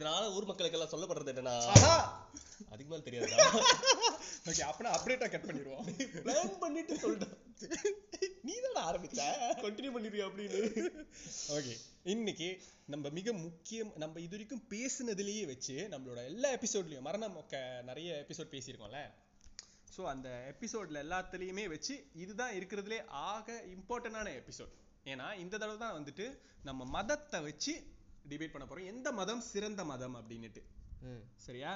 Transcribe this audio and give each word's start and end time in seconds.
இதனால 0.00 0.26
ஊர் 0.34 0.46
மக்களுக்கெல்லாம் 0.48 0.92
சொல்லப்படுறது 0.92 1.32
என்னன்னா 1.32 1.56
அதுக்கு 2.72 2.90
மேல 2.90 3.02
தெரியாதுடா. 3.06 3.46
ஓகே 4.50 4.62
அப்பனா 4.68 4.90
அப்டேட்டா 4.96 5.26
கட் 5.32 5.46
பண்ணிடுவோம். 5.48 5.86
பிளான் 6.24 6.54
பண்ணிட்டு 6.62 6.94
சொல்லிட்டேன். 7.02 7.34
நீ 8.46 8.54
தான் 8.64 8.86
ஆரம்பிச்ச. 8.90 9.20
கண்டினியூ 9.64 9.92
பண்ணிருக்க 9.94 10.28
அப்படின்னு. 10.28 10.90
ஓகே 11.56 11.74
இன்னைக்கு 12.14 12.48
நம்ம 12.92 13.10
மிக 13.18 13.32
முக்கியம் 13.44 13.90
நம்ம 14.02 14.20
இது 14.26 14.34
வரைக்கும் 14.36 14.62
பேசுனதுலயே 14.72 15.42
வச்சு 15.52 15.76
நம்மளோட 15.94 16.22
எல்லா 16.32 16.50
எபிசோட்லயும் 16.58 17.06
மரண 17.08 17.28
மொக்க 17.36 17.62
நிறைய 17.90 18.10
எபிசோட் 18.24 18.52
பேசியிருக்கோம்ல. 18.54 19.02
ஸோ 19.96 20.02
அந்த 20.14 20.28
எபிசோட்ல 20.52 21.02
எல்லாத்துலேயுமே 21.06 21.66
வச்சு 21.74 21.96
இதுதான் 22.24 22.56
இருக்கிறதுலே 22.58 23.00
ஆக 23.30 23.60
இம்பார்ட்டண்டான 23.76 24.34
எபிசோட் 24.42 24.74
ஏன்னா 25.12 25.28
இந்த 25.44 25.54
தடவை 25.58 25.78
தான் 25.84 25.96
வந்துட்டு 25.98 26.26
நம்ம 26.68 26.84
மதத்தை 26.96 27.40
வச்சு 27.48 27.74
டிபேட் 28.24 28.52
பண்ண 28.52 28.66
போறோம். 28.66 28.88
எந்த 28.88 29.08
மதம் 29.14 29.42
சிறந்த 29.48 29.84
மதம் 29.86 30.16
அப்படின்னுட்டு. 30.18 30.62
சரியா? 31.44 31.72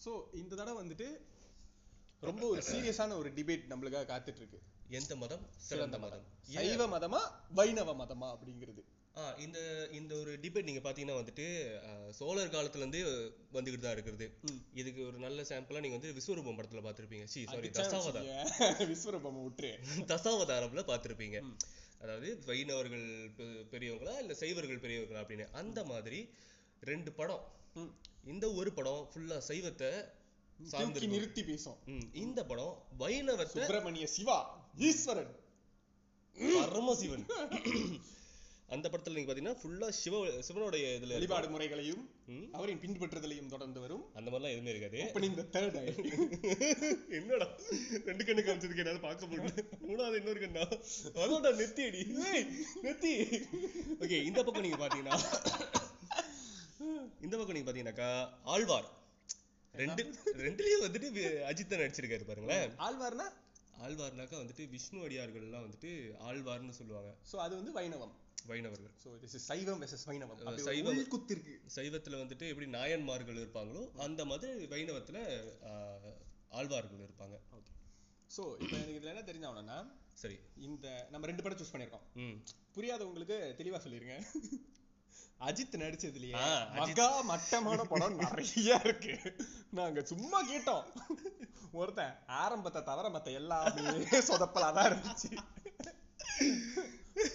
ஸோ 0.00 0.10
இந்த 0.40 0.52
தடவை 0.54 0.78
வந்துட்டு 0.80 1.08
ரொம்ப 2.22 2.44
ஒரு 2.48 2.62
சீரியஸான 2.66 3.16
ஒரு 3.18 3.30
டிபேட் 3.36 3.70
நம்மளுக்காக 3.70 4.06
காத்துட்டு 4.08 4.40
இருக்கு 4.42 4.58
எந்த 4.96 5.12
மதம் 5.16 5.44
சிறந்த 5.64 5.96
மதம். 5.98 6.24
சைவ 6.50 6.82
மதமா 6.92 7.20
வைணவ 7.58 7.94
மதமா 7.96 8.28
அப்படிங்கிறது. 8.34 8.82
ஆ 9.14 9.22
இந்த 9.44 9.58
இந்த 9.98 10.12
ஒரு 10.16 10.32
டிபேட் 10.42 10.68
நீங்க 10.68 10.82
பாத்தீங்கன்னா 10.82 11.18
வந்துட்டு 11.18 11.44
அஹ், 11.86 12.10
சோழர் 12.12 12.52
காலத்துல 12.54 12.82
இருந்தே 12.82 13.00
வந்துகிட்டு 13.54 13.84
தான் 13.84 13.96
இருக்கிறது 13.96 14.26
ம். 14.46 14.58
இதுக்கு 14.74 15.00
ஒரு 15.06 15.18
நல்ல 15.18 15.44
சாம்பிளா 15.50 15.82
நீங்க 15.84 15.98
வந்து 15.98 16.16
விஸ்வரூபம் 16.18 16.58
படத்துல 16.58 16.82
பாத்திருப்பீங்க. 16.86 17.26
சி 17.26 17.42
சாரி 17.46 17.70
தசாவதாரம். 17.72 18.28
விஸ்வரூபம் 18.92 19.38
விட்டுரு 19.40 19.72
தசாவதாரம்ல 20.12 20.84
பார்த்திருப்பீங்க 20.86 21.38
அதாவது 22.00 22.42
வைணவர்கள் 22.46 23.06
பெரியவங்களா 23.70 24.18
இல்ல 24.18 24.34
சைவர்கள் 24.34 24.80
பெரியவர்களா 24.80 25.22
அப்படின்னு 25.22 25.50
அந்த 25.52 25.84
மாதிரி 25.84 26.20
ரெண்டு 26.80 27.12
படம். 27.12 27.44
இந்த 28.24 28.52
ஒரு 28.52 28.72
படம் 28.72 29.10
ஃபுல்லா 29.14 29.38
சைவத்தை 29.48 29.90
சார்ந்து 30.62 31.08
நிறுத்தி 31.08 31.44
பேசும். 31.44 31.78
இந்த 32.12 32.44
படம் 32.44 32.74
வைணவத்தை 32.98 33.46
சுப்பிரமணிய 33.46 34.06
சிவா 34.06 34.38
ஈஸ்வரன். 34.76 35.32
பரமசிவன். 36.36 37.26
அந்த 38.68 38.86
படத்துல 38.92 39.16
நீங்க 39.16 39.28
பாத்தீங்கன்னா 39.28 39.58
ஃபுல்லா 39.60 39.88
சிவ 39.98 40.14
சிவனுடைய 40.46 40.84
இதுல. 40.98 41.12
வழிபாடு 41.16 41.48
முறைகளையும். 41.52 42.00
அவரின் 42.56 42.80
பின்பற்றுதலையும் 42.82 43.50
தொடர்ந்து 43.52 43.80
வரும். 43.84 44.02
அந்த 44.18 44.28
மாதிரிலாம் 44.30 44.54
எதுவுமே 44.54 44.72
இருக்காது. 44.74 44.98
தேர்ட் 45.56 45.76
ஐ 45.80 45.84
என்னடா? 47.18 47.46
ரெண்டு 48.08 48.24
கண்ணு 48.28 48.44
காமிச்சதுக்கு 48.46 48.82
என்னால 48.84 49.02
பார்க்க 49.06 49.30
முடியல. 49.30 49.52
மூணாவது 49.86 50.18
இன்னொரு 50.20 50.42
கண்ணா? 50.44 50.64
அதான்டா 51.22 51.52
நெத்தி 51.60 51.84
அடி 51.88 52.02
நெத்தி. 52.86 53.12
ஓகே 54.04 54.18
இந்த 54.30 54.42
பக்கம் 54.42 54.66
நீங்க 54.66 54.80
பாத்தீங்கன்னா 54.82 55.16
இந்த 57.26 57.34
பக்கம் 57.36 57.56
நீங்க 57.56 57.68
பாத்தீங்கன்னாக்கா 57.68 58.10
ஆழ்வார். 58.54 58.88
ரெண்டு 59.74 60.02
ரெண்டுலயும் 60.44 60.84
வந்துட்டு 60.84 61.08
அஜித் 61.50 61.72
தான் 61.72 61.82
நடிச்சிருக்காரு 61.82 62.24
பாருங்களேன். 62.28 62.70
ஆழ்வார்னா 62.86 63.26
ஆழ்வார்னாக்கா 63.76 64.36
வந்துட்டு 64.38 64.64
விஷ்ணு 64.68 64.98
அடியார்கள்லாம் 65.06 65.64
வந்துட்டு 65.64 65.90
ஆழ்வார்னு 66.26 66.76
சொல்லுவாங்க. 66.78 67.10
சோ 67.30 67.36
அது 67.38 67.54
வந்து 67.56 67.72
வைணவம். 67.72 68.14
வைணவர்கள். 68.46 68.92
So 69.02 69.10
this 69.22 69.34
is 69.34 69.46
Saivam 69.48 69.80
versus 69.82 70.06
Vainavam. 70.06 70.40
சைவம். 70.66 70.98
உள்குத்து 70.98 71.34
இருக்கு 71.34 71.54
சைவத்துல 71.76 72.20
வந்துட்டு 72.20 72.46
எப்படி 72.48 72.68
நாயன்மார்கள் 72.74 73.40
இருப்பாங்களோ 73.40 73.82
அந்த 74.00 74.24
மாதிரி 74.24 74.66
வைணவத்துல 74.66 75.18
ஆஹ், 75.70 76.14
ஆழ்வார்கள் 76.52 77.04
இருப்பாங்க. 77.06 77.36
ஓகே 77.52 77.72
சோ 78.30 78.42
இப்போ 78.62 78.76
எனக்கு 78.76 78.98
இதுல 78.98 79.12
என்ன 79.14 79.24
தெரிஞ்சாகணும்னா 79.26 79.78
சரி. 80.16 80.36
இந்த 80.66 80.86
நம்ம 81.10 81.26
ரெண்டு 81.26 81.42
படம் 81.42 81.60
சூஸ் 81.60 81.72
பண்ணியிருக்கோம். 81.72 82.06
புரியாதவங்களுக்கு 82.76 83.38
தெளிவா 83.58 83.78
சொல்லிருங்க. 83.78 84.16
அஜித் 85.40 85.76
நடிச்சதுலயே 85.76 86.34
ஆ, 86.34 86.62
அஜித். 86.62 86.74
மகா 86.74 87.20
மட்டமான 87.20 87.84
படம் 87.84 88.16
நிறைய 88.16 88.80
இருக்கு. 88.84 89.36
நாங்க 89.70 90.02
சும்மா 90.02 90.52
கேட்டோம். 90.52 90.84
ஒருத்தன் 91.72 92.18
ஆரம்பத்தை 92.26 92.82
தவிர 92.82 93.08
மத்த 93.08 93.32
எல்லாமே 93.32 93.80
சொதப்பலாதான் 94.02 94.86
இருந்துச்சு. 94.86 95.36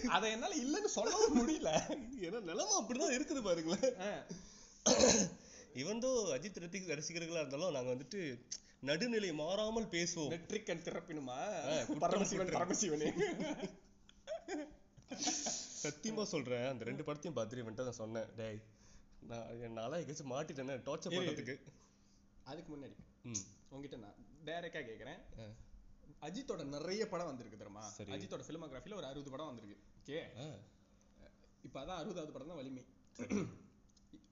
அத 0.06 0.28
என்னால 0.28 0.56
இல்லைன்னு 0.56 0.84
சொல்லவும் 0.84 1.48
முடியல. 1.48 1.68
ஏன்னா 2.20 2.40
நிலமா 2.42 2.74
அப்படிதான் 2.80 3.14
இருக்குது 3.14 3.42
பாருங்களேன். 3.42 4.22
இவன் 5.74 5.98
அஜித் 5.98 6.60
ரத்திக் 6.60 6.88
ரசிகர்களா 6.88 7.46
இருந்தாலும் 7.46 7.72
நாங்க 7.72 7.90
வந்துட்டு 7.94 8.42
நடுநிலை 8.80 9.32
மாறாமல் 9.32 9.86
பேசுவோம். 9.86 10.30
நெற்றிக்கண் 10.30 10.82
திறப்பினுமா? 10.82 11.98
பரமசிவன். 11.98 12.46
பரமசிவனே. 12.46 13.08
சத்தியமா 15.82 16.22
சொல்றேன். 16.22 16.68
அந்த 16.68 16.84
ரெண்டு 16.84 17.02
படத்தையும் 17.02 17.36
பார்த்துட்டு 17.36 17.62
இவன்ட்ட 17.62 17.82
நான் 17.82 17.92
சொன்னேன். 17.92 18.34
டேய் 18.36 18.60
நான் 19.20 19.60
என்னால 19.60 20.00
எங்கேயாச்சும் 20.00 20.30
மாட்டிட்டேன்னு 20.30 20.76
டார்ச்சர். 20.88 21.16
பண்றதுக்கு. 21.16 21.56
அதுக்கு 22.44 22.76
முன்னாடி. 22.76 22.96
ம். 23.22 23.42
உங்ககிட்ட 23.68 23.96
நான் 23.96 24.18
டைரக்டா 24.44 24.80
கேக்குறேன். 24.90 25.20
ஆ. 25.40 25.44
அஜித்தோட 26.26 26.64
நிறைய 26.64 27.08
படம் 27.08 27.26
வந்திருக்கு 27.26 27.58
தெரியுமா. 27.58 27.84
அஜித்தோட 28.14 28.42
பிலிமோகிராஃபில 28.42 28.94
ஒரு 28.94 29.06
அறுபது 29.06 29.30
படம் 29.30 29.46
வந்திருக்கு. 29.46 29.76
ஓகே. 29.98 30.18
இப்ப 31.62 31.80
அதான் 31.80 32.00
அறுபதாவது 32.00 32.32
படம் 32.32 32.46
தான் 32.46 32.56
வலிமை. 32.56 32.84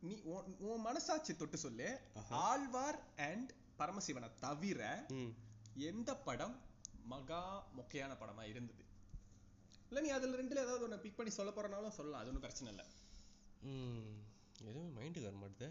நீ 0.00 0.20
உன் 0.58 0.80
மனசாட்சி 0.80 1.36
தொட்டு 1.36 1.56
சொல்லு. 1.58 2.00
ஆழ்வார் 2.28 3.00
அண்ட் 3.16 3.50
பரமசிவனை 3.78 4.30
தவிர 4.40 5.06
எந்த 5.74 6.16
படம் 6.16 6.56
மகா 7.04 7.66
மொக்கையான 7.78 8.12
படமா 8.14 8.42
இருந்தது? 8.42 8.84
இல்ல 9.90 10.00
நீ 10.04 10.10
அதுல 10.16 10.38
ரெண்டுல 10.40 10.64
ஏதாவது 10.64 10.86
ஒண்ணு 10.86 11.04
பிக் 11.04 11.18
பண்ணி 11.18 11.32
சொல்ல 11.36 11.50
போறனாலும் 11.52 11.96
சொல்லலாம். 11.96 12.20
அது 12.22 12.30
ஒண்ணும் 12.30 12.46
பிரச்சனை 12.46 12.68
இல்ல. 12.74 12.82
ம் 13.70 14.10
எதுவுமே 14.68 14.90
மைண்டுக்கு 14.98 15.28
வர 15.28 15.38
மாட்டுது. 15.42 15.68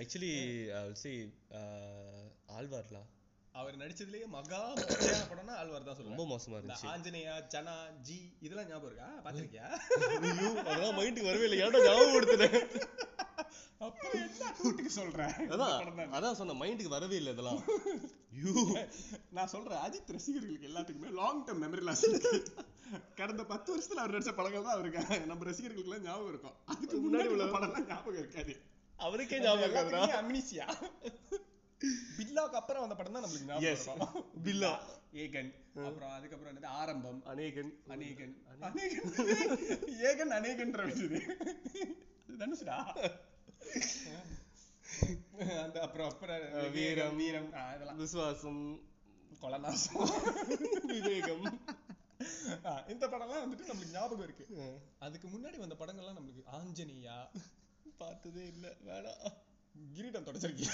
ஆக்சுவலி 0.00 0.30
சே 1.02 1.10
ஆழ்வார்லா 2.56 3.02
அவர் 3.54 3.80
நடிச்சதுலயே 3.80 4.26
மகா 4.36 4.60
படம்னா 5.28 5.54
ஆழ்வார் 5.58 5.86
தான் 5.88 6.08
ரொம்ப 6.08 6.24
மோசமா 6.30 6.56
இருந்துச்சு. 6.58 6.88
ஆஞ்சநேயா 6.92 7.34
ஜனா 7.52 7.74
ஜி 8.08 8.16
இதெல்லாம் 8.40 8.70
ஞாபகம் 8.70 8.90
இருக்கா? 8.90 9.08
பாத்திருக்கியா? 9.26 9.66
அதெல்லாம் 10.64 10.98
மைண்டுக்கு 10.98 11.30
வரவே 11.30 11.46
இல்லை 11.48 11.60
ஏன்டா 11.64 11.84
ஞாபகப்படுத்துனேன் 11.86 12.58
அப்புறம் 13.84 14.20
என்ன 14.26 14.50
கூட்டுக்கு 14.60 14.92
சொல்றேன். 14.98 15.32
அதான் 15.54 15.72
தான். 15.72 16.12
அதான் 16.18 16.38
சொன்ன 16.40 16.56
மைண்டுக்கு 16.60 16.96
வரவே 16.96 17.16
இல்லை 17.20 17.32
இதெல்லாம். 17.34 17.60
ஐயோ 18.36 18.54
நான் 19.36 19.50
சொல்றேன் 19.54 19.82
அஜித் 19.86 20.12
ரசிகர்களுக்கு 20.16 20.68
எல்லாத்துக்குமே 20.70 21.10
லாங் 21.20 21.42
டேர்ம் 21.46 21.62
மெமரி 21.64 21.84
லாஸ் 21.88 22.04
கடந்த 23.20 23.42
பத்து 23.52 23.68
வருஷத்துல 23.72 24.02
அவர் 24.02 24.14
நடிச்ச 24.16 24.32
படங்கள் 24.38 24.66
தான் 24.68 24.76
அவருக்கு. 24.76 25.02
நம்ம 25.30 25.44
ரசிகர்களுக்கு 25.50 25.90
எல்லாம் 25.90 26.06
ஞாபகம் 26.08 26.32
இருக்கும். 26.32 26.56
அதுக்கு 26.74 26.98
முன்னாடி 27.06 27.30
உள்ள 27.34 27.46
படம்லாம் 27.56 27.88
ஞாபகம் 27.92 28.22
இருக்காது. 28.22 28.54
அவருக்கே 29.06 29.40
ஞாபகம் 29.46 30.16
அம்னிசியா 30.22 30.68
பில்லாக்கு 32.18 32.56
அப்புறம் 32.58 32.82
வந்த 32.82 32.94
படம் 32.98 33.16
தான் 33.16 33.24
நம்மளுக்கு 33.24 33.50
ஞாபகம் 33.50 34.26
பில்லா. 34.46 34.70
ஏகன். 35.24 35.50
அப்புறம் 35.88 36.12
அதுக்கப்புறம் 36.16 36.50
என்னது? 36.52 36.70
ஆரம்பம். 36.80 37.18
அநேகன். 37.32 37.72
அநேகன். 37.94 38.32
அநேகன். 38.68 39.12
ஏகன் 40.10 40.34
அநேகன்ற 40.38 40.86
அது 40.86 42.38
தனுஷுடா? 42.42 42.78
அந்த 45.38 45.80
அப்புறம் 45.80 46.08
அப்புறம் 46.10 46.70
வீரம் 46.72 47.16
வீரம். 47.16 47.52
ஆ, 47.52 47.72
இதெல்லாம். 47.74 47.96
விசுவாசம். 47.96 48.80
கொலநாசம். 49.40 50.10
விவேகம். 50.84 51.60
இந்த 52.88 53.06
படம்லாம் 53.06 53.44
வந்துட்டு 53.44 53.70
நம்மளுக்கு 53.72 53.90
ஞாபகம் 53.90 54.22
இருக்கு. 54.22 54.78
அதுக்கு 54.98 55.28
முன்னாடி 55.28 55.56
வந்த 55.56 55.74
படங்கள்லாம் 55.74 56.16
நம்மளுக்கு 56.16 56.44
ஆஞ்சநேயா. 56.52 57.28
பார்த்ததே 57.98 58.46
இல்ல 58.46 58.68
வேணாம். 58.86 59.32
கிரீடம் 59.94 60.24
தொடச்சிருக்கியா? 60.24 60.72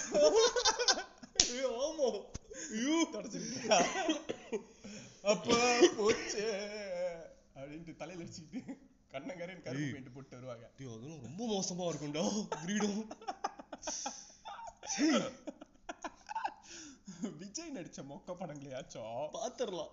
ஆமா. 1.32 2.24
ஐயோ. 2.70 3.08
தொடச்சிருக்கியா? 3.12 3.84
அப்ப 5.22 5.88
போச்சு. 5.96 6.42
அப்படின்ட்டு 7.54 7.96
தலையில 7.96 8.28
அடிச்சுக்கிட்டு. 8.28 8.89
கண்ணங்கரேன் 9.12 9.62
கருப்பு 9.64 9.88
பெயிண்ட் 9.94 10.14
போட்டு 10.14 10.36
வருவாங்க. 10.36 10.66
டேய், 10.78 10.90
அதெல்லாம் 10.92 11.24
ரொம்ப 11.26 11.42
மோசமா 11.52 11.84
இருக்கும்டா 11.90 12.24
கிரீடம். 12.56 13.00
விஜய் 17.40 17.74
நடிச்ச 17.76 18.00
மொக்க 18.10 18.34
படங்களையாச்சும் 18.40 19.32
பாத்துரலாம். 19.34 19.92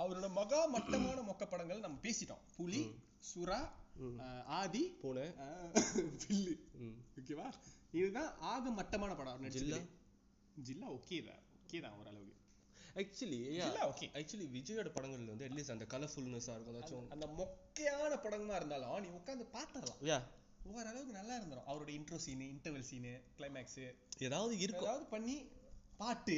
அவரோட 0.00 0.28
மகா 0.38 0.60
மட்டமான 0.74 1.18
மொக்க 1.22 1.44
படங்கள் 1.46 1.84
நம்ம 1.84 1.98
பேசிட்டோம். 2.04 2.44
புலி 2.56 2.82
சுறா 3.30 3.58
ஆதி 4.58 4.82
ஆஹ், 5.44 5.68
வில்லு. 6.22 6.54
ஓகேவா? 7.18 7.46
இதுதான் 7.92 8.30
ஆக 8.52 8.70
மட்டமான 8.78 9.12
படம் 9.14 9.44
ஜில்லா? 9.56 9.78
ஜில்லா 10.56 10.86
ஓகே 10.96 11.18
தான் 11.28 11.42
ஓகே 11.58 11.78
தான் 11.84 11.94
ஓரளவுக்கு 11.98 12.23
ஆக்சுவலி 13.02 13.38
okay. 13.90 14.08
ஆக்சுவலி 14.18 14.46
விஜயோட 14.56 14.88
படங்கள்ல 14.96 15.32
வந்து 15.34 15.46
அட்லீஸ்ட் 15.48 15.74
அந்த 15.74 15.86
கலர்ஃபுல்னஸா 15.94 16.54
இருக்கும் 16.54 16.74
ஏதாச்சும் 16.74 17.08
அந்த 17.16 17.26
மொக்கையான 17.40 18.18
படமா 18.26 18.56
இருந்தாலும் 18.60 19.00
நீ 19.04 19.08
உட்கார்ந்து 19.20 19.46
பாத்துறலாம் 19.56 20.02
யா 20.10 20.18
ஓரளவுக்கு 20.72 21.16
நல்லா 21.18 21.34
இருந்துரும். 21.38 21.66
அவரோட 21.70 21.90
intro 21.96 22.18
scene 22.26 22.44
interval 22.52 22.86
scene 22.90 23.10
climax 23.38 23.80
ஏதாவது 24.26 24.54
இருக்கும். 24.58 24.86
ஏதாவது 24.88 25.04
பண்ணி 25.14 25.34
பாட்டு 25.96 26.36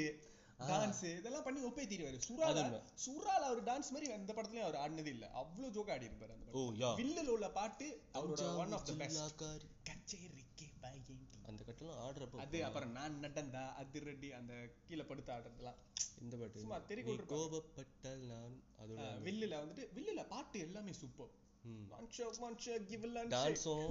டான்ஸ் 0.70 1.02
இதெல்லாம் 1.18 1.44
பண்ணி 1.46 1.60
ஒப்பே 1.68 1.84
தீருவாரு 1.90 2.18
உண்மை. 2.62 2.80
சுறால 3.04 3.42
அவர் 3.50 3.60
டான்ஸ் 3.64 3.92
மாதிரி 3.94 4.06
எந்த 4.16 4.30
படத்துலயும் 4.36 4.66
அவர் 4.66 4.78
ஆடினது 4.82 5.10
இல்ல. 5.16 5.26
அவ்வளவு 5.40 5.74
ஜோக் 5.76 5.92
ஆடி 5.94 6.08
இருப்பாரு 6.08 6.34
அந்த 6.36 6.94
வில்லுல 7.00 7.28
உள்ள 7.36 7.48
பாட்டு 7.58 7.88
அவரோட 8.18 8.46
ஒன் 8.62 8.74
ஆஃப் 8.78 8.86
த 8.90 8.94
பெஸ்ட் 9.02 9.18
ஜில்லாக்காரி. 9.18 10.35
அந்த 11.48 11.60
கட்டெல்லாம் 11.66 12.00
ஆடுறப்போ 12.04 12.40
அது 12.44 12.58
அப்புறம் 12.68 12.92
நான் 12.96 13.20
நடந்தா 13.24 13.62
அதிரடி 13.82 14.28
அந்த 14.38 14.52
கீழே 14.86 15.04
படுத்து 15.10 15.30
ஆடுறதெல்லாம். 15.34 15.78
இந்த 16.22 16.34
பாட்டு 16.36 16.60
சும்மா 16.60 16.78
கொண்டிருப்பாங்க. 16.80 17.32
கோபப்பட்டால் 17.34 18.22
நான் 18.32 18.54
அதோட 18.82 19.06
வில்லுல 19.26 19.54
வந்துட்டு 19.62 19.84
வில்லுல 19.96 20.22
பாட்டு 20.32 20.58
எல்லாமே 20.66 20.94
சூப்பர் 21.00 21.32
டான்ஸும் 23.32 23.88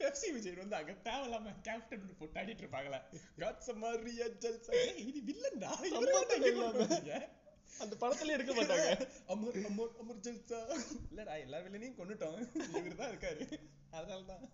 பெப்சி 0.00 0.28
விஜய் 0.34 0.60
வந்து 0.60 0.76
அங்க 0.78 0.92
தேவையில்லாம 1.06 1.52
கேப்டன் 1.66 2.04
போட்டு 2.18 2.38
ஆடிட்டு 2.40 2.62
இருப்பாங்களே 2.64 2.98
காட்ஸ் 3.40 3.70
மரியா 3.82 4.26
ஜல்சா 4.44 4.72
இது 5.02 5.20
வில்லன்டா. 5.28 5.70
அந்த 7.74 7.94
படத்துல 8.02 8.34
எடுக்க 8.36 8.52
மாட்டாங்க. 8.54 8.86
அமர் 9.32 9.58
அமர் 9.68 9.92
அமர் 10.02 10.22
ஜல்சா 10.26 10.60
இல்லடா 11.04 11.34
எல்லா 11.44 11.58
வில்லனையும் 11.64 11.98
கொன்னுட்டோம். 11.98 12.38
இவர் 12.72 13.00
தான் 13.00 13.10
இருக்காரு. 13.12 13.42
அதனால 13.92 14.20
தான் 14.30 14.44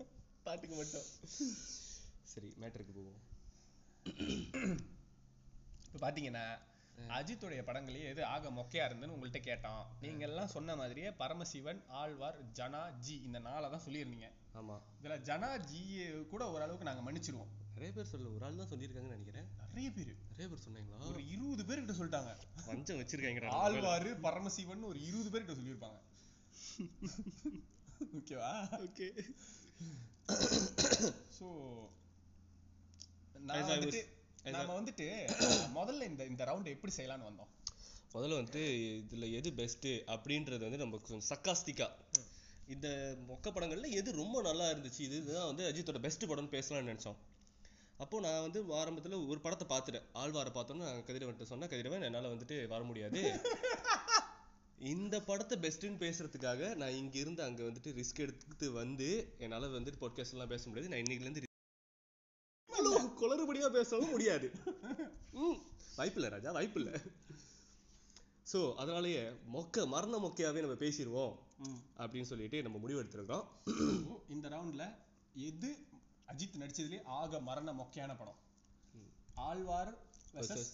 பாட்டுக்கு 0.47 0.75
மட்டும். 0.75 1.06
சரி 2.25 2.49
மேட்டருக்கு 2.61 2.93
போவோம். 2.93 3.21
இப்ப 5.87 5.99
பாத்தீங்கன்னா 6.00 6.44
அஜித்துடைய 7.11 7.61
படங்களே 7.65 8.03
எது 8.05 8.25
ஆக 8.25 8.50
மொக்கையா 8.50 8.85
இருந்துன்னு 8.85 9.15
உங்கள்ட்ட 9.15 9.41
கேட்டோம் 9.41 9.82
நீங்க 10.00 10.25
எல்லாம் 10.25 10.47
சொன்ன 10.47 10.76
மாதிரியே 10.76 11.11
பரமசிவன் 11.12 11.81
ஆழ்வார் 12.00 12.38
ஜனா 12.53 12.82
ஜி 12.99 13.15
இந்த 13.23 13.38
நாளை 13.38 13.71
தான் 13.71 13.85
சொல்லியிருந்தீங்க. 13.87 14.29
ஆமா. 14.55 14.76
இதுல 15.00 15.17
ஜனா 15.21 15.50
ஜி 15.65 15.81
கூட 16.31 16.50
ஓரளவுக்கு 16.50 16.85
நாங்க 16.85 17.03
மன்னிச்சிருவோம். 17.03 17.53
நிறைய 17.75 17.93
பேர் 17.93 18.11
சொல்ல 18.11 18.29
ஒரு 18.29 18.44
ஆள் 18.44 18.56
தான் 18.56 18.70
சொல்லியிருக்காங்கன்னு 18.73 19.17
நினைக்கிறேன். 19.17 19.49
நிறைய 19.69 19.91
பேர். 19.91 20.12
நிறைய 20.31 20.47
பேர் 20.50 20.65
சொன்னாங்களா? 20.67 20.99
ஒரு 21.11 21.23
இருபது 21.29 21.62
பேர்கிட்ட 21.65 21.97
சொல்லிட்டாங்க. 21.99 22.32
வஞ்சம் 22.67 23.00
வச்சிருக்காங்கடா 23.00 23.55
ஆழ்வாரு 23.62 24.12
பரமசிவன் 24.20 24.88
ஒரு 24.91 25.00
இருபது 25.03 25.31
பேர்கிட்ட 25.31 25.59
சொல்லியிருப்பாங்க. 25.59 26.00
ஓகேவா? 28.19 28.53
ஓகே. 28.85 29.09
சோ 31.38 31.49
As 31.97 32.04
நான் 33.49 33.70
வந்துட்டு 33.70 34.00
நாம 34.52 34.75
வந்துட்டு 34.81 35.06
முதல்ல 35.76 36.02
இந்த 36.02 36.23
இந்த 36.25 36.43
ரவுண்ட் 36.44 36.73
எப்படி 36.73 36.93
செய்யலாம்னு 36.96 37.29
வந்தோம். 37.29 37.50
முதல்ல 38.14 38.38
வந்துட்டு 38.38 38.62
இதுல 39.00 39.31
எது 39.32 39.52
பெஸ்ட் 39.52 39.88
அப்படின்றது 40.14 40.58
வந்து 40.58 40.81
நம்ம 40.82 40.99
கொஞ்சம் 40.99 41.26
சக்காஸ்டிக்கா 41.31 41.88
இந்த 42.67 42.88
மொக்க 43.29 43.50
படங்கள்ல 43.50 43.88
எது 43.91 44.12
ரொம்ப 44.12 44.43
நல்லா 44.43 44.67
இருந்துச்சு 44.70 45.00
இது 45.00 45.17
இதுதான் 45.17 45.46
வந்து 45.46 45.64
அஜித்தோட 45.70 46.00
பெஸ்ட் 46.00 46.25
படம்னு 46.25 46.55
பேசலாம்னு 46.56 46.91
நினைச்சோம். 46.93 47.19
அப்போ 47.96 48.20
நான் 48.20 48.41
வந்து 48.41 48.61
ஆரம்பத்துல 48.75 49.19
ஒரு 49.29 49.41
படத்தை 49.41 49.67
பார்த்துட்டேன். 49.73 50.06
ஆழ்வாரை 50.14 50.52
பார்த்தோன்னு 50.55 50.87
நான் 50.87 51.05
கதிரவன்ட்ட 51.08 51.43
சொன்னேன் 51.43 51.70
கதிரவன் 51.73 52.08
என்னால 52.11 52.32
வந்துட்டு 52.35 52.58
வர 52.67 52.82
முடியாது. 52.82 53.23
இந்த 54.94 55.17
படத்தை 55.20 55.58
பெஸ்ட்னு 55.58 56.02
பேசுறதுக்காக 56.05 56.75
நான் 56.75 56.96
இங்க 57.02 57.19
இருந்து 57.19 57.43
அங்க 57.43 57.62
வந்துட்டு 57.62 57.93
ரிஸ்க் 58.00 58.25
எடுத்து 58.26 58.73
வந்து 58.73 59.08
என்னால 59.38 59.67
வந்துட்டு 59.79 60.02
பாட்காஸ்ட் 60.05 60.37
எல்லாம் 60.37 60.49
பேச 60.49 60.69
முடியாது. 60.69 60.91
நான் 60.93 61.02
இன்னைக்குல 61.05 61.29
இருந்து 61.29 61.52
குளறுபடியா 63.25 63.71
பேசவும் 63.71 64.11
முடியாது. 64.11 64.47
ம், 65.32 65.59
வாய்ப்பில்லை 65.97 66.31
ராஜா 66.31 66.50
வாய்ப்பில்லை. 66.50 66.94
சோ 68.53 68.59
அதனாலயே 68.81 69.21
மொக்க 69.53 69.87
மரண 69.87 70.17
மொக்கையாவே 70.19 70.61
நம்ம 70.61 70.76
பேசிடுவோம் 70.81 71.35
அப்படின்னு 71.99 72.31
சொல்லிட்டு 72.31 72.62
நம்ம 72.62 72.79
முடிவு 72.79 73.03
எடுத்திருக்கோம் 73.03 73.44
So, 74.06 74.17
இந்த 74.29 74.49
ரவுண்ட்ல 74.49 74.85
எது 75.35 75.71
அஜித் 76.29 76.59
நடிச்சதுலயே 76.61 77.00
ஆக 77.19 77.41
மரண 77.41 77.73
மொக்கையான 77.73 78.12
படம்? 78.19 78.41
ஆழ்வார் 79.47 79.93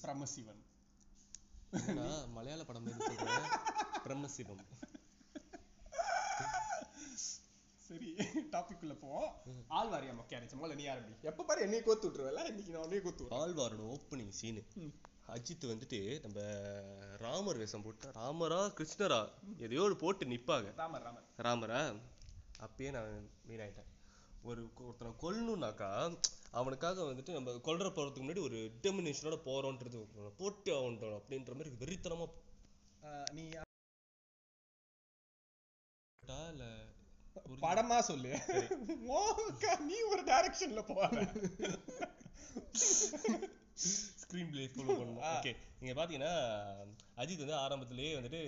பரமசிவன் 0.03 0.61
மலையாள 2.35 2.64
படம் 2.64 2.87
பிரம்மசிவம். 4.05 4.62
சரி 7.91 8.11
டாபிக் 8.55 8.83
உள்ள 8.83 8.95
போவோம் 8.95 9.31
ஆழ்வார் 9.77 10.05
ஏன் 10.09 10.19
மொக்கையா 10.19 10.39
இருந்துச்சு 10.39 10.59
முதல்ல 10.59 10.75
நீ 10.81 10.85
ஆரம்பி 10.87 11.15
எப்ப 11.31 11.45
பாரு 11.45 11.65
என்னைய 11.67 11.83
கோத்து 11.87 12.07
விட்டுருவல 12.09 12.43
இன்னைக்கு 12.51 12.75
நான் 12.75 12.85
உன்னைய 12.87 13.01
கோத்து 13.07 13.25
ஆழ்வாரோட 13.39 13.83
ஓப்பனிங் 13.95 14.35
சீனு. 14.41 14.63
அஜித் 15.35 15.67
வந்துட்டு 15.71 15.99
நம்ம 16.25 16.41
ராமர் 17.23 17.57
வேஷம் 17.57 17.83
போட்டு 17.83 18.13
ராமரா 18.19 18.61
கிருஷ்ணரா? 18.79 19.19
எதையோ 19.65 19.83
ஒரு 19.83 19.97
போட்டு 19.97 20.25
நிப்பாங்க. 20.27 20.69
ராமர் 20.81 21.05
ராமர். 21.07 21.27
ராமரா? 21.47 21.81
அப்பயே 22.67 22.91
நான் 22.97 23.13
மீன் 23.49 23.63
ஆயிட்டேன். 23.65 23.91
ஒரு 24.43 24.63
ஒருத்தனை 24.87 25.13
கொல்லணும்னாக்கா 25.23 25.91
அவனுக்காக 26.61 27.03
வந்துட்டு 27.03 27.37
நம்ம 27.39 27.57
கொல்ற 27.69 27.89
போறதுக்கு 27.97 28.25
முன்னாடி 28.25 28.43
ஒரு 28.49 28.59
டிட்டர்மினேஷனோட 28.75 29.39
போறோன்றது 29.49 29.99
அவனை 30.15 30.33
போட்டு 30.43 30.71
ஆகணும் 30.79 31.19
அப்படின்ற 31.19 31.55
மாதிரி 31.59 31.75
வெறித்தனமா 31.83 32.29
நீ 33.33 33.45
இல்ல 36.51 36.65
படமா 37.62 37.99
சொல்லு. 38.00 38.31
நீ 39.81 39.97
ஒரு 40.03 40.23
டைரக்ஷன்ல 40.23 40.82
போவாத 40.88 41.17
ஸ்க்ரீன் 44.23 44.50
பிளே 44.50 44.65
ஃபாலோ 44.65 44.94
பண்ணணும். 44.97 45.23
ஓகே 45.31 45.53
நீங்க 45.81 45.94
பாத்தீங்கன்னா 46.00 46.32
அஜித் 47.17 47.38
வந்து 47.38 47.55
ஆரம்பத்திலேயே 47.56 48.15
வந்துட்டு 48.15 48.41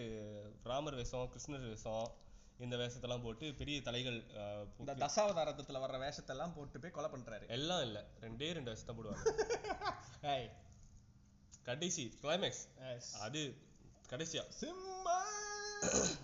ராமர் 0.62 0.94
வேஷம் 0.94 1.32
கிருஷ்ணர் 1.32 1.68
வேஷம் 1.68 2.08
இந்த 2.58 2.76
வேஷத்தெல்லாம் 2.76 3.22
போட்டு 3.22 3.54
பெரிய 3.54 3.82
தலைகள் 3.82 4.18
இந்த 4.78 4.94
தசாவதாரத்துல 4.94 5.80
வர்ற 5.84 5.98
வேஷத்தெல்லாம் 5.98 6.54
போட்டு 6.54 6.80
போய் 6.80 6.90
கொலை 6.90 7.10
பண்றாரு. 7.10 7.48
எல்லாம் 7.48 7.82
இல்ல. 7.82 7.98
ரெண்டே 8.20 8.52
ரெண்டு 8.52 8.70
வேஷத்தை 8.70 8.94
போடுவாங்க. 8.96 9.24
ஏய். 10.34 10.48
கடைசி 11.62 12.18
கிளைமேக்ஸ். 12.22 12.62
அது 13.20 13.40
கடைசியா. 14.08 14.42
சிம்மா 14.60 15.16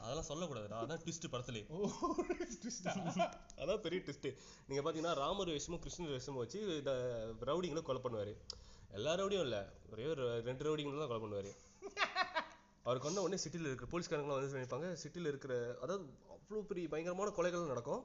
அதெல்லாம் 0.03 0.29
சொல்லக்கூடாதுடா. 0.31 0.79
அதான் 0.85 1.03
ட்விஸ்ட் 1.05 1.27
படத்துலயே. 1.33 1.65
ஓ? 1.75 1.79
அதான் 3.63 3.83
பெரிய 3.87 3.99
ட்விஸ்ட் 4.07 4.29
நீங்க 4.69 4.83
பாத்தீங்கன்னா 4.85 5.15
ராமர் 5.23 5.53
வேஷமும் 5.55 5.83
கிருஷ்ணர் 5.85 6.13
வேஷமும் 6.15 6.43
வச்சு 6.43 6.61
இந்த 6.81 6.93
ரவுடிங்களை 7.51 7.83
கொலை 7.89 8.03
பண்ணுவாரு. 8.05 8.35
எல்லா 8.99 9.15
ரவுடியும் 9.21 9.47
இல்ல. 9.49 9.59
ஒரே 9.93 10.07
ஒரு 10.13 10.25
ரெண்டு 10.49 10.65
ரவுடிங்களும் 10.67 11.03
தான் 11.05 11.13
கொலை 11.13 11.23
பண்ணுவாரு. 11.25 11.53
அவர் 12.87 13.05
கொண்ட 13.05 13.23
உடனே 13.25 13.39
சிட்டில 13.45 13.69
இருக்கிற 13.71 13.89
போலீஸ்காரங்களாம் 13.93 14.39
வந்து 14.39 14.59
நினைப்பாங்க 14.59 14.91
சிட்டில 15.03 15.31
இருக்கிற 15.33 15.55
அதாவது 15.83 16.05
அவ்வளவு 16.35 16.69
பெரிய 16.71 16.89
பயங்கரமான 16.93 17.33
கொலைகள் 17.39 17.73
நடக்கும். 17.73 18.03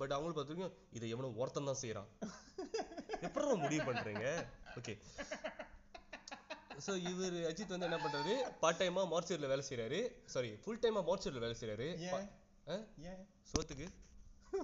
பட் 0.00 0.14
அவங்களுக்கு 0.16 0.38
பார்த்துருக்கோம் 0.38 0.74
இதை 0.98 1.08
எவனும் 1.14 1.38
ஒருத்தன் 1.42 1.70
தான் 1.70 1.82
செய்யறான் 1.84 2.10
எப்படி 3.26 3.54
முடிவு 3.62 3.82
பண்றீங்க? 3.88 4.26
ஓகே 4.80 4.94
சோ 6.86 6.92
இவர் 7.10 7.38
அஜித் 7.50 7.72
வந்து 7.74 7.88
என்ன 7.88 7.98
பண்றாரு? 8.04 8.34
பார்ட் 8.58 8.80
டைமா 8.82 9.02
மார்ச்சரியில 9.12 9.48
வேலை 9.52 9.64
செய்றாரு. 9.68 10.00
சாரி 10.34 10.50
ஃபுல் 10.64 10.78
டைமா 10.78 11.00
மார்ச்சரியில 11.08 11.42
வேலை 11.44 11.56
செய்றாரு. 11.62 11.88
ஏன்? 13.06 13.26
சோத்துக்கு. 13.50 13.86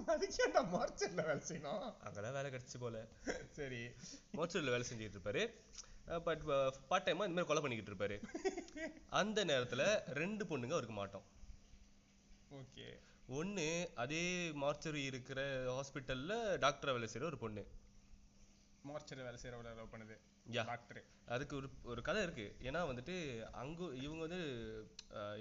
அதுக்கு 0.05 0.37
ஏன்டா 0.45 0.61
மார்ச்சர்ல 0.75 1.23
வேலை 1.27 1.43
செய்யணும்? 1.49 1.83
அங்கதான் 2.05 2.35
வேலை 2.37 2.51
கிடைச்சு 2.51 2.77
போல. 2.79 3.07
சரி. 3.51 3.81
மோச்சூரில் 4.37 4.73
வேலை 4.75 4.85
செஞ்சுட்டு 4.89 5.17
இருப்பாரு. 5.17 5.43
பட் 6.21 6.43
பார்ட் 6.89 7.07
டைமா 7.07 7.25
இந்த 7.27 7.27
மாதிரி 7.27 7.47
கொலை 7.51 7.61
பண்ணிக்கிட்டு 7.61 7.91
இருப்பாரு. 7.93 8.17
அந்த 9.21 9.45
நேரத்துல 9.45 9.85
ரெண்டு 10.21 10.45
பொண்ணுங்க 10.45 10.75
அவருக்கு 10.77 10.95
மாட்டோம். 11.01 11.25
ஓகே. 12.61 12.87
ஒண்ணு 13.29 13.67
அதே 14.03 14.25
மார்ச்சரி 14.63 15.03
இருக்கிற 15.11 15.39
ஹாஸ்பிட்டல்ல 15.71 16.33
டாக்டரா 16.65 16.91
வேலை 16.91 17.09
செய்யற 17.13 17.29
ஒரு 17.31 17.37
பொண்ணு. 17.37 17.63
மார்ச்சர் 18.89 19.23
வேலை 19.27 19.75
லவ் 19.75 19.93
பண்ணுது. 19.93 20.17
அதுக்கு 21.35 21.55
ஒரு 21.55 21.67
ஒரு 21.83 22.01
கதை 22.01 22.21
இருக்கு. 22.23 22.45
ஏன்னா 22.67 22.81
வந்துட்டு 22.89 23.15
அங்க 23.61 23.79
இவங்க 24.03 24.21
வந்து 24.25 24.41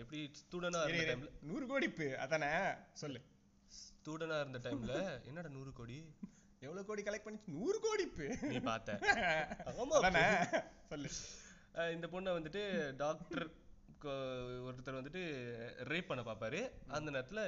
எப்படி 0.02 0.20
ஸ்டூடெண்டா 0.40 0.80
இருந்த 0.84 1.04
டைம்ல 1.10 1.30
நூறு 1.50 1.66
கோடி 1.66 1.88
அதானே? 2.24 2.50
சொல்லு. 3.02 3.20
ஸ்டூடெண்டா 3.80 4.38
இருந்த 4.44 4.60
டைம்ல 4.64 4.96
என்னடா 5.24 5.48
நூறு 5.48 5.72
கோடி? 5.72 5.98
எவ்வளவு 6.60 6.88
கோடி 6.88 7.02
கலெக்ட் 7.02 7.26
பண்ணி 7.26 7.40
நூறு 7.56 7.78
கோடி 7.80 8.04
நீ 8.48 8.58
பார்த்த. 8.70 8.98
ஆமா 9.82 10.24
சொல்லு. 10.90 11.10
இந்த 11.96 12.06
பொண்ணை 12.12 12.32
வந்துட்டு 12.38 12.64
டாக்டர் 12.96 13.46
ஒருத்தர் 14.68 14.98
வந்துட்டு 14.98 15.22
ரேப் 15.90 16.08
பண்ண 16.08 16.22
பார்ப்பாரு 16.22 16.60
அந்த 16.96 17.08
நேரத்துல 17.10 17.40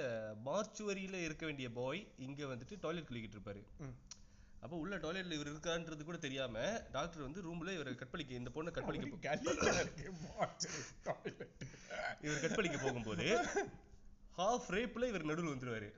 மார்ச்சுவரியில 0.47 1.17
இருக்க 1.25 1.45
வேண்டிய 1.47 1.69
பாய் 1.71 2.01
இங்க 2.27 2.45
வந்துட்டு 2.45 2.77
டாய்லெட் 2.85 3.09
கழுவிக்கிட்டு 3.09 3.39
இருப்பாரு. 3.39 3.63
அப்போ 4.63 4.77
உள்ள 4.83 4.95
டாய்லெட்ல 5.03 5.37
இவர் 5.39 5.51
இருக்கான்றது 5.53 6.03
கூட 6.09 6.19
தெரியாம 6.25 6.57
டாக்டர் 6.97 7.25
வந்து 7.27 7.43
ரூம்ல 7.47 7.75
இவரை 7.77 7.93
கற்பழிக்க 8.01 8.41
இந்த 8.41 8.51
பொண்ணை 8.57 8.71
கற்பழிக்க 8.77 9.07
இவர் 12.25 12.43
கற்பழிக்க 12.45 12.79
போகும்போது 12.85 13.27
ஹாஃப் 14.39 14.69
ரேப்ல 14.77 15.07
இவர் 15.11 15.29
நடுவில் 15.31 15.53
வந்துருவாரு. 15.53 15.89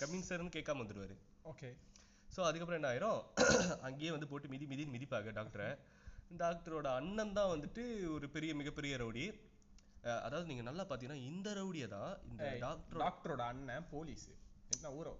கம்மிங் 0.00 0.26
சார்னு 0.28 0.56
கேட்காம 0.56 0.82
வந்துருவாரு. 0.82 1.14
ஓகே 1.52 1.68
ஸோ 2.34 2.40
அதுக்கப்புறம் 2.48 2.78
என்ன 2.80 2.90
ஆயிரும்? 2.92 3.20
அங்கேயே 3.88 4.10
வந்து 4.14 4.28
போட்டு 4.30 4.50
மிதி 4.52 4.66
மிதின்னு 4.72 4.94
மிதிப்பாங்க 4.96 5.32
டாக்டரை 5.38 5.68
டாக்டரோட 6.42 6.88
அண்ணன் 7.00 7.36
தான் 7.38 7.52
வந்துட்டு 7.54 7.82
ஒரு 8.16 8.26
பெரிய 8.36 8.50
மிகப்பெரிய 8.60 8.96
ரவுடி. 9.02 9.24
அதாவது 10.26 10.48
நீங்க 10.50 10.64
நல்லா 10.68 10.84
பாத்தீங்கன்னா 10.88 11.22
இந்த 11.30 11.48
ரவுடியை 11.60 11.88
தான் 11.96 12.12
இந்த 12.30 12.44
டாக்டர் 12.64 13.00
டாக்டரோட 13.04 13.42
அண்ணன் 13.52 13.88
போலீஸ் 13.94 14.26
என்ன 14.74 14.90
ஊரோ? 14.98 15.12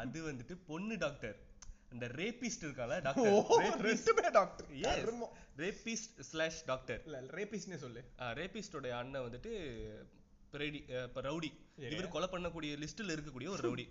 அது 0.00 0.18
வந்துட்டு 0.30 0.54
பொண்ணு 0.70 0.96
டாக்டர் 1.04 1.36
அந்த 1.94 2.06
ரேபிஸ்ட் 2.20 2.64
இருக்கால 2.66 2.92
doctor 3.02 4.32
doctor 4.38 4.68
rapist 5.56 6.20
slash 6.30 6.60
doctor 6.64 7.00
இல்ல 7.04 7.20
ரேபிஸ்ட்னே 7.38 7.76
சொல்லு. 7.76 8.00
ரேபிஸ்டோட 8.40 8.90
அண்ணன் 9.00 9.24
வந்துட்டு 9.26 9.52
ரெடி 10.52 10.80
இப்ப 11.04 11.22
ரவுடி. 11.28 11.50
இவர் 11.92 12.08
கொலை 12.08 12.28
பண்ணக்கூடிய 12.32 12.72
லிஸ்ட்ல 12.82 13.14
இருக்கக்கூடிய 13.16 13.48
ஒரு 13.48 13.62
ரவுடி. 13.66 13.84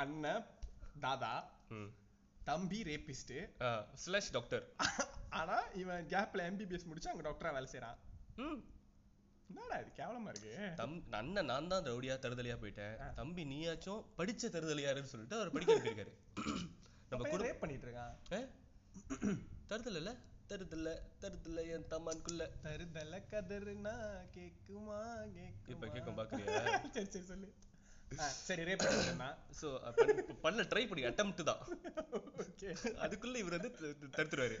அண்ணன் 0.00 0.46
தாதா 1.00 1.34
தம்பி 2.44 2.82
ரேபிஸ்ட் 2.82 3.34
ஸ்லாஷ் 3.94 4.30
டாக்டர் 4.30 4.64
ஆனா 5.30 5.58
இவன் 5.74 6.06
கேப்ல 6.06 6.46
எம்பிபிஎஸ் 6.50 6.88
முடிச்சு 6.90 7.10
அங்க 7.10 7.24
டாக்டரா 7.28 7.52
வேலை 7.52 7.68
செய்றான். 7.74 7.98
ம். 8.36 8.60
என்னடா 9.50 9.76
இது 9.82 9.90
கேவலமா 9.96 10.30
இருக்கு? 10.32 10.52
தம் 10.80 10.96
அண்ணன் 11.18 11.48
நான் 11.50 11.70
தான் 11.72 11.86
ரவுடியா 11.86 12.14
தருதலையா 12.24 12.56
போயிட்டேன். 12.60 12.96
தம்பி 13.16 13.42
நீயாச்சும் 13.52 14.02
படிச்ச 14.18 14.50
தருதலையாருன்னு 14.56 15.12
சொல்லிட்டு 15.12 15.38
அவர் 15.38 15.54
படிக்க 15.54 15.74
அனுப்பியிருக்காரு 15.74 16.12
நம்ம 17.12 17.38
ரேப் 17.44 17.62
பண்ணிட்டு 17.62 17.86
இருக்கான்? 17.86 18.12
தருதல் 19.70 19.98
இல்ல 20.00 20.10
தருதல்ல 20.50 20.90
தருதல்ல 21.22 21.64
என் 21.74 21.88
தம்மான்குள்ள 21.90 22.44
தருதல 22.64 23.18
கதறுனா 23.32 23.94
கேக்குமா 24.36 25.00
இப்ப 25.72 25.84
கேக்குமா 25.86 26.16
பாக்குறியா? 26.20 26.54
சரி 26.94 27.08
சரி 27.14 27.26
சொல்லு. 27.30 27.48
சரி 28.46 28.62
ரேப் 28.68 28.84
சோ 29.58 29.66
பண்ண 30.44 30.62
ட்ரை 30.70 30.84
பண்ணி 30.88 31.02
அட்டம்ப்ட் 31.10 31.42
தான். 31.50 31.62
அதுக்குள்ள 33.04 33.36
இவர் 33.36 33.56
வந்து 33.58 33.70
தடுத்துருவாரு. 34.16 34.58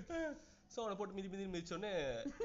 சோ 0.74 0.78
அவனை 0.82 0.96
போட்டு 0.96 1.14
மிதி 1.14 1.28
மிதி 1.28 1.44
மிதிச்சோடனே 1.52 1.90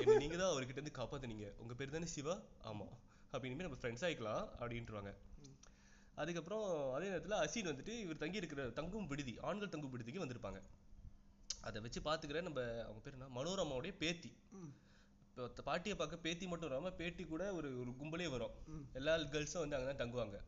என்ன 0.02 0.18
நீங்க 0.22 0.38
தான் 0.38 0.52
அவர்கிட்ட 0.52 0.80
இருந்து 0.80 0.94
காப்பாத்துனீங்க. 1.00 1.48
உங்க 1.62 1.74
பேர் 1.74 1.96
தானே 1.96 2.06
சிவா? 2.06 2.36
ஆமா. 2.64 2.88
அப்படின்னு 3.34 3.66
நம்ம 3.68 3.78
ஃப்ரெண்ட்ஸ் 3.82 4.06
ஆயிக்கலாம் 4.08 4.44
அப்படின்ட்டுருவாங்க. 4.60 5.12
அதுக்கப்புறம் 6.22 6.66
அதே 6.94 7.08
நேரத்துல 7.10 7.38
அசீன் 7.46 7.70
வந்துட்டு 7.72 7.94
இவர் 8.04 8.22
தங்கி 8.24 8.42
இருக்கிற 8.42 8.64
தங்கும் 8.70 9.08
விடுதி 9.08 9.34
ஆண்கள் 9.40 9.72
தங்கும் 9.74 9.94
விடுதிக்கு 9.96 10.24
வந்திருப்பாங்க. 10.24 10.60
அதை 11.62 11.82
வச்சு 11.82 12.00
பாத்துக்கிற 12.02 12.42
நம்ம 12.42 12.62
அவங்க 12.84 13.02
பேர் 13.06 13.14
என்ன? 13.14 13.28
மனோரமாவுடைய 13.38 13.94
பேத்தி. 13.98 14.32
இப்போ 15.30 15.64
பாட்டியை 15.70 15.98
பார்க்க 15.98 16.18
பேத்தி 16.18 16.46
மட்டும் 16.48 16.70
இல்லாம 16.70 16.92
பேட்டி 16.92 17.24
கூட 17.34 17.54
ஒரு 17.54 17.70
ஒரு 17.82 17.92
கும்பலே 18.02 18.28
வரும். 18.36 18.54
எல்லா 18.94 19.16
கேர்ள்ஸும் 19.34 19.64
வந்து 19.64 19.78
அங்கதான் 19.78 20.02
தங்குவாங்க. 20.04 20.40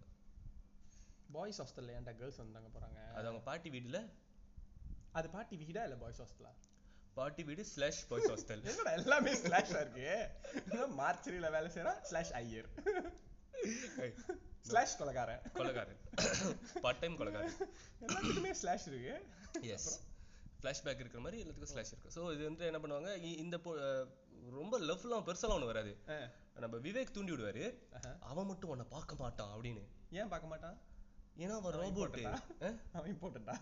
பாய்ஸ் 1.36 1.62
ஹாஸ்டல்ல 1.62 1.96
ஏன்டா 1.98 2.14
கேர்ள்ஸ் 2.22 2.42
வந்தாங்க 2.44 2.70
போறாங்க? 2.76 3.00
அது 3.18 3.28
அவங்க 3.28 3.44
பாட்டி 3.50 3.70
வீடுல? 3.70 4.00
அது 5.12 5.30
பாட்டி 5.30 5.56
வீடா 5.56 5.84
இல்ல 5.84 5.96
பாய்ஸ் 5.96 6.22
ஹாஸ்டலா 6.22 6.52
பாட்டி 7.18 7.42
வீடு 7.50 7.64
ஸ்லாஷ் 7.74 8.02
பாய்ஸ் 8.10 8.30
ஹாஸ்டல் 8.32 8.64
என்னடா 8.72 8.92
எல்லாமே 9.00 9.32
ஸ்லாஷா 9.44 9.80
இருக்கு? 9.84 10.10
மார்ச்சரியில 11.00 11.50
வேலை 11.56 11.70
செய்யறான் 11.76 12.02
ஸ்லாஷ் 12.10 12.34
ஐயர். 12.42 12.68
ஸ்லாஷ் 14.70 14.98
கொலகாரன். 15.02 15.42
கொலகாரன். 15.60 16.00
பார்ட் 16.84 17.02
டைம் 17.04 17.18
கொலகாரன். 17.22 17.56
எல்லாத்துக்குமே 18.06 18.52
ஸ்லாஷ் 18.62 18.88
இருக்கு. 18.92 19.16
எஸ் 19.76 19.90
ஃப்ளாஷ்பேக் 20.60 21.02
இருக்கிற 21.04 21.22
மாதிரி 21.24 21.42
எல்லாத்துக்கும் 21.44 21.74
ஸ்லாஷ் 21.74 21.92
இருக்கு. 21.94 22.14
ஸோ 22.16 22.22
இது 22.36 22.44
வந்து 22.44 22.66
என்ன 22.70 22.80
பண்ணுவாங்க 22.84 23.10
இந்த 23.44 23.58
ரொம்ப 24.58 24.76
லவ்லாம் 24.90 25.26
பெருசாலாம் 25.28 25.58
ஒன்று 25.58 25.72
வராது. 25.72 25.94
நம்ம 26.64 26.76
விவேக் 26.78 27.16
தூண்டி 27.16 27.34
விடுவாரு. 27.34 27.64
அவன் 28.32 28.50
மட்டும் 28.52 28.72
உன்னை 28.74 28.86
பார்க்க 28.96 29.24
மாட்டான் 29.24 29.52
அப்படின்னு. 29.56 29.84
ஏன் 30.20 30.32
பார்க்க 30.34 30.54
மாட்டான்? 30.54 30.78
ஏன்னா 31.38 31.56
அவன் 31.62 31.78
ரோபோட்டு 31.82 32.22
அவன் 32.94 33.12
இம்பார்ட்டண்டா 33.14 33.56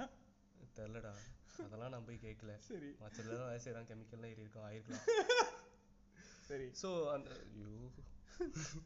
தெரிலடா. 0.77 1.13
அதெல்லாம் 1.59 1.93
நான் 1.93 2.07
போய் 2.07 2.23
கேட்கல 2.23 2.53
சரி. 2.67 2.89
மற்றதுல 3.01 3.37
வேலை 3.41 3.59
செய்யறான் 3.65 3.87
கெமிக்கல்லாம் 3.89 4.31
ஏறி 4.31 4.43
இருக்கும் 4.43 4.65
ஆயிருக்கலாம். 4.67 5.05
சரி. 6.49 6.67
ஸோ 6.81 6.89
அந்த 7.13 7.29
ஐயோ. 7.53 7.69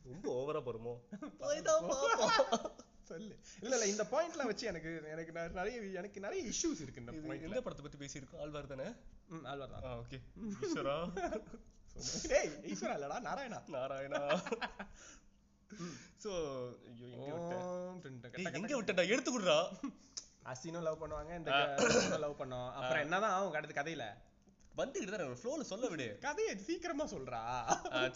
ரொம்ப 0.09 0.25
ஓவரா 0.35 0.59
தான் 0.59 0.67
பார்ப்போம். 0.67 0.99
சொல்லு. 3.09 3.35
இல்ல 3.63 3.73
இல்ல 3.77 3.85
இந்த 3.85 4.03
பாயிண்ட்லாம் 4.11 4.49
வச்சு 4.51 4.65
எனக்கு 4.67 4.89
எனக்கு 5.13 5.31
நிறைய 5.59 5.77
எனக்கு 6.01 6.19
நிறைய 6.19 6.41
இஷ்யூஸ் 6.51 6.83
இருக்கு 6.83 7.01
இந்த 7.03 7.13
இது 7.13 7.23
பாயிண்ட்ல 7.23 7.49
எந்த 7.49 7.63
படத்தை 7.67 7.85
பத்தி 7.85 8.01
பேசியிருக்கோம்? 8.03 8.41
ஆழ்வார் 8.43 8.71
தானே? 8.73 8.87
ம் 9.29 9.45
ஆழ்வார் 9.45 9.73
தான். 9.75 9.87
ஓகே. 10.03 10.19
ஈஸ்வரா? 10.61 10.97
டேய் 12.31 12.51
ஈஸ்வரா 12.71 12.93
இல்லடா 12.97 13.17
நாராயணா. 13.19 13.59
நாராயணா. 13.75 14.21
சோ 16.23 16.31
எங்க 17.17 17.55
டுன் 18.03 18.21
டேய், 18.23 18.31
கட்ட. 18.35 19.57
அசினும் 20.51 20.87
லவ் 20.87 21.01
பண்ணுவாங்க 21.03 21.31
இந்த 21.39 21.51
லவ் 22.25 22.39
பண்ணோம் 22.41 22.69
அப்புறம் 22.79 23.03
என்னதான் 23.05 23.35
ஆகும் 23.37 23.59
அடுத்த 23.59 23.75
கதையில? 23.81 24.05
வந்துகிட்டு 24.79 25.11
தான் 25.13 25.29
ஒரு 25.29 25.39
ஃப்ளோல 25.39 25.63
சொல்ல 25.69 25.85
விடு. 25.91 26.05
கதையை 26.25 26.51
சீக்கிரமா 26.67 27.05
சொல்றா. 27.13 27.39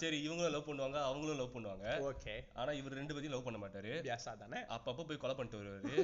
சரி 0.02 0.18
இவங்களும் 0.25 0.54
லவ் 0.56 0.68
பண்ணுவாங்க 0.68 0.98
அவங்களும் 1.08 1.40
லவ் 1.42 1.56
பண்ணுவாங்க. 1.56 1.88
ஓகே. 2.10 2.36
ஆனா 2.60 2.72
இவர் 2.80 2.98
ரெண்டு 3.00 3.13
பேத்தையும் 3.13 3.36
லவ் 3.36 3.48
பண்ண 3.48 3.60
மாட்டாரு. 3.63 3.92
வியாசா 4.08 4.34
தானே? 4.44 4.60
அப்பப்ப 4.75 5.06
போய் 5.10 5.22
கொலை 5.24 5.36
பண்ணிட்டு 5.40 5.62
வருவாரு. 5.62 5.96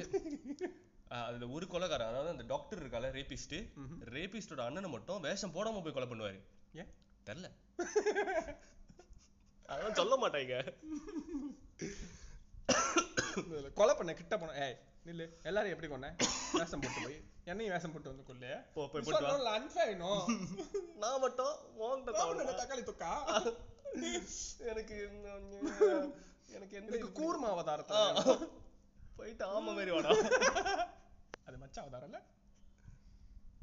அதுல 1.28 1.48
ஒரு 1.56 1.66
கொலைகாரன் 1.74 2.10
அதாவது 2.10 2.34
அந்த 2.34 2.44
டாக்டர் 2.52 2.82
இருக்கால 2.82 3.08
ரேபிஸ்ட். 3.18 3.56
ரேபிஸ்டோட 4.16 4.64
அண்ணனை 4.66 4.90
மட்டும் 4.96 5.24
வேஷம் 5.28 5.54
போடாம 5.56 5.82
போய் 5.86 5.96
கொலை 5.96 6.08
பண்ணுவாரு. 6.12 6.40
ஏன்? 6.82 6.90
தெரியல 7.28 7.50
அதான் 9.72 9.98
சொல்ல 10.02 10.14
மாட்டாங்க. 10.22 10.54
கொலை 13.80 13.92
பண்ண 13.98 14.12
கிட்ட 14.20 14.36
போன 14.38 14.54
ஏய் 14.66 14.78
நில்லு. 15.06 15.26
எல்லாரும் 15.42 15.72
எப்படி 15.72 15.88
கொன்ன 15.88 16.08
வேஷம் 16.54 16.82
போட்டு 16.82 17.00
போய். 17.04 17.18
என்னையும் 17.44 17.74
வேஷம் 17.74 17.92
போட்டு 17.92 18.10
வந்து 18.10 18.24
கொள்ளு 18.24 18.50
போய் 18.74 19.04
போட்டு 19.06 19.50
அன்ஃபைனோ 19.52 20.10
நான் 21.02 21.20
மட்டும்? 21.20 21.54
தக்காளி 22.52 22.82
தொக்கா? 22.84 23.12
எனக்கு 24.70 24.96
எனக்கு 26.50 26.74
எனக்கு 26.80 27.08
கூர்ம 27.18 27.46
ஆ, 27.46 27.54
அவதாரத்துல 27.54 28.00
போயிட்டு 29.18 29.44
ஆமா 29.50 29.72
மாதிரி 29.72 29.92
வாடா. 29.92 30.10
அது 31.46 31.56
மச்ச 31.58 31.76
அவதாரம் 31.82 32.10
இல்ல? 32.10 32.18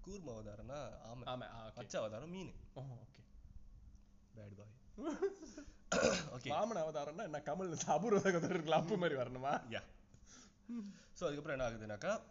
கூர்ம 0.05 0.33
அவதாரம்னா 0.35 0.79
ஆமா. 1.07 1.23
ஆமா. 1.31 1.47
மச்ச 1.77 1.93
அவதாரம் 2.01 2.33
மீன். 2.35 2.51
ஓ, 2.75 2.81
okay. 2.97 3.23
பேட் 4.33 4.57
பாய் 4.57 4.73
ஓகே 6.35 6.49
வாமன 6.53 6.81
அவதாரம்னா 6.83 7.25
என்ன? 7.25 7.39
கமல் 7.45 7.71
அபூர்வ 7.93 8.19
சகோதரர் 8.25 8.55
இருக்குல்ல 8.55 8.79
அப்பு 8.81 8.97
மாதிரி 8.97 9.17
வரணுமா? 9.19 9.53
யா 9.73 9.81
ஸோ 11.19 11.23
அதுக்கப்புறம் 11.23 11.59
என்ன 11.59 11.65
ஆகுதுனாக்கா 11.67 12.21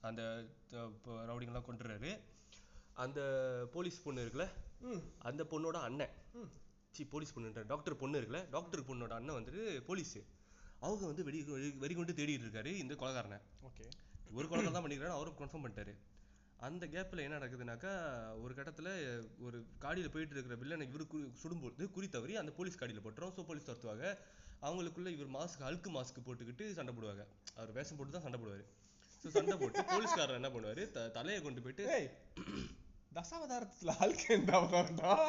அந்த 0.00 0.22
ரவுடிங்கெல்லாம் 1.04 1.68
கொண்டுறாரு 1.68 2.18
அந்த 2.92 3.20
போலீஸ் 3.72 4.02
பொண்ணு 4.02 4.24
இருக்குல்ல 4.24 4.46
அந்த 5.18 5.44
பொண்ணோட 5.44 5.76
அண்ணன். 5.80 6.08
சி 6.90 7.04
போலீஸ் 7.04 7.38
பொண்ணுன்ற 7.38 7.66
டாக்டர் 7.66 7.96
பொண்ணு 7.96 8.20
இருக்குல்ல 8.20 8.50
டாக்டர் 8.50 8.84
பொண்ணோட 8.84 9.08
அண்ணன் 9.08 9.34
வந்துட்டு 9.34 9.80
போலீஸ். 9.84 10.18
அவங்க 10.80 11.06
வந்து 11.06 11.24
வெடி 11.24 11.42
வெடி- 11.42 11.78
வெறி 11.78 11.94
கொண்டு 11.94 12.12
தேடிட்டு 12.12 12.46
இருக்காரு 12.46 12.66
இந்த 12.66 12.94
கொலகாரனை. 12.94 13.40
ஓகே. 13.62 13.84
ஒரு 14.32 14.48
கொலகாரம் 14.48 14.72
தான் 14.72 14.84
பண்ணிக்கிறாரு 14.84 15.08
அவரும் 15.08 15.34
கன்ஃபார்ம் 15.34 15.68
பண்ணிட்டாரு. 15.68 15.94
அந்த 16.56 16.86
கேப்ல 16.86 17.18
என்ன 17.18 17.38
நடக்குதுனாக்கா 17.38 17.92
ஒரு 18.40 18.54
கட்டத்துல 18.54 18.88
ஒரு 19.40 19.66
காடியில 19.80 20.10
போயிட்டு 20.10 20.36
இருக்கிற 20.36 20.56
வில்லனை 20.56 20.88
இவரு 20.88 21.32
சுடும்போது 21.42 21.90
குறி 21.90 22.08
தவறி 22.08 22.36
அந்த 22.36 22.52
போலீஸ் 22.52 22.78
காடியில 22.78 23.00
போட்டுரும். 23.04 23.32
ஸோ 23.32 23.42
போலீஸ் 23.42 23.70
துரத்துவாங்க. 23.70 24.18
அவங்களுக்குள்ள 24.62 25.08
இவர் 25.16 25.30
மாஸ்க் 25.36 25.66
அழுக்கு 25.68 25.90
மாஸ்க் 25.96 26.24
போட்டுக்கிட்டு 26.26 26.64
சண்டை 26.78 26.92
போடுவாங்க. 26.96 27.24
அவர் 27.58 27.72
வேஷம் 27.78 27.98
போட்டு 27.98 28.14
தான் 28.16 28.26
சண்டை 28.26 28.38
போடுவாரு. 28.40 28.64
ஸோ 29.22 29.28
சண்டை 29.36 29.56
போட்டு 29.56 29.82
போலீஸ்காரர் 29.92 30.38
என்ன 30.40 30.50
பண்ணுவாரு? 30.54 30.84
த 30.94 31.08
தலையை 31.16 31.40
கொண்டு 31.46 31.62
போயிட்டு 31.64 31.84
தசாவதாரத்துல 33.12 33.94
ஆளுக்கு 34.02 34.28
எந்த 34.36 34.52
அவதாரம் 34.58 35.00
தான் 35.02 35.24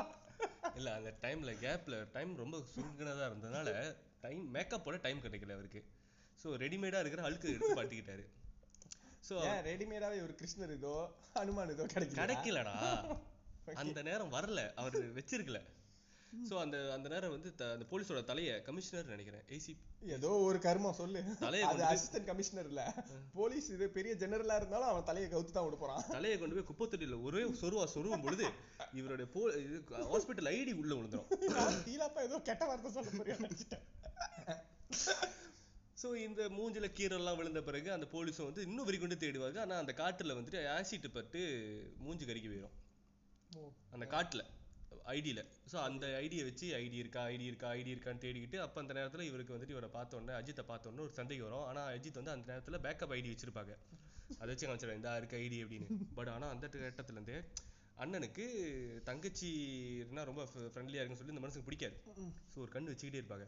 இல்ல 0.77 0.89
அந்த 0.99 1.09
டைம்ல 1.23 1.51
கேப்ல 1.63 1.95
டைம் 2.15 2.31
ரொம்ப 2.43 2.57
சுருங்கினதா 2.73 3.25
இருந்ததுனால 3.29 3.71
டைம் 4.23 4.43
மேக்கப்போட 4.55 4.95
டைம் 5.05 5.23
கிடைக்கல 5.25 5.55
அவருக்கு. 5.57 5.81
ஸோ 6.39 6.55
ரெடிமேடா 6.63 7.01
இருக்கிற 7.03 7.23
அழுக்கு 7.27 7.51
எடுத்து 7.51 7.77
பாட்டிக்கிட்டாரு 7.79 8.23
ஸோ 9.27 9.35
ஏன் 9.49 9.61
ரெடிமேடாவே 9.67 10.17
ஒரு 10.27 10.33
கிருஷ்ணர் 10.39 10.73
இதோ 10.77 10.93
ஹனுமான் 11.35 11.73
இதோ 11.75 11.85
கிடைக்கல 11.93 12.19
கிடைக்கலடா. 12.21 12.75
அந்த 13.81 13.99
நேரம் 14.07 14.33
வரல. 14.35 14.61
அவர் 14.79 14.95
வச்சிருக்கல. 15.17 15.59
சோ 16.49 16.55
அந்த 16.63 16.77
அந்த 16.95 17.07
நேரம் 17.13 17.33
வந்து 17.33 17.49
அந்த 17.73 17.85
போலீஸோட 17.89 18.21
தலைய 18.29 18.51
கமிஷனர் 18.67 19.11
நினைக்கிறேன். 19.13 19.43
ஏசி 19.55 19.73
ஏதோ 20.15 20.29
ஒரு 20.47 20.59
கர்மம் 20.65 20.97
சொல்லு. 20.99 21.19
தலையை 21.43 21.65
அது 21.71 21.83
அசிஸ்டன்ட் 21.89 22.29
கமிஷனர் 22.29 22.69
இல்ல. 22.71 22.81
போலீஸ் 23.37 23.67
இது 23.75 23.85
பெரிய 23.97 24.13
ஜெனரலா 24.23 24.55
இருந்தாலும் 24.61 24.89
அவன் 24.91 25.07
தலையை 25.09 25.27
கவுத்து 25.33 25.53
தான் 25.57 25.67
விட 25.67 25.77
போறான். 25.83 26.01
தலையை 26.15 26.37
கொண்டு 26.39 26.57
போய் 26.57 26.67
குப்பை 26.69 26.87
தொட்டியில 26.93 27.19
ஒரே 27.27 27.43
சொருவா 27.61 27.85
சொருவும் 27.95 28.25
பொழுது 28.25 28.47
இவருடைய 29.01 29.27
போ 29.35 29.43
இது 29.65 29.77
ஹாஸ்பிட்டல் 30.13 30.51
ஐடி 30.55 30.73
உள்ள 30.81 30.93
விழுந்துரும். 30.97 31.29
தீலாப்பா 31.89 32.23
ஏதோ 32.29 32.39
கெட்ட 32.49 32.65
வார்த்தை 32.71 32.91
சொல்ல 32.97 33.11
போறியா 33.19 33.37
நினைச்சிட்டேன். 33.45 33.85
சோ 36.01 36.09
இந்த 36.25 36.41
மூஞ்சில 36.57 36.87
கீரெல்லாம் 36.97 37.37
விழுந்த 37.41 37.59
பிறகு 37.69 37.89
அந்த 37.97 38.07
போலீஸும் 38.15 38.49
வந்து 38.49 38.65
இன்னும் 38.67 38.87
வெறி 38.89 38.97
கொண்டு 39.03 39.21
தேடுவாங்க 39.21 39.59
ஆனா 39.65 39.77
அந்த 39.83 39.95
காட்டுல 40.01 40.35
வந்துட்டு 40.39 40.61
ஆசிட் 40.77 41.07
பட்டு 41.17 41.41
மூஞ்சி 42.05 42.25
கருகி 42.31 42.49
போயிடும் 42.51 42.75
அந்த 43.95 44.05
காட்டுல. 44.15 44.43
ஐடியில 45.15 45.41
ஸோ 45.71 45.77
அந்த 45.87 46.05
ஐடியை 46.23 46.43
வச்சு 46.49 46.67
ஐடி 46.81 46.97
இருக்கா 47.03 47.21
ஐடி 47.33 47.45
இருக்கா 47.51 47.69
ஐடி 47.79 47.91
இருக்கான்னு 47.95 48.23
தேடிக்கிட்டு 48.25 48.57
அப்போ 48.65 48.79
அந்த 48.83 48.93
நேரத்தில் 48.97 49.27
இவருக்கு 49.29 49.55
வந்துட்டு 49.55 49.75
இவரை 49.75 49.89
பார்த்த 49.97 50.19
உடனே 50.19 50.33
அஜித்தை 50.39 50.63
பார்த்த 50.71 50.89
உடனே 50.89 51.03
ஒரு 51.07 51.13
சந்தேகம் 51.19 51.47
வரும். 51.47 51.65
ஆனால் 51.69 51.89
அஜித் 51.97 52.19
வந்து 52.21 52.33
அந்த 52.35 52.47
நேரத்தில் 52.51 52.83
பேக்கப் 52.85 53.13
ஐடி 53.17 53.31
வச்சிருப்பாங்க. 53.33 53.75
அதை 54.41 54.49
வச்சு 54.51 54.65
காமிச்சிடும் 54.67 54.99
இந்த 54.99 55.17
இருக்க 55.21 55.35
ஐடி 55.45 55.59
அப்படின்னு. 55.65 55.87
பட் 56.17 56.31
ஆனா 56.35 56.47
அந்த 56.55 56.65
கட்டத்துல 56.73 57.17
இருந்தே 57.19 57.37
அண்ணனுக்கு 58.03 58.45
தங்கச்சின்னா 59.07 60.21
ரொம்ப 60.29 60.43
ஃப்ரெண்ட்லியாக 60.51 61.01
இருக்குன்னு 61.01 61.21
சொல்லி 61.21 61.33
இந்த 61.35 61.43
மனுஷனுக்கு 61.43 61.69
பிடிக்காது. 61.69 61.95
ஸோ 62.53 62.57
ஒரு 62.63 62.71
கண்ணு 62.75 62.91
வச்சுக்கிட்டே 62.91 63.19
இருப்பாங்க. 63.21 63.45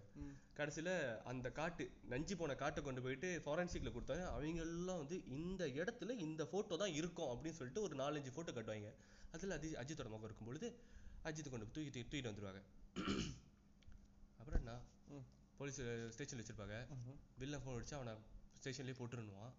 கடைசியில 0.59 0.89
அந்த 1.31 1.47
காட்டு 1.59 1.85
நஞ்சு 2.13 2.35
போன 2.41 2.55
காட்டை 2.63 2.81
கொண்டு 2.87 3.03
போயிட்டு 3.05 3.29
ஃபாரன்சிக்கில் 3.45 3.95
கொடுத்தாங்க 3.95 4.25
அவங்க 4.33 4.61
எல்லாம் 4.67 5.01
வந்து 5.03 5.17
இந்த 5.37 5.65
இடத்துல 5.79 6.17
இந்த 6.27 6.43
ஃபோட்டோ 6.51 6.77
தான் 6.83 6.95
இருக்கும் 6.99 7.31
அப்படின்னு 7.33 7.59
சொல்லிட்டு 7.61 7.85
ஒரு 7.87 7.97
நாலஞ்சு 8.03 8.33
ஃபோட்டோ 8.35 8.53
கட்டுவாங்க. 8.57 8.91
அதில் 9.35 9.55
அஜி 9.57 9.71
அஜித்தோட 9.83 10.09
முகம் 10.11 10.29
இருக்கும் 10.29 10.49
பொழுது 10.51 10.69
அஜித் 11.25 11.51
கொண்டு 11.51 11.65
போய் 11.67 11.75
தூக்கி 11.75 12.03
தூக்கிட்டு 12.03 12.29
வந்துருவாங்க 12.29 12.61
அப்புறம் 14.39 14.59
என்ன. 14.61 14.73
போலீஸ் 15.59 15.79
ஸ்டேஷன்ல 16.13 16.41
வச்சிருப்பாங்க 16.41 16.77
வில்லன் 17.37 17.61
ஃபோன் 17.61 17.77
அடிச்சு 17.77 17.95
அவனை 17.95 18.13
ஸ்டேஷன்லயே 18.57 18.97
போட்டுருணுவான். 18.97 19.53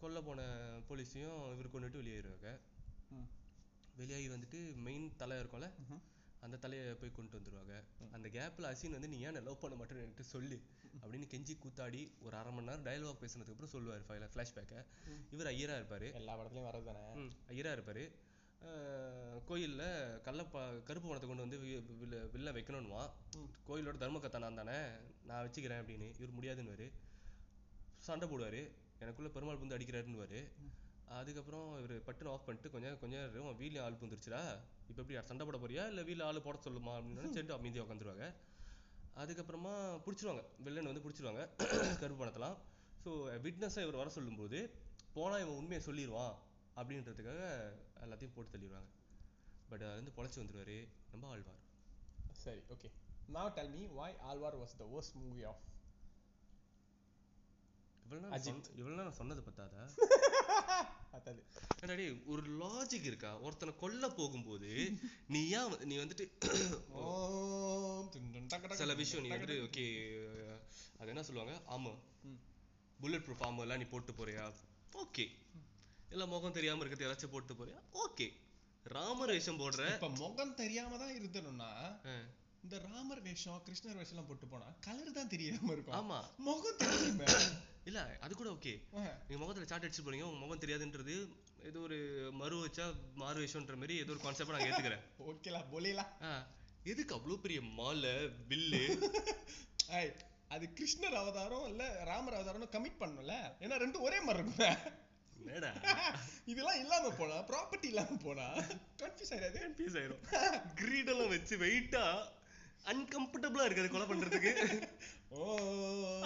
கொல்ல 0.00 0.18
போன 0.22 0.40
போலீஸையும் 0.88 1.38
இவர் 1.52 1.72
கொண்டுட்டு 1.72 2.00
வெளியேறுவாங்க. 2.00 2.50
வெளியாகி 3.94 4.28
வந்துட்டு 4.28 4.58
மெயின் 4.82 5.06
தலை 5.16 5.36
இருக்கும்ல. 5.38 5.68
அந்த 6.42 6.56
தலையை 6.56 6.82
போய் 6.94 7.12
கொண்டு 7.12 7.38
வந்துருவாங்க. 7.38 7.76
அந்த 8.12 8.26
கேப்ல 8.28 8.70
அசின் 8.72 8.94
வந்து 8.96 9.08
நீ 9.08 9.18
ஏன் 9.22 9.38
லவ் 9.40 9.62
பண்ண 9.62 9.76
மாட்டேன்னு 9.76 10.04
என்கிட்ட 10.04 10.26
சொல்லு 10.28 10.58
அப்படின்னு 11.00 11.26
கெஞ்சி 11.32 11.54
கூத்தாடி 11.56 12.02
ஒரு 12.20 12.34
அரை 12.36 12.50
மணி 12.52 12.68
நேரம் 12.68 12.84
டயலாக் 12.84 13.22
பேசுனதுக்கு 13.22 13.54
அப்புறம் 13.54 13.72
சொல்லுவார் 13.72 14.04
ஃபிளாஷ்பேக்கை 14.28 14.78
ம். 15.08 15.24
இவர் 15.32 15.50
ஐயரா 15.52 15.76
இருப்பாரு 15.80 16.08
எல்லா 16.14 16.34
படத்துலயும் 16.38 16.68
வர்றது 16.68 16.88
தானே 16.90 17.02
ம், 17.18 17.32
ஐயரா 17.48 17.72
இருப்பாரு 17.76 18.04
கோயில்ல 19.48 19.82
கள்ளப்பா 20.24 20.82
கருப்பு 20.82 21.08
பணத்தை 21.08 21.28
கொண்டு 21.28 21.44
வந்து 21.44 21.58
வி- 21.58 21.82
வில்ல 22.32 22.52
ம். 23.36 23.48
கோயிலோட 23.66 23.96
தர்மக்கத்தை 23.96 24.38
நான் 24.38 24.54
தானே. 24.54 24.78
நான் 25.22 25.48
வச்சுக்கிறேன் 25.48 25.80
அப்படின்னு. 25.82 26.06
இவர் 26.18 26.36
முடியாதுன்னுவாரு. 26.38 26.86
சண்டை 27.98 28.28
போடுவாரு. 28.28 28.62
எனக்குள்ள 28.98 29.30
பெருமாள் 29.30 29.56
புந்து 29.56 29.78
அடிக்கிறாருன்னுவாரு. 29.78 30.40
அதுக்கப்புறம் 31.08 31.78
இவர் 31.78 32.02
பட்டுன்னு 32.02 32.28
ஆஃப் 32.28 32.46
பண்ணிட்டு 32.46 32.70
கொஞ்சம் 32.70 32.98
கொஞ்சம் 32.98 33.32
நேரம் 33.32 33.60
வீட்லயும் 33.60 33.82
ஆள் 33.82 33.98
புந்துருச்சுடா. 34.00 34.40
இப்போ 34.88 35.02
எப்படி 35.02 35.22
சண்டை 35.22 35.46
போட 35.46 35.56
போறியா? 35.56 35.86
இல்ல 35.86 36.02
வீட்ல 36.02 36.24
ஆளு 36.24 36.42
போட 36.42 36.58
சொல்லுமா? 36.64 36.92
அப்படின்னு 36.94 37.24
சொல்லிட்டு 37.26 37.52
அமைதியா 37.52 37.84
உட்காந்துருவாங்க 37.84 38.26
அதுக்கப்புறமா 39.16 39.72
பிடிச்சிருவாங்க. 40.06 40.42
வில்லன் 40.58 40.84
வந்து 40.84 41.00
பிடிச்சிருவாங்க. 41.00 41.42
கருப்பு 42.00 42.26
பணத்தெல்லாம். 42.26 42.56
ஸோ 43.04 43.10
விட்னஸாக 43.42 43.82
இவர் 43.82 43.96
வர 43.96 44.08
சொல்லும்போது 44.08 44.58
போனா 45.14 45.38
இவன் 45.38 45.56
உண்மையை 45.56 45.80
சொல்லிடுவான் 45.86 46.34
அப்படின்றதுக்காக 46.76 47.42
எல்லாத்தையும் 48.00 48.34
போட்டு 48.34 48.58
தள்ளிடுவாங்க 48.58 48.88
பட் 49.68 49.82
அதுல 49.82 49.96
இருந்து 49.96 50.12
பொழைச்சு 50.16 50.26
வந்துருவாரு. 50.26 50.88
நம்ம 51.10 51.28
ஆழ்வார். 51.28 51.58
சரி 52.32 52.60
okay 52.68 52.90
now 53.32 53.36
tell 53.36 53.70
me 53.70 53.88
why 53.98 54.18
Aalwar 54.18 54.58
movie 55.14 55.44
of 55.44 55.54
இவ்வளவு 58.02 58.08
நேரம் 58.08 58.32
அஜித். 58.32 58.42
சொன்ன- 58.42 58.66
இவ்வளவு 58.74 58.96
நேரம் 58.96 59.12
சொன்னது 59.12 59.40
பத்தாதா? 59.40 59.96
டேய், 61.86 62.22
ஒரு 62.26 62.64
லாஜிக் 62.64 62.92
இருக்கா? 62.92 63.38
ஒருத்தனை 63.38 63.76
கொல்ல 63.76 64.08
போகும்போது 64.08 64.98
நீ 65.28 65.48
ஏன் 65.48 65.78
நீ 65.78 65.96
வந்துட்டு 65.96 66.40
சில 68.72 68.94
விஷயம் 68.94 69.26
நீ 69.26 69.32
வந்துட்டு. 69.32 69.38
ஓகே 69.38 70.06
அது 70.98 71.08
என்ன 71.08 71.22
சொல்லுவாங்க? 71.22 71.62
ஆமா 71.68 71.98
ம். 72.22 72.38
புல்லட் 73.00 73.22
ப்ரூஃப் 73.22 73.58
எல்லாம் 73.58 73.78
நீ 73.78 73.84
போட்டு 73.84 74.12
போறியா? 74.12 74.52
ஓகே 74.92 75.28
இல்ல 76.10 76.24
முகம் 76.28 76.56
தெரியாம 76.56 76.82
இருக்கிறது 76.82 77.06
ஏதாச்சும் 77.06 77.32
போட்டு 77.32 77.54
போறியா? 77.54 77.78
ஓகே 78.04 78.26
ராமர் 78.86 79.32
வேஷம் 79.32 79.60
போடுற 79.60 79.82
இப்ப 79.94 80.10
முகம் 80.20 80.54
தெரியாம 80.60 80.98
தான் 81.00 81.16
இருந்தணும்னா 81.18 81.70
இந்த 82.64 82.76
ராமர் 82.86 83.20
வேஷம் 83.26 83.58
கிருஷ்ணர் 83.66 83.98
வேஷம் 83.98 84.14
எல்லாம் 84.14 84.28
போட்டு 84.30 84.46
போனா 84.46 84.68
கலர் 84.86 85.16
தான் 85.18 85.32
தெரியாம 85.34 85.68
இருக்கும். 85.74 85.96
ஆமா. 85.98 86.18
முகம் 86.46 86.78
தெரியுமே? 86.80 87.26
இல்ல 87.88 88.00
அது 88.24 88.32
கூட 88.34 88.48
ஓகே 88.54 88.72
நீங்க 89.26 89.38
முகத்துல 89.42 89.68
சாட் 89.68 89.84
அடிச்சு 89.86 90.04
போறீங்க 90.06 90.26
உங்க 90.26 90.40
முகம் 90.42 90.62
தெரியாதுன்றது 90.64 91.14
ஏதோ 91.68 91.78
ஒரு 91.86 91.98
மறு 92.40 92.56
வச்சா 92.58 92.86
மாறு 93.16 93.38
வேஷம்ன்ற 93.42 93.76
மாதிரி 93.76 93.94
ஏதோ 94.02 94.12
ஒரு 94.14 94.22
கான்செப்ட் 94.24 94.54
நான் 94.54 94.66
ஏத்துக்கிறேன். 94.66 95.04
ஓகேலா 95.26 95.60
போலிலா 95.70 96.04
எதுக்கு 96.86 97.16
அவ்வளவு 97.16 97.42
பெரிய 97.44 97.60
மாலை 97.78 98.14
ஐய் 99.98 100.12
அது 100.50 100.64
கிருஷ்ணர் 100.76 101.16
அவதாரம் 101.20 101.66
இல்ல 101.70 101.82
ராமர் 102.04 102.36
அவதாரம் 102.36 102.74
கமிட் 102.74 103.00
பண்ணல 103.00 103.32
ஏன்னா 103.64 103.76
ரெண்டும் 103.82 104.06
ஒரே 104.06 104.18
மாதிரி 104.20 104.42
இருக்குமே. 104.42 104.70
என்னடா? 105.40 105.70
இதெல்லாம் 106.50 106.80
இல்லாம 106.82 107.10
போனா 107.18 107.36
ப்ராப்பர்ட்டி 107.50 107.88
இல்லாம 107.92 108.16
போனா 108.24 108.46
கன்ஃபியூஸ் 109.00 109.32
ஆயிடாது. 109.34 109.58
கன்ஃபியூஸ் 109.58 109.96
ஆயிரும். 110.00 110.22
கிரீட் 110.80 111.10
எல்லாம் 111.12 111.32
வச்சு 111.34 111.56
வெயிட்டா 111.62 112.04
அன்கம்ஃபர்டபுளா 112.86 113.64
இருக்குது 113.66 113.90
கொலை 113.90 114.06
பண்றதுக்கு. 114.06 114.52
ஓ. 115.36 115.46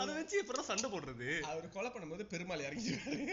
அதை 0.00 0.11
வச்சு 0.14 0.37
எப்பறம் 0.42 0.69
சண்டை 0.69 0.88
போடுறது? 0.90 1.28
அவர் 1.49 1.75
கொலை 1.75 1.88
பண்ணும்போது 1.90 2.25
பெருமாள் 2.33 2.66
இறங்கிடுவாரு. 2.66 3.25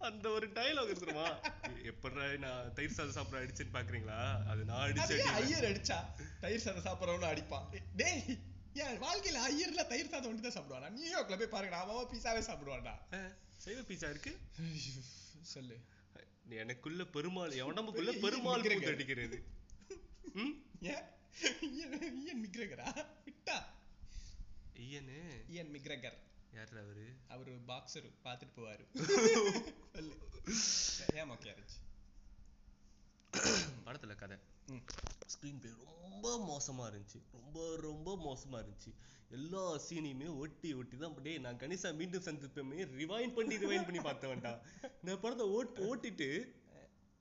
அந்த 0.00 0.26
ஒரு 0.36 0.46
டயலாக் 0.54 0.92
இருக்குமா 0.92 1.26
எப்படா 1.90 2.22
நான் 2.44 2.70
தயிர் 2.78 2.96
சாதம் 2.96 3.16
சாப்பிட 3.18 3.42
அடிச்சேன்னு 3.42 3.76
பாக்குறீங்களா? 3.76 4.20
அது 4.50 4.62
நான் 4.70 4.84
அடிச்ச. 4.86 5.18
ஐயர் 5.40 5.68
அடிச்சா? 5.68 5.98
தயிர் 6.40 6.64
சாதம் 6.64 6.86
சாப்பிடறவனு 6.88 7.30
அடிப்பான் 7.32 7.68
டேய் 8.00 8.24
ஏன் 8.82 8.98
வாழ்க்கையில 9.02 9.40
ஐயர்ல 9.48 9.82
தயிர் 9.90 10.12
சாதம் 10.12 10.30
ஒண்டி 10.30 10.42
தான் 10.42 10.56
சாப்பிடுவானா 10.56 10.90
நியூயார்க்ல 10.96 11.38
போய் 11.40 11.54
பாருங்க 11.54 11.78
அவன் 11.84 12.10
பீஸாவே 12.12 12.42
சாப்பிடுவான்டா. 12.48 12.94
சைவ 13.62 13.80
பீஸா 13.80 14.10
இருக்கு? 14.10 14.38
சொல்லு. 15.42 15.80
எனக்குள்ள 16.60 17.06
பெருமாள் 17.06 17.50
என் 17.50 17.64
உடம்புக்குள்ள 17.64 18.20
பெருமாள் 18.20 18.92
அடிக்கிறது. 18.92 19.42
ஏன்? 20.92 21.04
இயன் 22.20 22.44
மிக்ரகரா 22.44 23.06
விட்டா? 23.26 23.64
ஐயனு. 24.74 25.48
இயன் 25.48 25.74
மிக்ரகர் 25.74 26.18
யாரு 26.52 26.80
அவரு? 26.80 27.06
அவரு 27.28 27.52
பாக்ஸர் 27.68 28.08
பாத்துட்டு 28.24 28.56
போவாரு. 28.56 28.84
ஏன் 31.18 31.30
மோக்கே 31.30 31.52
இருந்துச்சு? 31.52 31.78
படத்துல 33.86 34.14
கதை. 34.14 34.36
ஸ்க்ரீன் 35.32 35.60
பிளே 35.60 35.72
ரொம்ப 35.84 36.26
மோசமா 36.50 36.84
இருந்துச்சு. 36.90 37.20
ரொம்ப 37.32 37.76
ரொம்ப 37.76 38.16
மோசமா 38.26 38.54
இருந்துச்சு. 38.54 38.94
எல்லா 39.30 39.58
சீனையுமே 39.58 40.36
ஒட்டி 40.36 40.74
ஒட்டி 40.74 40.96
தான் 40.96 41.22
டேய் 41.22 41.38
நான் 41.38 41.56
கணிசா 41.56 41.94
மீண்டும் 41.94 42.22
சந்திப்பமே 42.22 42.80
ரிவைண்ட் 43.00 43.34
பண்ணி 43.34 43.56
ரிவைண்ட் 43.56 43.88
பண்ணி 43.88 43.98
பார்த்தவன்டா. 43.98 44.60
இந்த 45.02 45.16
படத்தை 45.16 45.46
ஓட் 45.48 45.80
ஓட்டிட்டு 45.90 46.28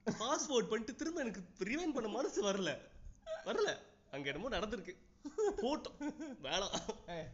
பாஸ்போர்ட் 0.05 0.69
பண்ணிட்டு 0.71 0.95
திரும்ப 0.95 1.19
எனக்கு 1.19 1.41
ரிவைண்ட் 1.59 1.93
பண்ண 1.93 2.09
மனசு 2.09 2.51
வரல. 2.51 2.77
வரல. 3.45 3.77
அங்க 4.11 4.31
என்னமோ 4.31 4.49
நடந்திருக்கு. 4.57 4.95
போட்டோம். 5.57 5.97
வேணாம். 6.43 6.75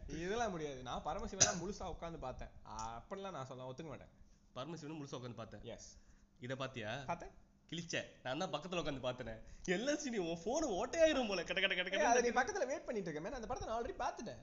இதெல்லாம் 0.08 0.50
முடியாது. 0.50 0.82
நான் 0.82 1.02
பரமசிவன் 1.02 1.60
முழுசா 1.60 1.82
உட்கார்ந்து 1.82 2.18
பார்த்தேன். 2.18 2.48
அப்படிலாம் 2.64 3.30
நான் 3.30 3.46
சொல்ல 3.46 3.70
ஒத்துக்க 3.70 3.86
மாட்டேன். 3.86 4.12
பரமசிவனும் 4.54 5.00
முழுசா 5.00 5.16
உட்காந்து 5.20 5.34
பார்த்தேன். 5.34 5.62
எஸ் 5.64 5.96
இத 6.40 6.56
பாத்தியா 6.56 7.02
பார்த்தேன். 7.06 7.30
கிழிச்ச 7.70 7.96
நான் 8.24 8.42
தான் 8.42 8.52
பக்கத்துல 8.52 8.80
உட்காந்து 8.82 9.02
பார்த்தேனே. 9.06 9.34
எல்லா 9.76 9.92
சீனியும் 10.02 10.28
உன் 10.32 10.42
போன் 10.44 10.66
ஓட்டையாயிரும் 10.78 11.30
போல. 11.30 11.42
கட 11.48 11.60
கட 11.64 11.74
கட 11.78 11.88
ஏய், 11.88 12.04
அதை 12.10 12.20
கட 12.20 12.26
நீ 12.26 12.32
பக்கத்துல 12.40 12.66
வெயிட் 12.70 12.86
பண்ணிட்டு 12.88 13.10
இருக்க 13.10 13.22
man. 13.24 13.34
அந்த 13.38 13.48
படத்தை 13.50 13.66
நான் 13.68 13.78
ஆல்ரெடி 13.78 13.96
பார்த்துட்டேன். 14.04 14.42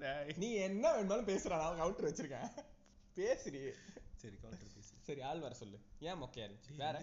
டேய். 0.00 0.32
நீ 0.42 0.48
என்ன 0.68 0.84
வேணுமாலும் 0.96 1.28
பேசுறா 1.30 1.58
நான் 1.62 1.78
கவுண்டர் 1.82 2.08
வச்சிருக்கேன். 2.08 2.50
பேசுறி 3.18 3.60
சரி 4.22 4.36
கவுண்டர் 4.42 4.74
பேசு. 4.76 4.92
சரி 5.08 5.20
ஆள் 5.30 5.44
வர 5.46 5.54
சொல்லு. 5.62 5.78
ஏன் 6.08 6.20
மொக்கையா 6.22 6.46
இருந்துச்சு? 6.46 6.74
வேற. 6.84 6.96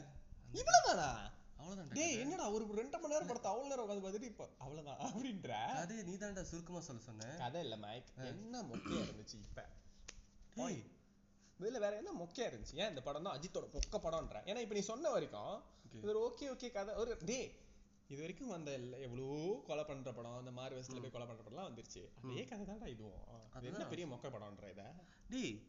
இவ்வளவுதானா? 0.59 1.09
அவ்வளவுதான்டா 1.59 1.97
டேய். 1.99 2.19
என்னடா 2.23 2.45
ஒரு 2.55 2.63
ரெண்டு 2.81 2.97
மணி 2.99 3.13
நேரம் 3.13 3.29
படத்தை 3.31 3.49
அவ்வளவு 3.51 3.71
நேரம் 3.71 3.85
உட்காந்து 3.85 4.05
பார்த்துட்டு 4.05 4.31
இப்போ 4.33 4.45
அவ்வளவுதான் 4.57 4.99
அப்படின்ற. 5.07 5.51
கதையை 5.79 6.03
நீ 6.09 6.15
சுருக்கமா 6.51 6.81
சொல்ல 6.89 7.01
சொன்ன. 7.09 7.31
கதை 7.43 7.61
இல்ல 7.67 7.77
மைக் 7.85 8.11
என்ன 8.31 8.61
மொக்கையா 8.71 9.01
இருந்துச்சு 9.07 9.37
இப்ப? 9.47 9.65
இதுல 11.59 11.79
வேற 11.79 11.97
என்ன 11.97 12.11
மொக்கையா 12.11 12.39
இருந்துச்சு? 12.39 12.75
ஏன் 12.75 12.89
இந்த 12.89 13.01
படம் 13.01 13.23
தான் 13.23 13.39
அஜித்தோட 13.39 13.65
மொக்க 13.73 13.97
படம்ன்ற. 13.97 14.35
ஏன்னா 14.45 14.57
இப்ப 14.57 14.73
நீ 14.73 14.79
சொன்ன 14.79 15.09
வரைக்கும். 15.09 15.63
இது 15.93 16.07
ஒரு 16.07 16.35
ஓகே 16.35 16.43
ஓகே 16.43 16.71
கதை. 16.71 16.95
ஒரு 16.95 17.17
டேய் 17.25 17.55
இது 18.07 18.19
வரைக்கும் 18.19 18.47
வந்த 18.47 18.77
எல்லா- 18.77 18.99
எவ்வளவோ 18.99 19.63
கொலை 19.65 19.83
பண்ற 19.83 20.13
படம் 20.13 20.37
அந்த 20.37 20.51
மாறு 20.51 20.81
வயசுல 20.81 21.01
போய் 21.01 21.11
கொலை 21.11 21.27
பண்ற 21.27 21.43
படம்லாம் 21.43 21.69
வந்துருச்சு. 21.69 22.09
அதே 22.23 22.43
கதை 22.45 22.65
தான்டா 22.65 22.87
இதுவும். 22.87 23.51
அது 23.53 23.67
என்ன. 23.67 23.87
பெரிய 23.87 24.07
மொக்க 24.07 24.25
படம்ன்ற 24.25 24.69
இத? 24.69 24.93
டேய் 25.29 25.67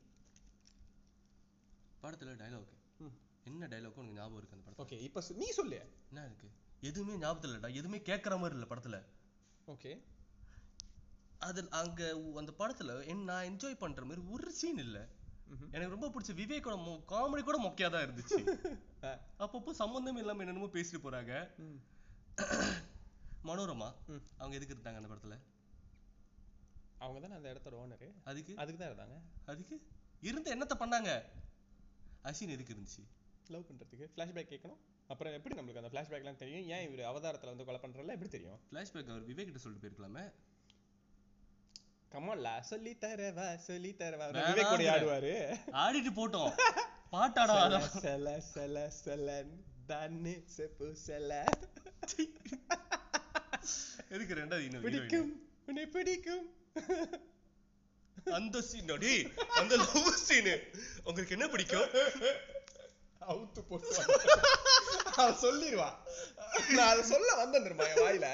படத்துல 2.03 2.37
டைலாக். 2.37 3.09
என்ன 3.45 3.67
டைலாக் 3.67 3.95
உனக்கு 3.95 4.13
ஞாபகம் 4.13 4.37
இருக்கு 4.37 4.57
அந்த 4.57 4.71
படத்துல? 4.71 4.87
ஓகே 4.87 5.01
இப்ப 5.01 5.23
நீ 5.35 5.47
சொல்லு. 5.47 5.77
என்ன 6.13 6.25
இருக்கு? 6.25 6.51
எதுவுமே 6.81 7.27
ஞாபகத்துல 7.27 7.55
இல்லடா. 7.55 7.71
எதுவுமே 7.71 7.97
கேட்கற 7.97 8.39
மாதிரி 8.39 8.61
இல்ல 8.61 8.75
படத்துல. 8.75 9.05
ஓகே. 9.67 10.03
அது 11.39 11.71
அங்க 11.71 12.11
அந்த 12.35 12.53
படத்துல 12.59 13.07
என் 13.07 13.25
நான் 13.25 13.45
என்ஜாய் 13.45 13.79
பண்ற 13.79 14.05
மாதிரி 14.05 14.27
ஒரு 14.27 14.53
சீன் 14.53 14.79
இல்ல. 14.79 15.09
எனக்கு 15.71 15.97
ரொம்ப 15.99 16.09
பிடிச்ச 16.09 16.35
விவேக்கோட 16.35 16.77
காமெடி 17.07 17.43
கூட 17.43 17.59
மொக்கையா 17.63 17.91
தான் 17.91 18.05
இருந்துச்சு 18.07 18.39
அப்பப்போ 19.45 19.71
சம்பந்தமே 19.71 20.19
இல்லாம 20.19 20.43
என்னென்னமோ 20.43 20.69
பேசிட்டு 20.73 21.01
போறாங்க. 21.05 21.33
மனோரமா. 23.49 23.89
அவங்க 24.39 24.57
எதுக்கு 24.57 24.75
இருந்தாங்க 24.75 24.97
அந்த 24.97 25.09
படத்துல? 25.09 25.37
அவங்க 26.99 27.21
தானே 27.21 27.35
அந்த 27.35 27.53
இடத்தோட 27.53 27.75
ஓனரு 27.75 28.09
அதுக்கு? 28.25 28.55
அதுக்கு 28.55 28.81
தான் 28.81 28.91
இருந்தாங்க. 28.91 29.17
அதுக்கு? 29.45 29.77
இருந்து 30.21 30.55
என்னத்த 30.55 30.75
பண்ணாங்க? 30.79 31.11
அசின் 32.25 32.49
எதுக்கு 32.49 32.75
இருந்துச்சு? 32.75 33.03
லவ் 33.47 33.67
பண்றதுக்கு. 33.69 34.07
ஃபிளாஷ்பேக் 34.17 34.53
கேட்கணும். 34.53 34.81
அப்புறம் 35.07 35.33
எப்படி 35.33 35.61
நம்மளுக்கு 35.61 35.83
அந்த 35.83 35.89
ஃபிளாஷ்பேக்லாம் 35.89 36.37
தெரியும்? 36.37 36.67
ஏன் 36.69 36.91
இவர் 36.91 37.09
அவதாரத்துல 37.11 37.47
வந்து 37.47 37.65
கொலை 37.65 37.81
பண்றதுல 37.81 38.15
எப்படி 38.17 38.29
தெரியும்? 38.29 38.61
ஃபிளாஷ்பேக் 38.71 39.09
அவர் 39.09 39.29
விவேக் 39.29 39.45
கிட்ட 39.45 39.59
சொல்லிட்டு 39.59 39.85
போயிருக்கலாமே. 39.85 40.25
கமான்ல 42.15 42.49
சொல்லி 42.63 42.93
தரவா 43.01 43.47
சொல்லி 43.69 43.91
தரவா. 44.01 44.27
விவேக் 44.37 44.69
கூட. 44.69 44.85
ஆடுவாரு. 44.93 45.33
ஆடிட்டு 45.83 46.13
போட்டோம். 46.19 46.53
பாட்டாடா 47.13 47.57
செல. 47.61 47.81
செல 48.05 48.27
செல 48.55 48.87
செலன் 48.99 49.55
தானே 49.87 50.35
செப்பு 50.47 50.89
செல. 51.07 51.31
எதுக்கு 54.09 54.35
ரெண்டாவது 54.35 54.65
இன்னும் 54.69 54.83
பிடிக்கும் 54.83 55.31
உன்னை 55.67 55.87
பிடிக்கும். 55.87 56.45
அந்த 58.39 58.61
சீன் 58.63 58.93
டேய் 58.99 59.25
அந்த 59.61 59.75
லவ் 59.77 60.11
சீன் 60.27 60.53
உங்களுக்கு 61.05 61.37
என்ன 61.37 61.47
பிடிக்கும்? 61.49 61.89
அவுத்து 63.21 63.61
போட்டு 63.69 63.91
அவன் 65.17 65.41
சொல்லிடுவா. 65.43 65.89
நான் 66.77 66.91
அதை 66.93 67.03
சொல்ல 67.05 67.31
வந்தேன் 67.35 67.65
தெரியுமா 67.65 67.87
என் 67.93 68.05
வாயில? 68.07 68.29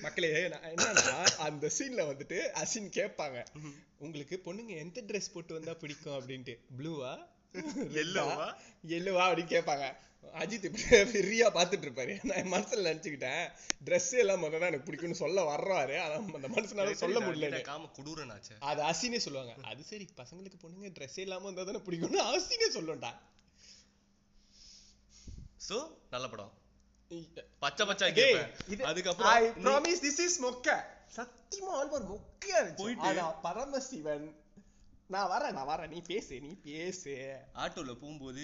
மக்களே 0.00 0.30
நான் 0.48 0.68
என்னன்னா 0.72 1.16
அந்த 1.46 1.70
சீன்ல 1.78 2.04
வந்துட்டு 2.10 2.38
அசின் 2.62 2.88
கேட்பாங்க 2.98 3.38
உங்களுக்கு 3.98 4.36
பொண்ணுங்க 4.46 4.74
எந்த 4.84 5.00
ட்ரெஸ் 5.08 5.34
போட்டு 5.34 5.52
வந்தா 5.54 5.74
பிடிக்கும்? 5.82 6.16
அப்படின்ட்டு. 6.20 6.56
ப்ளூவா 6.78 7.12
Yellow-வா? 7.96 8.46
எல்லோவா 8.96 9.24
அப்படின்னு 9.28 9.54
கேட்பாங்க. 9.56 9.86
அஜித் 10.34 10.64
இப்படி 10.68 10.84
ஃப்ரீயா 11.12 11.48
பார்த்துட்டு 11.56 11.86
இருப்பாரு. 11.86 12.12
நான் 12.28 12.52
மனசுல 12.52 12.86
நினைச்சுக்கிட்டேன் 12.88 13.42
ட்ரெஸ் 13.86 14.10
எல்லாம் 14.22 14.42
முதல்ல 14.44 14.68
எனக்கு 14.70 14.88
பிடிக்கும்னு 14.88 15.18
சொல்ல 15.22 15.42
வர்றாரு. 15.50 15.96
ஆனா 16.04 16.14
அந்த 16.38 16.48
மனுஷனால 16.54 16.92
சொல்ல 17.02 17.20
முடியல 17.20 17.60
காம 17.70 17.90
குடூரனாச்சே. 17.98 18.56
அது 18.70 18.82
அசினே 18.82 19.20
சொல்லுவாங்க. 19.26 19.54
அது 19.62 19.82
சரி 19.90 20.06
பசங்களுக்கு 20.20 20.60
பொண்ணுங்க 20.64 20.90
ட்ரெஸ் 20.98 21.18
இல்லாம 21.26 21.46
இருந்தா 21.48 21.66
தானே 21.70 21.82
பிடிக்கும்னு 21.88 22.22
அசினே 22.32 22.68
சொல்லும்டா. 22.78 23.12
சோ 25.68 25.96
நல்ல 26.10 26.28
படம். 26.28 26.60
பச்சை 27.58 27.86
பச்சை 27.86 28.12
கேப்பேன். 28.12 28.82
அதுக்கப்புறம் 28.82 29.32
நீ- 29.32 29.46
promise 29.46 30.02
this 30.02 30.40
is 30.40 30.44
மொக்க. 30.44 30.80
சத்தியமா 31.16 31.74
ஆல்பர் 31.74 32.06
மொக்கையா 32.06 32.58
இருந்துச்சு. 32.58 32.96
ஆனா 32.96 33.30
பரமசிவன். 33.30 34.36
நான் 35.06 35.28
வரேன் 35.30 35.52
நான் 35.52 35.66
வரேன். 35.66 35.88
நீ 35.88 36.00
பேசு 36.00 36.40
நீ 36.40 36.54
பேசு. 36.62 37.38
ஆட்டோல 37.54 37.94
போகும்போது 37.94 38.42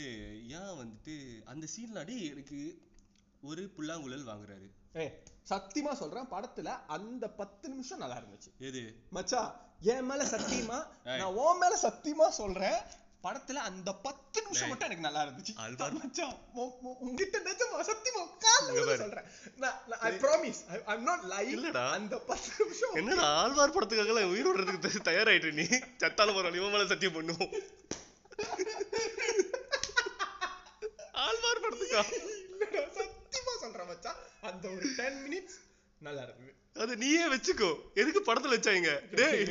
ஏன் 0.48 0.58
வந்துட்டு 0.58 1.42
அந்த 1.44 1.66
சீன்ல 1.76 1.98
அடி 1.98 2.26
எனக்கு 2.26 2.82
ஒரு 3.42 3.68
புல்லாங்குழல் 3.68 4.26
வாங்குறாரு. 4.26 4.70
ஏய் 4.92 5.22
சத்தியமா 5.50 5.92
சொல்றேன் 5.92 6.30
படத்துல 6.30 6.64
அந்த 6.86 7.28
பத்து 7.28 7.68
நிமிஷம் 7.68 7.98
நல்லா 7.98 8.16
இருந்துச்சு. 8.16 8.56
எது? 8.58 8.94
மச்சான் 9.10 9.60
என் 9.80 10.06
மேல 10.06 10.24
சத்தியமா. 10.24 10.86
நான் 11.04 11.22
உன் 11.22 11.58
மேல 11.58 11.78
சத்தியமா 11.82 12.28
சொல்றேன் 12.28 12.82
படத்துல 13.24 13.62
அந்த 13.68 13.90
பத்து 14.04 14.38
நிமிஷம். 14.42 14.68
மட்டும் 14.70 14.88
எனக்கு 14.88 15.06
நல்லா 15.06 15.22
இருந்துச்சு. 15.24 15.52
மச்சான் 15.96 16.34
உன்கிட்ட 17.04 17.36
நிஜமா 17.46 17.78
சத்தியமா 17.88 18.22
பாரு. 18.44 18.98
சொல்றேன் 19.02 19.28
I 20.08 20.12
promise 20.24 20.60
I 20.74 20.78
am 20.92 21.06
not 21.08 21.24
lying 21.32 21.52
இல்லடா. 21.56 21.84
அந்த 21.96 22.16
பத்து 22.30 22.50
நிமிஷம் 22.60 22.96
என்னடா 23.00 23.26
ஆழ்வார் 23.40 23.74
படத்துக்காக 23.76 24.24
உயிர் 24.32 24.50
விடுறதுக்கு 24.50 25.08
தயாராயிட்டு 25.10 25.52
நீ 25.60 25.66
சத்தால 26.04 26.34
போற 26.36 26.54
இவன் 26.60 26.74
மேல 26.76 26.86
சத்தியம் 26.92 27.16
பண்ணுவோம் 27.18 27.54
ஆழ்வார் 31.24 31.64
படத்துக்கா 31.64 32.02
இல்லடா, 32.48 32.82
சத்தியமா 32.98 33.54
சொல்றேன் 33.64 33.90
மச்சான் 33.92 34.20
அந்த 34.50 34.64
ஒரு 34.76 34.86
10 34.98 35.16
மினிட்ஸ் 35.24 35.58
நல்லா 36.06 36.22
இருக்குது 36.22 36.54
அது 36.82 36.92
நீயே 36.96 37.22
வச்சுக்கோ. 37.32 37.68
எதுக்கு 38.00 38.20
படத்துல 38.26 38.56
வச்சாங்க? 38.56 38.90
டேய். 39.18 39.44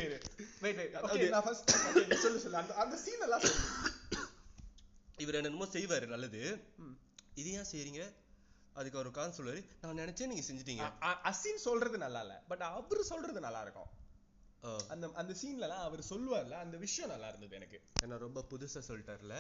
இவர் 5.24 5.38
என்னமோ 5.40 5.66
செய்வாரு 5.66 6.08
நல்லது. 6.14 6.42
இது 7.42 7.50
ஏன் 7.52 7.70
செய்றீங்க? 7.72 8.02
அதுக்கு 8.74 9.00
அவர் 9.00 9.12
காரணம் 9.12 9.38
சொல்லுவாரு. 9.38 9.62
நான் 9.82 10.00
நினைச்சேன் 10.04 10.32
நீங்க 10.32 10.46
செஞ்சுட்டீங்க. 10.50 10.86
அசின் 11.30 11.64
சொல்றது 11.68 11.98
நல்லா 11.98 12.22
இல்ல. 12.22 12.36
பட் 12.48 12.62
அவரு 12.62 13.04
சொல்றது 13.04 13.40
நல்லா 13.48 13.62
இருக்கும். 13.62 13.90
அந்த 14.94 15.06
அந்த 15.14 15.34
சீன்லலாம் 15.42 15.86
அவர் 15.88 16.10
சொல்லுவார்ல 16.10 16.58
அந்த 16.66 16.78
விஷயம் 16.78 17.10
நல்லா 17.10 17.28
இருந்தது 17.28 17.56
எனக்கு. 17.56 17.80
என்ன 18.02 18.18
ரொம்ப 18.18 18.40
புதுசா 18.52 18.82
சொல்லிட்டார்ல? 18.88 19.38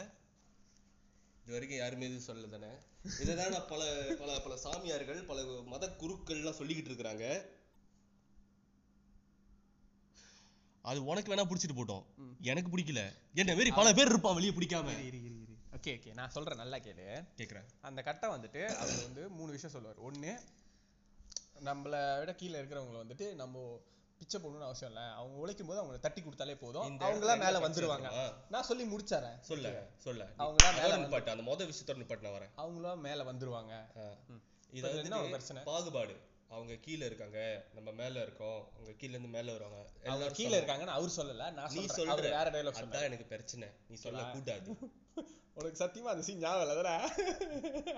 இது 1.47 1.55
வரைக்கும் 1.55 1.79
யாருமே 1.79 2.05
இது 2.09 2.33
சொல்லல 2.33 2.49
தானே? 2.49 2.69
இதைதான் 3.19 3.51
நான் 3.51 3.67
பல 3.67 3.83
பல 4.19 4.39
பல 4.39 4.57
சாமியார்கள் 4.57 5.19
பல 5.23 5.43
மத 5.65 5.87
குருக்கள்லாம் 5.99 6.57
சொல்லிக்கிட்டு 6.59 6.91
இருக்கிறாங்க. 6.91 7.45
அது 10.81 11.05
உனக்கு 11.05 11.35
வேணா 11.35 11.45
பிடிச்சிட்டு 11.49 11.77
போட்டோம். 11.77 12.03
எனக்கு 12.41 12.77
பிடிக்கல. 12.77 13.13
என்ன 13.33 13.55
மாரி 13.55 13.71
பல 13.71 13.93
பேர் 13.93 14.07
இருப்பான் 14.07 14.33
வெளியே 14.33 14.53
பிடிக்காம. 14.53 14.95
Okay 15.77 15.93
okay. 15.95 16.13
நான் 16.13 16.29
சொல்றேன் 16.29 16.57
நல்லா 16.57 16.77
கேளு. 16.77 17.07
கேக்குறேன். 17.37 17.67
அந்த 17.81 18.01
கட்டம் 18.01 18.35
வந்துட்டு 18.35 18.65
அவர் 18.83 19.03
வந்து 19.03 19.29
மூணு 19.29 19.51
விஷயம் 19.51 19.75
சொல்லுவார். 19.75 20.11
ஒண்ணு 20.11 20.33
நம்மள 21.65 22.19
விட 22.19 22.35
கீழே 22.35 22.59
இருக்கிறவங்க 22.59 23.03
வந்துட்டு 23.05 23.33
நம்ம 23.35 23.81
பிச்சை 24.17 24.41
போடணும்னு 24.41 24.61
அவசியம் 24.61 24.93
இல்ல. 24.93 25.05
அவங்க 25.05 25.37
உழைக்கும் 25.37 25.67
போது 25.67 25.83
அவங்களை 25.83 25.99
தட்டி 25.99 26.21
கொடுத்தாலே 26.21 26.55
போதும். 26.55 26.99
அவங்களா 26.99 27.39
மேல 27.39 27.59
வந்துருவாங்க. 27.59 28.33
நான் 28.49 28.63
சொல்லி 28.63 28.83
முடிச்சாரேன் 28.83 29.39
சொல்ல 29.39 29.87
சொல்ல. 29.97 30.27
அவங்களா 30.37 30.73
மேல 30.73 30.97
வந்து- 30.97 30.99
நிப்பாட்டு 30.99 31.29
அந்த 31.29 31.55
மொத 31.55 31.67
விஷயத்தோட 31.67 31.97
நிப்பாட்டு 31.97 32.21
நான் 32.21 32.41
வரேன். 32.41 32.51
அவங்களா 32.57 32.97
மேல 32.97 33.23
வந்துருவாங்க. 33.23 33.87
இது 34.71 34.87
என்ன 34.89 34.99
ஒரு 34.99 35.09
வந்து 35.09 35.29
பிரச்சனை? 35.29 35.63
பாகுபாடு. 35.63 36.15
அவங்க 36.49 36.73
கீழ 36.73 37.05
இருக்காங்க 37.05 37.65
நம்ம 37.73 37.91
மேல 37.91 38.21
இருக்கோம் 38.21 38.69
அவங்க 38.73 38.91
கீழ 38.91 39.09
இருந்து 39.09 39.27
மேல 39.27 39.51
வருவாங்க. 39.51 39.89
எல்லாரும் 40.03 40.33
கீழ. 40.33 40.39
இருக்காங்கன்னு 40.39 40.85
அவர் 40.85 41.09
சொல்லல 41.17 41.53
நான் 41.53 41.71
நீ 41.71 41.85
சொல்ற. 41.85 42.21
வேற 42.21 42.43
டைலாக் 42.43 42.73
அதான் 42.73 43.01
எனக்கு 43.01 43.25
பிரச்சனை. 43.25 43.67
நீ 43.87 43.95
சொல்ல 43.95 44.23
கூடாது. 44.23 44.75
உனக்கு 45.53 45.85
சத்தியமா 45.85 46.03
அந்த 46.03 46.21
சீன் 46.21 46.37
ஞாபகம் 46.37 46.69
இல்ல 46.69 47.09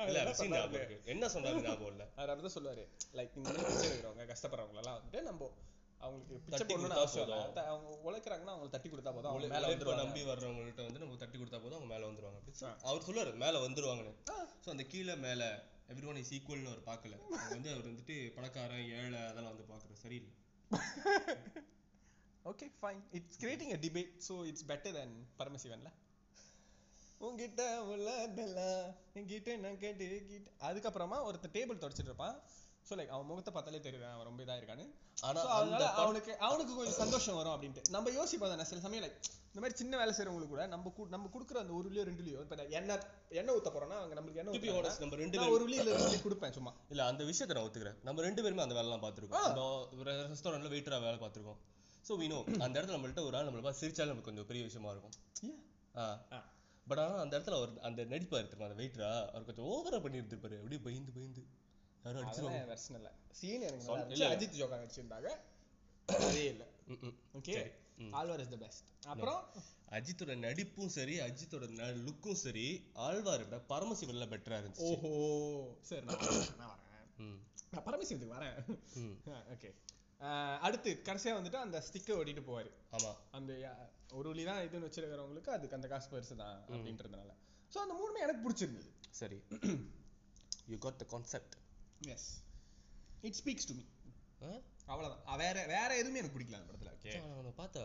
இல்ல 0.05 0.33
ஞாபகம். 0.47 1.05
என்ன 1.05 1.27
சொன்னாரு 1.27 1.61
ஞாபகம் 1.61 1.87
இல்ல? 1.87 2.07
அவர் 2.15 2.29
அப்படிதான் 2.29 2.57
சொல்லுவாரு. 2.57 2.87
லைக் 3.13 3.35
இந்த 3.35 3.49
மாதிரி 3.49 4.01
கஷ்டப்படுறவங்க 4.33 4.75
எல்லாம் 4.75 5.01
வந்துட்டு 5.01 5.21
நம்ம 5.21 5.51
அவங்களுக்கு 6.01 6.35
பிச்சை 6.45 6.65
போடணும்னு 6.67 6.97
அவசியம் 6.97 7.25
இல்ல. 7.27 7.37
அவங்க 7.71 7.89
உழைக்கிறாங்கன்னா 8.07 8.53
அவங்க 8.55 8.69
தட்டி 8.69 8.89
கொடுத்தா 8.89 9.11
போதும். 9.11 9.31
அவங்க 9.31 9.49
மேல 9.49 9.69
வந்துருவாங்க. 9.69 10.03
நம்பி 10.03 10.21
வர்றவங்கள்ட்ட 10.29 10.85
வந்து 10.87 11.01
நம்ம 11.01 11.17
தட்டி 11.17 11.37
கொடுத்தா 11.37 11.59
போதும் 11.59 11.79
அவங்க 11.79 11.91
மேல 11.93 12.07
வந்துருவாங்க. 12.09 12.39
ஆ. 12.63 12.71
அவர் 12.89 13.05
சொல்லுவாரு 13.07 13.33
மேல 13.43 13.59
வந்துருவாங்கன்னு. 13.65 14.13
சோ 14.63 14.69
அந்த 14.69 14.85
கீழ 14.93 15.15
மேல 15.19 15.41
எவ்ரி 15.93 16.07
ஒன் 16.07 16.21
இஸ் 16.21 16.33
ஈக்குவல்னு 16.37 16.71
அவர் 16.71 16.83
பார்க்கல. 16.89 17.15
அவர் 17.35 17.55
வந்து 17.55 17.71
அவர் 17.73 17.89
வந்துட்டு 17.89 18.15
பணக்காரன் 18.35 18.85
ஏழை 18.97 19.19
அதெல்லாம் 19.23 19.53
வந்து 19.53 19.69
பார்க்கறது 19.71 20.03
சரியில்லை. 20.03 20.33
Okay 22.45 22.67
fine 22.77 23.01
it's 23.17 23.39
creating 23.39 23.73
a 23.73 23.79
debate 23.81 24.13
so 24.27 24.35
it's 24.49 24.67
better 24.67 24.95
then 24.97 25.15
பரமசிவன்ல 25.39 25.89
உங்ககிட்ட 27.21 27.61
உள்ளதெல்லாம் 27.89 28.83
என்கிட்ட 29.15 29.57
நான் 29.57 29.79
கேட்டு 29.79 30.05
கிட்ட 30.27 30.51
அதுக்கப்புறமா 30.67 31.17
ஒருத்தர் 31.27 31.55
டேபிள் 31.55 31.81
தொடச்சிட்டு 31.81 32.11
இருப்பான். 32.11 32.37
ஸோ 32.85 32.95
லைக் 32.97 33.11
அவன் 33.15 33.27
முகத்தை 33.29 33.51
பார்த்தாலே 33.53 33.79
தெரியுது 33.81 34.05
அவன் 34.09 34.27
ரொம்ப 34.27 34.41
இதா 34.45 34.55
இருக்கான்னு. 34.59 34.85
ஆனா 35.21 35.39
So, 35.39 35.49
அந்த 35.51 35.73
அதனால 35.75 35.87
அவனுக்கு 36.01 36.31
அவனுக்கு 36.47 36.73
கொஞ்சம் 36.75 36.99
சந்தோஷம் 36.99 37.37
வரும் 37.39 37.53
அப்படின்ட்டு. 37.55 37.81
நம்ம 37.95 38.11
யோசிப்போம் 38.15 38.51
தானே 38.53 38.65
சில 38.69 38.81
சமயம் 38.85 39.03
லைக் 39.05 39.17
இந்த 39.49 39.61
மாதிரி 39.61 39.77
சின்ன 39.79 39.93
வேலை 39.97 40.11
செய்றவங்களுக்கு 40.17 40.53
கூட 40.53 40.63
நம்ம 40.73 40.91
நம்ம 41.09 41.29
கொடுக்குற 41.33 41.57
அந்த 41.63 41.73
ஒரு 41.73 41.87
விலையோ 41.89 42.03
ரெண்டு 42.09 42.23
விலையோ 42.23 42.41
இப்போ 42.45 42.55
எண்ணெய் 42.77 43.03
எண்ணெய் 43.39 43.55
ஊத்த 43.57 43.69
போறோம்னா 43.75 43.97
அவங்க 44.01 44.15
நம்மளுக்கு 44.17 44.41
honest, 44.75 44.99
நம்ம 45.03 45.17
ரெண்டு 45.23 45.37
பேரும் 45.37 45.55
ஒரு 45.57 45.65
விலையில 45.67 45.95
ரெண்டு 45.97 46.19
கொடுப்பேன் 46.25 46.55
சும்மா. 46.57 46.73
இல்ல 46.93 47.03
அந்த 47.05 47.23
விஷயத்தை 47.23 47.55
நான் 47.57 47.67
ஒத்துக்கிறேன். 47.67 47.97
நம்ம 48.03 48.21
ரெண்டு 48.21 48.43
பேருமே 48.43 48.65
அந்த 48.65 48.77
வேலைலாம் 48.79 49.03
பார்த்திருக்கோம். 49.05 49.59
ஒரு 49.99 50.09
ரெஸ்டாரண்ட்ல 50.29 50.71
வெயிட்டரா 50.75 50.99
வேலை 50.99 51.19
பார்த்திருக்கோம். 51.19 51.59
சோ 52.05 52.15
know 52.25 52.41
அந்த 52.65 52.73
இடத்துல 52.75 52.97
நம்மள்ட்ட 52.97 53.23
ஒரு 53.23 53.37
ஆள் 53.37 53.47
நம்மள 53.47 53.63
பார்த்து 53.63 53.83
சிரிச்சாலும் 53.83 54.13
நமக்கு 54.13 54.29
கொஞ்சம் 54.29 54.49
பெரிய 54.51 54.63
விஷயமா 54.65 54.91
இருக்கும். 54.91 55.15
ஆ. 55.95 56.05
பட் 56.87 56.99
ஆனா 56.99 57.15
அந்த 57.23 57.33
இடத்துல 57.37 57.57
அவர் 57.57 57.73
அந்த 57.81 58.01
நடிப்பா 58.13 58.37
எடுத்துருமா 58.39 58.67
அந்த 58.69 58.77
வெயிட்டரா 58.79 59.09
அவர் 59.31 59.47
கொஞ்சம் 59.49 59.67
ஓவரா 59.71 59.97
பண்ணி 60.01 60.19
எடுத்துருப்பாரு 60.21 60.57
அப்படியே 60.59 60.81
பயந்து 60.85 61.11
பயந்து. 61.11 61.41
யாரும் 62.05 62.21
அடிச்சிருவாங்க 62.21 62.61
இல்ல. 62.97 63.09
சீன் 63.39 63.65
எனக்கு. 63.67 64.25
அஜித் 64.33 64.57
ஜோக்கா 64.59 64.77
அதே 66.27 66.43
இல்ல. 66.51 66.63
ஓகே. 67.37 67.55
ம். 67.97 68.11
ஆழ்வார் 68.17 68.41
இஸ் 68.43 68.53
த 68.53 68.57
பெஸ்ட் 68.61 68.87
அப்புறம்? 69.11 69.41
அஜித்தோட 69.97 70.33
நடிப்பும் 70.43 70.91
சரி 70.95 71.15
அஜித்தோட 71.25 71.65
லுக்கும் 71.99 72.39
சரி 72.41 72.65
ஆழ்வாரை 73.05 73.43
விட 73.43 73.57
பரமசிவன்ல 73.71 74.25
பெட்டரா 74.31 74.59
இருந்துச்சு. 74.61 74.87
ஓஹோ. 74.89 75.11
சரி 75.89 76.05
நான் 76.07 76.71
வரேன். 76.73 77.05
நான் 77.73 77.85
பரமசிவத்துக்கு 77.87 78.37
வரேன். 78.37 78.57
ஓகே 79.55 79.71
அடுத்து 80.65 80.89
கடைசியா 81.07 81.33
வந்துட்டு 81.35 81.59
அந்த 81.59 81.77
ஸ்டிக்கை 81.85 82.13
ஓட்டிட்டு 82.15 82.41
போவாரு. 82.47 82.71
ஆமா. 82.95 83.11
அந்த 83.37 83.51
ஒரு 84.13 84.27
வழி 84.31 84.43
தான் 84.49 84.63
இதுன்னு 84.65 84.87
வச்சிருக்கிறவங்களுக்கு 84.87 85.51
அதுக்கு 85.53 85.77
அந்த 85.77 85.87
காசு 85.87 86.07
பெருசு 86.13 86.35
தான் 86.41 86.57
அப்படின்றதுனால. 86.67 87.29
ஸோ 87.71 87.77
அந்த 87.77 87.93
மூணுமே 87.93 88.25
எனக்கு 88.25 88.43
பிடிச்சிருந்தது. 88.45 88.89
சரி. 89.19 89.37
You 90.67 90.77
got 90.77 91.01
the 91.01 91.07
concept 91.13 91.55
yes 92.07 92.29
it 93.23 93.37
speaks 93.41 93.69
to 93.69 93.73
me 93.73 93.85
அவ்வளவுதான். 94.91 95.39
வேற 95.41 95.57
வேற 95.71 95.89
எதுவுமே 96.01 96.19
எனக்கு 96.19 96.35
பிடிக்கல 96.35 96.59
அந்த 96.59 96.67
படத்துல. 96.69 96.91
ஓகே 96.97 97.11
அவனை 97.33 97.51
பார்த்தா 97.59 97.83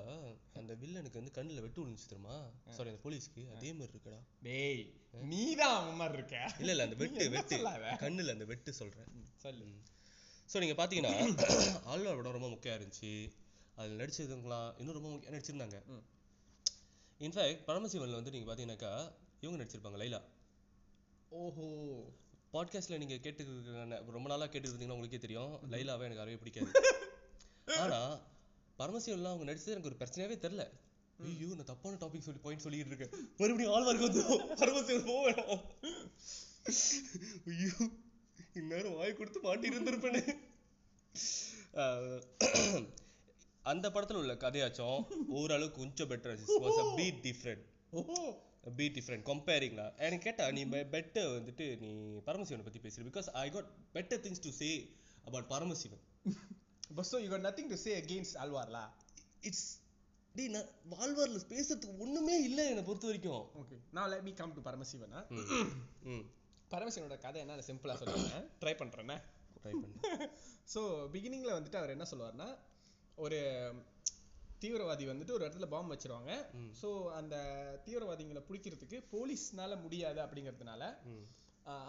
அந்த 0.60 0.72
வில்லனுக்கு 0.82 1.20
வந்து 1.20 1.34
கண்ணுல 1.38 1.64
வெட்டு 1.64 1.80
விழுந்துச்சு 1.82 2.10
தெரியுமா 2.12 2.36
சாரி 2.76 2.92
அந்த 2.92 3.02
போலீஸ்க்கு. 3.04 3.42
அதே 3.54 3.70
மாதிரி 3.72 3.92
இருக்குடா. 3.94 4.20
டேய் 4.46 4.82
நீ 5.32 5.42
தான் 5.54 5.74
அவன் 5.80 5.98
மாதிரி 6.00 6.18
இருக்க. 6.18 6.38
இல்ல 6.62 6.72
இல்ல 6.74 6.86
அந்த 6.88 6.96
வெட்டு 7.02 7.26
வெட்டு? 7.34 7.58
கண்ணுல 8.04 8.34
அந்த 8.36 8.46
வெட்டு 8.52 8.72
சொல்றேன். 8.80 9.10
சொல்லு. 9.44 9.66
ஸோ 10.50 10.58
நீங்க 10.62 10.76
பாத்தீங்கன்னா 10.80 11.12
ஆழ்வார் 11.90 12.18
படம் 12.18 12.36
ரொம்ப 12.38 12.48
முக்கியம் 12.48 12.76
இருந்துச்சு. 12.78 13.12
அதுல 13.76 13.98
நடிச்சதுங்களாம் 14.00 14.70
இன்னும் 14.80 14.96
ரொம்ப 14.98 15.08
முக்கியம் 15.08 15.34
நடிச்சிருந்தாங்க. 15.36 15.78
இன்ஃபேக்ட் 17.20 17.66
பரமசிவன்ல 17.68 18.20
வந்து 18.20 18.30
நீங்க 18.30 18.48
பாத்தீங்கன்னாக்கா 18.50 18.92
இவங்க 19.42 19.58
நடிச்சிருப்பாங்க 19.60 20.00
லைலா. 20.02 20.20
ஓஹோ. 21.32 21.68
பாட்காஸ்ட்ல 22.54 22.98
நீங்க 22.98 23.16
கேட்டு 23.16 23.42
ரொம்ப 24.16 24.28
நாளா 24.28 24.46
கேட்டு 24.46 24.68
இருந்தீங்கன்னா 24.68 24.96
உங்களுக்கே 24.96 25.18
தெரியும். 25.18 25.52
லைலாவை 25.72 26.04
எனக்கு 26.08 26.24
அறவே 26.24 26.36
பிடிக்காது. 26.36 26.70
ஆனா 27.82 28.00
பரமசிவன்ல 28.78 29.30
அவங்க 29.32 29.46
நடிச்சது 29.48 29.74
எனக்கு 29.74 29.90
ஒரு 29.90 30.00
பிரச்சனையாவே 30.00 30.36
தெரியல. 30.44 30.64
ஐயோ 31.18 31.48
நான் 31.54 31.70
தப்பான 31.70 31.96
டாபிக் 31.96 32.26
சொல்லி 32.26 32.40
பாயிண்ட் 32.42 32.64
சொல்லிட்டு 32.64 32.92
இருக்கேன். 32.92 33.14
மறுபடியும் 33.36 33.74
ஆழ்வாருக்கு 33.74 34.08
வந்து 34.08 34.22
பரமசிவன் 34.62 35.08
போக 35.10 35.20
வேணாம் 35.26 35.62
ஐயோ 37.52 37.88
இந்நேரம் 38.54 38.96
வாய் 38.96 39.18
கொடுத்து 39.18 39.40
மாட்டி 39.40 39.68
இருந்திருப்பேனே. 39.68 40.22
அந்த 43.64 43.86
படத்துல 43.90 44.20
உள்ள 44.22 44.34
கதையாச்சும் 44.34 45.04
ஓரளவுக்கு 45.28 45.78
கொஞ்சம் 45.78 46.10
better 46.10 46.42
was 46.64 46.80
a 46.82 46.86
bit 46.96 47.22
different 47.22 47.64
bit 48.78 48.96
different 48.98 49.24
கம்பேரிங்னா 49.30 49.86
எனக்கு 50.04 50.24
கேட்டா 50.28 50.44
நீ 50.56 50.62
பெட்டர் 50.96 51.30
வந்துட்டு 51.36 51.66
நீ 51.84 51.90
பரமசிவனை 52.28 52.64
பத்தி 52.66 52.82
பேசுற. 52.86 53.04
Because 53.10 53.28
I 53.44 53.46
got 53.56 53.70
better 53.96 54.22
things 54.26 54.44
to 54.46 54.52
say 54.60 54.68
about 55.28 55.48
Paramasivan. 55.54 56.02
But 56.96 57.08
so 57.12 57.18
you 57.24 57.28
got 57.34 57.46
nothing 57.48 57.70
to 57.72 57.78
say 57.84 57.92
against 58.02 58.38
ஆழ்வார்லா 58.44 58.84
it's 59.48 59.66
டேய் 60.34 60.52
நான் 60.54 60.70
வாழ்வார்ல 60.94 61.40
பேசுறதுக்கு 61.52 62.00
ஒண்ணுமே 62.04 62.36
இல்ல 62.48 62.60
என்னை 62.70 62.84
பொறுத்த 62.88 63.06
வரைக்கும். 63.10 63.44
ஓகே 63.60 63.76
நான் 63.96 64.10
லெட் 64.12 64.26
மீ 64.28 64.34
கம் 64.40 64.54
டு 64.56 64.62
பரமசிவனா 64.68 65.20
பரமசிவனோட 66.70 67.16
கதை 67.24 67.40
என்ன 67.44 67.64
சிம்பிளா 67.70 67.96
சொல்றேன் 68.00 68.46
ட்ரை 68.62 68.74
பண்றேனே 68.80 69.16
ட்ரை 69.58 69.74
பண்ணு 69.82 70.28
ஸோ 70.72 70.80
பிகினிங்ல 71.12 71.52
வந்துட்டு 71.56 71.78
அவர் 71.80 71.92
என்ன 71.96 72.06
சொல்லுவார்னா 72.12 72.48
ஒரு 73.24 73.38
தீவிரவாதி 74.64 75.04
வந்துட்டு 75.12 75.36
ஒரு 75.36 75.46
இடத்துல 75.46 75.68
பாம்பு 75.74 75.94
வச்சிருவாங்க. 75.94 76.32
ஸோ 76.82 76.90
அந்த 77.20 77.36
தீவிரவாதிகளை 77.86 78.42
பிடிக்கிறதுக்கு 78.50 79.00
போலீஸ்னால 79.14 79.80
முடியாது 79.86 80.20
அப்படிங்கிறதுனால 80.26 80.82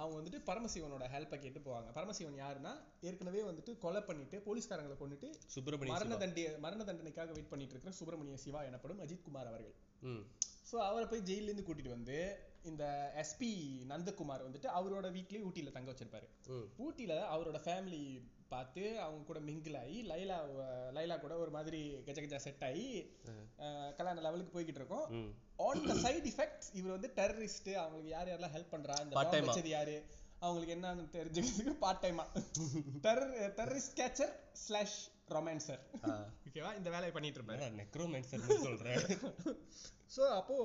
அவங்க 0.02 0.16
வந்துட்டு 0.18 0.40
பரமசிவனோட 0.50 1.06
ஹெல்ப்பை 1.14 1.38
கேட்டு 1.44 1.60
போவாங்க. 1.64 1.90
பரமசிவன் 1.96 2.38
யாருன்னா 2.42 2.72
ஏற்கனவே 3.08 3.42
வந்துட்டு 3.48 3.72
கொலை 3.82 4.02
பண்ணிட்டு 4.10 4.38
போலீஸ்காரங்களை 4.46 4.96
கொண்டுட்டு 5.00 5.30
சுப்பிரமணிய 5.56 5.96
மரண 5.96 6.18
தண்டிய 6.22 6.50
மரண 6.66 6.84
தண்டனைக்காக 6.90 7.34
வெயிட் 7.38 7.52
பண்ணிட்டு 7.54 7.74
இருக்கிற 7.76 7.94
சுப்பிரமணிய 8.00 8.38
சிவா 8.44 8.62
எனப்படும் 8.70 9.02
அஜித் 9.06 9.26
குமார் 9.28 9.50
அவர்கள். 9.52 9.76
ஸோ 10.70 10.76
அவரை 10.90 11.06
போய் 11.10 11.28
ஜெயில்ல 11.30 11.50
இருந்து 11.50 11.66
கூட்டிட்டு 11.68 11.96
வந்து 11.98 12.18
இந்த 12.70 12.86
எஸ்பி 13.24 13.50
நந்தகுமார் 13.92 14.46
வந்துட்டு 14.46 14.70
அவரோட 14.78 15.08
வீட்லயே 15.18 15.46
ஊட்டியில 15.48 15.74
தங்க 15.76 15.90
வச்சிருப்பாரு. 15.92 16.28
ஊட்டியில 16.86 17.18
அவரோட 17.34 17.60
ஃபேமிலி 17.66 18.02
பார்த்து 18.54 18.82
அவங்க 19.06 19.22
கூட 19.30 19.40
மிங்கிள் 19.48 19.78
ஆகி 19.82 19.98
லைலா 20.12 20.38
லைலா 20.98 21.16
கூட 21.24 21.34
ஒரு 21.44 21.52
மாதிரி 21.58 21.80
கஜ 22.08 22.18
கஜா 22.24 22.40
செட் 22.46 22.66
ஆகி 22.70 22.86
கல்யாண 23.98 24.24
லெவலுக்கு 24.28 24.56
போய்கிட்டு 24.56 24.82
இருக்கோம். 24.82 25.08
ஆன் 25.68 25.88
த 25.90 25.96
சைடு 26.06 26.28
எஃபெக்ட்ஸ் 26.34 26.70
இவர் 26.80 26.96
வந்து 26.98 27.12
டெரரிஸ்ட் 27.20 27.72
அவங்களுக்கு 27.84 28.14
யார் 28.16 28.30
யாரெல்லாம் 28.32 28.56
ஹெல்ப் 28.58 28.74
பண்றா 28.76 28.98
இந்த. 29.06 29.16
வச்சது 29.48 29.72
யாரு 29.78 29.96
அவங்களுக்கு 30.46 30.76
என்னன்னு 30.78 31.06
தெரிஞ்சுக்கிறதுக்கு 31.18 31.76
பார்ட் 31.84 32.04
டைமா 32.06 32.26
terror 33.06 33.36
terrorist 33.60 33.98
catcher 34.02 34.34
slash 34.66 34.98
romancer 35.36 35.82
ஓகேவா 36.48 36.72
இந்த 36.80 36.90
வேலையை 36.96 37.14
பண்ணிட்டு 37.16 37.40
இருப்பாரு. 37.40 37.70
நெக்ரோமேன்சர் 37.82 38.44
சொல்றேன் 38.68 39.06
ஸோ 40.16 40.24
அப்போ 40.40 40.56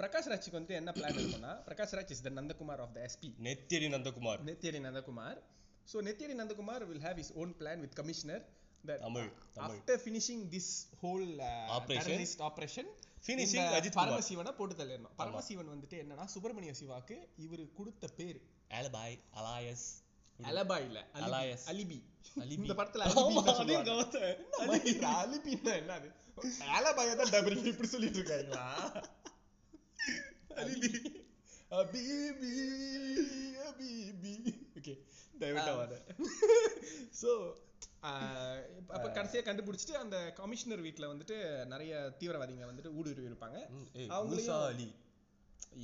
பிரகாஷ் 0.00 0.28
ராஜ்க்கு 0.32 0.58
வந்து 0.58 0.74
என்ன 0.80 0.90
பிளான் 0.96 1.16
இருக்கும்னா 1.18 1.52
Prakash 1.68 1.94
Raj 1.98 2.12
is 2.14 2.24
the 2.26 2.30
Nandakumar 2.38 2.82
of 2.84 2.94
the 2.96 3.00
SP 3.08 3.28
Nethiyadi 3.48 3.88
Nandakumar. 3.94 4.40
Nethiyadi 4.48 4.80
Nandakumar. 4.86 5.38
So 5.88 5.96
Nethiyadi 6.06 6.34
Nandakumar 6.40 6.84
will 6.90 7.02
have 7.06 7.16
his 7.22 7.30
own 7.40 7.50
plan 7.60 7.78
with 7.84 7.94
commissioner 8.00 8.38
that 8.84 8.98
Tamil 9.04 9.28
Tamil 9.56 9.76
after 9.76 9.96
finishing 10.06 10.40
this 10.54 10.68
whole 11.02 11.26
uh, 11.42 11.76
Operation. 11.78 12.06
terrorist 12.06 12.40
operation 12.48 12.86
Finishing 13.28 13.60
இந்த 13.62 13.76
அஜித் 13.78 13.94
குமார். 13.94 14.08
பரமசிவனை 14.08 14.52
போட்டு 14.56 14.74
தள்ளிடணும். 14.80 15.14
பரமசிவன் 15.20 15.70
வந்துட்டு 15.72 15.96
என்னன்னா 16.02 16.24
சுப்பிரமணிய 16.32 16.72
சிவாக்கு 16.80 17.16
இவர் 17.44 17.62
கொடுத்த 17.78 18.08
பேர். 18.18 18.40
ஆலபாய் 18.78 19.16
அலாயஸ் 19.40 19.86
அலபா 20.38 20.76
இல்ல 20.86 20.98
Alias. 21.20 21.62
Alibi 21.72 21.98
alibi. 22.42 22.64
இந்த 22.66 22.74
படத்துல 22.80 23.04
ஆமா, 23.10 23.22
அலிபி 23.24 23.52
அதையும் 23.62 23.86
கவனிச்சேன். 23.88 24.36
அலிபின்னா 25.14 25.72
என்னது? 25.80 26.08
அலபாய 26.76 27.10
தான் 27.20 27.32
டபுள் 27.34 27.58
இப்படி 27.72 27.90
சொல்லிட்டு 27.94 28.20
இருக்காங்களா? 28.20 28.66
அலிபி 30.62 30.90
அபிபி 31.80 32.52
அபிபி 33.68 34.34
ஓகே. 34.84 34.94
தயவுட்டா 35.34 35.72
வாட. 35.76 35.94
ஸோ 37.20 37.30
அப்ப 38.90 39.06
கடைசியா 39.16 39.42
கண்டுபிடிச்சிட்டு 39.44 39.94
அந்த 40.00 40.16
கமிஷனர் 40.38 40.82
வீட்ல 40.86 41.06
வந்துட்டு 41.10 41.36
நிறைய 41.72 41.92
தீவிரவாதிங்க 42.18 42.66
வந்துட்டு 42.70 42.92
ஊடுருவி 42.98 43.30
இருப்பாங்க 43.30 43.58
ம், 43.74 43.86
ஏய், 43.94 44.10
அவங்களையும் 44.10 44.50
மூசா 44.50 44.58
அலி. 44.66 44.88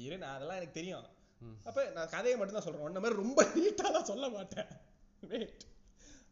இரு 0.00 0.16
நான் 0.18 0.34
அதெல்லாம் 0.34 0.58
எனக்கு 0.60 0.78
தெரியும். 0.78 1.06
அப்ப 1.66 1.84
நான் 1.96 2.12
கதையை 2.14 2.36
மட்டும் 2.36 2.58
தான் 2.58 2.66
சொல்றேன். 2.66 2.86
உன்ன 2.88 3.00
மாதிரி 3.00 3.20
ரொம்ப 3.22 3.40
நீட்டாலாம் 3.56 4.08
சொல்ல 4.10 4.28
மாட்டேன். 4.28 4.68
வெயிட் 5.22 5.64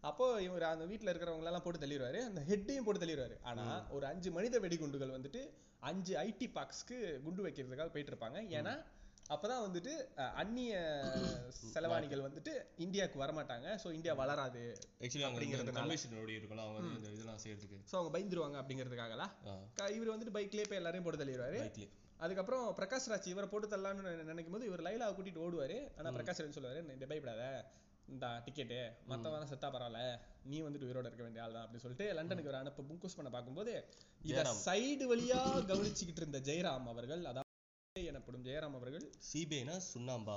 அப்போ 0.02 0.26
இவர் 0.42 0.64
அந்த 0.66 0.84
வீட்ல 0.90 1.10
இருக்கிறவங்க 1.12 1.44
எல்லாம் 1.44 1.64
போட்டு 1.64 1.82
தள்ளிடுவாரு. 1.82 2.18
அந்த 2.26 2.40
ஹெட்டையும் 2.50 2.86
போட்டு 2.86 3.02
தள்ளிடுவாரு. 3.02 3.36
ஆனா 3.44 3.64
ஒரு 3.90 4.04
அஞ்சு 4.06 4.30
மனித 4.30 4.60
வெடிகுண்டுகள் 4.64 5.16
வந்துட்டு 5.16 5.40
அஞ்சு 5.82 6.12
ஐடி 6.22 6.48
பார்க்ஸ்க்கு 6.54 6.96
குண்டு 7.24 7.44
வைக்கிறதுக்காக 7.46 7.90
போயிட்டு 7.90 8.12
இருப்பாங்க 8.14 8.38
ஏன்னா 8.58 8.74
அப்பதான் 9.28 9.64
வந்துட்டு 9.66 10.14
அந்நிய 10.32 10.76
செலவாணிகள் 11.74 12.22
வந்துட்டு 12.22 12.62
இந்தியாவுக்கு 12.76 13.22
வரமாட்டாங்க. 13.22 13.78
சோ 13.84 13.92
இந்தியா 13.92 14.14
வளராது 14.14 14.78
இதெல்லாம் 17.12 17.38
செய்யறதுக்கு. 17.44 17.82
சோ 17.92 17.96
அவங்க 17.96 18.18
பயந்துருவாங்க 18.18 18.62
அப்படிங்கிறதுக்காகலாம் 18.62 19.30
இவர் 19.90 20.18
வந்துட்டு 20.18 20.30
பைக்லயே 20.30 20.68
போய் 20.68 20.76
எல்லாரையும் 20.76 21.02
போட்டு 21.02 21.24
தள்ளிடுவாரு. 21.24 21.58
அதுக்கப்புறம் 22.16 22.76
பிரகாஷ் 22.76 23.10
ராஜ் 23.10 23.26
இவரை 23.26 23.48
போட்டு 23.48 23.68
தள்ளலாம்னு 23.68 24.06
நினை- 24.06 24.22
நினைக்கும் 24.22 24.54
போது 24.54 24.66
இவர் 24.66 24.80
லைலாவை 24.80 25.16
கூட்டிட்டு 25.16 25.40
ஓடுவாரு. 25.40 25.98
ஆனா 25.98 26.10
பிரகாஷ் 26.10 26.40
ராஜ் 26.40 26.56
சொல்லுவாரு 26.58 26.92
இந்த 26.92 27.06
பயப்படாத. 27.06 27.70
இந்த 28.08 28.26
டிக்கெட்டு 28.26 28.90
மத்தவங்க 29.06 29.54
செத்தா 29.54 29.70
பரவாயில்ல. 29.70 30.18
நீ 30.44 30.62
வந்துட்டு 30.62 30.86
உயிரோட 30.86 30.98
இருக்க 30.98 31.22
வேண்டிய 31.22 31.44
ஆள் 31.44 31.52
தான் 31.52 31.68
அப்படின்னு 31.68 31.76
சொல்லிட்டு 31.76 32.14
லண்டனுக்கு 32.14 32.50
ஒரு 32.50 32.58
அனுப்ப 32.58 32.82
புங்கூஸ் 32.82 33.16
பண்ண 33.16 33.30
பார்க்கும்போது 33.30 33.84
இத. 34.22 34.42
சைடு 34.64 35.14
வழியா 35.14 35.40
கவனிச்சுக்கிட்டு 35.66 36.16
இருந்த 36.16 36.38
ஜெயராம் 36.38 36.86
அவர்கள் 36.86 37.18
அதாவது 37.18 37.46
எனப்படும் 38.10 38.44
ஜெயராம் 38.46 38.76
அவர்கள். 38.78 39.06
சிபிஐனா 39.28 39.76
சுண்ணாம்பா? 39.92 40.36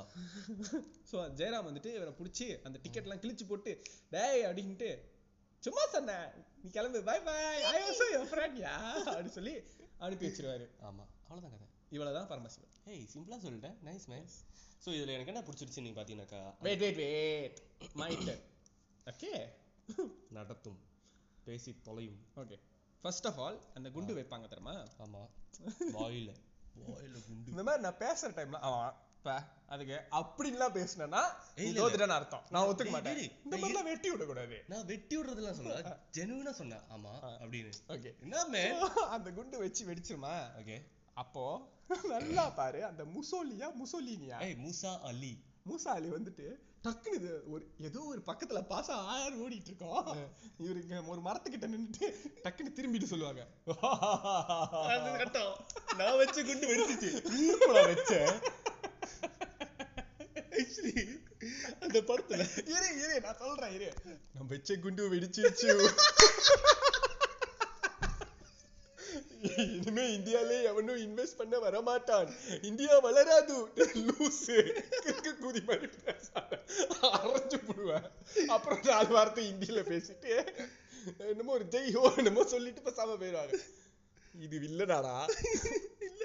சோ 1.11 1.17
ஜெயராம் 1.39 1.67
வந்துட்டு 1.69 1.91
இவரை 1.97 2.13
புடிச்சு 2.19 2.47
அந்த 2.67 2.77
டிக்கெட் 2.83 3.07
எல்லாம் 3.07 3.23
கிழிச்சு 3.23 3.47
போட்டு 3.51 3.73
டேய் 4.15 4.45
அப்படின்ட்டு 4.49 4.89
சும்மா 5.63 5.83
சொன்னேன் 5.95 6.27
நீ 6.61 6.69
கிளம்பு 6.77 6.99
bye 7.09 7.17
bye 7.27 7.35
I 7.71 7.81
also 7.81 8.07
your 8.13 8.31
friend 8.31 8.57
yeah 8.65 8.75
அப்படின்னு 9.05 9.35
சொல்லி 9.37 9.53
அனுப்பி 10.05 10.25
வச்சிருவாரு. 10.27 10.65
ஆமா 10.89 11.03
அவ்வளவுதான் 11.27 11.53
கதை. 11.55 11.67
இவ்வளவுதான் 11.95 12.29
பரமசிவன். 12.31 12.73
ஏய் 12.91 13.03
சிம்பிளா 13.13 13.37
சொல்லிட்டேன். 13.45 13.75
நைஸ் 13.87 14.07
நைஸ் 14.13 14.37
சோ 14.85 14.89
இதுல 14.97 15.15
எனக்கு 15.15 15.33
என்ன 15.33 15.43
பிடிச்சிருச்சு 15.47 15.83
நீங்க 15.85 15.97
பாத்தீங்கன்னாக்கா? 15.99 16.41
Wait 16.67 16.83
wait 16.83 17.01
wait 17.03 17.59
my 18.01 18.11
turn 18.15 18.43
okay 19.11 19.31
நடத்தும். 20.37 20.79
பேசி 21.45 21.71
தொலையும். 21.87 22.19
ஓகே 22.41 22.57
ஃபர்ஸ்ட் 23.03 23.27
ஆஃப் 23.27 23.39
ஆல் 23.45 23.59
அந்த 23.73 23.87
குண்டு 23.89 24.15
வைப்பாங்க 24.17 24.47
தெரியுமா? 24.51 24.73
ஆமா. 25.03 25.21
வாயில. 25.95 26.31
இந்த 27.47 27.61
மாதிரி 27.63 27.81
நான் 27.81 28.01
பேசுற 28.01 28.29
டைம்ல 28.35 28.59
அவன் 28.67 28.91
அதுக்கு 29.67 29.97
அப்படின்லாம் 30.11 30.75
இல்ல, 31.61 31.75
தோத்துட்டேன்னு 31.79 32.15
அர்த்தம். 32.15 32.45
நான் 32.49 32.67
ஒத்துக்க 32.69 32.91
மாட்டேன். 32.91 33.19
இந்த 33.45 33.55
மாதிரிலாம் 33.57 33.89
வெட்டி 33.89 34.09
விடக்கூடாது. 34.09 34.57
நான் 34.67 34.85
வெட்டி 34.85 35.15
விடுறதுலாம் 35.17 35.57
சொல்ல 35.59 35.91
ஜெனுவினா 36.13 36.53
சொன்னேன் 36.61 36.85
ஆமா 36.89 37.11
அப்படின்னு. 37.41 37.71
ஓகே. 37.89 38.11
என்ன 38.23 38.63
அந்த 39.15 39.29
குண்டு 39.31 39.57
வச்சு 39.57 39.85
வெடிச்சிருமா? 39.85 40.33
ஓகே. 40.59 40.77
அப்போ 41.17 41.45
நல்லா 42.13 42.49
பாரு 42.51 42.81
அந்த 42.85 43.03
முசோலியா 43.15 43.69
முசோலினியா? 43.79 44.39
ஏய் 44.41 44.57
மூசா 44.63 44.91
அலி. 45.03 45.33
மூசா 45.65 45.89
அலி 45.91 46.09
வந்துட்டு 46.09 46.47
டக்குனு 46.85 47.17
இது 47.17 47.31
ஒரு 47.53 47.63
ஏதோ 47.87 47.99
ஒரு 48.11 48.21
பக்கத்துல 48.27 48.59
பாசா 48.69 48.93
ஆறு 49.15 49.35
ஓடிட்டு 49.43 49.69
இருக்கோம் 49.71 50.07
இவருக்கு 50.63 51.01
ஒரு 51.13 51.21
மரத்துக்கிட்ட 51.27 51.67
நின்னுட்டு 51.73 52.07
டக்குன்னு 52.45 52.75
திரும்பிட்டு 52.77 53.11
சொல்லுவாங்க. 53.11 53.41
நான் 55.99 56.17
வச்ச 56.21 56.37
குண்டு 56.47 56.71
வெடிச்சிச்சு. 56.71 57.11
நீ 57.33 57.41
எப்படா 57.55 57.83
வச்ச? 57.91 58.13
ஆக்சுவலி 60.59 61.03
அந்த 61.83 61.97
படத்துல. 62.09 62.41
இரு 62.73 62.89
இரு 63.03 63.15
நான் 63.25 63.39
சொல்றேன் 63.43 63.73
இரு. 63.77 63.89
நம்ம 64.33 64.47
வச்ச 64.53 64.79
குண்டு 64.85 65.11
வெடிச்சிருச்சு. 65.13 65.69
இனிமே 69.41 70.03
இந்தியாலே 70.17 70.57
எவனும் 70.69 70.99
இன்வெஸ்ட் 71.05 71.37
பண்ண 71.37 71.55
வரமாட்டான். 71.57 72.29
இந்தியா 72.61 72.99
வளராது. 72.99 73.55
லூசு. 74.07 74.57
கிறுக்கு 75.05 75.31
கூதி 75.43 75.61
மாதிரி 75.69 75.89
அரைஞ்சு 77.19 77.59
போடுவேன். 77.67 78.05
அப்புறம் 78.47 78.81
நாலு 78.83 79.07
வார்த்தை 79.07 79.45
ஹிந்தியில 79.51 79.81
பேசிட்டு 79.91 80.33
என்னமோ 81.31 81.51
ஒரு 81.51 81.65
ஜெய் 81.65 81.93
ஹோ 81.93 82.11
என்னமோ 82.17 82.43
சொல்லிட்டு 82.43 82.81
பேசாம 82.87 83.15
போயிடுவாங்க 83.21 83.57
இது 84.45 84.57
வில்லனாடா. 84.59 85.15
இல்ல. 86.07 86.23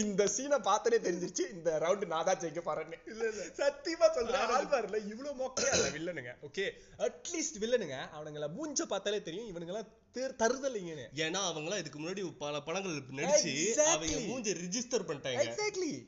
இந்த 0.00 0.24
சீனை 0.34 0.58
பார்த்தனே 0.66 0.98
தெரிஞ்சிருச்சு. 1.06 1.44
இந்த 1.54 1.70
ரவுண்ட் 1.84 2.04
நான் 2.12 2.26
தான் 2.28 2.40
ஜெயிக்க 2.42 2.60
போறேன்னு. 2.66 2.98
இல்ல 3.12 3.22
இல்ல. 3.28 3.44
சத்தியமா 3.60 4.08
சொல்றேன். 4.16 4.52
ஆழ்வார்ல 4.56 4.98
இவ்வளவு 5.12 5.32
மொக்கையா. 5.40 5.72
இல்ல 5.78 5.88
வில்லனுங்க. 5.96 6.34
Okay 6.48 6.66
at least 7.06 7.58
வில்லனுங்க. 7.64 7.98
அவனுங்கள 8.18 8.48
மூஞ்ச 8.58 8.86
பார்த்தாலே 8.92 9.22
தெரியும். 9.22 9.50
இவனுங்கெல்லாம் 9.52 9.90
தேர் 10.16 10.34
தருதலைங்கன்னு 10.38 11.04
ஏன்னா 11.16 11.40
அவங்க 11.48 11.60
எல்லாம் 11.60 11.78
இதுக்கு 11.78 12.00
முன்னாடி 12.00 12.38
பல 12.38 12.60
படங்கள் 12.60 13.02
நடிச்சு. 13.10 13.72
அவங்க 13.86 14.30
மூஞ்ச 14.30 14.62
ரிஜிஸ்டர் 14.62 15.08
பண்ணிட்டாங்க. 15.08 15.44
எக்ஸாக்ட்லி 15.44 16.06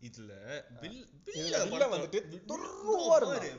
இதுல 0.00 0.32
வந்துட்டு. 1.94 2.20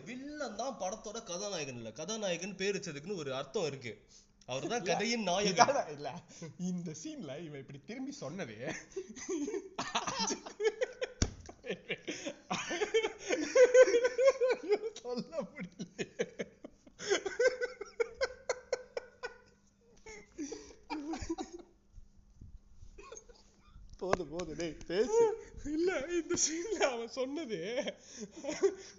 வில்லன் 0.05 0.55
தான் 0.55 0.77
படத்தோட 0.79 1.23
கதாநாயகன் 1.23 1.75
இல்ல. 1.75 1.91
கதாநாயகன் 1.91 2.55
பேர் 2.55 2.77
வச்சதுக்குன்னு 2.77 3.15
ஒரு 3.15 3.35
அர்த்தம் 3.35 3.65
இருக்கு. 3.65 4.01
அவர்தான் 4.49 4.83
கதையின் 4.83 5.23
நாயகன். 5.23 5.95
இல்ல. 5.95 6.23
இந்த 6.69 6.93
சீன்ல 7.03 7.43
இவன் 7.43 7.59
இப்படி 7.59 7.81
திரும்பி 7.85 8.13
சொன்னது. 8.23 8.57
சொல்ல 15.01 15.45
முடியல. 15.45 15.74
போதும் 24.05 24.31
போதும். 24.33 24.57
டேய் 24.61 24.77
பேசு. 24.91 25.21
இல்ல 25.75 25.91
இந்த 26.19 26.35
சீன்ல 26.45 26.79
அவன் 26.93 27.15
சொன்னது 27.19 27.59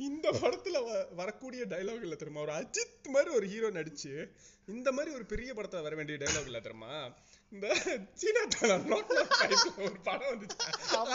இந்த 0.09 0.27
படத்துல 0.43 0.77
வரக்கூடிய 1.21 1.63
டைலாக் 1.73 2.05
இல்ல 2.07 2.19
தெரியுமா? 2.23 2.45
ஒரு 2.47 2.55
அஜித் 2.61 3.15
மாதிரி 3.17 3.31
ஒரு 3.39 3.47
ஹீரோ 3.53 3.71
நடிச்சு 3.79 4.13
இந்த 4.75 4.89
மாதிரி 4.93 5.11
ஒரு 5.17 5.25
பெரிய 5.33 5.51
படத்துல 5.55 5.87
வர 5.87 5.95
வேண்டிய 5.99 6.19
டைலாக் 6.23 6.49
இல்ல 6.51 6.61
தெரியுமா? 6.61 6.95
இந்த 7.53 7.67
சீனா 8.21 8.41
ஒரு 9.87 9.99
படம் 10.09 10.31
வந்துச்சு. 10.31 10.57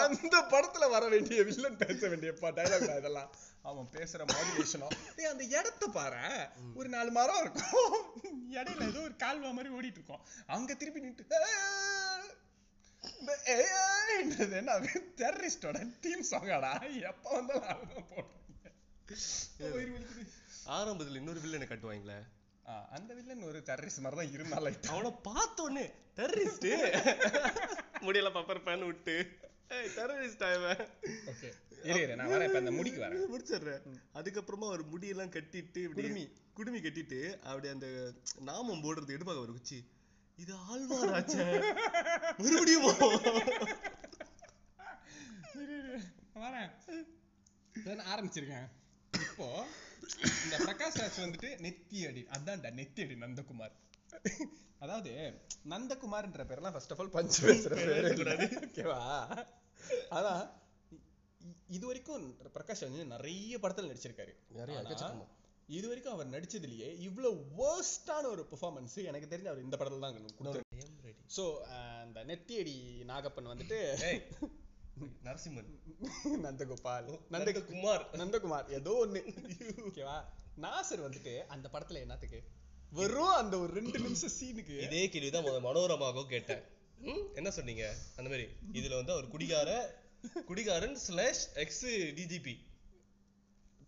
அந்த 0.06 0.36
படத்துல 0.54 0.86
வர 0.89 1.04
வேண்டிய 1.13 1.39
வில்லன் 1.49 1.80
பேச 1.82 2.01
வேண்டிய 2.12 2.32
டைலாக் 2.60 2.86
இதெல்லாம். 3.01 3.32
அவன் 3.69 3.89
பேசுற 3.95 4.21
மாடுலேஷனோ 4.32 4.88
டேய் 5.17 5.32
அந்த 5.32 5.43
இடத்த 5.58 5.88
பாரு. 5.97 6.23
ஒரு 6.80 6.88
நாலு 6.95 7.12
மரம் 7.17 7.41
இருக்கும். 7.41 7.91
இடையில 8.58 8.88
ஏதோ 8.91 9.01
ஒரு 9.08 9.15
கால்வா 9.25 9.51
மாதிரி 9.58 9.73
ஓடிட்டு 9.77 9.99
இருக்கும். 9.99 10.23
அங்க 10.56 10.73
திருப்பி 10.73 11.04
நின்று 11.04 11.27
ஏன்றது 13.55 14.55
என்ன 14.62 14.75
டெரரிஸ்டோட 15.21 15.79
தீம் 16.05 16.29
சாங்காடா 16.31 16.71
எப்ப 17.10 17.25
வந்தாலும் 17.36 17.73
அதுதான் 17.73 18.10
போடுறாங்க. 18.12 18.69
ஆரம்பத்துல 20.77 21.19
இன்னொரு 21.21 21.39
வில்லனை 21.45 21.67
கட்டுவாங்களே? 21.69 22.19
அந்த 22.97 23.12
வில்லன் 23.17 23.47
ஒரு 23.49 23.60
டெரரிஸ்ட் 23.69 24.03
மாதிரி 24.03 24.19
தான் 24.19 24.34
இருந்தாலும் 24.36 24.77
அவனை 24.91 25.12
உடனே 25.65 25.86
டெரரிஸ்ட் 26.19 26.67
முடியல 28.07 28.29
பப்பர் 28.38 28.65
பேன் 28.67 28.86
விட்டு. 28.89 29.15
டெரரிஸ்ட் 29.97 30.45
அவன் 30.49 30.81
ஓகே 31.31 31.49
இரு 31.89 31.99
இரு 32.03 32.15
நான் 32.15 32.31
வரேன் 32.31 32.47
இப்ப 32.49 32.62
அந்த 32.63 32.71
முடிக்கு 32.77 32.99
வரேன். 33.03 33.21
முடிச்சிடுறேன். 33.34 33.84
அதுக்கப்புறமா 34.19 34.67
அவர் 34.71 34.84
முடியெல்லாம் 34.93 35.34
கட்டிட்டு 35.36 35.81
குடுமி. 35.97 36.23
குடுமி 36.53 36.79
கட்டிட்டு 36.79 37.19
அப்படி 37.49 37.67
அந்த 37.67 37.88
நாமம் 38.49 38.84
போடுறது 38.86 39.15
எடுப்பாங்க 39.17 39.45
ஒரு 39.47 39.53
குச்சி. 39.57 39.79
இது 40.41 40.54
ஆழ்வாராச்சே 40.71 41.45
மறுபடியும் 42.41 42.86
வரேன். 46.43 46.71
ஆரம்பிச்சிருக்கேன். 48.12 48.67
இப்போ 49.27 49.47
இந்த 50.43 50.56
பிரகாஷ் 50.67 50.99
ராஜ் 51.01 51.19
வந்துட்டு 51.23 51.49
நெத்தி 51.65 51.99
அடி. 52.10 52.21
அதான்டா 52.36 52.69
நெத்தி 52.80 53.01
அடி 53.06 53.15
நந்தகுமார். 53.23 53.75
அதாவது 54.84 55.12
நந்தகுமார்ன்ற 55.73 56.43
பேர்லாம் 56.51 56.75
ஃபர்ஸ்ட் 56.75 56.93
ஆஃப் 56.93 57.01
ஆல் 57.04 57.13
பஞ்ச் 57.17 57.41
பேசுற 57.45 57.73
பேர் 57.82 58.08
ஓகேவா 58.67 59.01
அதான் 60.17 60.43
இது 61.77 61.86
வரைக்கும் 61.89 62.25
பிரகாஷ் 62.56 62.82
ராஜ் 62.82 62.89
வந்து 62.89 63.06
நிறைய 63.15 63.60
படத்துல 63.63 63.89
நடிச்சிருக்காரு. 63.91 64.34
நிறைய. 64.60 64.80
இது 65.67 65.88
வரைக்கும் 65.88 66.13
அவர் 66.13 66.30
நடிச்சதுலயே 66.30 67.00
இவ்வளவு 67.00 67.45
வேர்ஸ்டான 67.58 68.24
ஒரு 68.24 68.47
பெர்ஃபார்மன்ஸ் 68.52 69.06
எனக்கு 69.06 69.38
தெரிஞ்சு 69.38 69.45
அவர் 69.45 69.63
இந்த 69.63 69.78
படத்துல 69.78 70.00
தான் 70.00 70.26
கொடுத்தாரு 70.39 71.13
சோ 71.38 71.60
அந்த 72.02 72.26
நெத்தியடி 72.26 72.76
நாகப்பன் 73.08 73.52
வந்துட்டு 73.52 73.80
நரசிம்மன். 75.24 75.69
நந்தகோபால். 76.41 77.19
நந்த 77.30 77.52
நந்தகுமார். 77.52 78.04
நந்தகுமார் 78.13 78.69
ஏதோ 78.69 79.06
ஒண்ணு. 79.06 79.21
ஓகேவா? 79.88 80.24
நாசர் 80.62 81.06
வந்துட்டு 81.06 81.45
அந்த 81.45 81.69
படத்துல 81.74 82.00
என்னத்துக்கு? 82.00 82.43
வெறும் 82.91 83.28
அந்த 83.28 83.60
ஒரு 83.60 83.74
ரெண்டு 83.74 84.00
நிமிஷம் 84.00 84.34
சீனுக்கு 84.39 84.82
இதே 84.82 85.10
கேள்விதான் 85.10 85.45
மனோரமாகவும் 85.45 86.26
கேட்டேன். 86.26 86.63
என்ன 87.34 87.52
சொன்னீங்க? 87.52 87.95
அந்த 88.15 88.30
மாதிரி. 88.30 88.47
இதுல 88.74 88.95
வந்து 88.95 89.12
அவர் 89.12 89.28
குடிகார 89.28 90.00
குடிகாரன் 90.45 90.95
ஸ்லாஷ் 90.95 91.54
எக்ஸ் 91.54 91.86
டிஜிபி 91.86 92.56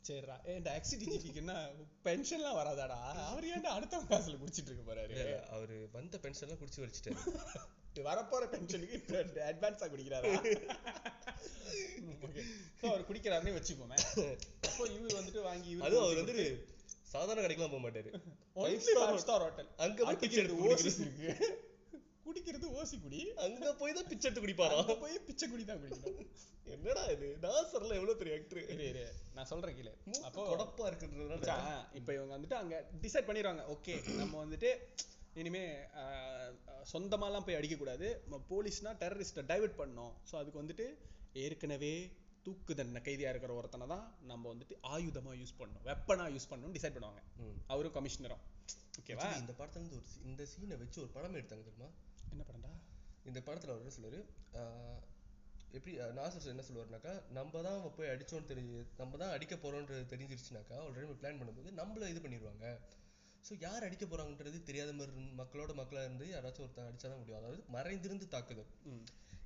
சரிடா 0.08 0.36
ஏ 0.48 0.54
இந்த 0.60 0.70
எக்ஸிடிஜிக்கு 0.80 1.42
என்ன 1.42 1.54
பென்ஷன்லாம் 2.08 2.58
வராதாடா? 2.60 2.98
அவர் 3.30 3.46
ஏன்டா 3.52 3.72
அடுத்தவங்க 3.78 4.12
காசுல 4.14 4.40
குடிச்சிட்டு 4.42 4.70
இருக்க 4.72 4.84
போறாரு? 4.90 5.18
அவரு 5.56 5.76
வந்த 5.98 6.20
பென்ஷன்லாம் 6.26 6.62
குடிச்சு 6.62 6.84
வச்சுட்டாரு 6.86 7.18
இது 7.94 8.04
வரப்போற 8.10 8.44
பென்ஷனுக்கு 8.54 8.98
அட்வான்ஸா 9.50 9.88
குடிக்கிறாரா? 9.94 10.30
ஓகே 12.28 12.44
ஸோ 12.80 12.86
அவர் 12.92 13.08
குடிக்கிறாருன்னே 13.10 13.54
வச்சுக்கோமே. 13.58 13.98
அப்போ 14.68 14.84
இவர் 14.96 15.18
வந்துட்டு 15.20 15.42
வாங்கி 15.50 15.74
அதுவும் 15.88 16.06
அவர் 16.06 16.22
வந்து 16.22 16.36
சாதாரண 17.14 17.42
கடைக்கெல்லாம் 17.44 17.76
போக 17.76 17.84
மாட்டாரு. 17.86 18.10
Five 18.56 18.80
star 19.24 19.40
hotel. 19.44 19.68
அங்க 19.84 20.00
போய் 20.08 20.20
பிச்சை 20.24 20.40
எடுத்து 20.44 21.06
இருக்கு. 21.06 21.52
குடிக்கிறது 22.26 22.68
ஓசி 22.80 22.98
குடி. 23.06 23.22
அங்க 23.46 23.72
போய் 23.82 23.96
தான் 23.98 24.10
பிச்சை 24.12 24.26
எடுத்து 24.28 24.44
குடிப்பாரா? 24.46 24.78
அங்க 24.82 24.96
போய் 25.04 25.16
பிச்சை 25.28 25.48
குடி 25.54 25.64
தான் 25.70 25.82
குடிக்கணும். 25.84 26.20
என்னடா 26.76 27.04
இது? 27.16 27.30
நாசர்ல 27.46 27.98
எவ்வளவு 28.00 28.20
பெரிய 28.22 28.36
ஆக்டர் 28.40 28.62
இரு 28.90 29.06
நான் 29.38 29.50
சொல்றேன் 29.52 29.78
கீழே. 29.80 29.94
அப்போ 30.28 30.84
இருக்கிறதுனால. 30.90 31.32
மச்சான், 31.34 31.88
இப்ப 32.00 32.10
இவங்க 32.18 32.34
வந்துட்டு 32.38 32.58
அங்க 32.62 32.76
டிசைட் 33.06 33.30
பண்ணிடுவாங்க 33.30 33.66
ஓகே 33.76 33.96
நம்ம 34.22 34.34
வந்துட்டு 34.44 34.72
இனிமே 35.42 35.64
சொந்தமாலாம் 36.94 37.46
போய் 37.46 37.58
அடிக்க 37.60 37.76
கூடாது 37.78 38.08
போலீஸ்னா 38.52 38.92
டெரரிஸ்ட்டை 39.04 39.44
டைவர்ட் 39.52 39.80
பண்ணோம் 39.82 40.14
ஸோ 40.30 40.34
அதுக்கு 40.42 40.62
வந்துட்டு 40.62 40.86
ஏற்கனவே 41.44 41.94
தூக்கு 42.46 42.74
தண்டனை 42.78 43.02
கைதியா 43.08 43.30
இருக்கிற 43.34 43.52
ஒருத்தனை 43.60 43.86
தான் 43.94 44.06
நம்ம 44.32 44.44
வந்துட்டு 44.54 44.76
ஆயுதமா 44.94 45.34
யூஸ் 45.42 45.54
பண்ணணும். 45.60 45.86
வெப்பனா 45.90 46.26
யூஸ் 46.34 46.50
பண்ணணும்னு 46.52 46.78
டிசைட் 46.78 46.96
பண்ணுவாங்க. 46.98 47.22
அவரும் 47.74 47.96
கமிஷனரும் 47.98 48.44
ஓகேவா 49.02 49.28
இந்த 49.42 49.54
படத்துல 49.60 49.80
இருந்து 49.82 49.98
ஒரு 50.00 50.10
இந்த 50.30 50.42
சீனை 50.54 50.76
வச்சு 50.82 51.00
ஒரு 51.04 51.12
படம் 51.16 51.38
எடுத்தாங்க 51.40 51.64
தெரியுமா? 51.70 51.90
என்ன 52.34 52.44
படம்டா? 52.44 52.72
இந்த 53.26 53.40
படத்துல 53.42 53.74
அவர் 53.74 53.84
என்ன 53.84 53.96
சொல்லுவாரு? 53.96 54.20
ஆஹ், 54.60 55.00
எப்படி 55.74 55.92
நாசர் 56.18 56.52
என்ன 56.52 56.66
சொல்லுவாருனாக்கா 56.66 57.14
நம்ம 57.38 57.62
தான் 57.64 57.80
போய் 57.96 58.12
அடிச்சோம்னு 58.12 58.50
தெரிஞ்சு 58.50 58.80
நம்ம 59.00 59.18
தான் 59.18 59.34
அடிக்க 59.36 59.56
போறோம்ன்றது 59.58 60.12
தெரிஞ்சிருச்சுனாக்கா 60.12 60.76
ஆல்ரெடி 60.82 61.16
பிளான் 61.22 61.40
பண்ணும்போது 61.40 61.72
நம்மள 61.80 62.10
இது 62.12 62.24
பண்ணிடுவாங்க 62.24 62.66
ஸோ 63.44 63.54
யார் 63.62 63.86
அடிக்க 63.86 64.06
போறாங்கன்றது 64.06 64.58
தெரியாத 64.68 64.92
மாதிரி 64.94 65.12
மக்களோட 65.40 65.72
மக்களா 65.80 66.04
இருந்து 66.06 66.26
யாராச்சும் 66.30 66.66
ஒருத்தன் 66.66 66.90
அடிச்சாதான் 66.90 67.20
முடியும். 67.22 67.40
அதாவது 67.40 67.58
மறைந்திருந்து 67.74 68.28
தாக்குதல். 68.30 68.70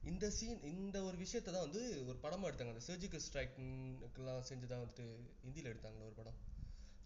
இந்த 0.04 0.26
சீன் 0.36 0.60
இந்த 0.71 0.97
ஒரு 1.04 1.17
விஷயத்தை 1.21 1.52
தான் 1.52 1.65
வந்து 1.65 1.82
ஒரு 2.04 2.17
படமா 2.21 2.47
எடுத்தாங்க. 2.50 2.73
அந்த 2.76 2.86
சர்ஜிக்கல் 2.88 3.23
ஸ்ட்ரைக்லாம் 3.26 4.45
செஞ்சு 4.50 4.67
தான் 4.67 4.84
வந்துட்டு 4.84 5.06
ஹிந்தியில 5.41 5.71
எடுத்தாங்களே 5.71 6.08
ஒரு 6.10 6.17
படம். 6.19 6.38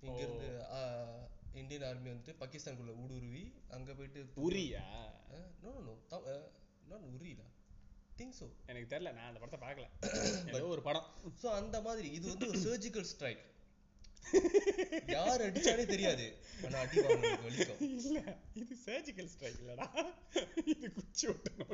இங்க 0.04 0.20
இருந்து 0.22 0.50
ஆஹ், 0.76 1.24
இந்தியன் 1.60 1.86
ஆர்மி 1.88 2.10
வந்துட்டு 2.12 2.34
பாகிஸ்தானுக்குள்ள 2.42 2.94
ஊடுருவி 3.04 3.44
அங்க 3.76 3.94
போயிட்டு 3.94 4.22
உரியா 4.46 4.84
நோ 5.64 5.72
நோ 5.88 5.96
நாட் 6.92 7.08
உரியல 7.16 7.44
திங்க் 8.20 8.36
ஸோ 8.40 8.46
எனக்கு 8.70 8.92
தெரியல 8.94 9.12
நான் 9.18 9.30
அந்த 9.30 9.40
படத்தை 9.42 9.60
பார்க்கல. 9.66 9.88
ஏதோ 10.58 10.66
ஒரு 10.76 10.82
படம். 10.88 11.08
ஸோ 11.42 11.48
அந்த 11.60 11.78
மாதிரி 11.82 12.08
இது 12.18 12.26
வந்து 12.34 12.50
ஒரு 12.52 12.60
சர்ஜிக்கல் 12.68 13.08
ஸ்ட்ரைக் 13.12 13.44
யார் 15.14 15.44
அடிச்சானே 15.46 15.86
தெரியாது. 15.86 16.26
ஆனா 16.66 16.80
அடி 16.84 16.98
வாங்குறதுக்கு 17.06 17.48
வலிக்கும். 17.48 17.80
இல்ல 17.88 18.20
இது 18.62 18.76
சர்ஜிக்கல் 18.88 19.30
ஸ்ட்ரைக் 19.34 19.62
இல்லடா. 19.64 19.88
இது 20.74 20.88
குச்சி 20.98 21.26
ஒட்டணும் 21.32 21.74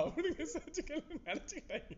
அவனுங்க 0.00 0.44
சர்ஜிக்கல் 0.54 1.02
நினைச்சுக்கிட்டாங்க. 1.26 1.96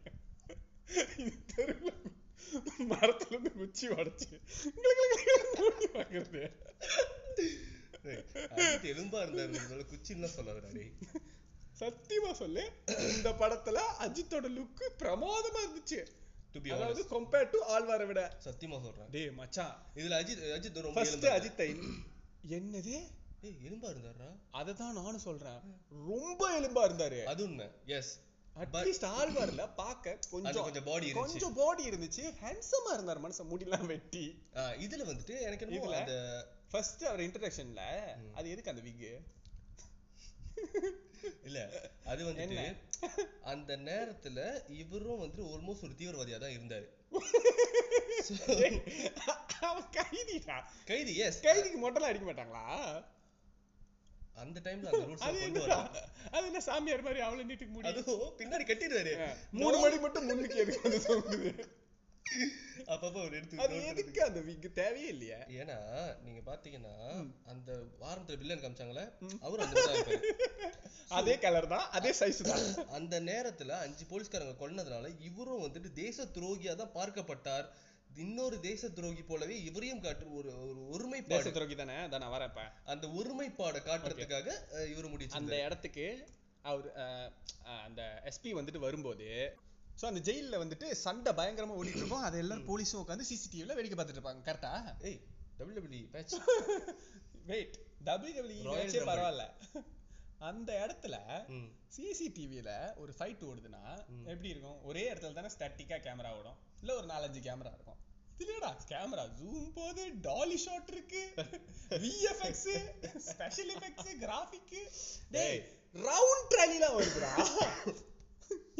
இது 1.22 1.32
தெருவுல 1.52 1.92
மரத்துல 2.90 3.30
இருந்து 3.30 3.52
குச்சி 3.52 3.88
உடைச்சு 3.88 4.28
வாங்குறது. 5.94 6.42
எலும்பா 8.92 9.20
இருந்தாரு 9.24 9.86
குச்சின்லாம் 9.92 10.36
சொல்லாதடா 10.36 10.70
சத்தியமா 11.80 12.30
சொல்லு 12.42 12.62
இந்த 13.14 13.30
படத்துல 13.40 13.78
அஜித்தோட 14.04 14.46
லுக் 14.58 14.82
பிரமாதமா 15.00 15.60
இருந்துச்சு. 15.64 16.00
அதாவது 16.74 17.02
கம்பேர் 17.10 17.50
டு 17.50 17.58
ஆழ்வாரை 17.74 18.06
விட. 18.06 18.20
சத்தியமா 18.44 18.76
சொல்றேன். 18.84 19.10
டேய் 19.10 19.32
மச்சான். 19.40 19.74
இதுல 19.94 20.14
அஜித் 20.20 20.44
அஜித் 20.58 20.80
ரொம்ப 20.80 20.96
ஃபர்ஸ்ட் 21.00 21.26
அஜித்தை 21.36 21.68
என்னது? 22.56 22.94
ஏய் 23.46 23.58
எலும்பா 23.66 23.88
இருந்தாரா 23.94 24.28
அதை 24.50 24.74
தான் 24.74 24.96
நானும் 25.00 25.24
சொல்றேன். 25.26 25.60
ரொம்ப 26.10 26.42
எலும்பா 26.60 26.82
இருந்தாரு. 26.88 27.20
அது 27.24 27.42
உண்மை. 27.44 27.66
எஸ் 27.98 28.12
அட்லீஸ்ட் 28.56 29.12
ஆழ்வார்ல 29.12 29.76
பார்க்க 29.76 30.12
அது 30.12 30.28
கொஞ்சம் 30.32 30.64
கொஞ்சம் 30.64 30.84
பாடி 30.84 31.06
இருந்துச்சு. 31.06 31.24
கொஞ்சம் 31.24 31.54
பாடி 31.54 31.90
இருந்துச்சு. 31.90 32.34
ஹேண்ட்ஸமா 32.42 32.94
இருந்தார் 32.94 33.18
மனுஷன் 33.18 33.50
முடியெல்லாம் 33.50 33.86
வெட்டி. 33.86 34.44
இதுல 34.84 35.10
வந்துட்டு 35.10 35.40
எனக்கு 35.40 35.78
இதுல? 35.78 36.00
அந்த 36.00 36.46
ஃபர்ஸ்ட் 36.70 37.04
அவர் 37.04 37.20
இன்ட்ரடக்ஷன்ல 37.20 38.12
அது 38.34 38.50
எதுக்கு 38.50 38.70
அந்த 38.70 38.82
விக் 38.82 39.24
இல்ல 41.44 41.82
அது 42.04 42.24
வந்துட்டு 42.24 42.58
என்ன? 42.58 42.74
அந்த 43.44 43.78
நேரத்துல 43.86 44.62
இவரும் 44.76 45.18
வந்து 45.18 45.46
ஆல்மோஸ்ட் 45.46 45.82
ஒரு 45.82 45.94
தீவிரவாதியா 45.98 46.38
தான் 46.38 46.56
இருந்தாரு. 46.56 46.86
கைதிடா. 49.96 50.64
கைதி 50.84 51.18
எஸ் 51.18 51.42
கைதிக்கு 51.42 51.78
மொட்டலாம் 51.78 52.04
அடிக்க 52.04 52.26
மாட்டாங்களா? 52.26 53.02
அந்த 54.36 54.58
டைம்ல 54.64 54.90
அந்த 54.90 55.04
ரூல்ஸ் 55.08 55.24
கொண்டு 55.26 55.62
வராங்க. 55.64 56.00
அது 56.34 56.44
என்ன 56.50 56.60
சாமியார் 56.68 57.06
மாதிரி 57.06 57.20
அவளை 57.26 57.42
நீட்டுக்கு 57.50 57.74
முடி? 57.76 57.88
அதுவும் 57.90 58.34
பின்னாடி 58.40 58.64
கட்டிடுவாரு. 58.70 59.14
மூணு 59.60 59.76
மணி 59.84 59.98
மட்டும் 60.04 60.26
முன்னுக்கு 60.30 60.62
எதுக்கு 60.64 60.86
வந்து 60.86 61.02
தோங்குது 61.08 61.50
அப்பப்போ 62.92 63.18
ஒரு 63.26 63.34
எடுத்து 63.38 63.60
அது 63.64 63.76
எதுக்கு 63.90 64.20
அந்த 64.26 64.40
விக் 64.48 64.66
தேவையே 64.78 65.08
இல்லையே. 65.12 65.38
ஏன்னா 65.60 65.76
நீங்க 66.24 66.40
பாத்தீங்கன்னா 66.48 66.94
அந்த 67.52 67.70
வாரத்துல 68.02 68.38
வில்லன் 68.40 68.62
காமிச்சாங்கல்ல 68.62 69.04
அவரும் 69.44 69.64
அந்த 69.66 69.74
மாதிரி 69.76 69.88
தான் 69.88 69.98
இருப்பாரு. 69.98 70.32
அதே 71.18 71.34
கலர் 71.44 71.72
தான் 71.72 71.86
அதே 71.98 72.10
சைஸ் 72.20 72.40
தான். 72.48 72.64
அந்த 72.98 73.14
நேரத்துல 73.30 73.74
அஞ்சு 73.84 74.04
போலீஸ்காரங்க 74.10 74.54
கொன்னதுனால 74.62 75.10
இவரும் 75.28 75.64
வந்துட்டு 75.64 75.90
தேச 76.02 76.26
துரோகியா 76.36 76.74
தான் 76.82 76.94
பார்க்கப்பட்டார். 76.98 77.66
இன்னொரு 78.16 78.56
தேச 78.60 78.88
துரோகி 78.88 79.22
போலவே 79.22 79.56
இவரையும் 79.62 80.00
காட்டு 80.00 80.26
ஒரு 80.32 80.50
ஒரு 80.62 80.80
ஒருமைப்பாடு. 80.88 81.50
துரோகி 81.52 81.74
தானே? 81.74 81.96
நான் 82.14 82.32
வரேன் 82.34 82.48
இப்ப. 82.48 82.62
அந்த 82.84 83.06
ஒருமைப்பாடை 83.18 83.80
காட்டுறதுக்காக 83.82 84.48
இவரு 84.92 85.08
முடிச்சு 85.08 85.38
அந்த 85.40 85.54
இடத்துக்கு 85.64 86.06
அவர் 86.64 86.88
அந்த 87.84 88.02
எஸ்பி 88.30 88.50
வந்துட்டு 88.54 88.78
வரும்போது 88.78 89.28
சோ 89.98 90.04
அந்த 90.06 90.20
ஜெயில்ல 90.20 90.56
வந்துட்டு 90.62 90.86
சண்டை 91.02 91.32
பயங்கரமா 91.32 91.76
ஓடிட்டு 91.78 92.00
இருக்கும். 92.00 92.24
அதை 92.24 92.38
எல்லாரும் 92.38 92.68
போலீஸும் 92.68 93.00
உட்காந்து 93.02 93.26
சிசிடிவில 93.28 93.74
வேடிக்கை 93.74 93.98
பார்த்துட்டு 93.98 94.20
இருப்பாங்க. 94.20 94.42
கரெக்டா 94.48 94.72
ஏய் 95.02 95.20
W 95.58 95.82
match 96.10 96.34
wait 97.44 97.76
W 98.04 98.42
Royal 98.64 98.78
மேட்சே. 98.78 99.02
பரவாயில்ல. 99.04 99.44
அந்த 100.40 100.70
இடத்துல 100.84 101.16
ம். 101.48 101.68
சிசிடிவில 101.96 102.70
ஒரு 102.96 103.12
ஃபைட் 103.18 103.44
ஓடுதுன்னா 103.44 103.84
எப்படி 104.24 104.48
இருக்கும்? 104.48 104.80
ஒரே 104.82 105.04
இடத்துல 105.12 105.32
தானே 105.32 105.52
ஸ்டாட்டிக்கா 105.54 105.98
கேமரா 106.06 106.32
ஓடும். 106.38 106.58
இல்ல 106.80 106.96
ஒரு 106.96 107.06
நாலஞ்சு 107.06 107.40
கேமரா 107.46 107.72
இருக்கும். 107.72 108.00
இதுலடா 108.42 108.70
கேமரா 108.90 109.24
ஜூம் 109.38 109.70
போது 109.74 110.02
டாலி 110.26 110.56
ஷாட் 110.64 110.90
இருக்கு 110.94 111.22
விஎஃப்எக்ஸ் 112.04 112.68
ஸ்பெஷல் 113.28 113.72
எஃபெக்ட்ஸ் 113.76 114.12
கிராஃபிக் 114.24 114.74
டேய் 115.36 115.60
ரவுண்ட் 115.94 116.48
ட்ராலிலாம் 116.52 116.96
வருதுடா. 116.96 117.32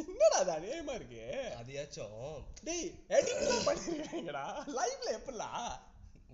என்னடா 0.02 0.38
அது 0.40 0.50
அதேமா 0.56 0.94
இருக்கு. 0.98 1.22
அதையாச்சும். 1.60 2.32
டேய் 2.66 2.88
எடிட்லாம் 3.16 3.66
பண்ணிருக்காங்கடா. 3.68 4.44
லைவ்ல 4.78 5.08
எப்படிலாம் 5.18 5.70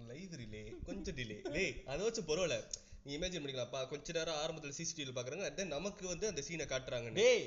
லைவ் 0.09 0.35
ரிலே 0.41 0.63
கொஞ்சம் 0.89 1.17
டிலே 1.19 1.37
டேய் 1.57 1.75
அதை 1.91 2.01
வச்சு 2.07 2.23
பரவாயில்ல. 2.23 2.57
நீ 3.05 3.13
இமேஜின் 3.19 3.43
பண்ணிக்கலாம்ப்பா. 3.43 3.83
கொஞ்ச 3.93 4.13
நேரம் 4.19 4.41
ஆரம்பத்துல 4.43 4.75
சிசிடிவில 4.79 5.15
பாக்குறாங்க 5.19 5.49
தென் 5.55 5.75
நமக்கு 5.77 6.05
வந்து 6.13 6.27
அந்த 6.33 6.43
சீனை 6.49 6.67
காட்டுறாங்க 6.73 7.13
டேய் 7.21 7.47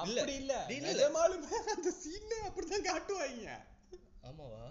அப்படி 0.00 0.34
இல்ல. 0.42 0.54
நிஜமாலுமே 0.88 1.60
அந்த 1.76 1.92
சீன்ல 2.02 2.34
அப்படிதான் 2.48 2.88
காட்டுவாங்க 2.90 3.48
ஆமாவா? 4.30 4.64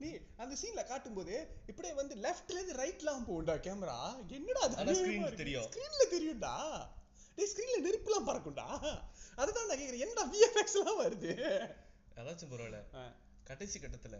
நீ 0.00 0.18
அந்த 0.36 0.56
சீன்ல 0.60 0.86
காட்டும்போது 0.86 1.48
இப்படியே 1.66 1.94
வந்து 1.94 2.16
லெஃப்ட்ல 2.16 2.50
இருந்து 2.50 2.82
ரைட்லாம் 2.82 3.28
போகும்டா 3.28 3.54
கேமரா 3.66 4.26
என்னடா 4.28 4.60
அது? 4.60 4.76
ஆனா 4.76 4.92
screen 4.92 5.24
ல 5.24 5.34
தெரியும். 5.34 5.68
ஸ்கிரீன்ல 5.68 6.14
தெரியும்டா. 6.14 6.86
டேய் 7.38 7.52
ஸ்கிரீன்ல 7.52 7.86
நெருப்புலாம் 7.86 8.28
பறக்கும்டா. 8.28 8.98
அதுதான் 9.36 9.66
நான் 9.66 9.78
கேக்குறேன். 9.78 9.98
என்னடா 9.98 10.30
விஎஃப்எக்ஸ் 10.34 10.74
எல்லாம் 10.74 11.02
வருது? 11.02 11.34
அதாச்சும் 12.16 12.52
பரவாயில்ல. 12.52 13.10
கடைசி 13.44 13.78
கட்டத்துல 13.78 14.16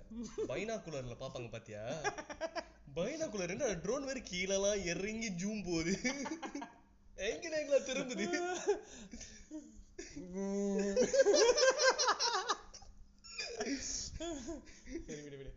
பைனாகுலர்ல 0.51 1.17
பாப்பாங்க 1.23 1.51
பாத்தியா? 1.51 1.83
பைனாகுலர் 2.97 3.51
என்ன 3.51 3.81
ட்ரோன் 3.85 4.05
வேற 4.05 4.21
கீழலாம் 4.31 4.85
இறங்கி 4.85 5.31
ஜூம் 5.41 5.69
போகுது. 5.69 5.97
எங்க 7.17 7.79
திரும்புது? 7.89 8.29
சரி 15.07 15.21
விடு 15.25 15.39
விடு 15.41 15.53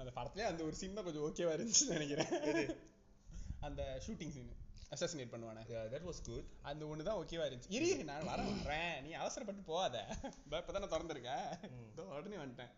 அந்த 0.00 0.10
படத்துலயே 0.18 0.46
அந்த 0.50 0.62
ஒரு 0.68 0.76
சீன் 0.80 0.96
தான் 0.98 1.06
கொஞ்சம் 1.08 1.26
ஓகேவா 1.28 1.54
இருந்துச்சுன்னு 1.56 1.96
நினைக்கிறேன். 1.96 2.32
அந்த 3.68 3.82
ஷூட்டிங் 4.06 4.34
சீன் 4.36 4.50
அசாசினேட் 4.94 5.32
பண்ணுவானே. 5.32 5.62
தட் 5.94 6.06
வாஸ் 6.08 6.20
குட் 6.28 6.50
அந்த 6.70 6.82
ஒண்ணு 6.90 7.08
தான் 7.08 7.18
ஓகேவா 7.22 7.46
இருந்துச்சு. 7.48 7.74
இரு 7.78 7.88
நான் 8.10 8.28
வரேன் 8.30 8.52
வரேன். 8.66 8.96
நீ 9.06 9.10
அவசரப்பட்டு 9.22 9.68
போகாத. 9.70 9.96
இதோ 10.46 10.60
இப்பதானே 10.62 10.90
திறந்திருக்கேன். 10.94 11.48
இதோ 11.92 12.04
உடனே 12.18 12.38
வந்துட்டேன். 12.44 12.74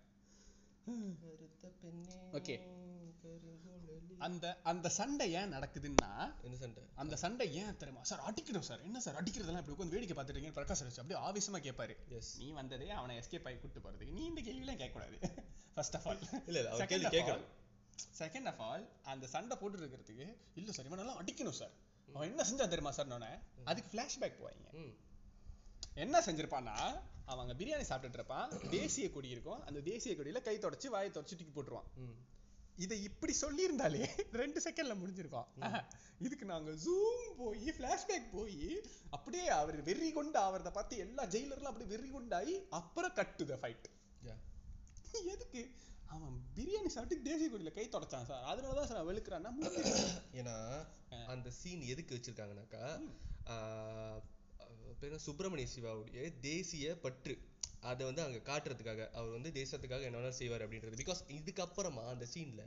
Okay. 2.38 2.56
அந்த 4.26 4.46
அந்த 4.70 4.88
சண்டை 4.96 5.26
ஏன் 5.40 5.52
நடக்குதுன்னா 5.54 6.10
என்ன 6.46 6.56
சண்டை? 6.62 6.82
அந்த 7.02 7.14
சண்டை 7.22 7.46
ஏன் 7.60 7.76
தெரியுமா? 7.80 8.02
சார் 8.10 8.22
அடிக்கணும் 8.28 8.66
சார். 8.68 8.82
என்ன 8.88 9.00
சார் 9.04 9.18
அடிக்கிறதெல்லாம் 9.20 9.62
இப்படி 9.62 9.76
உட்காந்து 9.76 9.96
வேடிக்கை 9.96 10.16
பார்த்துட்டீங்க 10.18 10.52
பிரகாஷ் 10.58 10.82
ராஜ் 10.86 11.00
அப்படியே 11.02 11.20
ஆவேசமா 11.26 11.60
கேட்பாரு 11.66 11.94
எஸ் 12.18 12.32
நீ 12.40 12.48
வந்ததே 12.58 12.88
அவனை 12.98 13.14
எஸ்கேப் 13.20 13.46
ஆகி 13.50 13.58
கூட்டு 13.62 13.82
போறதுக்கு 13.84 14.16
நீ 14.18 14.24
இந்த 14.30 14.42
கேள்வியெல்லாம் 14.48 14.80
கேட்கக்கூடாது. 14.82 15.18
ஃபர்ஸ்ட் 15.74 15.96
ஆஃப் 15.98 16.08
ஆல் 16.10 16.20
இல்ல 16.48 16.58
இல்ல 16.62 16.86
கேள்வி 16.92 17.12
கேட்கணும். 17.16 17.46
செகண்ட் 18.20 18.48
ஆஃப் 18.52 18.62
ஆல் 18.70 18.84
அந்த 19.12 19.26
சண்டை 19.34 19.56
போட்டு 19.62 19.82
இருக்கிறதுக்கு 19.82 20.28
இல்ல 20.60 20.72
சார் 20.78 20.88
இவனெல்லாம் 20.90 21.20
அடிக்கணும் 21.22 21.58
சார். 21.60 21.74
அவன் 22.08 22.28
என்ன 22.30 22.44
செஞ்சான் 22.50 22.72
தெரியுமா 22.74 22.92
சார் 22.98 23.12
நானே 23.14 23.30
அதுக்கு 23.70 23.90
ஃபிளாஷ்பேக் 23.92 24.38
போவாங்க. 24.40 24.66
என்ன 26.04 26.16
செஞ்சிருப்பான்னா 26.26 26.76
அவன் 27.30 27.42
அங்க 27.44 27.54
பிரியாணி 27.60 27.84
சாப்பிட்டுட்டு 27.88 28.20
இருப்பான். 28.20 28.50
தேசிய 28.70 29.06
கொடி 29.16 29.28
இருக்கும். 29.34 29.60
அந்த 29.68 29.80
தேசிய 29.88 30.14
கொடியில 30.18 30.40
கை 30.48 30.54
தொடச்சு 30.64 30.88
வாயை 30.94 31.10
தொடச்சு 31.10 31.36
தூக்கி 31.38 31.54
போட்டுருவான். 31.56 31.88
இதை 32.84 32.96
இப்படி 33.08 33.32
சொல்லியிருந்தாலே 33.40 34.00
ரெண்டு 34.40 34.58
செகண்ட்ல 34.64 34.94
முடிஞ்சிருக்கும். 35.00 35.48
இதுக்கு 36.18 36.46
நாங்க 36.52 36.70
ஜூம் 36.84 37.26
போய் 37.40 37.66
ஃபிளாஷ்பேக் 37.76 38.32
போய் 38.32 38.62
அப்படியே 39.16 39.46
அவர் 39.60 39.78
வெறி 39.82 40.08
கொண்டு 40.12 40.38
அவரத 40.38 40.70
பார்த்து 40.70 41.02
எல்லா 41.04 41.24
ஜெயிலர்லாம் 41.34 41.72
அப்படியே 41.72 41.92
வெறி 41.94 42.10
கொண்டாயி 42.10 42.54
அப்புறம் 42.80 43.16
கட் 43.20 43.36
டு 43.38 43.46
த 43.52 43.56
ஃபைட் 43.62 43.86
எதுக்கு? 45.34 45.62
அவன் 46.14 46.36
பிரியாணி 46.56 46.90
சாப்பிட்டு 46.94 47.26
தேசிய 47.28 47.48
கொடியில 47.50 47.72
கை 47.74 47.86
தொடச்சான் 47.88 48.28
சார். 48.30 48.44
அதனாலதான் 48.50 48.88
சார் 48.90 49.00
அவன் 49.00 49.10
வெளுக்கிறான்னா. 49.10 49.50
ஏன்னா 50.40 50.56
அந்த 51.34 51.48
சீன் 51.60 51.82
எதுக்கு 51.92 52.16
வச்சிருக்காங்கனாக்கா 52.16 52.84
பேர் 55.00 55.24
சுப்பிரமணிய 55.26 55.68
சிவாவுடைய 55.74 56.22
தேசிய 56.40 56.86
பற்று. 57.04 57.34
அதை 57.82 58.02
வந்து 58.06 58.22
அங்க 58.24 58.38
காட்டுறதுக்காக 58.48 59.02
அவர் 59.18 59.36
வந்து 59.36 59.50
தேசத்துக்காக 59.58 60.06
என்ன 60.08 60.18
வேணாலும் 60.18 60.40
செய்வார் 60.40 60.64
அப்படின்றது. 60.64 61.00
பிகாஸ் 61.02 61.22
இதுக்கப்புறமா 61.38 62.04
அந்த 62.14 62.26
சீன்ல 62.34 62.62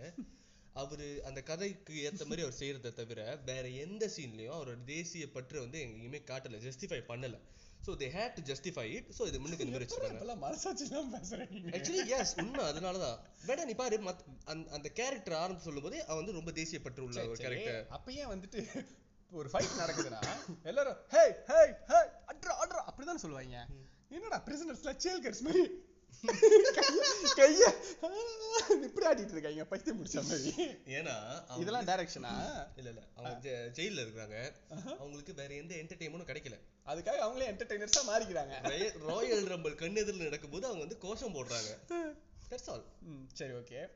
அவரு 0.76 1.07
அந்த 1.30 1.39
கதைக்கு 1.49 1.95
ஏத்த 2.05 2.24
மாதிரி 2.28 2.45
அவர் 2.45 2.59
செய்யறதை 2.61 2.91
தவிர 2.93 3.20
வேற 3.49 3.66
எந்த 3.84 4.05
சீன்லயும் 4.16 4.55
அவரோட 4.57 4.80
தேசிய 4.88 5.26
பற்றை 5.36 5.59
வந்து 5.66 5.80
எங்கேயுமே 5.88 6.22
காட்டல 6.32 6.61
ஜஸ்டிஃபை 6.66 6.99
பண்ணல. 7.11 7.38
So 7.86 7.93
they 8.01 8.07
had 8.16 8.36
to 8.38 8.43
justify 8.49 8.86
it 8.95 9.07
so 9.18 9.24
இது 9.30 9.41
முன்னுக்கு 9.43 9.66
இந்த 9.66 9.74
மாதிரி 9.76 9.88
வச்சிருக்காங்க 9.88 10.36
மனசாட்சி 10.43 10.84
எல்லாம் 10.88 11.11
பேசுறீங்க? 11.16 11.72
ஆக்சுவலி 11.78 12.03
எஸ் 12.18 12.34
உண்மை. 12.43 12.64
அதனாலதான் 12.72 13.18
வேணா 13.47 13.66
நீ 13.70 13.76
பாரு 13.82 13.97
மத் 14.07 14.24
அந்த 14.78 14.88
கேரக்டர் 14.99 15.39
ஆரம்பிச்சு 15.41 15.70
சொல்லும்போதே 15.70 16.01
அவன் 16.07 16.22
வந்து 16.22 16.38
ரொம்ப 16.39 16.53
தேசிய 16.59 16.80
பற்று 16.86 17.05
உள்ள 17.07 17.28
ஒரு 17.32 17.39
கேரக்டர் 17.45 17.82
அப்ப 17.97 18.14
ஏன் 18.22 18.32
வந்துட்டு 18.34 18.61
ஒரு 19.32 19.49
ஃபைட் 19.53 19.80
நடக்குதுன்னா 19.82 20.22
எல்லாரும் 20.72 20.97
ஹே 21.14 21.24
ஹே 21.51 21.61
ஹே 21.91 21.99
அட்ரா 22.32 22.55
அட்ரா 22.64 22.82
அப்படிதான் 22.89 23.24
சொல்லுவாங்க. 23.24 23.59
என்னடா 24.14 24.43
பிரிசனர்ஸ்ல 24.45 24.97
சேல்கர்ஸ் 25.03 25.39
மாதிரி? 25.39 25.91
கைய- 27.36 27.74
இப்படி 28.82 29.05
ஆடிட்டு 29.05 29.32
இருக்காங்க 29.32 29.66
பைத்தியம் 29.66 30.05
முடிச்ச 30.05 30.14
மாதிரி. 30.14 30.53
ஏன்னா 30.86 31.16
இதெல்லாம் 31.59 31.86
டைரக்ஷனா 31.86 32.34
இல்ல 32.76 32.89
இல்ல. 32.89 33.01
அவங்க 33.16 33.49
ஜெ- 33.49 33.78
ஜெயில்ல 33.78 34.01
இருக்காங்க 34.01 34.53
அவங்களுக்கு 34.86 35.34
வேற 35.34 35.53
எந்த 35.53 35.76
என்டர்டெயின்மெண்ட்டும் 35.76 36.32
கிடைக்கல. 36.32 36.59
அதுக்காக 36.86 37.20
அவங்களே 37.26 37.47
என்டர்டெய்னர்ஸா 37.53 38.01
மாறிக்கிறாங்க. 38.07 38.61
ரய- 38.61 38.93
ராயல் 38.99 39.43
ரம்பிள் 39.43 39.76
கண்ணெதிரில் 39.76 40.24
நடக்கும்போது 40.24 40.66
அவங்க 40.66 40.86
வந்து 40.86 40.97
கோஷம் 40.97 41.34
போடுறாங்க. 41.34 41.72
தட்ஸ் 42.49 42.70
ஆல் 42.70 42.86
சரி 43.34 43.51
ஓகே 43.51 43.89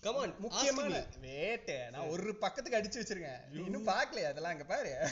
கமான் 0.00 0.34
முக்கியமான 0.38 1.04
வேட்டு. 1.20 1.88
நான் 1.90 2.06
ஒரு 2.06 2.36
பக்கத்துக்கு 2.36 2.78
அடிச்சு 2.78 3.02
வச்சிருக்கேன். 3.02 3.40
இன்னும் 3.52 3.86
பார்க்கலையா 3.86 4.24
அதெல்லாம் 4.24 4.52
அங்க 4.52 4.64
பாரு. 4.64 5.08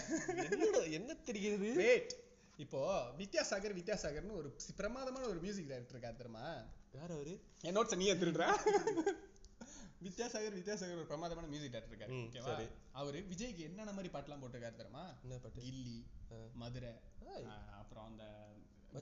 என்ன 0.91 1.15
தெரிகிறது 1.15 1.73
வேட் 1.73 2.17
இப்போ 2.63 2.81
வித்யாசாகர் 3.19 3.75
வித்யாசாகர்னு 3.77 4.35
ஒரு 4.39 4.49
பிரமாதமான 4.79 5.23
ஒரு 5.33 5.39
மியூசிக் 5.45 5.69
டைரக்டர் 5.71 5.97
இருக்காரு 5.97 6.17
தெரியுமா? 6.21 6.47
யார் 6.97 7.13
அவரு? 7.17 7.35
என் 7.67 7.77
நோட்ஸ் 7.77 7.99
நீ 8.01 8.07
திருடுற. 8.23 8.47
வித்யாசாகர் 10.07 10.57
வித்யாசாகர் 10.59 11.01
ஒரு 11.03 11.09
பிரமாதமான 11.13 11.47
மியூசிக் 11.53 11.73
டைரக்டர் 11.75 11.95
இருக்காரு. 11.95 12.19
ஓகேவா. 12.25 12.57
அவரு 13.01 13.21
விஜய்க்கு 13.31 13.65
என்னென்ன 13.69 13.95
மாதிரி 13.99 14.11
பாட்டுலாம் 14.17 14.43
போட்டிருக்காரு 14.43 14.81
தெரியுமா? 14.81 15.05
என்ன 15.23 15.39
பாட்டு? 15.45 15.65
கில்லி. 15.69 15.99
மதுரை 16.63 16.93
அப்புறம் 17.81 18.07
அந்த 18.11 18.27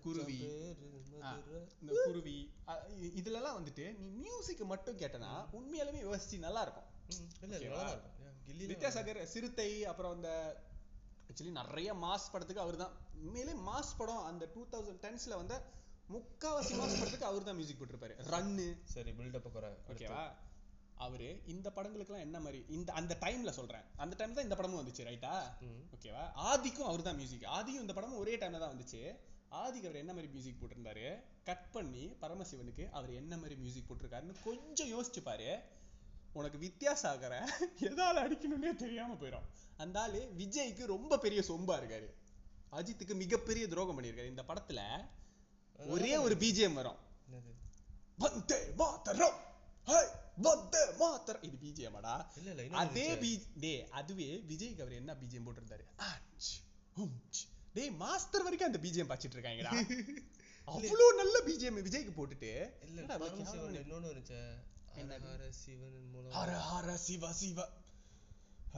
குருவி. 0.06 0.38
இந்த 1.80 1.96
குருவி. 2.06 2.38
இதுலலாம் 3.20 3.58
வந்துட்டு 3.58 3.86
நீ 4.00 4.08
மியூசிக் 4.24 4.64
மட்டும் 4.74 5.00
கேட்டனா 5.02 5.32
உண்மையாலுமே 5.58 6.00
யோசிச்சு 6.06 6.38
நல்லா 6.46 6.62
இருக்கும். 6.66 6.88
வித்யாசாகர் 8.72 9.22
சிறுத்தை 9.34 9.70
அப்புறம் 9.92 10.14
அந்த 10.16 10.30
ஆக்சுவலி 11.28 11.52
நிறைய 11.60 11.88
மாஸ் 12.04 12.30
படத்துக்கு 12.32 12.64
அவர்தான். 12.64 12.94
உண்மையிலே 13.22 13.54
மாஸ் 13.68 13.96
படம் 14.00 14.26
அந்த 14.30 14.44
டூ 14.54 14.62
தௌசண்ட் 14.72 15.02
டென்ஸ்ல 15.06 15.36
வந்த 15.40 15.54
முக்காவாசி 16.14 16.74
மாஸ் 16.80 16.98
படத்துக்கு 16.98 17.30
அவர் 17.30 17.48
தான் 17.48 17.58
மியூசிக் 17.58 17.80
போட்டிருப்பாரு. 17.80 18.14
ரன்னு 18.34 18.68
சரி 18.94 19.12
பில்டப் 19.18 19.48
ஓகேவா 19.92 20.22
அவரு 21.06 21.26
இந்த 21.52 21.68
படங்களுக்குலாம் 21.74 22.24
என்ன 22.26 22.38
மாதிரி 22.44 22.60
இந்த 22.76 22.90
அந்த 23.00 23.12
டைம்ல 23.24 23.50
சொல்றேன். 23.58 23.84
அந்த 24.02 24.14
டைம் 24.20 24.36
தான் 24.36 24.46
இந்த 24.46 24.56
படமும் 24.60 24.80
வந்துச்சு 24.80 25.06
ரைட்டா. 25.08 25.34
ஓகேவா 25.96 26.22
ஆதிக்கும் 26.50 26.88
அவர் 26.90 27.06
தான் 27.08 27.18
மியூசிக் 27.20 27.44
ஆதியும் 27.56 27.84
இந்த 27.84 27.94
படமும் 27.98 28.22
ஒரே 28.22 28.34
டைம்ல 28.42 28.62
தான் 28.64 28.72
வந்துச்சு. 28.74 29.02
ஆதிக்கு 29.62 29.88
அவர் 29.88 30.00
என்ன 30.02 30.12
மாதிரி 30.16 30.30
மியூசிக் 30.32 30.58
போட்டிருந்தாரு? 30.62 31.06
கட் 31.48 31.68
பண்ணி 31.74 32.04
பரமசிவனுக்கு 32.22 32.84
அவர் 32.98 33.12
என்ன 33.20 33.36
மாதிரி 33.42 33.56
மியூசிக் 33.62 33.88
போட்டிருக்காருன்னு 33.90 34.42
கொஞ்சம் 34.48 34.90
யோசிச்சு 34.94 35.22
பாரு 35.28 35.50
உனக்கு 36.38 36.58
வித்யாசாகர 36.64 37.34
எதால 37.88 38.22
அடிக்கணும்னே 38.24 38.72
தெரியாம 38.82 39.14
போயிடும் 39.22 39.46
அந்த 39.82 39.96
ஆளு 40.00 40.20
விஜய்க்கு 40.38 40.84
ரொம்ப 40.94 41.18
பெரிய 41.24 41.40
சொம்பா 41.48 41.74
இருக்காரு. 41.80 42.08
அஜித்துக்கு 42.78 43.14
மிகப்பெரிய 43.14 43.64
துரோகம் 43.68 43.96
பண்ணியிருக்காரு. 43.98 44.32
இந்த 44.34 44.44
படத்துல 44.48 44.80
ஒரே 45.78 46.12
ஒரு 46.16 46.34
பிஜிஎம் 46.34 46.78
வரும். 46.80 46.98
வந்தே 48.22 48.58
மாத்தரம் 48.80 49.36
ஹை 49.86 50.00
வந்தே 50.46 50.82
மாத்தரம் 51.02 51.44
இது 51.48 51.56
பிஜிஎம்டா 51.64 52.14
அதே 52.82 53.04
இருந்துச்சு. 53.10 53.20
பி 53.20 53.30
டே 53.64 53.72
அதுவே 53.90 54.28
விஜய்க்கு 54.50 54.82
அவர் 54.84 55.00
என்ன 55.00 55.14
பிஜிஎம் 55.20 55.46
போட்டிருந்தாரு. 55.46 55.84
டேய் 57.76 57.94
மாஸ்டர் 58.02 58.44
வரைக்கும் 58.46 58.70
அந்த 58.70 58.80
பிஜிஎம் 58.84 59.10
பாச்சிட்டு 59.12 59.38
இருக்காங்கடா. 59.38 59.72
அவ்வளோ 60.68 61.04
நல்ல 61.20 61.36
பிஜிஎம் 61.46 61.78
விஜய்க்கு 61.86 62.12
போட்டுட்டு. 62.16 62.50
இல்ல 62.86 63.04
இன்னொன்னு 63.84 64.10
இருந்துச்சு. 64.12 64.40
ஹர 66.38 66.50
ஹர 66.70 66.94
சிவ 67.06 67.32
சிவ. 67.32 67.68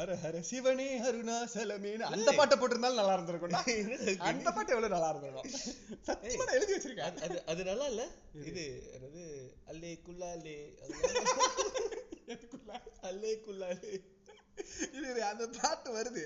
ஹர 0.00 0.14
ஹர 0.20 0.40
சிவனே 0.40 1.00
அருணாசலமேனு 1.00 1.98
அந்த. 1.98 2.32
பாட்டை 2.32 2.58
போட்டிருந்தாலும் 2.58 2.94
நல்லா 2.94 3.18
இருந்திருக்கும்டா. 3.18 3.58
என்னது? 3.80 4.18
அந்த 4.18 4.52
பாட்டு 4.52 4.74
எவ்வளவு 4.74 4.88
நல்லா 4.88 5.08
இருந்திருக்கும்? 5.10 5.50
சத்தியமா 6.06 6.36
நான் 6.36 6.54
எழுதி 6.54 6.76
வச்சிருக்கேன். 6.76 7.18
அது- 7.26 7.44
அது 7.44 7.64
நல்லா 7.64 7.86
இல்ல? 7.86 8.08
இது 8.44 8.64
என்னது? 8.96 9.24
அல்லே 9.70 9.92
குல்லாலே? 10.08 10.56
அல்லே 13.02 13.32
குல்லாலே. 13.46 13.92
இது 14.92 15.24
அந்த 15.24 15.46
பாட்டு 15.62 15.90
வருது. 15.96 16.24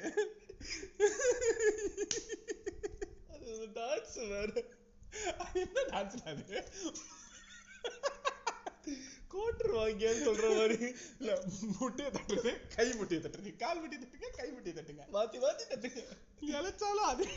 அது 3.32 3.52
ஒரு 3.54 3.68
டான்ஸ் 3.74 4.28
வேற. 4.28 4.64
என்ன 5.52 5.80
டான்ஸ் 5.86 6.22
அது? 6.24 6.64
கோட்டர் 9.34 9.72
வாங்கியான்னு 9.78 10.26
சொல்ற 10.28 10.48
மாதிரி. 10.58 10.88
இல்ல 11.20 11.32
முட்டையை 11.78 12.10
தட்டுறது 12.16 12.52
கை 12.76 12.86
முட்டையை 12.98 13.20
தட்டுறது 13.24 13.52
கால் 13.62 13.80
முட்டையை 13.82 14.00
தட்டுங்க 14.02 14.30
கை 14.40 14.48
முட்டையை 14.56 14.74
தட்டுங்க. 14.78 15.04
மாத்தி 15.16 15.38
மாத்தி 15.44 15.64
தட்டுங்க. 15.72 16.02
இழைச்சாலும் 16.52 17.08
அதே 17.12 17.28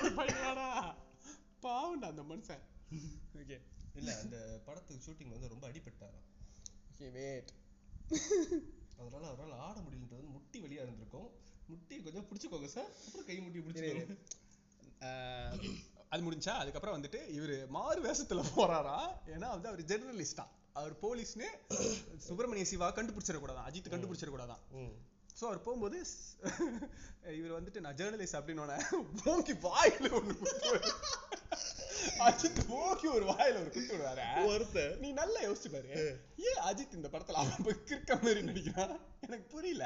கொடுப்பாங்களாடா 0.00 0.68
பாவம்டா 1.66 2.08
அந்த 2.12 2.24
மனுஷன். 2.32 2.64
ஓகே 3.40 3.58
இல்ல 4.00 4.10
அந்த 4.22 4.36
படத்துக்கு 4.66 5.04
ஷூட்டிங் 5.06 5.34
வந்து 5.34 5.52
ரொம்ப 5.54 5.64
அடிபட்டாராம். 5.70 6.26
ஓகே 6.90 7.08
வெயிட் 7.18 7.52
அதனால 8.98 9.24
அவரால் 9.30 9.62
ஆட 9.66 9.76
முடியலன்றது 9.84 10.26
முட்டி 10.34 10.58
வலியா 10.64 10.82
இருந்திருக்கும். 10.86 11.28
முட்டியை 11.70 12.00
கொஞ்சம் 12.06 12.26
பிடிச்சுக்கோங்க 12.28 12.68
சார் 12.76 12.90
அப்புறம் 13.04 13.26
கை 13.28 13.36
முட்டி 13.44 13.60
பிடிச்சுக்கோங்க. 13.64 14.16
அது 16.12 16.22
முடிஞ்சா 16.26 16.54
அதுக்கப்புறம் 16.62 16.96
வந்துட்டு 16.96 17.20
இவரு 17.36 17.54
மாறு 17.76 18.00
வேஷத்துல 18.06 18.42
போறாரா? 18.56 18.96
ஏன்னா 19.34 19.48
வந்து 19.54 19.70
அவர் 19.70 19.88
ஜெர்னலிஸ்டா 19.90 20.44
அவர் 20.76 20.94
போலீஸ்னு 21.02 21.48
சுப்பிரமணிய 22.26 22.64
சிவா 22.64 22.88
கண்டுபிடிச்சிடக்கூடாதான் 22.90 23.66
அஜித் 23.68 23.92
கண்டுபிடிச்சிடக்கூடாதான். 23.92 24.62
ஸோ 25.36 25.44
அவர் 25.48 25.64
போகும்போது 25.64 25.98
இவர் 27.38 27.54
வந்துட்டு 27.56 27.82
நான் 27.84 27.96
ஜேர்னலிஸ்ட் 27.98 28.38
அப்படின்னு 28.38 28.62
ஓங்கி 29.32 29.54
வாயில 29.64 30.06
குத்துவாரு 30.12 30.90
அஜித் 32.26 32.60
ஓங்கி 32.78 33.08
ஒரு 33.08 33.24
வாயில 33.30 33.60
ஒரு 33.62 33.70
குத்து 33.70 33.92
விடுவாரு. 33.94 34.24
ஒருத்தன் 34.50 34.96
நீ 35.02 35.08
நல்லா 35.12 35.40
யோசிச்சு 35.42 35.70
பாரு. 35.74 35.90
ஏன் 36.48 36.62
அஜித் 36.68 36.96
இந்த 36.98 37.08
படத்துல 37.08 37.40
அவன் 37.42 37.64
போய் 37.66 37.84
கிறுக்க 37.88 38.12
மாதிரி 38.22 38.42
நடிக்கிறான்? 38.48 38.94
எனக்கு 39.26 39.46
புரியல. 39.54 39.84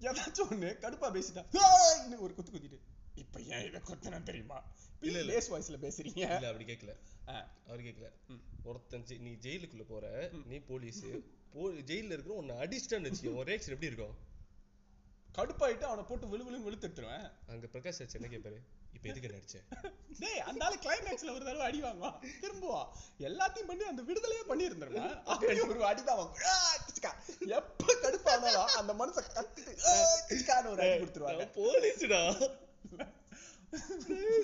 ஏதாச்சும் 0.00 0.50
ஒண்ணு 0.50 0.70
கடுப்பா 0.82 1.08
பேசிட்டான் 1.14 1.48
"ஆய்ன்னு 1.68 2.18
ஒரு 2.18 2.32
குத்து 2.34 2.52
குத்திட்டு 2.52 2.78
இப்ப 3.16 3.40
ஏன் 3.52 3.66
இதை 3.68 3.80
குத்துனேன் 3.82 4.28
தெரியுமா? 4.30 4.58
இல்ல, 5.02 5.18
இல்ல. 5.18 5.32
லேஸ் 5.32 5.52
வாய்ஸ்ல 5.52 5.78
பேசுறீங்க. 5.78 6.22
இல்ல 6.30 6.48
அப்படி 6.48 6.64
கேட்கல 6.64 6.92
அவர் 7.66 7.80
கேட்கல 7.80 8.08
ம். 8.28 8.42
ஒருத்தன் 8.64 9.06
நீ 9.18 9.30
ஜெயிலுக்குள்ள 9.42 9.84
போற 9.88 10.04
நீ 10.46 10.58
போலீஸ் 10.68 11.02
போ 11.52 11.68
ஜெயில்ல 11.88 12.14
இருக்கிற 12.14 12.34
உன்னை 12.34 12.56
அடிச்சிட்டான்னு 12.56 13.08
வச்சுக்கோ 13.08 13.34
உன் 13.34 13.46
ரியாக்ஷன் 13.46 13.74
எப்படி 13.74 13.86
இருக்கும்? 13.86 14.16
கடுப்பாயிட்டு 15.34 15.82
அவனை 15.82 16.04
போட்டு 16.04 16.28
விழு 16.28 16.44
விழுன்னு 16.44 16.66
வெளுத்துட்டுருவேன் 16.66 17.26
அங்க 17.46 17.66
பிரகாஷ் 17.66 18.00
ராஜ் 18.00 18.14
என்ன 18.14 18.28
கேட்பாரு 18.28 18.58
இப்ப 18.92 19.08
எதுக்கு 19.08 19.28
நடிச்ச 19.28 19.56
டேய் 20.18 20.40
அந்த 20.40 20.64
ஆளு 20.64 20.76
கிளைமேக்ஸ்ல 20.76 21.34
ஒரு 21.34 21.44
தடவை 21.44 21.60
அடி 21.60 21.82
வாங்குவான். 21.82 22.14
திரும்புவா. 22.40 22.80
எல்லாத்தையும் 23.20 23.66
பண்ணி 23.66 23.84
அந்த 23.84 24.02
விடுதலையே 24.02 24.44
பண்ணி 24.46 24.68
இருந்திருப்பான் 24.68 25.22
அப்படியே 25.24 25.60
ஒரு 25.62 25.84
அடிதான் 25.86 26.22
கிச்சுக்கா. 26.78 27.12
எப்ப 27.58 27.94
கடுப்பானாலும் 28.02 28.76
அந்த 28.76 28.92
மனுஷன் 28.94 29.34
கத்திட்டு 29.34 30.70
ஒரு 30.70 30.82
அடி 30.82 30.96
கொடுத்துருவாங்க. 31.02 31.46
போலீஸ்டா. 31.56 32.22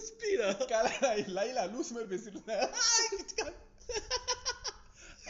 ஸ்பீடா 0.07 0.49
கலடா 0.70 1.09
லைலா 1.37 1.64
லூஸ் 1.73 1.93
மாதிரி 1.95 2.11
பேசிட்டு 2.12 2.33
இருந்தேன் 2.33 2.62
ஆ, 2.77 2.87
கிச்சுக்கா. 3.12 3.47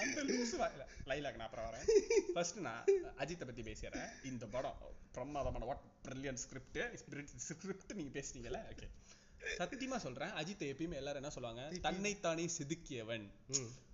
அந்த 0.03 0.21
லூஸ் 0.29 0.55
வாயில 0.61 0.83
லைலாக்கு 1.09 1.41
நான் 1.41 1.49
அப்புறம் 1.49 1.69
வரேன் 1.69 1.87
ஃபர்ஸ்ட் 2.35 2.59
நான் 2.61 2.83
அஜித்தை 3.23 3.47
பத்தி 3.47 3.63
பேசிடுறேன் 3.65 4.11
இந்த 4.31 4.45
படம் 4.55 4.79
பிரமாதமான 5.15 5.67
வாட் 5.67 5.85
பிரில்லியன் 6.05 6.41
ஸ்கிரிப்ட் 6.43 6.81
ஸ்கிரிப்ட் 7.49 7.93
நீங்க 7.95 8.13
பேசுனீங்கல்ல 8.15 8.61
ஓகே 8.73 8.89
சத்தியமா 9.59 9.99
சொல்றேன் 10.03 10.35
அஜித்தை 10.41 10.67
எப்பயுமே 10.73 10.99
எல்லாரும் 10.99 11.23
என்ன 11.23 11.33
சொல்லுவாங்க 11.35 11.63
தன்னைத்தானே 11.87 12.45
செதுக்கியவன் 12.57 13.27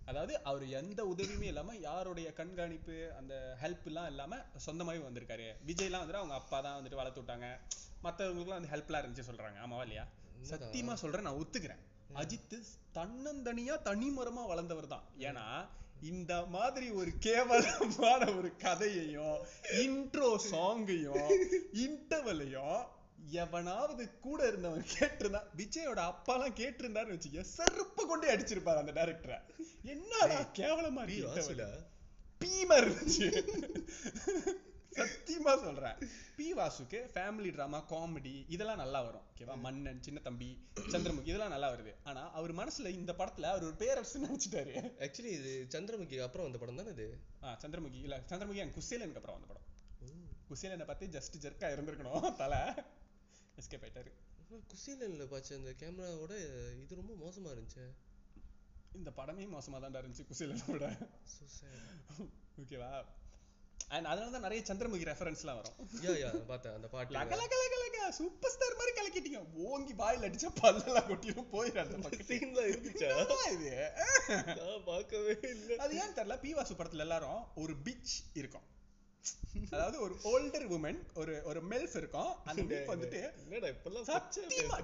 அதாவது 0.09 0.35
அவர் 0.43 0.65
எந்த 0.69 1.01
உதவியுமே 1.05 1.43
இல்லாம 1.43 1.77
யாருடைய 1.77 2.33
கண்காணிப்பு 2.33 3.13
அந்த 3.19 3.57
ஹெல்ப் 3.63 3.87
எல்லாம் 3.87 4.07
இல்லாம 4.07 4.37
சொந்தமாவே 4.67 5.01
வந்திருக்காரு. 5.09 5.49
விஜய்லாம் 5.67 6.03
வந்துட்டு 6.03 6.23
அவங்க 6.23 6.35
அப்பா 6.35 6.61
தான் 6.61 6.77
வந்துட்டு 6.79 7.01
வளர்த்து 7.01 7.23
விட்டாங்க. 7.23 7.49
மத்தவங்களுக்குலாம் 8.03 8.61
அந்த 8.61 8.71
ஹெல்ப்லாம் 8.77 9.03
இருந்துச்சு 9.03 9.29
சொல்றாங்க. 9.31 9.59
ஆமாவா 9.59 9.81
இல்லையா? 9.81 10.05
உண்மைதான். 10.35 10.61
சத்தியமா 10.61 10.95
சொல்றேன் 10.95 11.23
நான் 11.23 11.41
ஒத்துக்கிறேன். 11.41 11.83
அஜித் 12.15 12.57
தன்னந்தனியா 12.95 13.75
தனிமரமா 13.85 14.47
வளர்ந்தவர் 14.47 14.87
தான். 14.87 15.05
ஏன்னா 15.19 15.47
இந்த 16.01 16.47
மாதிரி 16.47 16.91
ஒரு 16.91 17.11
கேவலமான 17.21 18.23
ஒரு 18.37 18.57
கதையையும் 18.57 19.39
இன்ட்ரோ 19.85 20.29
சாங்கையும் 20.51 21.29
இன்டர்வலையும் 21.87 22.79
எவனாவது 23.31 24.19
கூட 24.21 24.49
இருந்தவன் 24.49 24.85
கேட்டிருந்தா 24.95 25.43
விஜயோட 25.57 26.01
அப்பாலாம் 26.11 26.59
கேட்டிருந்தாருன்னு 26.61 27.17
வச்சுக்க 27.17 27.41
செருப்பு 27.41 28.07
கொண்டே 28.07 28.35
அடிச்சிருப்பாரு 28.35 28.83
அந்த 28.83 28.93
டைரக்டரை 28.93 29.39
என்னடா 29.83 30.41
கேவலமா 30.61 31.03
இருக்கு. 31.09 31.69
பீமா 32.41 32.77
இருந்துச்சு. 32.83 33.29
சத்தியமா 34.99 35.53
சொல்றேன். 35.65 35.99
பி 36.37 36.47
வாசுக்கு 36.55 36.99
ஃபேமிலி 37.15 37.51
டிராமா 37.53 37.85
காமெடி 37.91 38.45
இதெல்லாம் 38.49 38.81
நல்லா 38.83 39.03
வரும். 39.03 39.25
ஓகேவா? 39.31 39.57
மன்னன் 39.57 40.03
சின்ன 40.03 40.21
தம்பி 40.21 40.49
சந்திரமுகி 40.93 41.31
இதெல்லாம் 41.33 41.55
நல்லா 41.55 41.73
வருது. 41.73 41.93
ஆனா 42.05 42.31
அவர் 42.31 42.55
மனசுல 42.55 42.89
இந்த 43.01 43.13
படத்துல 43.13 43.51
அவர் 43.53 43.65
ஒரு 43.65 43.75
பேரரசு 43.75 44.27
நினைச்சிட்டாரு 44.27 44.75
ஆக்சுவலி 45.07 45.33
இது 45.39 45.67
சந்திரமுகி 45.71 46.23
அப்புறம் 46.23 46.47
வந்த 46.47 46.59
படம் 46.59 46.77
தானே 46.77 46.91
இது? 46.91 47.19
ஆ 47.43 47.59
சந்திரமுகி 47.63 48.01
இல்ல 48.03 48.19
சந்திரமுகி 48.31 48.61
அண்ட் 48.61 48.77
குசேலனுக்கு 48.79 49.21
அப்புறம் 49.23 49.39
வந்த 49.41 49.47
படம். 49.47 49.67
குசேலனை 50.49 50.87
பார்த்து 50.87 51.07
ஜஸ்ட் 51.07 51.43
ஜெர்க்கா 51.45 51.69
இருந்திருக்கணும் 51.75 52.35
தலை. 52.35 52.63
எஸ்கேப் 53.61 53.85
ஆயிட்டாரு 53.87 54.13
குசீலன்ல 54.73 55.25
பாச்ச 55.33 55.57
அந்த 55.61 55.71
கேமராவோட 55.81 56.35
இது 56.83 57.01
ரொம்ப 57.01 57.15
மோசமா 57.25 57.49
இருந்துச்சு. 57.55 57.87
இந்த 58.99 59.11
படமே 59.19 59.45
மோசமா 59.55 59.79
தான் 59.85 60.03
இருந்துச்சு 60.03 60.29
குசேலனோட. 60.31 60.87
ஓகேவா 62.63 62.91
அண்ட் 63.97 64.09
அதனால 64.13 64.33
தான் 64.33 64.45
நிறைய 64.47 64.63
சந்திரமுகி 64.69 65.09
ரெஃபரன்ஸ்லாம் 65.11 65.59
வரும். 65.59 65.77
யா 66.05 66.15
யா 66.23 66.31
பார்த்தேன் 66.51 66.75
அந்த 66.79 66.89
பாட்டு. 66.95 67.15
லக 67.17 67.37
லக 67.43 67.55
லக 67.63 67.77
லக 67.83 67.99
சூப்பர் 68.19 68.53
ஸ்டார் 68.55 68.79
மாதிரி 68.81 68.93
கலக்கிட்டீங்க. 68.99 69.41
ஓங்கி 69.69 69.95
வாயில் 70.01 70.27
அடிச்சா 70.29 70.51
பல்லெல்லாம் 70.63 71.09
கொட்டிடும் 71.11 71.49
பக்கத்து 71.53 72.27
சீன்ல 72.31 72.65
இருந்துச்சா? 72.73 73.11
இது? 73.55 73.71
நான் 74.61 74.85
பார்க்கவே 74.91 75.37
இல்ல. 75.55 75.79
அது 75.85 75.95
ஏன் 76.03 76.17
தெரியல 76.19 76.37
பி 76.45 76.53
வாசு 76.59 76.79
படத்துல 76.81 77.07
எல்லாரும் 77.07 77.41
ஒரு 77.63 77.77
பிச் 77.87 78.15
இருக்கும். 78.43 78.67
அதாவது 79.71 79.97
ஒரு 80.01 80.15
ஓல்டர் 80.25 80.67
உமன் 80.71 80.99
ஒரு 81.15 81.43
ஒரு 81.45 81.61
மெல்ஃப் 81.65 81.97
இருக்கும். 81.97 82.33
அந்த 82.45 82.63
மெல்ஃப் 82.65 82.91
வந்துட்டு 82.91 83.21
சத்தியமா 84.07 84.77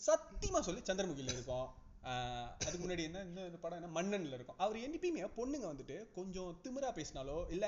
சத்தியமா 0.00 0.60
சொல்லி 0.60 0.80
சந்திரமுகில 0.80 1.32
இருக்கும். 1.32 1.68
ஆஹ் 2.02 2.50
அதுக்கு 2.58 2.84
முன்னாடி 2.84 3.02
என்ன 3.02 3.24
இந்த 3.24 3.58
படம் 3.60 3.78
என்ன? 3.78 3.90
மன்னன்ல 3.96 4.32
இருக்கும். 4.32 4.58
அவர் 4.58 4.76
எப்பயுமே 4.76 5.26
பொண்ணுங்க 5.36 5.66
வந்துட்டு 5.72 5.96
கொஞ்சம் 6.10 6.60
திமிரா 6.62 6.90
பேசினாலோ 6.92 7.50
இல்ல 7.50 7.66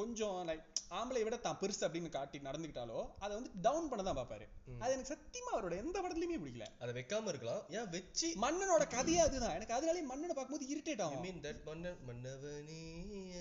கொஞ்சம் 0.00 0.36
லைக் 0.50 0.66
ஆம்பளை 0.98 1.20
விட 1.24 1.36
தான் 1.46 1.58
பெருசு 1.60 1.82
அப்படின்னு 1.86 2.10
காட்டி 2.14 2.38
நடந்துக்கிட்டாலோ 2.46 3.00
அதை 3.24 3.32
வந்து 3.38 3.50
டவுன் 3.66 3.88
பண்ண 3.90 4.02
தான் 4.06 4.18
பார்ப்பாரு. 4.18 4.46
அது 4.82 4.94
எனக்கு 4.94 5.12
சத்தியமா 5.12 5.50
அவரோட 5.56 5.74
எந்த 5.82 5.96
படத்துலயுமே 6.04 6.38
பிடிக்கல. 6.42 6.66
அதை 6.82 6.90
வைக்காம 6.98 7.30
இருக்கலாம். 7.32 7.62
ஏன் 7.76 7.90
வச்சு? 7.94 8.28
மன்னனோட 8.44 8.84
கதையே 8.96 9.20
அதுதான். 9.26 9.56
எனக்கு 9.58 9.76
அதனாலே 9.78 10.02
மன்னனை 10.12 10.34
பார்க்கும்போது 10.36 10.70
இரிட்டேட் 10.74 11.02
ஆகும். 11.06 11.24
மீன் 11.26 11.42
தட் 11.46 11.62
மன்னர் 11.68 12.00
மன்னவனே 12.08 12.80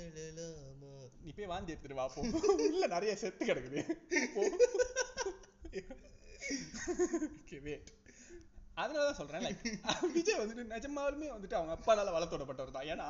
அழலாமா 0.02 0.94
நீ 1.24 1.32
போய் 1.38 1.52
வாந்தி 1.54 1.74
எடுத்துட்டு 1.74 2.00
வா 2.02 2.08
போ. 2.16 2.22
உள்ள 2.68 2.88
நிறைய 2.96 3.14
செத்து 3.24 3.50
கிடக்குது. 3.50 3.80
ஓகே 7.40 7.60
வெயிட் 7.68 7.90
அதனால 8.80 9.06
தான் 9.06 9.20
சொல்றேன் 9.20 9.44
லைக் 9.46 9.64
விஜய் 10.14 10.40
வந்துட்டு 10.40 10.66
நிஜமாலுமே 10.70 11.28
வந்துட்டு 11.30 11.54
அவங்க 11.54 11.74
அப்பானால 11.78 12.14
வளர்த்தோடப்பட்டவர் 12.16 12.72
தான். 12.72 12.88
ஏன்னா 12.88 13.08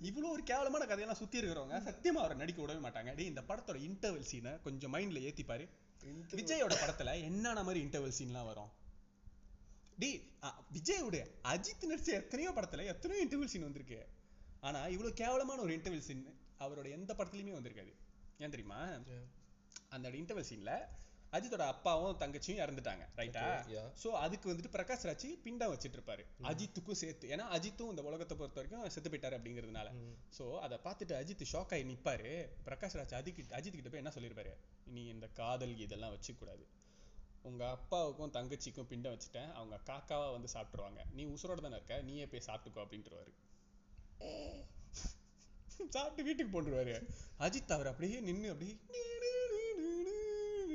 இவ்வளவு 0.00 0.32
ஒரு 0.32 0.42
கேவலமான 0.42 0.86
கதையெல்லாம் 0.86 1.16
சுத்தி 1.16 1.40
இருக்கிறவங்க 1.40 1.78
சத்தியமா 1.88 2.20
அவரை 2.22 2.36
நடிக்க 2.36 2.62
விடவே 2.62 2.80
மாட்டாங்க. 2.80 3.14
டேய் 3.14 3.26
இந்த 3.26 3.42
படத்தோட 3.42 3.78
இன்டர்வல் 3.88 4.28
சீனை 4.30 4.62
கொஞ்சம் 4.62 4.94
மைண்ட்ல 4.94 5.20
ஏத்தி 5.20 5.44
பாரு 5.44 5.66
விஜயோட 6.32 6.74
படத்துல 6.74 7.20
என்னென்ன 7.22 7.62
மாதிரி 7.62 7.80
இன்டர்வல் 7.84 8.16
சீன்லாம் 8.18 8.44
வரும்? 8.44 8.72
அ, 10.42 10.48
விஜயோட 10.72 11.16
அஜித் 11.44 11.88
நடிச்ச 11.90 12.10
எத்தனையோ 12.12 12.50
படத்துல 12.50 12.84
எத்தனையோ 12.84 13.26
இன்டர்வல் 13.26 13.44
சீன் 13.44 13.62
வந்திருக்கு. 13.62 13.98
ஆனா 14.60 14.86
இவ்வளவு 14.86 15.14
கேவலமான 15.14 15.60
ஒரு 15.60 15.76
இன்டர்வல் 15.76 16.06
சீன் 16.08 16.24
அவரோட 16.58 16.90
எந்த 16.90 17.14
படத்துலயுமே 17.14 17.54
வந்திருக்காது. 17.54 17.92
ஏன் 18.38 18.50
தெரியுமா? 18.50 18.80
அந்த 19.88 20.08
இன்டர்வல் 20.18 20.50
சீன்ல 20.50 20.72
அஜித்தோட 21.34 21.64
அப்பாவும் 21.72 22.18
தங்கச்சியும் 22.22 22.60
இறந்துட்டாங்க 22.64 23.04
ரைட்டா. 23.20 23.42
சோ 24.02 24.08
அதுக்கு 24.24 24.46
வந்துட்டு 24.52 24.72
பிரகாஷ் 24.76 25.06
ராஜ் 25.08 25.26
பிண்டம் 25.44 25.72
வச்சிட்டு 25.72 25.96
இருப்பாரு 25.98 26.24
அஜித்துக்கும் 26.50 27.00
சேர்த்து 27.02 27.32
ஏன்னா 27.36 27.46
அஜித்தும் 27.56 27.90
இந்த 27.92 28.04
உலகத்தை 28.10 28.36
பொறுத்த 28.40 28.60
வரைக்கும் 28.60 28.94
செத்து 28.96 29.10
போயிட்டாரு 29.10 29.38
அப்படிங்கிறதுனால. 29.38 29.90
சோ 30.38 30.46
அதை 30.66 30.78
பார்த்துட்டு 30.86 31.16
அஜித் 31.20 31.44
ஷாக் 31.52 31.74
ஆகி 31.76 31.84
நிப்பாரு. 31.92 32.32
பிரகாஷ் 32.68 32.96
ராஜ் 33.00 33.14
அஜித் 33.20 33.54
அஜித் 33.58 33.78
கிட்ட 33.78 33.90
போய் 33.94 34.02
என்ன 34.04 34.14
சொல்லிருப்பாரு 34.16 34.54
நீ 34.96 35.04
இந்த 35.14 35.28
காதல் 35.40 35.76
இதெல்லாம் 35.86 36.14
வச்சுக்க 36.16 36.38
கூடாது 36.38 36.66
உங்க 37.48 37.64
அப்பாவுக்கும் 37.76 38.34
தங்கச்சிக்கும் 38.36 38.90
பிண்டம் 38.92 39.14
வச்சுட்டேன். 39.14 39.50
அவங்க 39.58 39.76
காக்காவா 39.90 40.28
வந்து 40.36 40.48
சாப்பிட்டுருவாங்க. 40.52 41.00
நீ 41.16 41.24
உசுரோட 41.32 41.60
தானே 41.64 41.76
இருக்க. 41.78 41.96
நீயே 42.08 42.26
போய் 42.34 42.46
சாப்பிட்டுக்கோ 42.46 42.84
அப்படின்ட்டுருவாரு. 42.84 43.32
சாப்பிட்டு 45.94 46.22
வீட்டுக்கு 46.26 46.52
போட்டுருவாரு 46.52 46.94
அஜித் 47.46 47.74
அவர் 47.76 47.90
அப்படியே 47.90 48.20
நின்னு 48.28 48.50
அப்படியே 48.52 48.74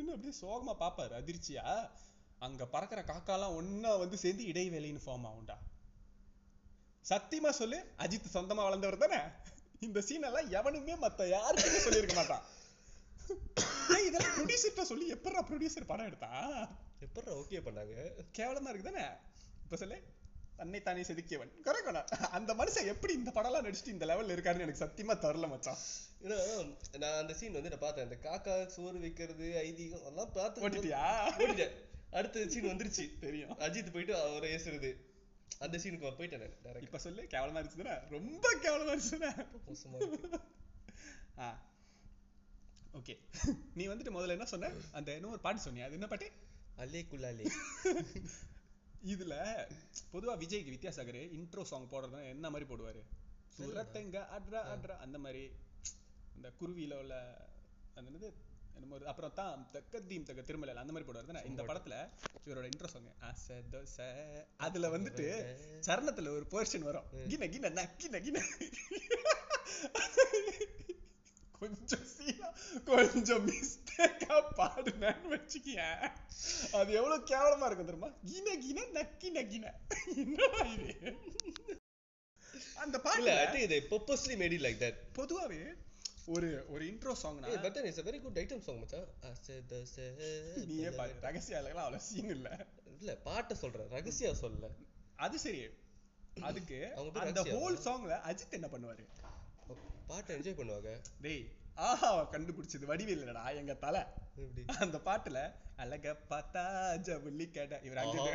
நின்னு 0.10 0.34
அப்படியே 0.34 0.40
சோகமா 0.42 0.76
பாப்பாரு. 0.80 1.18
அதிர்ச்சியா? 1.22 1.90
அங்க 2.40 2.66
பறக்கிற 2.66 3.02
காக்காலாம் 3.02 3.56
ஒண்ணா 3.56 3.96
வந்து 3.96 4.18
சேர்ந்து 4.18 4.44
இடைவேளைன்னு 4.44 5.02
ஃபார்ம் 5.06 5.28
ஆகும்டா. 5.30 5.58
சத்தியமா 7.10 7.50
சொல்லு 7.50 7.92
அஜித் 7.98 8.32
சொந்தமா 8.34 8.64
வளர்ந்தவர் 8.64 8.98
தானே? 8.98 9.20
இந்த 9.80 10.02
சீன் 10.02 10.22
எல்லாம் 10.22 10.52
எவனுமே 10.52 10.96
மத்த 10.96 11.30
யாருக்குமே 11.30 11.80
சொல்லியிருக்க 11.80 12.16
மாட்டான். 12.16 12.44
இதெல்லாம் 14.08 14.36
ப்ரொடியூசர்ட்ட 14.38 14.82
சொல்லி 14.82 15.14
எப்படா 15.14 15.42
ப்ரொடியூசர் 15.50 15.86
படம் 15.86 16.06
எடுத்தான்? 16.06 16.78
எப்படா 17.00 17.32
ஓகே 17.42 17.60
பண்ணாங்க? 17.68 18.12
கேவலமா 18.38 18.70
இருக்கு 18.70 18.92
தானே? 18.92 19.06
இப்ப 19.64 19.76
சொல்லு. 19.76 20.04
தன்னை 20.60 20.80
தானே 20.82 21.02
செதுக்கியவன். 21.02 21.52
கரெக்ட் 21.66 21.98
அந்த 22.38 22.54
மனுஷன் 22.54 22.86
எப்படி 22.86 23.14
இந்த 23.14 23.32
படம்லாம் 23.36 23.66
நடிச்சுட்டு 23.66 23.88
இந்த 23.88 24.06
லெவல்ல 24.06 24.36
இருக்காருன்னு 24.36 24.66
எனக்கு 24.66 24.86
சத்தியமா 24.86 25.16
தரல 25.24 25.50
மச்சான். 25.50 25.80
நான் 27.00 27.20
அந்த 27.22 27.34
சீன் 27.34 27.52
வந்து 27.52 27.70
நான் 27.70 27.80
பார்த்தேன். 27.80 28.08
இந்த 28.08 28.18
காக்கா 28.26 28.66
சோறு 28.68 29.00
வைக்கிறது 29.00 29.48
ஐதீகம் 29.66 30.02
அதெல்லாம் 30.02 30.32
பார்த்து 30.34 30.64
ஓட்டிட்டியா? 30.70 31.04
அடுத்த 32.12 32.48
சீன் 32.48 32.66
வந்துருச்சு. 32.66 33.06
தெரியும். 33.20 33.54
அஜித் 33.60 33.94
போயிட்டு 33.94 34.16
அவரை 34.22 34.50
ஏசுறது. 34.56 34.92
அந்த 35.60 35.78
சீனுக்கு 35.78 36.12
போயிட்டேன். 36.20 36.82
இப்ப 36.82 36.98
சொல்லு 36.98 37.22
கேவலமா 37.34 37.60
இருந்துச்சுதானே 37.62 37.96
ரொம்ப 38.10 38.54
கேவலமா 38.64 38.92
இருக்கு 38.96 40.40
ஆ. 41.40 41.48
ஓகே 42.94 43.14
நீ 43.76 43.88
வந்துட்டு 43.88 44.14
முதல்ல 44.14 44.36
என்ன 44.38 44.46
சொன்ன? 44.46 44.72
அந்த 44.92 45.16
இன்னொரு 45.16 45.40
பாட்டு 45.40 45.62
சொன்னியா? 45.62 45.84
அது 45.84 45.98
என்ன 46.00 46.08
பாட்டு? 46.08 46.28
அல்லே 46.78 47.02
குல்லாலே 47.12 47.46
இதுல 49.04 49.34
பொதுவா 50.14 50.34
விஜய்க்கு 50.38 50.74
வித்யாசாகர் 50.76 51.22
இன்ட்ரோ 51.38 51.62
சாங் 51.62 51.92
போடுறது 51.92 52.30
என்ன 52.30 52.50
மாதிரி 52.50 52.68
போடுவாரு? 52.70 53.02
சுரத்தெங்க 53.58 54.18
அட்ரா 54.36 54.62
அட்ரா 54.74 54.96
அந்த 54.98 55.18
மாதிரி. 55.18 55.44
அந்த 56.36 56.50
குருவியில 56.60 57.00
உள்ள 57.00 57.16
அந்த 57.96 58.08
என்னது? 58.12 58.30
என்னமோ 58.76 58.98
அப்புறம் 59.12 59.34
தான் 59.34 59.64
தக்க 59.72 60.00
தீம் 60.00 60.24
தக்க 60.24 60.42
திருமலையில 60.42 60.84
அந்த 60.84 60.94
மாதிரி 60.94 61.08
போடுவாரு 61.10 61.30
தானே? 61.32 61.42
இந்த 61.46 61.64
படத்துல 61.64 61.96
இவரோட 62.46 62.66
இன்ட்ரோ 62.72 62.88
சாங் 62.88 63.10
ஆசை 63.30 63.58
தோசை. 63.74 64.08
அதுல 64.58 64.90
வந்துட்டு 64.98 65.28
சரணத்துல 65.88 66.34
ஒரு 66.38 66.48
போர்ஷன் 66.54 66.88
வரும். 66.90 67.10
கின 67.28 67.48
கின 67.48 67.72
நக்கின 67.80 68.22
கின 68.28 68.38
கொஞ்சம் 71.62 72.06
சீனா 72.12 72.48
கொஞ்சம் 72.90 73.44
மிஸ்டேக்கா 73.48 74.36
பாடுனேன்னு 74.60 75.30
வச்சுக்கியேன் 75.34 76.04
அது 76.80 76.90
எவ்வளவு 77.00 77.28
கேவலமா 77.32 77.68
இருக்கும் 77.68 77.90
தெரியுமா? 77.90 78.10
கின 78.30 78.56
கின 78.64 78.86
நக்கி 78.98 79.30
நக்கின. 79.38 79.66
என்னடா 80.16 80.62
இது? 80.76 80.94
அந்த 82.84 82.98
பாட்டுல 83.06 83.34
I 83.38 83.48
think 83.48 83.72
they 83.74 83.82
purposely 83.94 84.36
made 84.36 84.56
it 84.58 84.64
like 84.68 84.80
that. 84.80 84.98
பொதுவாவே 85.18 85.62
ஒரு 86.28 86.50
ஒரு 86.74 86.84
intro 86.92 87.14
but 87.64 87.72
then 87.76 87.86
it's 87.90 88.00
a 88.00 88.08
very 88.10 88.20
good 88.20 88.38
item 88.38 88.60
song 88.62 88.78
மச்சான். 88.82 89.08
நீயே 90.70 90.90
பாரு 91.00 91.14
ரகசிய 91.28 91.60
அழகெல்லாம் 91.62 91.88
அவ்வளவு 91.88 92.06
சீன் 92.10 92.34
இல்ல? 92.38 92.50
இல்ல 92.96 93.14
பாட்டை 93.28 93.56
சொல்றேன் 93.64 93.92
ரகசியம் 93.98 94.42
சொல்லல 94.44 94.70
அது 95.20 95.38
சரி. 95.40 95.62
அதுக்கு 96.50 96.78
அந்த? 97.24 97.42
ஹோல் 97.54 97.78
சாங்ல 97.86 98.14
அஜித் 98.30 98.58
என்ன 98.58 98.70
பண்ணுவாரு? 98.74 99.06
பாட்டை 100.10 100.36
என்ஜாய் 100.36 100.60
பண்ணுவாங்க. 100.60 100.92
டேய் 101.22 101.44
ஆஹா 101.88 102.10
கண்டுபிடிச்சது 102.34 102.86
வடிவேல் 102.86 103.22
இல்லடா 103.24 103.44
எங்க 103.62 103.74
தலை. 103.84 104.02
அந்த 104.84 104.98
பாட்டுல 105.08 105.40
அழக 105.84 106.14
பார்த்தா 106.32 106.64
ஜவுளி 107.08 107.46
கடை 107.52 107.78
இவர் 107.88 108.02
அங்க. 108.04 108.32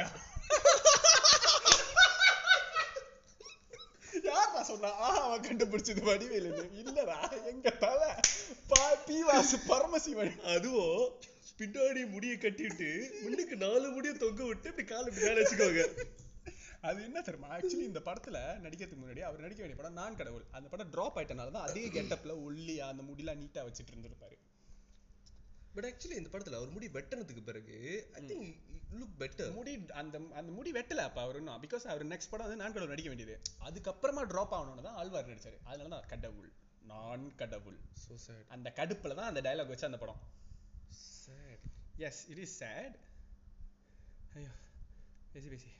யாரா 4.28 4.60
சொன்னா 4.68 4.90
ஆஹா 5.06 5.20
அவன் 5.26 5.44
கண்டுபிடிச்சது 5.46 6.02
வடிவேலு 6.08 6.50
இல்லடா 6.82 7.18
எங்க 7.52 7.70
தலை. 7.84 8.10
பா 8.68 8.82
பீவாசு 9.08 9.56
பரமசிவன். 9.70 10.34
அதுவும் 10.54 11.00
பின்னாடி 11.60 12.02
முடியை 12.10 12.36
கட்டிட்டு 12.38 12.90
முன்னுக்கு 13.22 13.56
நாலு 13.56 13.88
முடியை 13.90 14.14
தொங்க 14.16 14.42
விட்டு 14.44 14.70
இப்படி 14.72 14.86
காலை 14.86 15.06
இப்படி 15.10 15.26
மேல 15.26 15.40
வச்சுக்கோங்க 15.42 15.84
அது 16.88 16.98
என்ன 17.08 17.18
தெரியுமா? 17.26 17.48
ஆக்சுவலி 17.56 17.86
இந்த 17.90 18.00
படத்துல 18.08 18.38
நடிக்கிறதுக்கு 18.64 19.02
முன்னாடி 19.02 19.22
அவர் 19.28 19.44
நடிக்க 19.44 19.60
வேண்டிய 19.62 19.78
படம் 19.80 19.98
நான் 20.00 20.18
கடவுள். 20.20 20.44
அந்த 20.56 20.66
படம் 20.72 20.90
டிராப் 20.94 21.16
ஆயிட்டனால 21.18 21.52
தான் 21.56 21.66
அதே 21.68 21.84
கெட்டப்ல 21.96 22.34
ஒல்லியா 22.46 22.86
அந்த 22.92 23.04
முடியெல்லாம் 23.08 23.40
நீட்டா 23.42 23.62
வச்சிட்டு 23.68 23.92
இருந்திருப்பாரு 23.94 24.36
பட் 25.74 25.86
ஆக்சுவலி 25.88 26.18
இந்த 26.20 26.30
படத்துல 26.32 26.58
அவர் 26.58 26.74
முடி 26.74 26.88
வெட்டினதுக்கு 26.96 27.42
பிறகு 27.48 27.76
ஐ 28.18 28.20
திங்க் 28.28 28.50
லுக் 28.98 29.16
பெட்டர் 29.22 29.54
முடி 29.56 29.72
அந்த 30.00 30.16
அந்த 30.40 30.50
முடி 30.58 30.70
வெட்டல 30.76 31.06
அப்ப 31.08 31.20
அவர் 31.24 31.38
இன்னும். 31.40 31.62
பிகாஸ் 31.64 31.86
அவர் 31.92 32.04
நெக்ஸ்ட் 32.12 32.30
படம் 32.32 32.46
வந்து 32.46 32.60
நான் 32.60 32.74
கடவுள் 32.74 32.92
நடிக்க 32.94 33.10
வேண்டியது. 33.12 33.36
அதுக்கப்புறமா 33.68 34.22
டிராப் 34.32 34.54
ஆகணும்னு 34.58 34.86
தான் 34.88 34.98
ஆழ்வார் 35.00 35.32
நடிச்சாரு. 35.32 35.58
அதனால 35.70 35.90
தான் 35.96 36.08
கடவுள் 36.12 36.50
நான் 36.90 37.24
கடவுள். 37.40 37.78
சோ 38.04 38.14
சேட் 38.26 38.46
அந்த 38.56 38.70
கடுப்புல 38.78 39.16
தான் 39.20 39.30
அந்த 39.30 39.42
டயலாக் 39.46 39.72
வச்சு 39.72 39.88
அந்த 39.90 40.00
படம். 40.02 40.20
Sad 41.16 41.64
yes 42.08 42.22
it 42.32 42.42
is 42.46 42.56
sad 42.62 42.96
ஐயோ 44.38 44.52
பேசி 45.34 45.48
பேசி. 45.54 45.72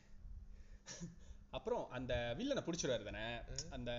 அப்புறம் 1.51 1.91
அந்த 1.91 2.35
வில்லனை 2.39 2.63
பிடிச்சிருவாரு 2.63 3.05
தானே? 3.05 3.41
அந்த 3.71 3.91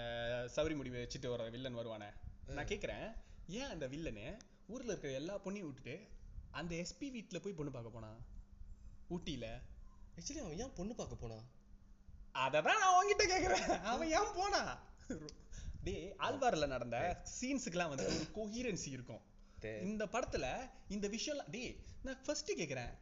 சவரி 0.55 0.75
முடிவை 0.75 1.03
வச்சுட்டு 1.03 1.27
வர 1.27 1.49
வில்லன் 1.49 1.77
வருவானே? 1.77 2.09
நான் 2.47 2.65
கேக்குறேன் 2.65 3.15
ஏன் 3.47 3.69
அந்த 3.69 3.87
வில்லனு 3.87 4.37
ஊர்ல 4.67 4.91
இருக்கிற 4.91 5.13
எல்லா 5.13 5.35
பொண்ணையும் 5.35 5.69
விட்டுட்டு 5.69 6.07
அந்த 6.51 6.75
எஸ்பி 6.75 7.11
வீட்ல 7.11 7.39
போய் 7.39 7.53
பொண்ணு 7.53 7.71
பார்க்க 7.71 7.89
போனா? 7.89 8.11
ஊட்டியில. 9.09 9.45
ஆக்சுவலி 10.15 10.37
அவன் 10.37 10.59
ஏன் 10.59 10.73
பொண்ணு 10.73 10.95
பார்க்க 10.95 11.15
போனா? 11.15 11.39
அததான் 12.35 12.79
நான் 12.79 12.95
உன்கிட்ட 12.95 13.25
கேக்குறேன். 13.25 13.81
அவன் 13.81 14.11
ஏன் 14.11 14.33
போனா? 14.35 14.83
டேய் 15.83 16.15
ஆழ்வார்ல 16.19 16.67
நடந்த 16.67 17.23
சீன்ஸுக்குலாம் 17.41 17.89
வந்து 17.89 18.05
ஒரு 18.05 18.25
கோஹீரன்சி 18.35 18.87
இருக்கும். 18.87 19.23
இந்த 19.81 20.05
படத்துல 20.05 20.45
இந்த 20.87 21.07
விஷயம் 21.07 21.45
டேய் 21.51 21.83
நான் 22.01 22.23
ஃபர்ஸ்ட் 22.25 22.51
கேக்குறேன். 22.51 22.93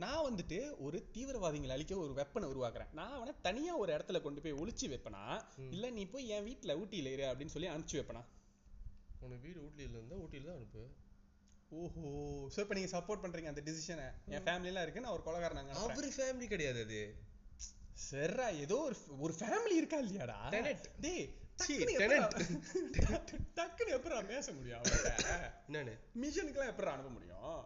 நான் 0.00 0.24
வந்துட்டு 0.24 0.58
ஒரு 0.78 1.08
தீவிரவாதிகளை 1.14 1.68
அழிக்க 1.68 1.96
ஒரு 1.96 2.12
வெப்பனை 2.12 2.46
உருவாக்குறேன். 2.46 2.92
நான் 2.92 3.12
அவனை 3.12 3.34
தனியா 3.42 3.76
ஒரு 3.76 3.92
இடத்துல 3.92 4.20
கொண்டு 4.20 4.40
போய் 4.40 4.52
ஒளிச்சு 4.52 4.86
வைப்பனா? 4.88 5.22
இல்ல 5.70 5.90
நீ 5.90 6.06
போய் 6.06 6.28
என் 6.28 6.44
வீட்ல 6.44 6.76
ஊட்டியில 6.76 7.12
இரு 7.12 7.22
அப்படின்னு 7.24 7.46
சொல்லி 7.46 7.68
அனுப்பிச்சு 7.68 7.98
வைப்பனா? 8.00 8.22
உனக்கு 9.20 9.46
வீடு 9.46 9.60
ஊட்டியில 9.60 9.96
இருந்தா 9.96 10.16
ஊட்டியில 10.16 10.44
தான் 10.44 10.54
அனுப்பு. 10.54 10.84
ஓஹோ. 11.70 12.04
சோ 12.54 12.58
இப்ப 12.58 12.74
நீங்க 12.74 12.98
சப்போர்ட் 12.98 13.24
பண்றீங்க 13.24 13.46
அந்த 13.46 13.62
டிசிஷனை 13.64 14.06
என் 14.26 14.44
ஃபேமிலி 14.44 14.64
எல்லாம் 14.64 14.82
இருக்கு 14.82 15.00
நான் 15.00 15.12
ஒரு 15.12 15.22
கொலகாரனாங்க 15.26 15.74
அவரு 15.80 16.12
ஃபேமிலி 16.16 16.46
கிடையாது 16.46 16.80
அது. 16.80 17.02
சரிடா 18.10 18.58
ஏதோ 18.58 18.76
ஒரு 18.80 18.96
ஒரு 19.18 19.34
ஃபேமிலி 19.40 19.76
இருக்கா 19.76 19.98
இல்லையாடா. 20.00 20.38
டேய் 21.00 21.28
சீ, 21.56 21.74
டக்குனு 21.76 21.94
tenant. 22.02 22.34
எப்படிடா- 22.34 23.40
டக்குனு 23.54 23.90
எப்படிடா 23.90 24.22
பேச 24.22 24.52
முடியும் 24.52 24.82
என்னன்னு? 25.68 25.94
மிஷனுக்குலாம் 26.14 26.70
எப்படிடா 26.72 26.92
அனுப்ப 26.92 27.10
முடியும். 27.10 27.58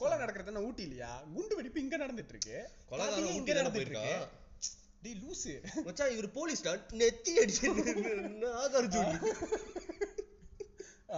கொலை 0.00 0.16
நடக்கிறது 0.22 0.50
என்ன 0.52 0.62
ஊட்டி 0.68 0.82
இல்லையா 0.88 1.12
குண்டு 1.34 1.56
வெடிப்பு 1.58 1.82
இங்க 1.84 1.96
நடந்துட்டு 2.04 2.34
இருக்கு 2.34 2.58
கதையே 2.90 3.32
இங்க 3.38 3.52
நடந்துட்டு 3.60 3.86
இருக்கு. 3.88 4.12
டேய் 5.04 5.18
லூசு. 5.22 5.52
மச்சான் 5.86 6.12
இவர் 6.16 6.28
போலீஸ் 6.38 6.62
நெத்தி 7.02 7.32
அடிச்சு 7.42 7.68
நாகார்ஜுன். 8.44 9.14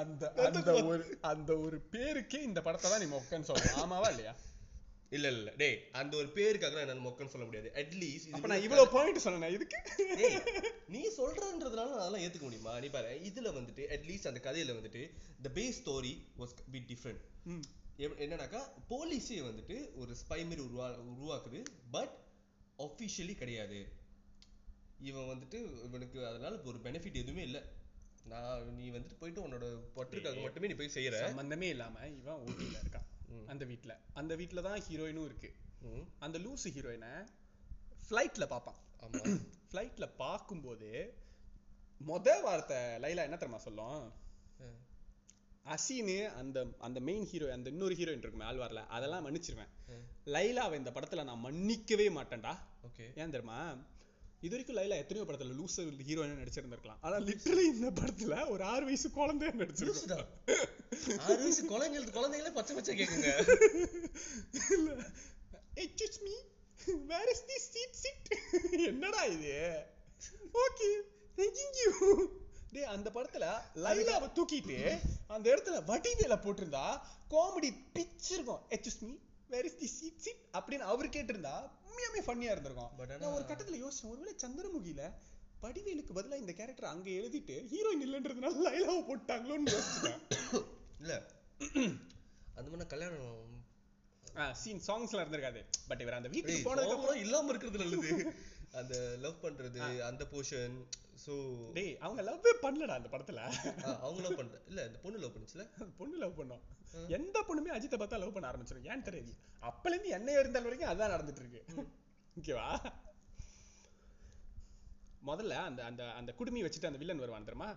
அந்த 0.00 0.24
அந்த 0.46 0.72
ஒரு 0.90 1.04
அந்த 1.30 1.50
ஒரு 1.64 1.78
பேருக்கே 1.94 2.40
இந்த 2.48 2.60
படத்தை 2.66 2.88
தான் 2.92 3.02
நீ 3.04 3.08
மொக்கன்னு 3.16 3.48
சொல்லலாம் 3.50 3.80
ஆமாவா 3.82 4.08
இல்லையா? 4.14 4.32
இல்ல 5.16 5.26
இல்ல 5.36 5.50
டேய் 5.62 5.76
அந்த 6.00 6.12
ஒரு 6.20 6.28
பேருக்காக 6.36 6.84
நான் 6.90 7.02
மொக்கன்னு 7.06 7.32
சொல்ல 7.34 7.46
முடியாது. 7.48 7.68
அட்லீஸ்ட் 7.80 8.32
அப்ப 8.36 8.48
நான் 8.52 8.64
இவ்வளவு 8.66 8.92
பாயிண்ட் 8.94 9.24
சொன்னேன் 9.24 9.54
இதுக்கு? 9.56 9.78
நீ 10.94 11.02
சொல்றன்றதுனால 11.18 11.90
நான் 11.92 12.02
அதெல்லாம் 12.04 12.24
ஏத்துக்க 12.26 12.46
முடியுமா? 12.48 12.74
நீ 12.84 12.88
பாரு 12.96 13.12
இதுல 13.30 13.52
வந்துட்டு 13.58 13.84
அட்லீஸ்ட் 13.96 14.30
அந்த 14.30 14.42
கதையில 14.48 14.78
வந்துட்டு 14.78 15.02
the 15.46 15.50
base 15.58 15.78
story 15.82 16.14
was 16.42 16.54
bit 16.74 16.88
different. 16.92 17.22
என்னன்னாக்கா 18.02 18.60
போலீஸே 18.88 19.38
வந்துட்டு 19.38 19.96
ஒரு 19.96 20.12
ஸ்பை 20.12 20.42
மாதிரி 20.42 20.62
உருவா 20.62 20.86
உருவாக்குது 21.12 21.64
பட் 21.90 22.16
ஒஃபிஷியலி 22.78 23.34
கிடையாது. 23.34 23.88
இவன் 24.98 25.22
வந்துட்டு 25.22 25.84
இவனுக்கு 25.84 26.26
அதனால 26.26 26.60
ஒரு 26.60 26.78
பெனிஃபிட் 26.78 27.14
எதுவுமே 27.14 27.42
இல்ல. 27.42 27.62
நான் 28.24 28.74
நீ 28.74 28.90
வந்துட்டு 28.90 29.16
போயிட்டு 29.18 29.48
உன்னோட 29.48 29.66
பற்றுக்காக 29.96 30.40
மட்டுமே 30.40 30.66
நீ 30.66 30.74
போய் 30.74 30.90
செய்யற. 30.94 31.18
சம்பந்தமே 31.18 31.68
இல்லாம 31.68 32.08
இவன் 32.08 32.44
ஊட்டியில 32.44 32.76
இருக்கான். 32.84 33.08
அந்த 33.46 33.64
வீட்ல. 33.64 34.00
அந்த 34.12 34.36
வீட்ல 34.36 34.60
தான் 34.60 34.80
ஹீரோயினும் 34.80 35.24
இருக்கு. 35.24 35.54
அந்த 36.18 36.38
லூசு 36.38 36.64
ஹீரோயினை 36.64 37.26
ஃப்ளைட்ல 38.08 38.46
பார்ப்பான். 38.46 38.76
ஆமா. 39.00 39.40
ஃப்ளைட்ல 39.70 40.16
பார்க்கும்போது 40.16 41.14
மொத 42.06 42.42
வார்த்தை 42.42 42.76
லைலா 42.76 43.22
என்ன 43.22 43.36
தெரியுமா 43.36 43.58
சொல்லும். 43.58 44.12
அசீனு 45.66 46.32
அந்த 46.40 46.66
அந்த 46.78 47.00
மெயின் 47.00 47.26
ஹீரோ 47.26 47.52
அந்த 47.52 47.70
இன்னொரு 47.70 47.94
ஹீரோயின் 47.94 48.22
இருக்குமே 48.24 48.44
ஆழ்வார்ல 48.44 48.86
அதெல்லாம் 48.86 49.24
மன்னிச்சிருவேன். 49.26 49.72
லைலாவை 50.26 50.74
இந்த 50.74 50.90
படத்துல 50.90 51.24
நான் 51.24 51.44
மன்னிக்கவே 51.44 52.06
மாட்டேன்டா. 52.18 52.54
ஓகே. 52.88 53.04
ஏன் 53.20 53.30
தெரியுமா? 53.30 53.58
இது 54.40 54.52
வரைக்கும் 54.54 54.76
லைலா 54.76 54.96
எத்தனையோ 55.02 55.26
படத்துல 55.28 55.56
லூசர் 55.58 55.90
ஹீரோயின் 56.08 56.40
நடிச்சிருந்திருக்கலாம். 56.42 57.00
ஆனா 57.00 57.16
லிட்டரலி 57.16 57.64
இந்த 57.74 57.90
படத்துல 58.00 58.48
ஒரு 58.48 58.64
ஆறு 58.64 58.84
வயசு 58.84 59.08
குழந்தைய 59.08 59.52
நடிச்சிருக்கோம். 59.62 60.26
ஆறு 61.26 61.40
வயசு 61.42 61.62
குழந்தைங்களுக்கு 61.72 62.16
குழந்தைங்களே 62.18 62.54
பச்சை 62.58 62.74
பச்சை 62.76 62.96
கேக்குங்க. 63.00 63.30
Excuse 65.84 66.20
me 66.26 66.34
where 67.12 67.30
is 67.34 67.46
the 67.46 67.58
seat 67.70 67.98
seat 68.02 68.28
என்னடா 68.90 69.24
இது? 69.24 69.56
ஓகே 70.66 70.90
தேங்க் 71.36 71.82
யூ 71.82 71.90
டேய் 72.72 72.90
அந்த 72.92 73.08
படத்துல 73.10 73.46
லைலாவை 73.84 74.28
தூக்கிட்டு 74.32 74.76
அந்த 75.28 75.46
இடத்துல 75.52 75.78
வடிவேல 75.86 76.36
போட்டிருந்தா 76.44 76.84
comedy 77.30 77.70
பிச்சிருக்கும். 77.94 78.62
Excuse 78.70 79.02
me 79.02 79.12
where 79.50 79.66
is 79.66 79.78
the 79.78 79.88
seat 79.92 80.20
seat 80.20 80.42
அப்படின்னு 80.54 80.86
அவர் 80.88 81.08
கேட்டிருந்தா 81.08 81.54
உண்மையாமே 81.86 82.22
ஃபன்னியா 82.26 82.52
இருந்திருக்கும். 82.54 82.90
ஆனா- 82.96 83.18
நான் 83.22 83.34
ஒரு 83.34 83.44
கட்டத்துல 83.44 83.80
யோசிச்சேன் 83.82 84.12
ஒருவேளை 84.12 84.34
சந்திரமுகில 84.38 85.02
வடிவேலுக்கு 85.62 86.12
பதிலா 86.14 86.36
இந்த 86.36 86.52
கேரக்டர் 86.52 86.92
அங்க 86.92 87.08
எழுதிட்டு 87.18 87.56
ஹீரோயின் 87.70 88.04
இல்லைன்றதுனால 88.06 88.62
லைலாவை 88.66 89.02
போட்டாங்களோன்னு 89.08 89.74
யோசிச்சேன் 89.74 90.20
இல்ல. 91.02 91.12
அந்த 92.56 92.66
மாதிரி 92.66 92.88
கல்யாணம் 92.88 93.50
சீன் 94.58 94.82
சாங்ஸ்ல 94.86 95.22
இருந்திருக்காது. 95.22 95.60
பட் 95.88 96.00
இவர் 96.00 96.14
அந்த 96.14 96.28
வீட்டுக்கு 96.28 96.66
போனதுக்கு 96.66 96.96
அப்புறம் 96.96 97.22
இல்லாம 97.22 97.50
இருக்கிறது 97.50 97.80
நல்லது 97.82 98.10
அந்த 98.80 98.94
லவ் 99.24 99.42
பண்றது 99.44 99.80
அந்த 100.08 100.22
போர்ஷன் 100.32 100.76
சோ 101.24 101.34
டேய் 101.76 101.92
அவங்க 102.04 102.20
லவ்வே 102.28 102.52
பண்ணலடா 102.62 102.94
அந்த 102.98 103.08
படத்துல. 103.12 103.40
அவங்க 104.04 104.20
லவ் 104.26 104.38
பண்ற 104.40 104.56
இல்ல 104.70 104.86
இந்த 104.88 104.98
பொண்ணு 105.04 105.22
லவ் 105.24 105.34
பண்ணுச்சுல? 105.34 105.64
பொண்ணு 106.00 106.16
லவ் 106.22 106.38
பண்ணோம். 106.40 106.62
எந்த 107.18 107.36
பொண்ணுமே 107.48 107.74
அஜித்தை 107.76 107.98
பார்த்தா 108.00 108.20
லவ் 108.22 108.34
பண்ண 108.36 108.50
ஆரம்பிச்சிடும் 108.50 108.88
ஏன்னு 108.90 109.06
தெரியாது. 109.08 109.34
அப்பல 109.70 109.94
இருந்து 109.94 110.16
என்ன 110.18 110.38
இருந்தால் 110.40 110.66
வரைக்கும் 110.68 110.92
அதான் 110.92 111.14
நடந்துட்டு 111.14 111.42
இருக்கு 111.44 111.62
ஓகேவா 112.36 112.68
முதல்ல 115.28 115.56
அந்த 115.68 115.80
அந்த 115.90 116.02
அந்த 116.20 116.30
குடுமி 116.38 116.62
வச்சுட்டு 116.64 116.90
அந்த 116.90 117.00
வில்லன் 117.02 117.22
வருவான் 117.24 117.48
தெரியுமா. 117.48 117.70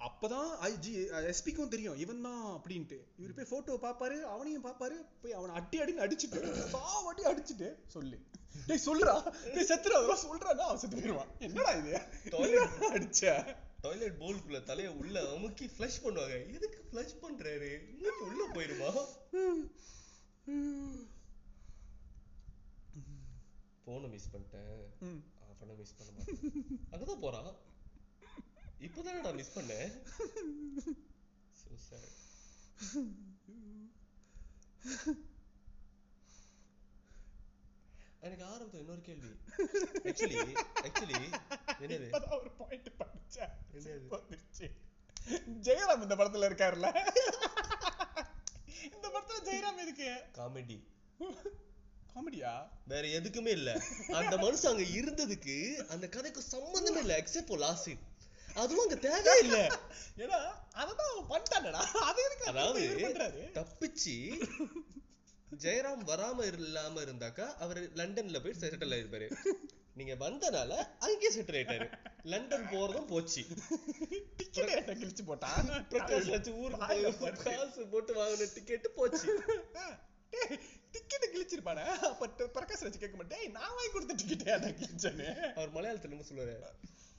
அப்பதான் 0.00 0.50
ஐஜி 0.62 1.06
எஸ்பிக்கும் 1.30 1.68
தெரியும். 1.68 1.96
இவன் 1.96 2.22
தான் 2.22 2.42
அப்படின்ட்டு. 2.42 2.98
இவர் 3.16 3.34
போய் 3.34 3.44
போட்டோ 3.44 3.74
பாப்பாரு 3.74 4.20
அவனையும் 4.20 4.64
பாப்பாரு 4.64 4.94
போய் 5.22 5.32
அவனை 5.32 5.54
அடி 5.54 5.78
அடின்னு 5.78 6.00
அடிச்சுட்டு 6.00 6.54
சாவடி 6.72 7.24
அடிச்சுட்டு 7.24 7.74
சொல்லு. 7.86 8.18
டேய் 8.66 8.80
சொல்றா. 8.86 9.30
டேய் 9.54 9.66
செத்துறா 9.66 9.96
அதெல்லாம் 9.96 10.18
சொல்றானா? 10.18 10.60
அவன் 10.60 10.76
செத்து 10.76 10.96
போயிடுவான் 10.96 11.26
என்னடா 11.38 11.70
இது? 11.70 12.00
Toilet- 12.24 12.70
அடிச்ச? 12.80 13.56
டாய்லெட் 13.80 14.16
போல்குள்ள 14.18 14.64
தலைய 14.64 14.86
உள்ள 14.86 15.30
அமுக்கி 15.30 15.66
ஃப்ளஷ் 15.66 16.00
பண்ணுவாங்க. 16.02 16.54
எதுக்கு 16.54 16.84
ஃப்ளஷ் 16.92 17.24
பண்றாரு? 17.24 17.98
மூச்சு 17.98 18.26
உள்ள 18.26 18.48
போயிருமா? 18.48 19.06
போனை 23.84 24.08
மிஸ் 24.08 24.30
பண்ணிட்டேன். 24.32 25.20
அவனை 25.56 25.74
மிஸ் 25.76 25.94
பண்ண 25.96 26.12
மாட்டேன். 26.16 26.38
அங்கதான் 26.90 27.20
போறான்? 27.20 27.68
இப்போதானடா 28.80 29.32
மிஸ் 29.34 29.56
பண்ணேன் 29.56 29.90
So 31.62 31.74
sad. 31.80 32.04
எனக்கு 38.22 38.44
ஆரம்பத்துல 38.44 38.80
இன்னொரு 38.80 39.00
கேள்வி. 39.00 39.30
ஆக்சுவலி 40.04 40.40
ஆக்சுவலி 40.84 41.18
என்னது? 41.84 42.08
ஒரு 42.38 42.50
பாயிண்ட் 42.58 42.90
படிச்சேன்? 42.98 43.52
வந்துருச்சு. 44.14 44.66
ஜெயராம் 45.62 46.02
இந்த 46.02 46.14
படத்துல 46.16 46.48
இருக்காருல்ல? 46.50 46.88
இந்த 48.88 49.06
படத்துல 49.08 49.40
ஜெயராம் 49.48 49.80
இருக்கு 49.84 50.10
காமெடி 50.38 50.76
காமெடியா 52.14 52.52
வேற 52.86 53.04
எதுக்குமே 53.18 53.52
இல்ல. 53.58 53.70
அந்த 54.20 54.36
மனுஷன் 54.36 54.72
அங்க 54.72 54.86
இருந்ததுக்கு 54.98 55.56
அந்த 55.86 56.06
கதைக்கு 56.08 56.42
சம்பந்தமே 56.54 57.00
இல்ல 57.00 57.16
எக்ஸெப்ட் 57.22 57.58
லாஸ்ட் 57.58 57.90
அதுவும் 58.54 58.88
அங்க 58.88 59.38
இல்ல. 59.40 59.66
ஏன்னா 60.16 60.38
அததான் 60.72 61.10
அவன் 61.16 61.42
பண்ணிட்டானடா. 61.42 61.82
அது 61.82 62.22
எதுக்கு 62.24 62.44
அதாவது 62.44 63.50
தப்பிச்சு 63.54 64.16
ஜெயராம் 65.58 66.04
வராம 66.06 66.44
இல்லாம 66.44 67.00
இருந்தாக்கா 67.00 67.54
அவர் 67.54 67.92
லண்டன்ல 67.92 68.42
போய் 68.42 68.54
செட்டில் 68.60 68.94
ஆயிருப்பாரு. 68.96 69.28
நீங்க 69.94 70.14
வந்தனால 70.14 70.88
அங்கேயே 70.98 71.40
செட்டில் 71.40 71.58
ஆயிட்டாரு. 71.60 71.92
லண்டன் 72.22 72.66
போறதும் 72.66 73.06
போச்சு. 73.06 73.44
கிழிச்சு 74.40 75.22
போட்டான். 75.26 75.70
பிரகாஷ் 75.90 76.30
ராஜ் 76.30 76.56
ஊருக்கு 76.56 77.32
காசு 77.32 77.86
போட்டு 77.86 78.14
வாங்கின 78.14 78.54
டிக்கெட் 78.54 78.94
போச்சு. 78.94 79.42
டிக்கெட் 80.90 81.30
கிழிச்சிருப்பானே. 81.34 81.84
அப்ப 81.86 82.26
பிரகாஷ் 82.26 82.82
ராஜ் 82.82 82.98
கேட்க 82.98 83.16
மாட்டேன். 83.16 83.40
"ஏய், 83.40 83.46
நான் 83.46 83.74
வாங்கி 83.74 83.90
கொடுத்த 83.92 84.14
டிக்கெட் 84.14 84.46
என்ன 84.46 84.70
கிழிச்சேன்னு? 84.70 85.52
அவர் 85.52 85.72
மலையாளத்துல 85.72 86.10
என்ன 86.10 86.24
சொல்லுவாரு? 86.32 86.56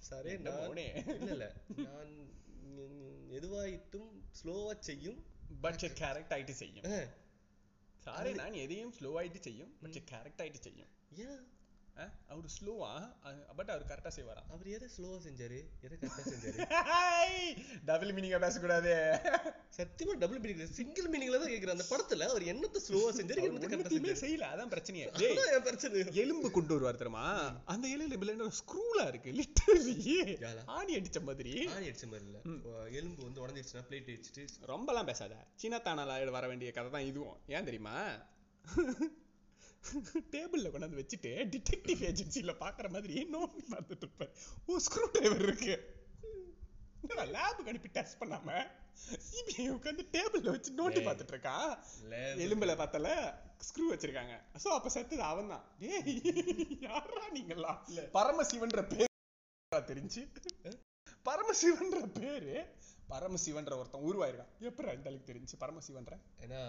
சரே 0.10 0.34
நான்? 0.38 0.78
இல்ல 1.16 1.32
இல்ல 1.36 1.48
நான் 1.88 2.14
எதுவாயிட்டும் 3.38 4.12
ஸ்லோவா 4.40 4.74
செய்யும் 4.80 5.20
பட் 5.62 5.84
கரெக்ட் 6.02 6.34
ஆயிட்டு 6.36 6.56
செய்யும். 6.62 6.86
சாரி 8.06 8.32
நான் 8.34 8.56
எதையும் 8.64 8.94
ஸ்லோ 9.00 9.10
ஆயிட்டு 9.22 9.40
செய்யும் 9.48 9.74
பட் 9.82 9.98
கரெக்ட் 10.12 10.42
ஆயிட்டு 10.44 10.62
செய்யும். 10.68 10.92
ஏன்? 11.26 11.42
அவர் 12.28 12.46
ஸ்லோவா 12.48 12.90
பட் 13.56 13.70
அவர் 13.70 13.84
கரெக்டா 13.90 14.12
செய்வாரா? 14.16 14.42
அவர் 14.50 14.68
எதை 14.68 14.90
ஸ்லோவா 14.98 15.18
செஞ்சாரு? 15.26 15.58
எதை 15.82 15.96
கரெக்டா 15.96 16.24
செஞ்சாரு? 16.34 16.60
டபுள் 17.86 18.14
மீனிங்கா 18.14 18.40
பேசக்கூடாது. 18.40 18.94
சத்தியமா 19.78 20.14
டபுள் 20.18 20.40
மீனிங் 20.40 20.72
சிங்கிள் 20.72 21.08
மீனிங்ல 21.08 21.40
தான் 21.40 21.52
கேக்குறேன் 21.52 21.76
அந்த 21.78 21.88
படத்துல 21.92 22.28
அவர் 22.28 22.44
என்னத்தை 22.44 22.82
ஸ்லோவா 22.88 23.12
செஞ்சாரு 23.12 23.42
என்னத்தை 23.42 23.70
கரெக்டா 23.70 23.78
ஒண்ணுத்தையுமே 23.78 24.08
செஞ்சாரு? 24.08 24.22
செய்யல 24.24 24.48
அதான் 24.54 24.72
பிரச்சனையே. 24.74 25.08
பிரச்சனை. 25.62 26.04
எலும்பு 26.24 26.52
கொண்டு 26.52 26.74
வருவார் 26.74 26.98
தெரியுமா? 26.98 27.26
அந்த 27.66 27.88
எலும்புல 27.88 28.36
என்ன 28.36 28.50
ஸ்க்ரூலா 28.62 29.08
இருக்கு 29.08 29.32
லிட்டரலி? 29.32 30.18
ஆணி 30.78 30.96
அடிச்ச 31.00 31.22
மாதிரி. 31.22 31.54
ஆணி 31.76 31.90
அடிச்ச 31.92 32.08
மாதிரி 32.08 32.26
இல்ல. 32.26 32.40
எலும்பு 32.92 33.24
வந்து 33.24 33.42
உடஞ்சிருச்சுன்னா 33.46 33.86
பிளேட் 33.90 34.12
அடிச்சுட்டு 34.14 34.70
ரொம்பலாம் 34.74 35.06
பேசாத. 35.06 35.36
சீனாத்தானால 35.64 36.30
வர 36.32 36.48
வேண்டிய 36.48 36.72
கதை 36.72 36.92
தான் 36.92 37.04
இதுவும். 37.04 37.38
ஏன் 37.48 37.66
தெரியுமா? 37.66 37.96
டேபிள்ல 40.34 40.70
கொண்டாந்து 40.70 41.00
வச்சுட்டு 41.00 41.32
டிடெக்டிவ் 41.54 42.02
ஏஜென்சில 42.10 42.54
பாக்குற 42.60 42.90
மாதிரி 42.90 43.16
நோண்டி 43.32 43.64
பார்த்துட்டு 43.70 44.06
இருப்பேன் 44.06 44.34
ஓ 44.68 44.78
ஸ்க்ரூ 44.86 45.06
டிரைவர் 45.12 45.42
இருக்கு 45.42 45.76
லேபுக்கு 47.32 47.72
அனுப்பி 47.72 47.90
டெஸ்ட் 47.90 48.20
பண்ணாம 48.20 48.50
சிபிஐ 49.28 49.66
உட்காந்து 49.70 50.04
டேபிள்ல 50.12 50.50
வச்சு 50.50 50.72
நோண்டி. 50.72 51.02
பார்த்துட்டு 51.02 51.34
இருக்கான் 51.36 51.72
Lab- 52.12 52.42
எலும்புல 52.44 52.74
பார்த்தல 52.76 53.08
ஸ்க்ரூ 53.68 53.86
வச்சிருக்காங்க. 53.92 54.34
சோ 54.64 54.68
அப்ப 54.70 54.90
செத்தது 54.90 55.24
அவன் 55.24 55.48
தான் 55.48 55.64
டேய் 55.80 56.16
யாரா 56.82 57.24
நீங்களா 57.30 57.74
பரமசிவன்ற 58.14 58.82
பேர் 58.88 59.10
தெரிஞ்சு? 59.72 60.22
பரமசிவன்ற 61.26 62.00
பேரு 62.20 62.54
பரமசிவன்ற 63.12 63.74
ஒருத்தன் 63.82 64.06
உருவாயிருக்கான். 64.10 64.52
எப்படி 64.70 64.88
இந்த 64.98 65.10
அளவுக்கு 65.10 65.30
தெரிஞ்சு 65.32 65.56
பரமசிவன்ற? 65.64 66.16
ஏன்னா 66.46 66.62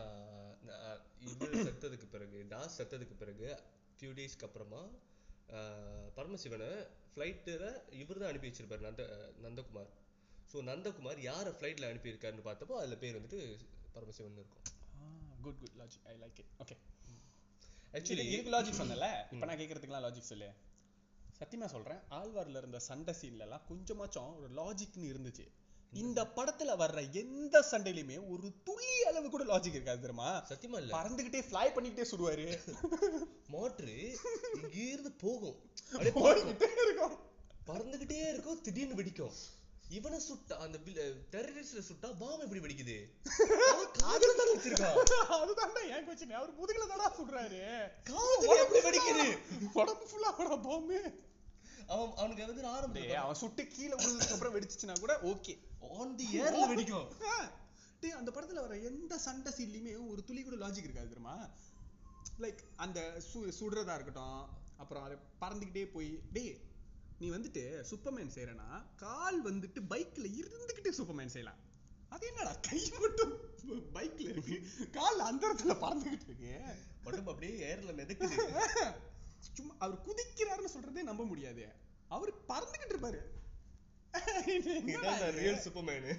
இது 1.31 1.49
செத்ததுக்கு 1.67 2.07
பிறகு 2.15 2.39
டாஸ் 2.53 2.77
செத்ததுக்கு 2.79 3.17
பிறகு 3.23 3.49
ஃபியூ 3.97 4.13
டேஸ்க்கு 4.19 4.47
அப்புறமா 4.49 4.83
பரமசிவனை 6.17 6.71
ஃப்ளைட்டில் 7.13 7.67
இவர் 8.03 8.21
தான் 8.21 8.31
அனுப்பி 8.33 8.49
வச்சிருப்பாரு 8.49 8.87
நந்த 8.89 9.05
நந்தகுமார். 9.45 9.91
ஸோ 10.53 10.63
நந்தகுமார் 10.71 11.21
யாரை 11.31 11.53
ஃப்ளைட்டில் 11.59 11.89
அனுப்பியிருக்காருன்னு 11.91 12.49
பார்த்தப்போ 12.49 12.75
அதுல 12.81 12.97
பேர் 13.03 13.19
வந்துட்டு 13.19 13.41
பரமசிவன் 13.97 14.39
இருக்கும். 14.41 14.67
Good 15.45 15.61
good 15.63 15.77
logic 15.81 16.07
I 16.13 16.15
like 16.23 16.39
it 16.43 16.53
okay 16.65 16.77
actually 17.99 18.27
இதுக்கு 18.33 18.53
லாஜிக் 18.57 18.81
சொன்னல 18.83 19.09
இப்போ 19.33 19.47
நான் 19.49 19.61
கேட்கறதுக்குலாம் 19.63 20.07
லாஜிக் 20.07 20.31
சொல்லு. 20.33 20.49
சத்தியமா 21.41 21.67
சொல்றேன் 21.75 22.01
ஆழ்வார்ல 22.19 22.61
இருந்த 22.63 22.79
சண்டை 22.89 23.13
சீன்ல 23.21 23.47
எல்லாம் 23.47 23.67
கொஞ்சமாச்சும் 23.71 24.33
ஒரு 24.41 24.49
லாஜிக்னு 24.61 25.11
இருந்துச்சு. 25.13 25.47
இந்த 25.93 26.21
படத்துல 26.37 26.75
வர்ற 26.77 26.99
எந்த 27.13 27.65
சண்டையிலுமே 27.71 28.17
ஒரு 28.29 28.47
துளி 28.65 28.91
அளவு 29.07 29.31
கூட 29.31 29.45
லாஜிக் 29.45 29.75
இருக்காது 29.75 30.01
தெரியுமா? 30.01 30.29
சத்தியமா 30.49 30.79
இல்ல. 30.79 30.93
பறந்துகிட்டே 30.93 31.41
ஃப்ளை 31.43 31.65
பண்ணிக்கிட்டே 31.75 32.07
சுடுவாரு. 32.11 32.47
மோட்ரு 33.53 33.97
இங்கிருந்து 34.59 35.13
போகும். 35.23 35.59
அப்படியே. 35.95 36.13
போய்கிட்டே 36.19 36.69
இருக்கும். 36.79 37.17
பறந்துகிட்டே 37.67 38.21
இருக்கும் 38.29 38.63
திடீர்னு 38.63 38.99
வெடிக்கும். 39.01 39.35
இவனை 39.91 40.19
சுட்டா 40.21 40.55
அந்த 40.59 40.77
டெரரிஸ்ட 41.33 41.83
சுட்டா 41.89 42.09
பாம் 42.19 42.45
எப்படி 42.45 42.61
வெடிக்குது? 42.61 42.97
காதுல 43.99 44.31
தான் 44.33 44.53
வச்சிருக்கான் 44.53 44.97
அதுதான்டா 45.37 45.83
என் 45.91 46.07
கொஸ்டின் 46.07 46.33
அவர் 46.33 46.57
முதுகுல 46.59 46.87
தானா 46.87 47.09
சுடுறாரு. 47.19 47.61
காதுல 48.11 48.57
எப்படி 48.65 48.83
வெடிக்குது? 48.89 49.27
உடம்பு 49.75 50.07
ஃபுல்லா 50.11 50.31
பாம்பு 50.65 50.99
அவன் 51.93 52.13
அவனுக்கு 52.17 52.45
வந்து 52.45 52.65
ஆரம்பம் 52.69 53.13
அவன் 53.23 53.41
சுட்டு 53.41 53.63
கீழே 53.67 53.95
விழுந்ததுக்கு 53.95 54.37
அப்புறம் 54.37 54.55
வெடிச்சுச்சுன்னா 54.57 54.97
கூட 55.01 55.15
ஓகே 55.31 55.55
ஆன் 55.97 56.17
தி 56.17 56.27
ஏர்ல 56.41 56.65
வெடிக்கும். 56.71 57.09
டேய் 58.03 58.19
அந்த 58.19 58.31
படத்துல 58.31 58.61
வர 58.61 58.77
எந்த 58.91 59.19
சண்டை 59.19 59.53
சீன்லயுமே 59.53 59.93
ஒரு 60.09 60.25
துளி 60.25 60.43
கூட 60.43 60.57
லாஜிக் 60.57 60.89
இருக்காது 60.89 61.09
தெரியுமா? 61.09 61.37
லைக் 62.39 62.63
அந்த 62.77 62.99
சு 63.29 63.41
சுடுறதா 63.59 63.95
இருக்கட்டும் 63.95 64.41
அப்புறம் 64.77 65.05
அது 65.05 65.17
பறந்துக்கிட்டே 65.41 65.85
போய் 65.93 66.11
டேய் 66.33 66.55
நீ 67.21 67.29
வந்துட்டு 67.31 67.63
சூப்பர்மேன் 67.91 68.35
செய்யறனா 68.35 68.69
கால் 68.97 69.39
வந்துட்டு 69.45 69.81
பைக்ல 69.89 70.27
இருந்துகிட்டே 70.41 70.93
சூப்பர்மேன் 70.99 71.35
செய்யலாம். 71.35 71.61
அது 72.09 72.27
என்னடா 72.27 72.53
கை 72.69 72.81
மட்டும் 73.01 73.33
பைக்ல 73.95 74.29
இருக்கு 74.29 74.57
கால் 74.91 75.21
அந்த 75.21 75.43
இடத்துல 75.49 75.75
பறந்துகிட்டு 75.79 76.27
இருக்கு. 76.29 76.51
உடம்பு 77.05 77.31
அப்படியே 77.33 77.55
ஏர்ல 77.69 77.93
மிதக்குது. 77.93 78.37
சும்மா 79.57 79.75
அவர் 79.79 80.03
குதிக்கிறாருன்னு 80.07 80.75
சொல்றதே 80.75 81.03
நம்ப 81.03 81.25
முடியாது. 81.25 81.63
அவர் 82.15 82.33
பறந்துகிட்டு 82.51 82.95
இருப்பாரு? 82.95 83.21
ரியல் 85.41 85.63
சூப்பர்மேனு 85.67 86.15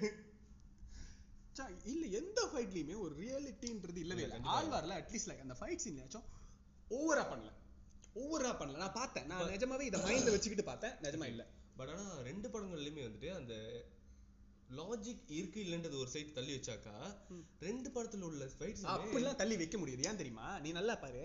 இல்ல 1.92 2.04
எந்த 2.20 2.40
ஃபைட்லயுமே 2.52 2.94
ஒரு 3.02 3.14
ரியாலிட்டின்றது 3.20 4.00
இல்லவே 4.04 4.22
இல்ல. 4.22 4.38
ஆழ்வார்ல 4.54 4.94
அட்லீஸ்ட் 5.00 5.28
லைக் 5.30 5.44
அந்த 5.44 5.56
ஃபைட் 5.60 5.82
சீன்லயாச்சும் 5.84 6.26
ஓவரா 6.90 7.24
பண்ணல. 7.32 7.50
ஓவரா 8.22 8.50
பண்ணல. 8.60 8.80
நான் 8.82 8.96
பார்த்தேன். 9.00 9.26
நான் 9.26 9.52
நிஜமாவே 9.52 9.84
இதை 9.90 10.00
மைண்ட்ல 10.00 10.32
வச்சுக்கிட்டு 10.34 10.66
பார்த்தேன். 10.70 10.94
நிஜமா 11.06 11.26
இல்ல. 11.32 11.44
பட் 11.78 11.90
ஆனா 11.92 12.06
ரெண்டு 12.28 12.48
படங்கள்லயுமே 12.48 13.04
வந்துட்டு 13.06 13.30
அந்த 13.36 13.54
லாஜிக் 14.78 15.30
இருக்கு 15.38 15.58
இல்லன்றது 15.64 15.96
ஒரு 16.02 16.10
சைடு 16.12 16.30
தள்ளி 16.36 16.52
வச்சாக்கா 16.56 16.94
ரெண்டு 17.68 17.88
படத்துல 17.96 18.28
உள்ள 18.30 18.44
ஃபைட்ஸ் 18.58 18.84
அப்படிலாம் 18.94 19.40
தள்ளி 19.42 19.56
வைக்க 19.62 19.78
முடியாது. 19.78 20.08
ஏன் 20.10 20.20
தெரியுமா? 20.22 20.46
நீ 20.64 20.72
நல்லா 20.72 20.94
பாரு. 21.04 21.24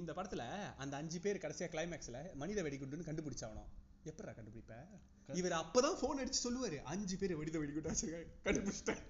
இந்த 0.00 0.10
படத்துல 0.16 0.42
அந்த 0.82 0.94
அஞ்சு 1.00 1.18
பேர் 1.24 1.42
கடைசியா 1.44 1.66
கிளைமேக்ஸ்ல 1.72 2.18
மனித 2.42 2.60
வெடிகுண்டுன்னு 2.66 3.08
கண்டுபிடிச்சாவணும் 3.08 3.70
எப்படிடா 4.10 4.32
கண்டுபிடிப்ப? 4.36 4.76
இவர் 5.40 5.54
அப்பதான் 5.62 5.98
போன் 6.02 6.20
அடிச்சு 6.22 6.40
சொல்லுவாரு 6.46 6.78
அஞ்சு 6.92 7.16
பேர் 7.20 7.38
வெடித 7.40 7.56
வெடிகுண்டு 7.62 7.90
வச்சிருக்காங்க 7.90 8.30
கண்டுபிடிச்சிட்டேன். 8.46 9.02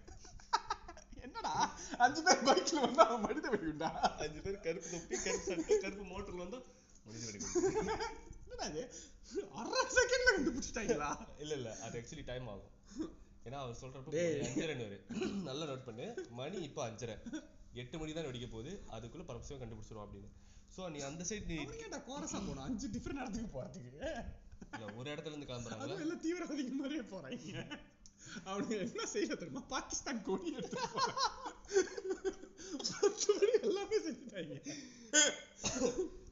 என்னடா? 1.26 1.52
அஞ்சு 2.04 2.20
பேர் 2.26 2.44
பைக்ல 2.48 2.82
வந்தா 2.86 3.04
மனித 3.26 3.46
வெடிகுண்டா? 3.54 3.90
அஞ்சு 4.24 4.40
பேர் 4.46 4.58
கருப்பு 4.66 4.90
தொப்பி 4.94 5.16
கருப்பு 5.26 5.48
சட்டை 5.50 5.78
கருப்பு 5.84 6.04
மோட்டர்ல 6.12 6.44
வந்தா 6.44 6.60
மனித 7.06 7.24
வெடிகுண்டு. 7.28 7.62
என்னடா 8.44 8.66
இது? 8.72 8.84
அரை 9.60 9.82
செகண்ட்ல 9.96 10.30
கண்டுபிடிச்சிட்டாங்களா? 10.36 11.10
இல்ல 11.44 11.52
இல்ல 11.60 11.70
அது 11.86 11.96
ஆக்சுவலி 12.00 12.26
டைம் 12.30 12.48
ஆகும். 12.54 12.72
ஏன்னா 13.46 13.58
அவர் 13.64 13.80
சொல்றப்ப 13.82 14.18
அஞ்சரைன்னு 14.48 14.88
நல்லா 15.48 15.64
நோட் 15.70 15.88
பண்ணு. 15.88 16.06
மணி 16.40 16.58
இப்ப 16.68 16.80
அஞ்சரை. 16.88 17.16
எட்டு 17.82 17.96
மணி 18.00 18.12
தான் 18.16 18.28
வெடிக்க 18.28 18.46
போகுது. 18.54 18.72
அதுக்குள்ள 18.96 19.24
பரமசிவம் 19.30 19.62
கண்டுபிடிச்சிருவோம் 19.62 20.06
அப்படின்னு. 20.06 20.30
சோ 20.76 20.82
நீ 20.94 21.00
அந்த 21.10 21.22
சைடு 21.30 21.46
நீ 21.50 21.56
ஏன்டா 21.86 22.00
கோரஸா 22.10 22.38
போகணும் 22.46 22.66
அஞ்சு 22.68 22.86
டிஃபரெண்ட் 22.94 23.22
இடத்துக்கு 23.22 23.50
போறதுக்கு. 23.56 23.90
இல்ல 24.74 24.84
ஒரு 24.98 25.08
இடத்துல 25.12 25.32
இருந்து 25.32 25.50
கிளம்புறாங்களா 25.50 25.86
அதுவும் 25.86 26.04
எல்லாம் 26.06 26.22
தீவிரவாதிகள் 26.26 26.80
மாதிரியே 26.82 27.04
போறாங்க. 27.14 27.64
அவனுங்க 28.50 28.74
என்ன 28.86 29.04
செய்யல 29.12 29.36
தெரியுமா? 29.40 29.62
பாகிஸ்தான் 29.74 30.22
கொடி 30.28 30.50
எடுத்து 30.58 30.78
மற்றபடி 33.00 33.52
எல்லாமே 33.68 33.98
செஞ்சுட்டாங்க. 34.06 34.54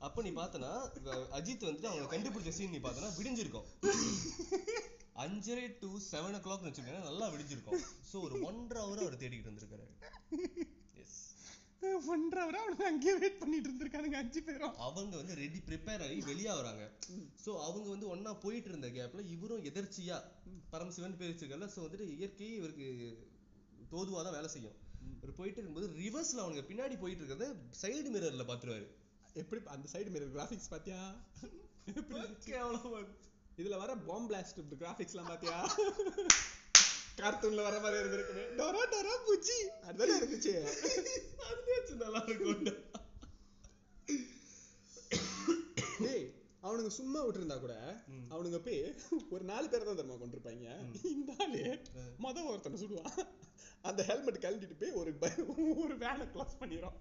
அப்ப 0.06 0.22
நீ 0.26 0.30
பார்த்தனா 0.40 0.70
அஜித் 1.38 1.66
வந்துட்டு 1.68 1.90
அவங்க 1.90 2.06
கண்டுபிடிச்ச 2.14 2.52
சீன் 2.58 2.74
நீ 2.74 2.80
பார்த்தனா 2.86 3.10
விடிஞ்சிருக்கும். 3.18 3.68
அஞ்சரை 5.24 5.66
டு 5.80 5.88
செவன் 6.10 6.36
ஓ 6.38 6.40
கிளாக் 6.44 6.66
வச்சுக்கோங்க 6.66 7.02
நல்லா 7.08 7.26
விடிஞ்சிருக்கும். 7.32 7.82
சோ 8.10 8.16
ஒரு 8.26 8.34
ஒன்றரை 8.48 8.80
ஹவர் 8.84 9.02
அவர் 9.04 9.22
தேடிக்கிட்டு 9.22 9.50
இருந்திருக்காரு 9.50 9.86
எஸ் 11.82 12.08
ஒன்றரை 12.12 12.42
வரை 12.46 12.58
அவனுங்க 12.62 12.84
அங்கேயே 12.88 13.12
வெயிட் 13.16 13.38
பண்ணிட்டு 13.38 13.68
இருந்திருக்கானுங்க 13.68 14.16
அஞ்சு 14.22 14.40
பேரும். 14.42 14.74
அவங்க 14.86 15.14
வந்து 15.16 15.34
ரெடி 15.40 15.60
ப்ரிப்பேர் 15.68 16.02
ஆகி 16.06 16.18
வெளியே 16.30 16.52
வராங்க. 16.58 16.84
சோ 17.44 17.50
அவங்க 17.66 17.86
வந்து 17.88 18.06
ஒண்ணா 18.14 18.32
போயிட்டு 18.44 18.68
இருந்த 18.68 18.88
கேப்ல 18.96 19.24
இவரும் 19.34 19.64
எதர்ச்சியா 19.70 20.16
பரமசிவன் 20.72 21.18
பேர் 21.20 21.32
வச்சிருக்கல 21.32 21.68
சோ 21.74 21.80
வந்துட்டு 21.84 22.06
இயற்கையே 22.16 22.54
இவருக்கு 22.60 22.86
தோதுவா 23.92 24.22
தான் 24.22 24.36
வேலை 24.38 24.50
செய்யும். 24.54 24.76
இவர் 25.14 25.38
போயிட்டு 25.38 25.58
இருக்கும்போது 25.58 25.88
ரிவர்ஸ்ல 26.00 26.44
அவங்க 26.44 26.62
பின்னாடி 26.70 26.96
போயிட்டு 27.02 27.22
இருக்கிறத 27.22 27.48
சைடு 27.82 28.10
மிரர்ல 28.14 28.44
பாத்துருவாரு 28.50 28.88
எப்படி 29.36 29.60
அந்த 29.74 29.88
சைடு 29.94 30.10
மிரர் 30.14 30.34
கிராபிக்ஸ் 30.36 30.72
பாத்தியா? 30.72 31.00
எப்படி 31.92 32.16
இதுல 33.58 33.78
வர 33.78 33.92
பாம் 34.08 34.28
பிளாஸ்ட் 34.28 34.60
கிராபிக்ஸ்லாம் 34.82 35.30
பாத்தியா? 35.32 35.58
கார்ட்டூன்ல 37.18 37.62
வர 37.66 37.76
மாதிரி 37.84 38.00
இருந்திருக்குமே. 38.02 38.44
டொரா 38.58 38.82
டொரா 38.92 39.14
பூச்சி 39.26 39.56
அதுதானே 39.86 40.14
இருந்துச்சு. 40.20 40.52
அதுலயாச்சும் 41.48 42.02
நல்லா 42.04 42.20
இருக்கும்டா 42.28 42.74
டேய் 46.04 46.26
அவனுங்க 46.66 46.90
சும்மா 46.98 47.20
விட்டுருந்தா 47.24 47.56
கூட 47.60 47.74
அவனுங்க 48.32 48.58
போய் 48.66 48.80
ஒரு 49.34 49.44
நாலு 49.50 49.66
பேரை 49.72 49.84
தான் 49.84 49.98
தெரியுமா 49.98 50.18
கொண்டிருப்பாங்க? 50.22 50.66
இந்த 51.12 51.32
ஆளு 51.44 51.62
மொத 52.24 52.44
ஒருத்தனை 52.50 52.78
சுடுவான். 52.82 53.14
அந்த 53.88 54.00
ஹெல்மெட் 54.10 54.42
கழட்டிட்டு 54.44 54.80
போய் 54.82 54.98
ஒரு 55.00 55.12
ஒரு 55.84 55.94
வேனை 56.04 56.26
க்ளாஸ் 56.34 56.60
பண்ணிடும் 56.62 56.98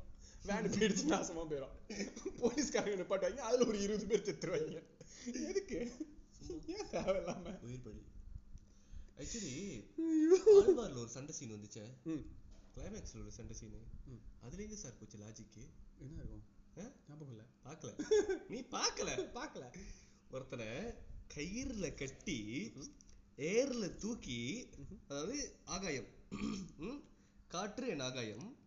வேன் 0.49 0.71
போயிடுச்சு 0.75 1.05
நாசமா 1.13 1.43
போயிடும் 1.51 1.75
போலீஸ்காரங்க 2.41 2.99
நிப்பாட்டுவாங்க. 3.01 3.43
அதுல 3.49 3.67
ஒரு 3.71 3.79
இருபது 3.85 4.07
பேர் 4.11 4.27
செத்துருவாங்க. 4.27 4.81
எதுக்கு? 5.49 5.79
ஏன் 6.75 6.89
தேவையில்லாம? 6.93 7.55
உயிர் 7.67 7.83
பலி. 7.87 8.01
ஆக்சுவலி. 9.19 9.55
ஆழ்வார்ல 10.45 10.97
ஒரு 10.97 11.07
சண்டை 11.07 11.35
சீன் 11.35 11.51
வந்துச்சே. 11.51 11.85
கிளைமேக்ஸ்ல 12.75 13.19
ஒரு 13.21 13.31
சண்டை 13.31 13.55
சீன் 13.55 13.87
ம். 14.05 14.21
அதுல 14.41 14.63
எங்க 14.63 14.75
சார் 14.75 14.97
போச்சு 14.97 15.17
லாஜிக்கு 15.17 15.63
என்ன 15.99 16.21
இருக்கும்? 16.21 16.43
ஞாபகம் 17.09 17.29
இல்ல. 17.29 17.43
பார்க்கல. 17.63 17.91
நீ 18.49 18.59
பார்க்கல? 18.59 19.09
பார்க்கல. 19.39 19.75
ஒருத்தனை 20.31 20.65
கயிறுல 21.35 21.93
கட்டி 21.95 22.71
ஏர்ல 23.37 23.95
தூக்கி 23.95 24.69
அதாவது 25.07 25.55
ஆகாயம். 25.65 26.05
ம், 26.77 27.03
காற்று 27.47 27.87
என் 27.87 27.99
ஆகாயம். 27.99 28.57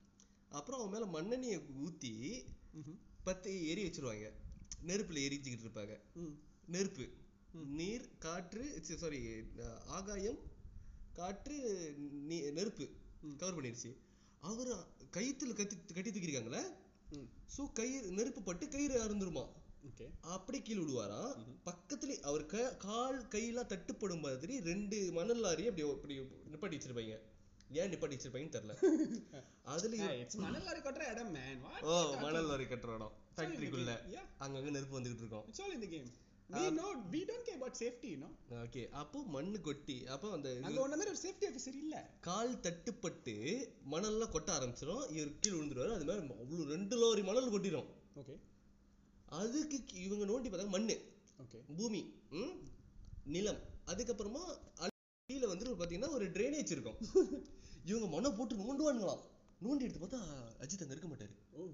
அப்புறம் 0.49 0.81
அவன் 0.81 1.09
மேல 1.09 1.21
மண்ணெண்ணிய 1.21 1.59
ஊத்தி 1.59 2.45
ம்ஹும். 2.77 2.99
பத்தி 3.25 3.69
எரி 3.69 3.85
வச்சிருவாங்க. 3.85 4.33
நெருப்புல 4.87 5.23
எரிஞ்சுக்கிட்டு 5.29 5.67
இருப்பாங்க. 5.67 6.01
நெருப்பு. 6.67 7.11
நீர் 7.53 8.19
காற்று 8.19 8.63
சாரி 8.83 9.19
ஆகாயம் 9.89 10.39
காற்று 11.13 11.57
நீ- 12.29 12.53
நெருப்பு 12.53 12.85
கவர் 13.37 13.57
பண்ணிடுச்சு 13.57 13.91
அவர் 14.43 14.71
கயித்துல 15.13 15.55
கத்தி 15.55 15.77
கட்டி 15.95 16.11
தூக்கிருக்காங்களே. 16.11 16.63
சோ 17.57 17.73
கயிறு 17.73 18.11
நெருப்பு 18.11 18.43
பட்டு 18.43 18.69
கயிறு 18.69 19.05
அறுந்துருமா? 19.05 19.45
ஓகே. 19.89 20.07
அப்படி 20.21 20.63
கீழே 20.63 20.81
விடுவாராம் 20.81 21.35
பக்கத்துல 21.67 22.21
அவர் 22.21 22.47
க- 22.47 22.77
கால் 22.77 23.23
கையெல்லாம் 23.25 23.71
தட்டுப்படும் 23.73 24.21
மாதிரி 24.21 24.61
ரெண்டு 24.61 25.13
மணல் 25.13 25.37
லாரி 25.37 25.69
அப்படி 25.69 25.91
அப்படி 25.91 26.21
நிப்பாட்டி 26.21 26.77
வச்சிருப்பாங்க. 26.79 27.15
ஏன் 27.71 27.91
நிப்பாட்டி 27.93 28.17
வச்சிருப்பாங்கன்னு 28.17 28.57
தெரியல. 28.57 28.75
அதுல 29.65 29.97
மணல் 30.37 30.63
லாரி 30.63 30.81
கொட்டுற 30.81 31.11
இடம் 31.11 31.31
மேன் 31.31 31.63
ஓ 31.83 31.95
மணல் 32.21 32.47
லாரி 32.47 32.65
கட்டுற 32.65 32.95
இடம். 32.95 33.13
ஃபேக்டரிக்குள்ள. 33.37 33.93
அங்கங்க 34.41 34.71
நெருப்பு 34.71 35.01
வந்துகிட்டு 35.01 35.17
இருக்கோம். 35.17 35.47
We 36.51 36.71
know 36.71 36.89
we 37.11 37.25
don't 37.25 37.45
care 37.47 37.57
about 37.57 37.77
safety 37.77 38.09
you 38.09 38.19
know. 38.23 38.31
Okay 38.63 38.83
அப்போ 39.01 39.19
மண்ணு 39.35 39.59
கொட்டி 39.61 39.97
அப்போ 40.15 40.29
அந்த 40.37 40.49
அங்க 40.61 40.81
ஒண்ணு 40.83 40.97
மாதிரி 40.97 41.13
ஒரு 41.13 41.21
சேஃப்டி 41.23 41.47
ஆஃபீஸர் 41.49 41.79
இல்ல. 41.83 41.95
கால் 42.27 42.53
தட்டுப்பட்டு 42.65 43.35
மணல்லாம் 43.93 44.33
கொட்ட 44.35 44.51
ஆரம்பிச்சிடும் 44.57 45.05
இவர் 45.15 45.33
கீழே 45.39 45.55
விழுந்துருவாரு. 45.55 45.95
அது 45.97 46.07
மாதிரி 46.09 46.23
அவ்வளவு 46.37 46.67
ரெண்டு 46.73 46.97
லோரி 47.03 47.23
மணல் 47.29 47.53
கொட்டிடும் 47.55 47.89
ஓகே 48.21 48.35
அதுக்கு 49.39 49.77
இவங்க 50.07 50.25
நோண்டி 50.33 50.49
பார்த்தாங்க 50.49 50.75
மண்ணு. 50.77 50.97
ஓகே 51.39 51.61
பூமி 51.79 52.03
ம்? 52.41 52.55
நிலம். 53.27 53.61
அதுக்கப்புறமா 53.87 54.43
கீழே 55.29 55.47
வந்து 55.47 55.71
ஒரு 55.71 55.81
பாத்தீங்கன்னா 55.81 56.13
ஒரு 56.17 56.27
ட்ரைனேஜ் 56.37 56.75
இருக்கும். 56.77 56.99
இவங்க 57.91 58.07
மண்ணை 58.15 58.31
போட்டு 58.33 58.61
நோண்டுவானுங்களாம். 58.61 59.23
நோண்டி 59.61 59.85
எடுத்து 59.87 60.03
பார்த்தா 60.03 60.21
அஜித் 60.63 60.85
அங்க 60.85 60.95
இருக்க 60.95 61.09
மாட்டாரு. 61.09 61.35
ஓ 61.53 61.71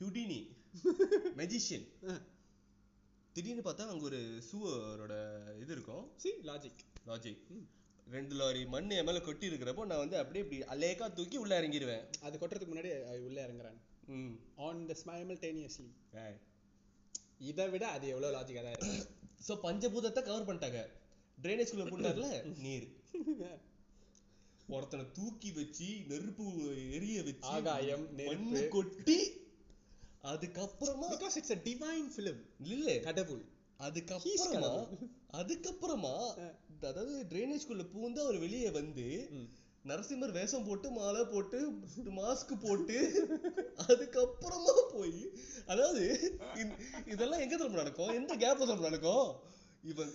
ஹுடினி 0.00 0.40
மெஜிஷியன் 1.38 1.86
திடீர்னு 3.40 3.62
பார்த்தா 3.64 3.84
அங்க 3.86 4.04
ஒரு 4.04 4.18
சுவரோட 4.46 5.14
இது 5.60 5.72
இருக்கும். 5.72 6.02
சி 6.16 6.30
லாஜிக் 6.42 6.80
லாஜிக் 7.06 7.44
ரெண்டு 8.06 8.34
லாரி 8.34 8.62
மண் 8.64 8.90
என் 8.90 9.04
மேல 9.04 9.20
கொட்டி 9.20 9.46
இருக்கிறப்போ 9.50 9.84
நான் 9.84 9.98
வந்து 9.98 10.16
அப்படியே 10.18 10.42
இப்படி 10.44 10.58
அலேக்கா 10.72 11.06
தூக்கி 11.14 11.36
உள்ள 11.36 11.60
இறங்கிடுவேன் 11.60 12.04
அது 12.20 12.38
கொட்டுறதுக்கு 12.38 12.72
முன்னாடி 12.72 12.90
உள்ள 13.20 13.38
இறங்குறான். 13.46 13.78
ம். 14.08 14.34
ஆன் 14.56 14.82
த 14.86 14.94
ஏய். 16.20 16.38
இதை 17.38 17.68
விட 17.68 17.84
அது 17.88 18.06
எவ்வளவு 18.08 18.34
லாஜிக்கா 18.36 18.62
தான் 18.62 18.74
இருக்கு? 18.74 18.94
சோ 19.46 19.52
பஞ்சபூதத்தை 19.62 20.22
கவர் 20.22 20.48
பண்ணிட்டாங்க. 20.48 20.80
ட்ரைனேஜ் 21.38 21.72
குள்ள 21.72 21.84
போட்டார்ல? 21.84 22.30
நீர். 22.66 22.88
ஒருத்தனை 24.68 25.04
தூக்கி 25.12 25.52
வச்சு 25.52 25.88
நெருப்பு 26.06 26.44
எரிய 26.90 27.22
வச்சு 27.22 27.48
ஆகாயம், 27.48 28.04
மண்ணு. 28.20 28.68
கொட்டி 28.68 29.18
அதுக்கப்புறமா 30.24 31.08
because 31.10 31.36
it's 31.38 31.54
a 31.54 31.60
divine 31.64 32.08
film. 32.16 32.36
இல்ல. 32.66 32.88
கடவுள். 32.98 33.44
அதுக்கப்புறமா. 33.80 34.70
அதுக்கப்புறமா 35.32 36.14
அதாவது 36.80 37.24
ட்ரைனேஜ் 37.30 37.66
குள்ள 37.66 37.82
பூந்து 37.92 38.20
அவர் 38.20 38.38
வெளியே 38.38 38.70
வந்து 38.70 39.06
நரசிம்மர் 39.84 40.32
வேஷம் 40.32 40.66
போட்டு 40.66 40.90
மாலை 40.90 41.24
போட்டு 41.24 41.58
மாஸ்க் 42.18 42.52
போட்டு 42.60 42.96
அதுக்கப்புறமா 43.88 44.74
போய் 44.92 45.22
அதாவது 45.66 46.02
இதெல்லாம் 47.06 47.40
எங்க 47.40 47.54
திரும்ப 47.56 47.76
நடக்கும்? 47.76 48.12
எந்த 48.14 48.36
கேப்ல 48.36 48.58
திரும்ப 48.58 48.88
நடக்கும்? 48.88 49.24
இவன் 49.84 50.12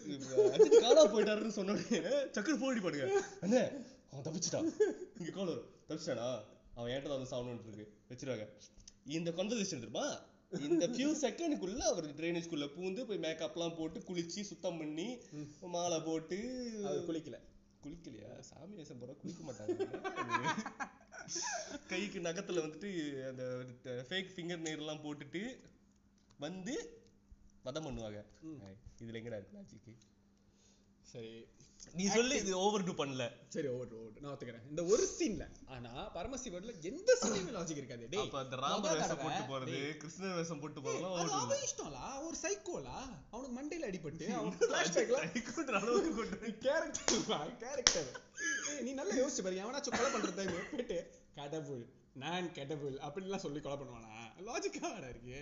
அஜித் 0.56 0.80
காணா 0.80 1.04
போயிட்டாருன்னு 1.06 1.58
சொன்ன 1.58 1.72
உடனே 1.72 2.02
சக்கர 2.32 2.56
போடி 2.56 2.80
பாடுங்க 2.80 3.08
அண்ணே 3.42 3.64
அவன் 4.12 4.26
தப்பிச்சிட்டான். 4.28 4.68
இங்க 5.20 5.32
கால் 5.32 5.52
வரும். 5.52 5.70
தப்பிச்சிட்டானா? 5.90 6.30
அவன் 6.76 6.92
ஏன்ட்ட 6.92 7.14
வந்து 7.16 7.32
சாவணும்னு 7.32 7.68
இருக்கு? 7.68 7.88
வச்சிருவாங்க. 8.10 8.46
இந்த 9.06 9.30
கான்வர்சேஷன் 9.32 9.84
தெரியுமா? 9.84 10.06
இந்த 10.68 10.86
ஃபியூ 10.88 11.10
செகண்டுக்குள்ள 11.22 11.82
அவர் 11.92 12.08
ட்ரைனேஜ்குள்ள 12.18 12.66
பூந்து 12.76 13.02
போய் 13.08 13.24
மேக்கப்லாம் 13.26 13.78
போட்டு 13.78 14.00
குளிச்சு 14.08 14.42
சுத்தம் 14.44 14.78
பண்ணி 14.78 15.08
மாலை 15.74 16.00
போட்டு 16.02 16.38
குளிக்கல. 17.08 17.38
குளிக்கலையா? 17.84 18.30
சாமி 18.42 18.76
வேஷம் 18.76 19.02
போற 19.02 19.14
குளிக்க 19.22 19.42
மாட்டாங்க 19.44 19.78
கைக்கு 21.92 22.20
நகத்துல 22.20 22.64
வந்துட்டு 22.64 22.90
அந்த 23.30 23.44
ஃபேக் 24.10 24.34
ஃபிங்கர் 24.34 24.68
எல்லாம் 24.74 25.02
போட்டுட்டு 25.06 25.42
வந்து 26.40 26.74
வதம் 27.66 27.86
பண்ணுவாங்க. 27.88 28.20
இதுல 29.00 29.20
எங்கடா 29.22 29.40
இருக்கு 29.40 29.58
லாஜிக் 29.58 29.88
சரி. 31.12 31.34
நீ 31.98 32.04
சொல்லு 32.08 32.36
இது 32.42 32.52
ஓவர் 32.62 32.84
டூ 32.86 32.94
பண்ணல. 33.00 33.24
சரி 33.54 33.68
ஓவர் 33.74 33.92
ஓவர் 33.98 34.22
நான் 34.22 34.32
ஒத்துக்கிறேன். 34.32 34.64
இந்த 34.72 34.82
ஒரு 34.92 35.04
சீன்ல 35.12 35.44
ஆனா 35.74 35.92
பரமசிவன்ல 36.16 36.74
எந்த 36.90 37.10
சீன்லயுமே 37.22 37.54
லாஜிக் 37.58 37.82
இருக்காது. 37.82 38.06
டேய் 38.14 38.24
அப்ப 38.24 38.40
அந்த 38.40 38.56
மொத 38.64 38.94
வேஷம் 38.94 39.22
போட்டு 39.22 39.44
போறது 39.52 39.74
டேய், 39.74 39.94
கிருஷ்ணர் 40.02 40.36
வேஷம் 40.40 40.62
போட்டு 40.62 40.82
அது 40.84 41.06
ஓவர் 41.10 41.36
அவன் 41.42 41.64
இஷ்டம்லா? 41.68 42.06
ஒரு 42.28 42.38
சைக்கோலா 42.44 42.98
அவனுக்கு 43.32 43.56
மண்டையில 43.60 43.90
அடிபட்டு 43.92 44.28
அவன் 44.40 44.58
ஃபிளாஷ்பேக்ல 44.62 45.20
டூ 45.36 45.78
அளவுக்கு 45.82 46.14
கொண்டு 46.20 46.52
கேரக்டர் 46.66 47.54
கேரக்டர் 47.64 48.10
நீ 48.88 48.94
நல்லா 48.94 49.16
யோசிச்சு 49.22 49.46
பாரு 49.48 49.62
எவனாச்சும் 49.64 49.98
கொலை 49.98 50.12
பண்ற 50.12 50.32
டைம் 50.40 50.54
போயிட்டு 50.72 51.00
கடவுள் 51.40 51.86
நான் 52.24 52.50
கடவுள் 52.54 52.98
அப்படின்லாம் 53.06 53.46
சொல்லி 53.46 53.62
கொலை 53.62 53.78
பண்ணுவானா? 53.78 54.12
லாஜிக்கா 54.48 54.90
இருக்கு. 55.06 55.40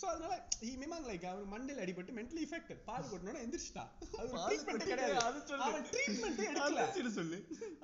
சோ 0.00 0.06
அதனால 0.10 0.34
ஹி 0.60 0.70
மிமாங் 0.82 1.06
லைக் 1.08 1.24
அவன் 1.30 1.48
மண்டையில 1.52 1.82
அடிபட்டு 1.84 2.12
மென்டலி 2.18 2.42
இஃபெக்டட் 2.46 2.80
பால் 2.88 3.08
கொட்டனோட 3.10 3.38
எந்திரிச்சிட்டான் 3.44 3.90
அது 4.20 4.30
ட்ரீட்மெண்ட் 4.44 4.84
கிடையாது 4.90 5.16
அது 5.28 5.40
சொல்லு. 5.48 5.64
அவன் 5.66 5.86
ட்ரீட்மெண்ட் 5.90 6.40
எடுக்கல 6.44 7.10
சொல்லு 7.18 7.38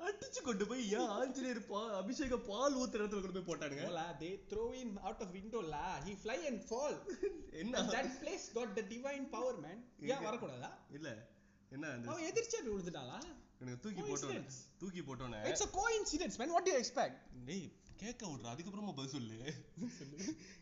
அடிச்சு 0.07 0.41
கொண்டு 0.47 0.67
போய் 0.69 0.83
ஏன் 0.97 1.11
ஆஞ்சநேயர் 1.17 1.61
பா 1.71 1.81
அபிஷேக 2.01 2.39
பால் 2.49 2.77
ஊத்துற 2.81 3.01
இடத்துல 3.01 3.21
கொண்டு 3.21 3.37
போய் 3.39 3.49
போட்டானுங்க 3.49 3.85
Hola, 3.89 4.07
they 4.23 4.33
throw 4.51 4.67
him 4.73 4.91
out 5.07 5.21
of 5.25 5.31
window 5.39 5.63
la. 5.73 5.85
He 6.07 6.15
fly 6.23 6.39
and 6.51 6.61
fall. 6.71 6.95
என்ன 7.63 7.83
that 7.95 8.09
place 8.23 8.47
got 8.57 8.71
the 8.79 8.85
divine 8.93 9.25
power, 9.35 9.55
man. 9.65 9.77
ஏன் 10.11 10.25
வரக்கூடாதா? 10.27 10.71
இல்ல 10.97 11.09
என்ன 11.71 11.85
அவன் 12.09 12.27
எதிர்ச்சியா 12.29 12.61
போய் 12.61 12.73
விழுந்துட்டான்ல? 12.73 13.17
எனக்கு 13.61 13.79
தூக்கி 13.83 14.01
போட்டோனே 14.01 14.33
Coincidence. 14.33 14.57
தூக்கி 14.81 15.01
போட்டோனே 15.07 15.39
It's 15.51 15.65
a 15.65 15.71
coincidence, 15.79 16.37
man. 16.41 16.51
What 16.55 16.65
do 16.67 16.73
you 16.73 16.81
expect? 16.83 17.15
கேட்க 18.01 18.23
விட்ற 18.31 18.47
அதுக்கப்புறமா 18.53 18.93
பதில் 18.97 19.13
சொல்லு. 19.15 19.37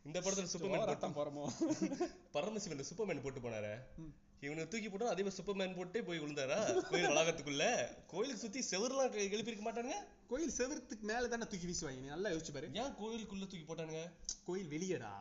இந்த 0.08 0.18
படத்துல 0.26 0.50
சூப்பர்மேன் 0.52 0.82
போட்டு 0.82 0.94
ரத்தம் 0.94 1.18
போறமோ. 1.18 1.46
பரமசிவன் 2.36 2.88
சூப்பர்மேன் 2.90 3.24
போட்டு 3.26 3.44
போனாரே. 3.46 3.74
இவனுக்கு 4.46 4.72
தூக்கி 4.72 4.90
போட்டா 4.90 5.12
அதே 5.12 5.24
மாதிரி 5.26 5.38
சூப்பர்மேன் 5.38 5.76
போட்டே 5.78 6.00
போய் 6.08 6.22
விழுந்தாரா? 6.24 6.58
கோயில் 6.90 7.10
வளாகத்துக்குள்ள? 7.12 7.66
கோயிலுக்கு 8.12 8.44
சுத்தி 8.44 8.62
செவர்லாம் 8.72 9.16
எழுப்பியிருக்க 9.36 9.66
மாட்டானுங்க? 9.68 10.00
கோயில் 10.32 10.56
செவுத்துக்கு 10.58 11.06
மேல 11.12 11.30
தானே 11.34 11.48
தூக்கி 11.52 11.70
வீசுவாங்க? 11.70 12.02
நீ 12.06 12.14
நல்லா 12.16 12.32
யோசிச்சு 12.34 12.56
பாரு. 12.58 12.70
ஏன் 12.82 12.96
கோயிலுக்குள்ள 13.02 13.46
தூக்கி 13.52 13.66
போட்டானுங்க? 13.70 14.04
கோயில் 14.50 14.72
வெளியடா. 14.76 15.14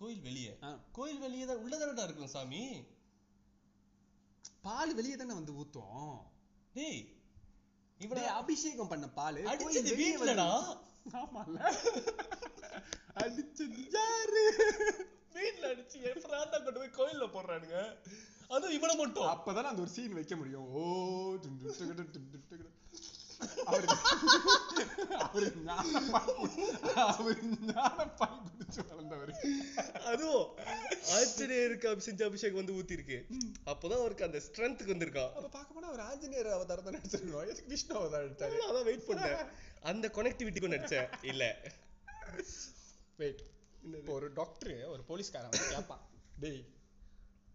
கோயில் 0.00 0.22
வெளியே. 0.28 0.54
கோயில் 0.98 1.22
வெளியே 1.24 1.44
தான் 1.50 1.62
உள்ளதானடா 1.64 2.06
இருக்கும் 2.08 2.32
சாமி? 2.36 2.62
பால் 4.66 4.94
வெளியே 5.00 5.16
தானே 5.20 5.34
வந்து 5.40 5.52
ஊத்தும். 5.60 6.16
டேய் 6.76 7.02
இவன 8.00 8.18
இவனை 8.18 8.24
அபிஷேகம் 8.40 8.90
பண்ண 8.92 9.06
பால். 9.18 9.36
அடிச்சது 9.50 9.92
வீட்லடா 10.00 10.48
ஆமால 11.12 11.72
அடிச்சது 13.14 13.90
யாரு? 13.90 14.44
வீட்ல 15.32 15.74
அடிச்சு 15.74 16.02
என் 16.02 16.22
பிராண்டா 16.22 16.62
கொண்டு 16.62 16.80
போய் 16.80 16.98
கோயில்ல 16.98 17.24
போடுறானுங்க. 17.24 17.96
அதுவும் 18.48 18.74
இவனை 18.74 18.96
மட்டும். 18.96 19.24
அப்பதான் 19.24 19.62
அந்த 19.62 19.80
ஒரு 19.80 19.90
சீன் 19.90 20.12
வைக்க 20.12 20.36
முடியும். 20.36 20.66
ஓ 20.66 20.82
அவரு 23.64 23.86
அவரு 25.18 25.48
அவரு 26.94 27.40
ஞானப்பால் 27.66 28.40
குடிச்சு 28.44 28.86
வளர்ந்தவர். 28.88 29.32
அதுவும் 30.04 30.48
ஆஞ்சநேயருக்கு 31.14 31.86
அபி- 31.86 31.98
செஞ்ச 31.98 32.24
அபிஷேகம் 32.24 32.64
வந்து 32.64 32.72
ஊத்தி 32.72 32.90
இருக்கு 32.90 33.18
அப்பதான் 33.66 33.98
அவருக்கு 33.98 34.24
அந்த 34.24 34.38
ஸ்ட்ரென்த்துக்கு 34.38 34.94
வந்திருக்கான் 34.94 35.32
அப்ப 35.32 35.48
பார்க்க 35.48 35.74
போனா 35.74 35.88
அவர் 35.88 36.00
ஆஞ்சநேயர் 36.00 36.46
அவதாரம் 36.48 36.84
தான் 36.84 36.94
நடிச்சிருக்கணும் 36.94 37.42
எதுக்கு 37.44 37.66
விஷ்ணு 37.66 37.94
அவதாரம் 37.94 38.36
அதான் 38.68 38.84
வெயிட் 38.84 39.08
பண்ணேன். 39.08 39.46
அந்த 39.82 40.08
கனெக்டிவிட்டிக்கும் 40.08 40.74
நடிச்சேன். 40.74 41.08
இல்ல. 41.22 41.44
வெயிட் 43.16 43.42
ஒரு 44.06 44.32
டாக்டர் 44.32 44.86
ஒரு 44.86 45.02
போலீஸ்காரன் 45.02 45.50
கேட்பான் 45.70 46.04
டேய் 46.40 46.62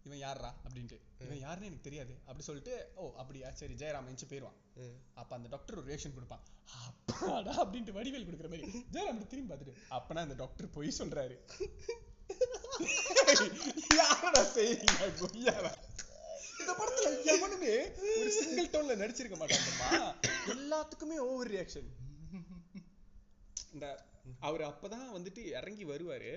இவன் 0.07 0.21
யார்ரா 0.25 0.51
அப்படின்ட்டு. 0.65 0.97
இவன் 1.25 1.41
யாருன்னு 1.45 1.69
எனக்கு 1.69 1.87
தெரியாது. 1.87 2.13
அப்படி 2.27 2.43
சொல்லிட்டு 2.49 2.73
ஓ 3.01 3.03
அப்படியா? 3.21 3.47
சரி 3.61 3.75
ஜெயராம் 3.81 4.07
எந்திச்சு 4.09 4.29
போயிடுவான் 4.31 4.57
அப்ப 5.21 5.31
அந்த 5.37 5.49
டாக்டர் 5.53 5.79
ஒரு 5.81 5.87
ரியாக்ஷன் 5.91 6.15
கொடுப்பான். 6.17 6.43
அப்பாடா 6.87 7.53
அப்படின்ட்டு 7.63 7.97
வடிவேல் 7.97 8.27
கொடுக்குற 8.27 8.49
மாதிரி. 8.53 8.83
ஜெயராம் 8.95 9.21
திரும்பி 9.33 9.49
பார்த்துட்டு 9.51 9.75
அப்பனா 9.97 10.25
அந்த 10.27 10.37
டாக்டர் 10.43 10.73
பொய் 10.77 10.97
சொல்றாரு. 10.99 11.37
யாரடா 13.99 14.43
செய்றீங்க? 14.57 15.05
இந்த 16.61 16.73
படத்துல 16.79 17.09
எவனுமே 17.33 17.73
ஒரு 18.19 18.31
சிங்கிள் 18.39 18.71
டோன்ல 18.73 18.95
நடிச்சிருக்க 19.01 19.37
மாட்டாங்கம்மா. 19.41 19.89
எல்லாத்துக்குமே 20.55 21.17
ஓவர் 21.29 21.51
ரியாக்ஷன் 21.55 21.89
இந்த 23.73 23.87
அவர் 24.47 24.63
அப்பதான் 24.69 25.07
வந்துட்டு 25.15 25.41
இறங்கி 25.57 25.85
வருவாரு. 25.91 26.31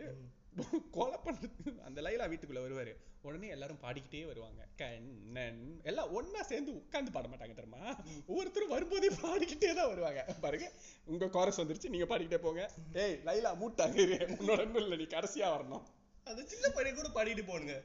கொலை 0.97 1.19
பண்றது 1.27 1.73
அந்த 1.89 1.99
லைலா 2.07 2.25
வீட்டுக்குள்ள 2.33 2.63
வருவாரு. 2.67 2.93
உடனே 3.29 3.49
எல்லாரும் 3.55 3.81
பாடிக்கிட்டே 3.83 4.21
வருவாங்க. 4.29 4.63
கண்ணன். 4.81 5.61
எல்லாம் 5.91 6.13
ஒண்ணா 6.19 6.41
சேர்ந்து 6.51 6.71
உட்கார்ந்து 6.81 7.15
பாட 7.17 7.27
மாட்டாங்க 7.33 7.55
தெரியுமா? 7.59 7.83
ஒவ்வொருத்தரும் 8.31 8.73
வரும்போதே 8.75 9.11
பாடிக்கிட்டே 9.25 9.71
தான் 9.79 9.91
வருவாங்க. 9.93 10.23
பாருங்க 10.45 10.69
உங்க 11.13 11.29
கோரஸ் 11.37 11.61
வந்துருச்சு 11.63 11.93
நீங்க 11.95 12.07
பாடிக்கிட்டே 12.13 12.41
போங்க. 12.47 12.65
ஏய் 13.05 13.17
லைலா 13.29 13.53
மூட்டாங்க. 13.63 14.19
உன்னோட 14.39 14.67
இல்ல 14.83 14.99
நீ 15.03 15.07
கடைசியா 15.17 15.49
வரணும். 15.55 15.85
அந்த 16.27 16.43
சின்ன 16.53 16.67
பையன் 16.77 16.99
கூட 17.01 17.11
பாடிட்டு 17.19 17.45
போனுங்க. 17.53 17.77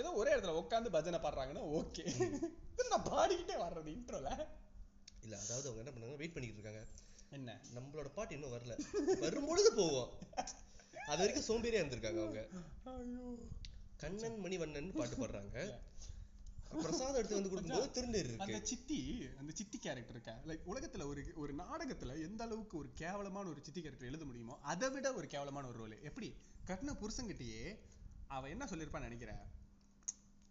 ஏதோ 0.00 0.10
ஒரே 0.20 0.32
இடத்துல 0.32 0.56
உட்கார்ந்து 0.62 0.94
பஜனை 0.96 1.18
பாடுறாங்கன்னா 1.22 1.64
ஓகே. 1.78 2.04
நான் 2.92 3.08
பாடிக்கிட்டே 3.12 3.56
வர்றது 3.64 3.88
இன்ட்ரோல 3.96 4.30
இல்ல 5.24 5.34
அதாவது 5.44 5.66
அவங்க 5.68 5.82
என்ன 5.82 5.92
பண்ணாங்க? 5.92 6.16
வெயிட் 6.20 6.34
பண்ணிட்டு 6.34 6.58
இருக்காங்க. 6.58 6.82
என்ன? 7.36 7.50
நம்மளோட 7.76 8.08
பாட்டு 8.16 8.34
இன்னும் 8.36 8.54
வரல. 8.54 8.74
வரும்பொழுது 9.24 9.70
போவோம். 9.78 10.10
அது 11.12 11.20
வரைக்கும் 11.22 11.46
சோம்பேறியா 11.46 11.80
இருந்திருக்காங்க 11.82 12.20
அவங்க. 12.22 12.42
கண்ணன் 14.00 14.38
மணிவண்ணன் 14.44 14.92
பாட்டு 14.94 15.16
பாடுறாங்க. 15.16 15.56
பிரசாதம் 16.84 17.16
எடுத்து 17.16 17.36
வந்து 17.36 17.50
கொடுக்கும்போது 17.50 17.88
திருநீர் 17.96 18.28
அந்த 18.34 18.44
இருக்கு 18.50 18.68
சித்தி 18.70 18.98
அந்த 19.40 19.50
சித்தி 19.58 19.78
கேரக்டர் 19.78 20.14
இருக்கா 20.14 20.34
லைக் 20.48 20.68
உலகத்துல 20.70 21.06
ஒரு 21.06 21.22
ஒரு 21.36 21.52
நாடகத்துல 21.58 22.14
எந்த 22.26 22.40
அளவுக்கு 22.44 22.76
ஒரு 22.78 22.88
கேவலமான 22.94 23.50
ஒரு 23.50 23.60
சித்தி 23.62 23.80
கேரக்டர் 23.80 24.08
எழுத 24.08 24.24
முடியுமோ 24.24 24.54
அதை 24.72 24.88
விட 24.90 25.08
ஒரு 25.14 25.26
கேவலமான 25.26 25.68
ஒரு 25.68 25.78
ரோல் 25.78 25.96
எப்படி? 26.08 26.28
கட்டின 26.66 26.94
புருஷன்கிட்டயே 27.00 27.62
அவ 28.30 28.48
என்ன 28.48 28.66
சொல்லியிருப்பான்னு 28.66 29.08
நினைக்கிறேன் 29.08 29.42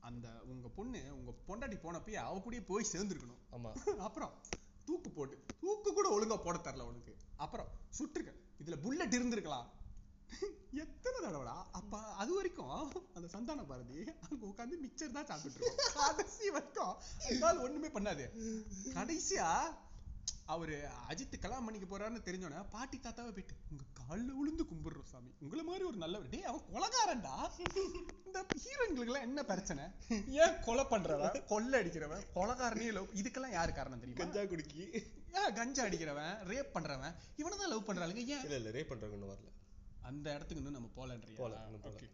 அந்த 0.04 0.28
உங்க 0.48 0.68
பொண்ணு 0.70 1.02
உங்க 1.16 1.34
பொண்டாட்டி 1.48 1.78
போனப்பயே 1.80 2.20
அவ 2.22 2.38
கூடயே 2.40 2.64
போய் 2.66 2.92
சேர்ந்துருக்கணும். 2.94 3.42
ஆமா. 3.52 3.72
அப்புறம் 4.08 4.34
தூக்கு 4.88 5.10
போட்டு 5.12 5.36
தூக்கு 5.62 5.90
கூட 5.92 6.08
ஒழுங்கா 6.10 6.38
போட 6.40 6.58
தரல 6.60 6.88
உனக்கு 6.88 7.14
அப்புறம் 7.38 7.70
சுட்டுருக்க. 7.98 8.32
இதுல 8.60 8.78
புல்லட் 8.82 9.18
இருந்திருக்கலாம். 9.18 9.68
எத்தனை 10.84 11.18
தடவைடா? 11.24 11.56
அப்ப 11.72 12.00
அது 12.22 12.32
வரைக்கும் 12.36 12.74
அந்த 13.16 13.28
சந்தான 13.28 13.64
பாரதி 13.72 13.98
அங்க 14.26 14.46
உட்கார்ந்து 14.46 14.78
மிக்சர் 14.84 15.16
தான் 15.18 15.30
சாப்பிட்டு 15.30 15.60
இருக்கோம். 15.60 15.96
கடைசி 16.02 16.50
வரைக்கும் 16.50 16.94
அதனால 17.26 17.62
ஒண்ணுமே 17.68 17.88
பண்ணாது. 17.88 18.26
கடைசியா 18.98 19.48
அவரு 20.46 20.76
அஜித் 21.10 21.36
கல்யாணம் 21.44 21.66
பண்ணிக்க 21.66 21.88
போறாருன்னு 21.88 22.26
தெரிஞ்சோன்னே 22.28 22.62
பாட்டி 22.70 22.98
தாத்தாவை 22.98 23.32
போயிட்டு 23.36 23.56
உங்க 23.72 23.84
கால்ல 24.00 24.30
விழுந்து 24.40 24.64
கும்பிடுறோம் 24.64 25.10
சாமி. 25.12 25.32
உங்களை 25.44 25.64
மாதிரி 25.64 25.84
ஒரு 25.84 25.98
நல்லவர். 25.98 26.30
டேய் 26.30 26.50
அவன் 26.52 26.66
கொலகாரன்டா. 26.74 27.36
இந்த 28.26 28.40
ஹீரோயின்களுக்கு 28.64 29.12
எல்லாம் 29.12 29.28
என்ன 29.30 29.44
பிரச்சனை? 29.44 29.84
ஏன் 30.44 30.58
கொலை 30.68 30.86
பண்றவன்? 30.94 31.38
கொள்ளை 31.54 31.80
அடிக்கிறவன்? 31.82 32.24
கொலகாரனே 32.36 32.92
லவ். 32.98 33.10
இதுக்கெல்லாம் 33.22 33.58
யாரு 33.60 33.74
காரணம் 33.74 34.00
தெரியுமா? 34.00 34.22
கஞ்சா 34.24 34.44
குடிக்கி. 34.54 34.84
ஏன் 35.42 35.56
கஞ்சா 35.60 35.84
அடிக்கிறவன்? 35.88 36.34
ரேப் 36.52 36.76
பண்றவன்? 36.78 37.16
இவனை 37.42 37.58
தான் 37.58 37.74
லவ் 37.76 37.88
பண்றாளுங்க. 37.90 38.24
ஏன்? 38.36 38.44
இல்ல 38.48 38.56
இல்ல 38.56 38.72
ரேப் 38.80 38.92
பண்றவங்க 38.94 39.28
வரல. 39.34 39.50
அந்த 40.10 40.28
இடத்துக்கு 40.36 40.62
இன்னும் 40.62 40.78
நம்ம 40.78 40.90
போல. 40.98 41.16
ஓகே 41.90 42.08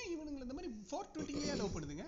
ஏன் 0.00 0.10
இவனுங்களை 0.14 0.44
இந்த 0.46 0.56
மாதிரி 0.58 0.70
ஃபோர் 0.88 1.10
டுவெண்ட்டிலேயே 1.14 1.56
லவ் 1.62 1.74
பண்ணுதுங்க? 1.76 2.06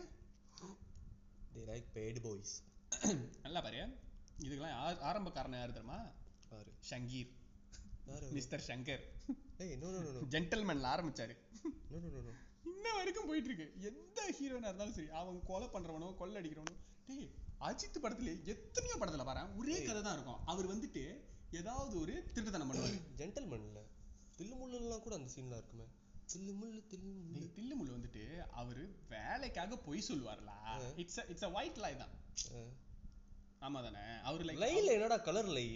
They 1.55 1.63
like 1.71 1.87
paid 1.95 2.17
boys. 2.27 2.51
நல்லா 3.45 3.61
பாரு. 3.67 3.81
இதுக்கெல்லாம் 4.45 4.77
ஆரம்ப 5.09 5.31
காரணம் 5.37 5.61
யாரு 5.61 5.75
தெரியுமா? 5.77 5.99
பாரு 6.51 6.71
ஷங்கீர். 6.91 7.31
மிஸ்டர் 8.37 8.65
ஷங்கர். 8.69 9.03
ஏய் 9.65 9.75
நோ 9.83 9.89
நோ 9.95 10.01
நோ 10.07 10.23
ஜென்டல்மேன்ல 10.35 10.89
ஆரம்பிச்சாரு. 10.95 11.35
நோ 11.91 11.97
நோ 12.05 12.09
நோ 12.15 12.21
நோ 12.29 12.33
இன்ன 12.71 12.87
வரைக்கும் 12.99 13.29
போயிட்டு 13.31 13.51
இருக்கு 13.51 13.67
எந்த 13.91 14.21
ஹீரோனா 14.39 14.71
இருந்தாலும் 14.71 14.97
சரி 14.97 15.11
அவன் 15.21 15.39
கொலை 15.51 15.69
பண்றவனோ 15.75 16.09
கொள்ளை 16.21 16.39
அடிக்கிறவனோ 16.41 16.77
டேய் 17.09 17.29
அஜித் 17.69 18.03
படத்துல 18.05 18.33
எத்தனையோ 18.55 18.97
படத்துல 19.01 19.25
பாரு 19.31 19.43
ஒரே 19.61 19.77
கதை 19.89 20.01
தான் 20.07 20.17
இருக்கும். 20.19 20.41
அவர் 20.53 20.71
வந்துட்டு 20.73 21.03
ஏதாவது 21.61 21.95
ஒரு 22.03 22.15
திருட்டுத்தனம் 22.35 22.71
பண்ணுவாரு. 22.71 22.99
ஜென்டல்மேன்ல 23.21 23.81
தில்லுமுள்ளுலாம் 24.41 25.03
கூட 25.07 25.15
அந்த 25.15 25.33
சீன்லாம் 25.35 25.61
இருக்குமே. 25.61 25.87
தில்லுமுள்ளு 26.33 26.81
தில்லுமுள்ளு. 26.93 27.33
டேய், 27.33 27.53
தில்லுமுல்லு 27.57 27.95
வந்துட்டு 27.97 28.23
அவரு 28.61 28.85
வேலைக்காக 29.09 29.77
பொய் 29.77 30.05
சொல்லுவார்ல. 30.09 30.53
It's 30.97 31.21
it's 31.29 31.43
a 31.43 31.51
white 31.51 31.77
lie 31.77 31.97
தான். 31.97 32.15
ஆமா 33.61 33.81
தானே 33.87 34.05
அவர் 34.23 34.45
லைக் 34.45 34.63
லைன்ல 34.65 34.93
என்னடா 34.97 35.17
colour 35.17 35.51
lie? 35.57 35.67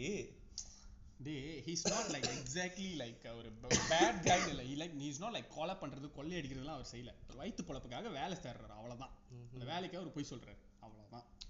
day 1.19 1.35
he's 1.67 1.91
not 1.91 2.11
like 2.15 2.29
exactly 2.37 2.93
like 3.03 3.27
ஒரு 3.37 3.51
பேட் 3.91 4.23
கை 4.27 4.39
இல்ல. 4.49 4.63
He 4.63 4.77
like 4.83 4.95
he's 5.03 5.21
not 5.25 5.33
like 5.37 5.49
கொலை 5.57 5.75
பண்றது 5.75 6.13
கொள்ளை 6.13 6.41
அடிக்கிறதுலாம் 6.41 6.77
அவர் 6.77 6.89
செய்யல. 6.93 7.13
வயித்து 7.41 7.63
பொழப்புக்காக 7.69 8.13
வேலை 8.13 8.37
தேடுறாரு 8.45 8.75
அவ்வளவுதான். 8.79 9.13
அந்த 9.53 9.65
வேலைக்காக 9.65 9.99
அவர் 9.99 10.17
போய் 10.17 10.31
சொல்றாரு 10.31 10.57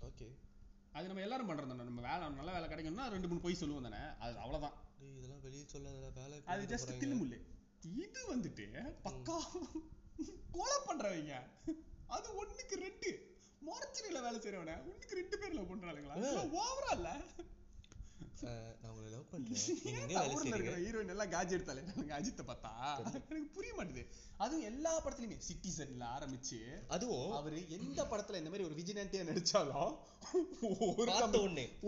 ஓகே. 0.09 0.27
அது 0.93 1.07
நம்ம 1.07 1.23
எல்லாரும் 1.23 1.49
பண்றது 1.49 1.71
தானே 1.71 1.87
நம்ம 1.91 2.01
வேலை 2.01 2.29
நல்ல 2.41 2.51
வேலை 2.57 2.69
கிடைக்கணும்னா 2.69 3.07
ரெண்டு 3.15 3.29
மூணு 3.29 3.41
பொய் 3.41 3.55
சொல்லுவோம் 3.55 3.87
தானே. 3.89 4.03
அது 4.25 4.39
அவ்வளவுதான். 4.39 4.77
இதெல்லாம் 5.19 5.45
வெளிய 5.47 5.65
சொல்லாத 5.75 6.11
வேலை 6.21 6.39
அது 6.55 6.71
ஜஸ்ட் 6.73 6.93
தில்லுமுல்லு 7.03 7.39
இது 8.05 8.21
வந்துட்டு 8.33 8.67
பக்கா 9.07 9.37
கொலை 10.57 10.79
பண்றவங்க. 10.89 11.35
அது 12.17 12.29
ஒண்ணுக்கு 12.43 12.77
ரெண்டு. 12.87 13.11
மொரச்சரியில 13.69 14.21
வேலை 14.27 14.39
செய்யறவன 14.45 14.77
ஒண்ணுக்கு 14.91 15.19
ரெண்டு 15.21 15.37
பேர் 15.43 15.57
லவ் 15.59 15.71
பண்றாளுங்களா 15.73 16.17
ஓவரா 16.63 16.93
இல்ல? 16.99 17.11
நான் 18.81 18.91
உங்களை 18.93 19.11
லவ் 19.13 19.31
பண்றேன். 19.33 19.61
ஹீரோயின் 20.87 21.13
எல்லாம் 21.15 21.31
காஜி 21.35 21.55
எடுத்தாலே 21.57 21.83
எனக்கு 21.85 22.17
அஜித்தை 22.19 22.45
பார்த்தா? 22.51 22.73
எனக்கு 23.05 23.55
புரிய 23.57 23.73
மாட்டுது. 23.79 24.03
அதுவும் 24.45 24.67
எல்லா 24.71 24.93
படத்துலயுமே 25.05 25.39
சிட்டிசன்ல 25.49 26.05
ஆரம்பிச்சு 26.17 26.59
அதுவும் 26.97 27.33
அவரு 27.39 27.61
எந்த 27.77 28.01
படத்துல 28.11 28.41
இந்த 28.41 28.51
மாதிரி 28.53 28.69
ஒரு 28.69 28.77
விஜினன்ட்டியா 28.81 29.25
நடிச்சாலும் 29.31 29.95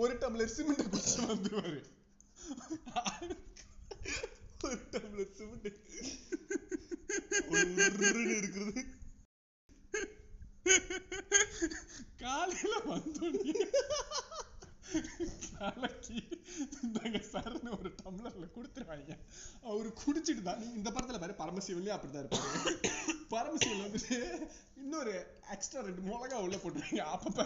ஒரு 0.02 0.14
டம்ளர் 0.24 0.54
சிமெண்ட் 0.56 0.90
குடிச்சு 0.94 1.28
வந்துருவாரு. 1.32 1.80
ஒரு 4.64 4.78
டம்ளர் 4.92 5.32
சிமெண்ட் 5.36 5.66
இருக்கிறது 8.34 8.82
காலையில 12.22 12.74
வந்தோடனே 12.86 13.54
நாளைக்கு 15.54 16.16
இந்தாங்க 16.78 17.18
சார்னு 17.30 17.70
ஒரு 17.78 17.90
டம்ளர்ல 18.00 18.46
கொடுத்துருவாங்க 18.54 19.12
அவரு 19.64 19.88
குடிச்சிட்டு 20.02 20.42
தான் 20.42 20.60
நீ 20.60 20.66
இந்த 20.72 20.90
படத்துல 20.90 21.20
பாரு 21.22 21.40
பரமசிவன்லயே 21.42 21.96
அப்படிதான் 21.96 22.24
இருப்பாரு 22.24 22.74
பரமசிவன் 23.30 23.84
வந்துட்டு 23.86 24.18
இன்னொரு 24.76 25.14
எக்ஸ்ட்ரா 25.54 25.86
ரெண்டு 25.86 26.04
மிளகா 26.08 26.42
உள்ள 26.44 26.58
போட்டுருவாங்க 26.58 27.04
அப்பப்ப 27.14 27.40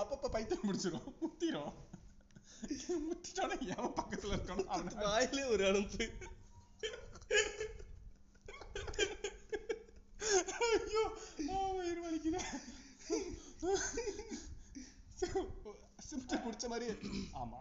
அப்பப்ப 0.00 0.28
பைத்தியம் 0.28 0.64
முடிச்சிடும் 0.64 1.08
முத்திரும். 1.20 1.72
முத்திட்டோன்னா 3.04 3.56
எவன் 3.74 3.96
பக்கத்துல 3.98 4.34
இருக்கானோ 4.36 4.64
அவனை 4.66 4.92
வாயிலே 5.04 5.44
ஒரு 5.44 5.64
அனுப்பு. 5.66 6.04
ஐயோ 10.66 11.04
வயிறு 11.76 12.00
வலிக்குது. 12.04 12.40
சிம்டர் 16.08 16.44
குடிச்ச 16.44 16.66
மாதிரி 16.68 16.86
ஆமா. 17.40 17.60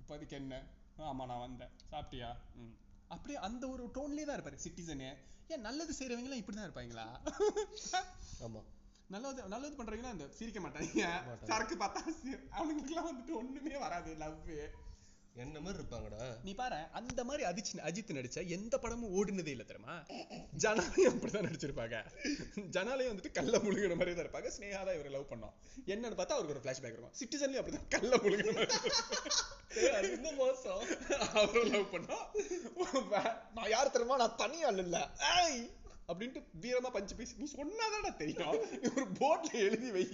இப்போதைக்கு 0.00 0.32
என்ன? 0.32 0.54
ஆமா 1.02 1.26
நான் 1.26 1.40
வந்தேன். 1.40 1.72
சாப்பிட்டியா? 1.90 2.30
ம். 2.56 2.74
அப்படியே 3.08 3.38
அந்த 3.40 3.64
ஒரு 3.68 3.84
டோன்லயே 3.94 4.24
தான் 4.24 4.38
இருப்பாரு 4.38 4.64
சிட்டிசனு 4.64 5.08
ஏன் 5.48 5.60
நல்லது 5.60 5.92
செய்றவங்க 5.98 6.28
எல்லாம் 6.28 6.42
இப்படிதான் 6.42 6.68
இருப்பாங்களா? 6.68 7.06
ஆமா. 8.42 8.60
நல்லது 9.08 9.48
நல்லது 9.48 9.76
பண்றவங்க 9.76 10.02
அந்த 10.02 10.28
சிரிக்க 10.28 10.60
மாட்டாங்க. 10.60 11.04
சரக்கு 11.44 11.76
பார்த்தா 11.76 12.00
அவனுங்களுக்குலாம் 12.58 13.10
வந்துட்டு 13.10 13.34
ஒண்ணுமே 13.34 13.76
வராது 13.76 14.14
லவ் 14.14 14.48
என்ன 15.34 15.60
மாதிரி 15.60 15.82
இருப்பாங்கடா? 15.82 16.42
நீ 16.42 16.54
பாரு 16.54 16.78
அந்த 16.92 17.24
மாதிரி 17.24 17.42
அஜித் 17.48 17.78
அஜித் 17.80 18.14
நடிச்ச 18.16 18.46
எந்த 18.46 18.78
படமும் 18.78 19.12
ஓடுனதே 19.18 19.46
இல்ல 19.46 19.62
தெரியுமா? 19.62 19.94
ஜனாலையும் 20.58 21.12
அப்படிதான் 21.12 21.46
நடிச்சிருப்பாங்க. 21.48 21.96
ஜனாலையும் 22.56 23.12
வந்துட்டு 23.12 23.30
கல்ல 23.32 23.58
முழுகிற 23.58 23.96
மாதிரி 23.96 24.14
தான் 24.14 24.24
இருப்பாங்க. 24.26 24.50
ஸ்னேகா 24.56 24.84
தான் 24.84 24.94
இவரை 24.94 25.10
லவ் 25.10 25.30
பண்ணோம். 25.30 25.54
என்னன்னு 25.86 26.18
பார்த்தா 26.18 26.36
அவருக்கு 26.36 26.54
ஒரு 26.56 26.62
ஃபிளாஷ்பேக் 26.64 26.92
இருக்கும். 26.92 27.14
சிட்டிசன்லயும் 27.20 27.62
அப்படிதான் 27.62 27.88
கல்ல 27.88 28.16
முழுகிற 28.16 28.52
மாதிரி 28.52 30.12
இன்னும் 30.12 30.36
மோசம். 30.36 30.82
அவரும் 31.32 31.70
லவ் 31.70 31.92
பண்ணோம். 31.94 32.26
நான் 33.52 33.70
யார் 33.70 33.90
தெரியுமா? 33.90 34.16
நான் 34.16 34.36
தனியா 34.36 34.68
இல்ல. 34.68 35.10
ஏய்! 35.36 35.70
அப்படின்ட்டு 36.12 36.42
வீரமா 36.60 36.90
பஞ்சு 36.92 37.14
பேசி 37.14 37.34
நீ 37.36 37.50
சொன்னாதானே 37.56 38.16
தெரியும். 38.16 38.60
ஒரு 38.96 39.06
போட்ல 39.20 39.52
எழுதி 39.52 39.90
வை. 39.90 40.04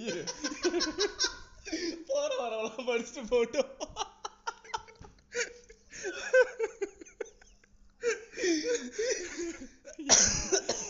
போற 2.07 2.31
வரவெல்லாம் 2.43 2.89
படிச்சுட்டு 2.91 3.25
போட்டோம் 3.35 3.73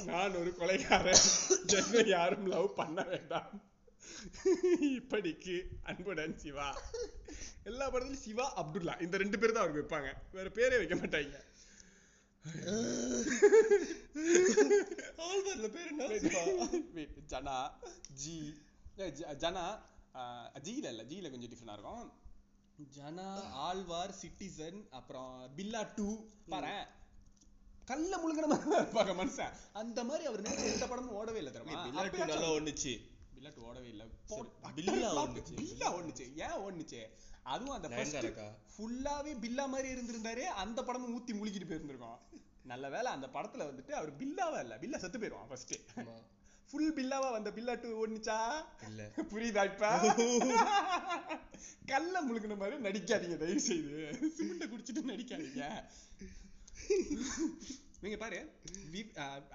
நான் 0.04 0.34
ஒரு 0.34 0.54
கொலைகாரன். 0.58 1.24
என்னை 1.66 2.06
யாரும் 2.06 2.46
லவ் 2.46 2.74
பண்ண 2.74 3.02
வேண்டாம். 3.02 3.62
இப்படிக்கு 4.80 5.56
அன்புடன் 5.82 6.38
சிவா. 6.38 6.82
எல்லா 7.64 7.92
படத்துலயும் 7.92 8.24
சிவா 8.26 8.46
அப்துல்லா. 8.62 9.00
இந்த 9.02 9.16
ரெண்டு 9.16 9.38
பேர் 9.38 9.52
தான் 9.52 9.62
அவருக்கு 9.64 9.82
வைப்பாங்க. 9.84 10.10
வேற 10.32 10.48
பேரே 10.48 10.76
வைக்க 10.76 10.94
மாட்டாங்க. 10.94 11.47
ஆல்பர்ட்ல 15.26 15.68
பேர் 15.74 15.90
என்ன 15.92 17.06
ஜனா 17.32 17.56
ஜி 18.22 18.36
ஜனா 19.44 19.64
ஜில 20.66 20.86
இல்ல 20.92 21.02
ஜில 21.10 21.30
கொஞ்சம் 21.32 21.50
டிஃபரெண்டா 21.52 21.76
இருக்கும். 21.76 22.06
ஜனா 22.96 23.26
ஆழ்வார் 23.66 24.14
சிட்டிசன் 24.20 24.78
அப்புறம் 24.98 25.32
பில்லா 25.56 25.82
டூ. 25.96 26.08
பாரு 26.52 26.76
கல்ல 27.90 28.12
முழுங்கிற 28.22 28.46
மாதிரி 28.50 28.78
இருப்பாங்க 28.80 29.12
மனுஷன். 29.20 29.54
அந்த 29.80 29.98
மாதிரி 30.08 30.24
அவர் 30.30 30.44
நடிச்ச 30.46 30.66
எந்த 30.74 30.86
படமும் 30.88 31.16
ஓடவே 31.20 31.40
இல்லை 31.42 31.52
தெரியுமா? 31.52 31.84
நல்லா 32.32 32.50
ஒண்ணுச்சு 32.58 32.92
பில்லட் 33.38 33.60
ஓடவே 33.66 33.88
இல்ல. 33.88 34.04
பில்லா 34.76 35.08
ஓடுனுச்சு. 35.14 35.54
பில்லா 35.60 35.88
ஓடுனுச்சு. 35.96 36.24
ஏன் 36.44 36.56
ஓடுனுச்சு? 36.64 37.00
அதுவும் 37.52 37.74
அந்த 37.74 37.88
ஃபர்ஸ்ட்? 37.88 38.26
ஃபுல்லாவே 38.72 39.32
பில்லா 39.40 39.66
மாதிரி 39.66 39.88
இருந்திருந்தாரு. 39.94 40.44
அந்த 40.62 40.82
படமும் 40.84 41.14
ஊத்தி 41.16 41.32
முழுகிட்டு 41.38 41.68
போயிருந்திருக்கும். 41.70 42.18
நல்ல 42.62 42.88
வேளை 42.88 43.12
அந்த 43.12 43.26
படத்துல 43.26 43.66
வந்துட்டு 43.68 43.92
அவர் 43.92 44.16
பில்லாவா 44.16 44.60
இல்ல. 44.60 44.76
பில்லா 44.78 44.96
செத்து 44.96 45.18
போயிருவான் 45.18 45.48
ஃபர்ஸ்ட். 45.48 45.74
ஃபுல் 46.70 46.94
பில்லாவா 46.94 47.28
வந்த 47.32 47.50
பில்லா 47.50 47.74
டூ 47.74 47.90
ஓடுனுச்சா? 48.00 48.38
இல்ல. 48.86 49.02
புரியுதா 49.32 49.62
இப்ப? 49.64 49.84
கல்ல 51.86 52.22
முழுகின 52.22 52.56
மாதிரி 52.56 52.76
நடிக்காதீங்க 52.88 53.36
தயவு 53.36 53.60
செய்து 53.60 53.94
சிமெண்ட 54.38 54.64
குடிச்சிட்டு 54.72 55.10
நடிக்காதீங்க. 55.12 55.62
நீங்க 58.02 58.16
பாரு 58.16 58.38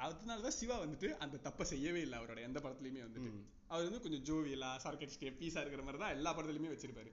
அதனாலதான் 0.06 0.56
சிவா 0.60 0.76
வந்துட்டு 0.80 1.10
அந்த 1.26 1.38
தப்பை 1.44 1.66
செய்யவே 1.72 2.02
இல்லை 2.02 2.20
அவரோட 2.20 2.40
எந்த 2.48 2.60
படத்துலயுமே 2.60 3.02
வந்துட்டு. 3.06 3.32
அவர் 3.68 3.86
வந்து 3.90 4.02
கொஞ்சம் 4.06 4.26
ஜோவியலா 4.30 4.72
சர்க்கடிச்சுட்டு 4.86 5.30
பீஸா 5.42 5.62
இருக்கிற 5.62 5.84
மாதிரி 5.88 6.02
தான் 6.04 6.16
எல்லா 6.18 6.32
படத்துலயுமே 6.38 6.72
வச்சிருப்பாரு. 6.74 7.12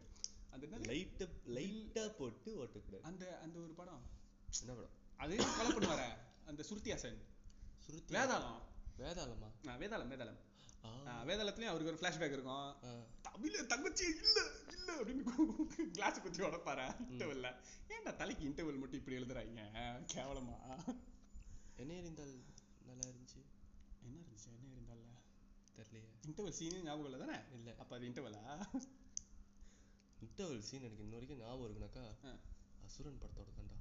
அந்த 0.50 0.66
என்னது? 0.66 0.86
லைட்டா 0.90 1.26
லைட்டா 1.56 2.04
போட்டு 2.18 2.50
ஓட்டக்கூடாது. 2.64 3.04
அந்த 3.10 3.24
அந்த 3.44 3.56
ஒரு 3.58 3.74
படம். 3.80 4.02
என்ன 4.60 4.72
படம்? 4.78 4.94
அது 5.16 5.36
கொலை 5.56 5.72
பண்ணுவார 5.72 6.02
அந்த 6.46 6.64
சுருத்தியாசன் 6.70 7.18
சுருத்தி 7.86 8.14
வேதாளம். 8.14 8.60
வேதாளமா? 9.02 9.50
வேதாளம் 9.82 10.12
வேதாளம். 10.14 10.40
வேதாளத்துலயும் 11.28 11.72
அவருக்கு 11.72 11.92
ஒரு 11.92 12.00
ஃபிளாஷ்பேக் 12.00 12.34
இருக்கும். 12.36 12.68
தமிழ 13.28 13.66
தங்கச்சி 13.72 14.06
இல்ல 14.24 14.38
இல்ல 14.76 14.88
அப்படின்னு 15.00 15.86
கிளாஸ் 15.98 16.22
குத்தி 16.22 16.44
உடப்பாரு? 16.44 16.86
இன்டர்வல்ல 17.10 17.48
ஏன்டா 17.94 18.12
தலைக்கு 18.22 18.48
இன்டர்வல் 18.48 18.82
மட்டும் 18.82 19.00
இப்படி 19.00 19.16
எழுதுறாங்க? 19.16 19.62
கேவலமா. 20.14 20.58
என்ன 21.80 21.92
இருந்தால் 22.00 22.32
நல்லா 22.88 23.06
இருந்துச்சு? 23.10 23.40
என்ன 24.04 24.16
இருந்துச்சு? 24.20 24.50
என்ன 24.56 24.66
இருந்தால 24.74 25.02
தெரியலையே. 25.76 26.08
இன்டர்வல் 26.28 26.56
சீனே 26.58 26.80
ஞாபகம் 26.82 27.08
இல்ல 27.08 27.18
தானே? 27.24 27.36
இல்ல. 27.56 27.74
அப்ப 27.82 27.96
அது 27.96 28.08
இன்டர்வலா 28.08 28.42
இன்டர்வல் 30.18 30.64
சீன் 30.68 30.82
எனக்கு 30.82 31.04
இன்ன 31.04 31.16
வரைக்கும் 31.16 31.42
ஞாபகம் 31.42 31.66
இருக்குனாக்கா. 31.68 32.32
அசுரன் 32.86 33.20
படத்தோட 33.22 33.50
தான்டா 33.58 33.78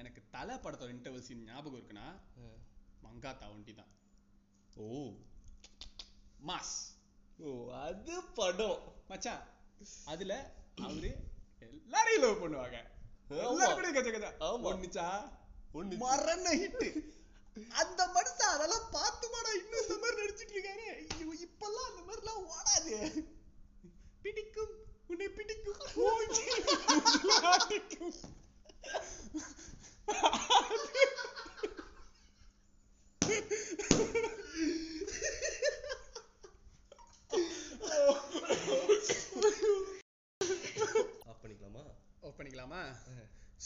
எனக்கு 0.00 0.20
தலை 0.30 0.54
படத்தோட 0.56 0.92
இன்டர்வல் 0.96 1.26
சீன் 1.28 1.44
ஞாபகம் 1.44 1.78
இருக்குன்னா. 1.80 2.06
மங்காத்தா 3.04 3.46
ஒண்டி 3.54 3.74
தான். 3.74 3.92
ஓ. 4.76 4.86
மாஸ். 6.48 6.76
ஓ 7.38 7.50
அது 7.84 8.16
படம். 8.38 8.80
மச்சான் 9.08 9.44
அதுல 10.04 10.32
அவரு 10.88 11.10
எல்லாரையும் 11.66 12.22
லவ் 12.24 12.42
பண்ணுவாங்க. 12.42 12.78
எல்லாரும் 13.28 13.78
கூட 13.78 13.90
கச்ச 13.92 14.10
கச்ச. 14.10 15.04
ஒண்ணுச்சு. 15.74 16.02
மரண 16.06 16.46
ஹிட் 16.62 16.86
அந்த 17.80 18.00
மனுஷன் 18.14 18.52
அதெல்லாம் 18.54 18.86
பார்த்துமாடா 18.92 19.50
இன்னும் 19.60 19.82
இந்த 19.84 19.96
மாதிரி 20.02 20.16
நடிச்சிட்டு 20.20 20.54
இருக்காரு. 20.56 20.86
ஐயோ, 21.12 21.26
இப்பெல்லாம் 21.46 21.88
அந்த 21.90 22.02
மாதிரிலாம் 22.08 22.42
ஓடாது. 22.54 22.94
பிடிக்கும். 24.22 24.74
உன்னை 25.06 25.28
பிடிக்கும். 25.28 25.80
ஆஃப் 41.30 41.42
பண்ணிக்கலாமா? 41.42 41.84
ஆஃப் 42.22 42.38
பண்ணிக்கலாமா? 42.38 42.80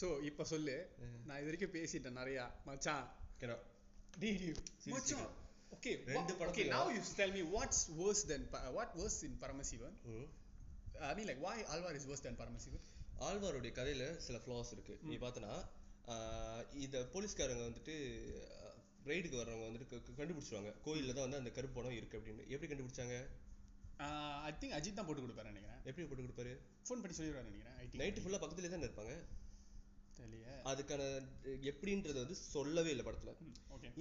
சோ 0.00 0.22
இப்ப 0.22 0.44
சொல்லு. 0.44 0.88
நான் 1.26 1.42
இது 1.42 1.50
வரைக்கும் 1.50 1.72
பேசிட்டேன் 1.72 2.16
நிறையா. 2.16 2.50
மச்சான். 2.64 3.12
மச்சான். 4.84 5.28
ஓகே 5.80 6.04
ரெண்டு 6.04 6.34
okay 6.34 6.68
you 6.96 7.02
tell 7.16 7.32
me 7.32 7.42
what's 7.56 7.80
worse 7.98 8.22
than 8.28 8.40
Pa- 8.52 8.72
what 8.76 8.88
worse 8.94 9.22
in 9.22 9.38
Paramasivan? 9.40 10.02
ம். 10.04 10.28
I 11.00 11.14
mean 11.14 11.26
like 11.26 11.40
why 11.40 11.56
Alvar 11.74 11.94
is 11.94 12.06
worse 12.06 12.22
than 12.22 12.36
Paramasivan? 12.36 12.80
ஆழ்வாருடைய 13.20 13.72
கதையில 13.72 14.16
சில 14.16 14.38
ஃப்ளாஸ் 14.38 14.72
இருக்கு. 14.72 14.98
நீ 15.02 15.16
பார்த்தனா 15.16 15.66
இத 16.74 17.00
போலீஸ்காரங்க 17.12 17.64
வந்துட்டு 17.70 17.94
ரைடுக்கு 19.04 19.36
வர்றவங்க 19.40 19.66
வந்துட்டு 19.68 20.02
கண்டுபிடிச்சிருவாங்க. 20.16 20.74
கோயில்ல 20.84 21.12
தான் 21.12 21.22
வந்து 21.22 21.36
அந்த 21.36 21.50
கருப்பு 21.50 21.82
பணம் 21.82 21.96
இருக்கு 21.96 22.18
அப்படின்னு. 22.18 22.46
எப்படி 22.46 22.74
கண்டுபிடிச்சாங்க? 22.74 23.26
ஐ 24.42 24.52
திங்க் 24.60 24.80
அஜித் 24.80 24.92
தான் 24.92 25.06
போட்டு 25.06 25.22
கொடுப்பாரு 25.22 25.52
நினைக்கிறேன். 25.52 25.80
எப்படி 25.84 26.06
போட்டு 26.06 26.22
கொடுப்பாரு? 26.22 26.52
ஃபோன் 26.88 27.02
பண்ணி 27.02 27.16
சொல்லிடுவாரு 27.16 27.42
நினைக்கிறேன் 27.42 27.74
நைட்டு 27.92 28.16
ஃபுல்லா 28.16 28.36
பக்கத்துலயே 28.36 28.68
தான் 28.68 28.82
இருப்பாங்க? 28.82 29.24
அதுக்கான 30.70 31.02
எப்படின்றது 31.70 32.18
வந்து 32.24 32.34
சொல்லவே 32.54 32.90
இல்லை 32.90 33.04
படத்துல. 33.06 33.32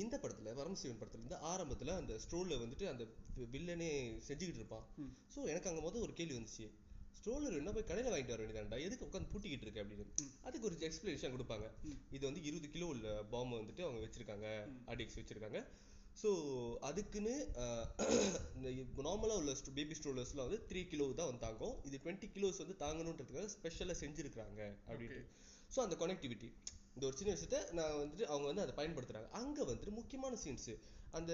இந்த 0.04 0.16
படத்துல 0.24 0.54
பரமசிவன் 0.54 1.00
படத்துல 1.02 1.22
இருந்து 1.22 1.40
ஆரம்பத்துல 1.52 1.96
அந்த 2.02 2.14
ஸ்ட்ரோல்ல 2.24 2.58
வந்துட்டு 2.64 2.86
அந்த 2.88 3.04
வில்லனே 3.54 3.90
செஞ்சுக்கிட்டு 4.28 4.62
இருப்பான். 4.62 4.86
சோ 5.36 5.40
எனக்கு 5.54 5.70
அங்க 5.72 5.82
மொதல் 5.88 6.06
ஒரு 6.08 6.14
கேள்வி 6.14 6.38
வந்துச்சு. 6.40 6.68
ஸ்ட்ரோலர் 7.20 7.60
என்ன 7.60 7.72
போய் 7.76 7.90
கடையில 7.90 8.12
வாங்கிட்டு 8.12 8.34
வர 8.36 8.42
வேண்டியதாண்டா 8.44 8.80
எதுக்கு 8.88 9.06
உட்காந்து 9.06 9.32
பூட்டிக்கிட்டு 9.32 9.66
இருக்க 9.68 9.84
அப்படின்னு. 9.84 10.06
அதுக்கு 10.42 10.68
ஒரு 10.70 10.76
எக்ஸ்பிளனேஷன் 10.88 11.36
கொடுப்பாங்க. 11.36 11.68
இது 12.12 12.24
வந்து 12.26 12.44
இருபது 12.44 12.70
கிலோ 12.70 12.88
உள்ள 12.88 13.24
பாம்பை 13.34 13.58
வந்துட்டு 13.60 13.86
அவங்க 13.86 14.02
வச்சிருக்காங்க. 14.06 14.48
ம். 14.68 14.84
ஆர்டிஎக்ஸ் 14.92 15.20
வச்சிருக்காங்க. 15.22 15.62
ஸோ 16.22 16.30
அதுக்குன்னு 16.80 17.34
நார்மலாக 19.08 19.40
உள்ள 19.42 19.52
பேபி 19.74 19.96
ஸ்ட்ரோலர்ஸ்லாம் 20.00 20.48
வந்து 20.48 20.62
த்ரீ 20.70 20.82
கிலோ 20.88 21.06
தான் 21.20 21.30
வந்து 21.30 21.44
தாங்கும். 21.46 21.76
இது 21.84 22.00
டுவெண்ட்டி 22.04 22.30
கிலோஸ் 22.32 22.62
வந்து 22.64 22.78
தாங்கணுன்றதுக்காக 22.86 23.50
ஸ்பெஷலாக 23.58 23.98
செஞ்சிருக்காங்க 24.04 24.62
அப்படின்ட்டு. 24.88 25.24
ஸோ 25.78 25.84
அந்த 25.86 25.96
கனெக்டிவிட்டி 26.04 26.48
இந்த 26.96 27.04
ஒரு 27.08 27.16
சின்ன 27.18 27.32
விஷயத்த 27.34 27.58
நான் 27.78 27.98
வந்துட்டு 28.02 28.26
அவங்க 28.34 28.46
வந்து 28.50 28.64
அதை 28.64 28.74
பயன்படுத்துறாங்க. 28.78 29.28
அங்க 29.40 29.58
வந்துட்டு 29.70 29.92
முக்கியமான 29.98 30.38
சீன்ஸ் 30.44 30.72
அந்த 31.18 31.34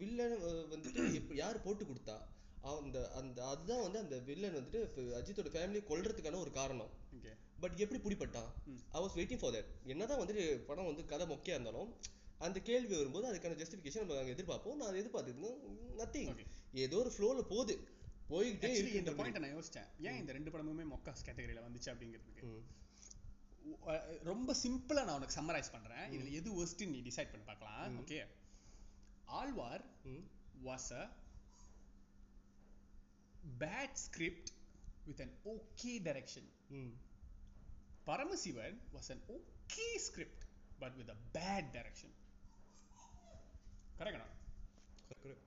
வில்லன் 0.00 0.34
வந்துட்டு 0.72 1.02
எப்ப 1.18 1.36
யார் 1.42 1.64
போட்டு 1.66 1.84
கொடுத்தா 1.90 2.16
அந்த 2.80 2.98
அந்த 3.20 3.38
அதுதான் 3.50 3.84
வந்து 3.84 3.98
அந்த 4.04 4.16
வில்லன் 4.28 4.56
வந்துட்டு 4.58 5.04
அஜித்தோட 5.18 5.52
ஃபேமிலியை 5.54 5.84
கொல்றதுக்கான 5.90 6.40
ஒரு 6.44 6.52
காரணம். 6.58 6.90
பட் 7.62 7.78
எப்படி 7.84 8.00
பிடிப்பட்டான். 8.06 8.50
I 8.96 9.00
was 9.04 9.16
waiting 9.20 9.40
for 9.42 9.54
that 9.56 9.70
என்னதான் 9.92 10.20
வந்துட்டு 10.22 10.44
படம் 10.68 10.90
வந்து 10.90 11.04
கதை 11.12 11.26
மொக்கையா 11.32 11.56
இருந்தாலும் 11.56 11.90
அந்த 12.46 12.58
கேள்வி 12.68 12.94
வரும்போது 13.00 13.26
அதுக்கான 13.30 13.58
ஜஸ்டிஃபிகேஷன் 13.62 14.04
நம்ம 14.04 14.20
அங்க 14.22 14.34
எதிர்பார்ப்போம். 14.36 14.78
நான் 14.82 15.00
எதிர்பார்த்தது 15.02 15.50
நத்திங் 16.02 16.44
ஏதோ 16.86 16.98
ஒரு 17.04 17.12
ஃப்ளோல 17.16 17.42
போகுது. 17.54 17.76
போய்கிட்டே 18.32 18.70
இந்த 19.00 19.12
பாயிண்ட் 19.18 19.42
நான் 19.44 19.56
யோசிச்சேன். 19.56 19.88
ஏன் 20.08 20.20
இந்த 20.20 20.32
ரெண்டு 20.38 20.52
படமுமே 20.54 20.86
மொக்காஸ் 20.94 21.26
கேட்டகரியில 21.28 21.62
வந்துச்சு 21.68 21.90
அப்படிங்கிறதுக்கு? 21.92 22.44
ரொம்ப 24.22 24.54
சிம்பிளா 24.62 25.02
நான் 25.04 25.14
உனக்கு 25.14 25.38
சம்மரைஸ் 25.40 25.72
பண்றேன் 25.72 26.06
இதுல 26.14 26.30
எது 26.32 26.50
worst 26.58 26.80
நீ 26.86 27.00
டிசைட் 27.00 27.32
பண்ணி 27.32 27.46
பார்க்கலாம். 27.46 27.98
ஓகே 28.02 28.20
ஆழ்வார் 29.40 29.84
ம். 30.04 30.24
was 30.62 30.84
a 30.92 31.04
bad 33.58 33.92
script 33.96 34.48
with 35.06 35.20
an 35.20 35.30
okay 35.46 35.94
direction 36.08 36.44
ம். 36.72 36.92
Paramasivan 38.06 38.74
was 38.92 39.08
an 39.10 39.20
okay 39.30 39.92
script 39.98 40.40
but 40.78 40.92
with 40.98 41.08
a 41.08 41.18
bad 41.32 41.72
direction 41.72 42.10
correct 43.98 44.16
or 44.16 44.22
not 44.24 44.32
Correct. 45.22 45.42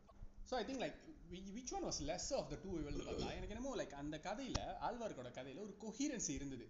so 0.46 0.56
i 0.58 0.66
think 0.68 0.80
like 0.80 0.98
whi- 1.32 1.52
which 1.56 1.72
one 1.72 1.86
was 1.86 2.00
lesser 2.02 2.38
of 2.42 2.50
the 2.50 2.60
two 2.64 2.74
இவள்னு 2.82 3.06
பார்த்தா 3.08 3.30
எனக்கு 3.38 3.56
என்னமோ 3.56 3.76
like 3.76 4.00
அந்த 4.02 4.18
கதையில 4.20 4.60
ஆழ்வார்க்கோட 4.88 5.32
கதையில 5.40 5.64
ஒரு 5.66 5.76
coherency 5.84 6.34
இருந்தது 6.40 6.68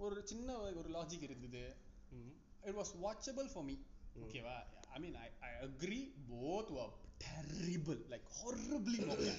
ஒரு 0.00 0.26
சின்ன 0.26 0.58
ஒரு 0.58 0.90
லாஜிக் 0.90 1.22
இருந்தது. 1.22 1.76
ம். 2.10 2.34
it 2.62 2.74
was 2.74 2.90
watchable 3.02 3.46
for 3.46 3.64
me. 3.64 3.76
ஓகேவா 4.20 4.56
mean 4.96 5.14
i 5.14 5.28
i 5.40 5.50
agree 5.60 6.04
both 6.30 6.68
were 6.70 6.90
terrible 7.18 8.00
like 8.08 8.26
horribly 8.38 8.98
மொக்க 9.00 9.34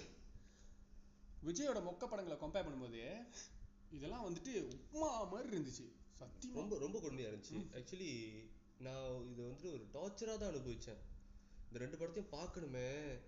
விஜயோட 1.44 1.80
மொக்க 1.82 2.08
படங்களை 2.08 2.38
கம்பேர் 2.38 2.68
பண்ணும்போது 2.68 3.24
இதெல்லாம் 3.92 4.26
வந்துட்டு 4.26 4.54
உப்மா 4.54 5.30
மாதிரி 5.30 5.58
இருந்துச்சு. 5.58 5.86
சத்தியமா. 6.20 6.54
ரொம்ப 6.54 6.78
ரொம்ப 6.78 7.00
கொடுமையா 7.00 7.30
இருந்துச்சு. 7.32 7.62
ஆக்சுவலி 7.72 8.44
நான் 8.78 9.30
இது 9.32 9.44
வந்துட்டு 9.44 9.72
ஒரு 9.72 9.86
டார்ச்சரா 9.94 10.38
தான் 10.38 10.54
அனுபவிச்சேன். 10.54 11.02
இந்த 11.66 11.80
ரெண்டு 11.80 11.98
படத்தையும் 11.98 12.34
பார்க்கணுமே. 12.34 13.20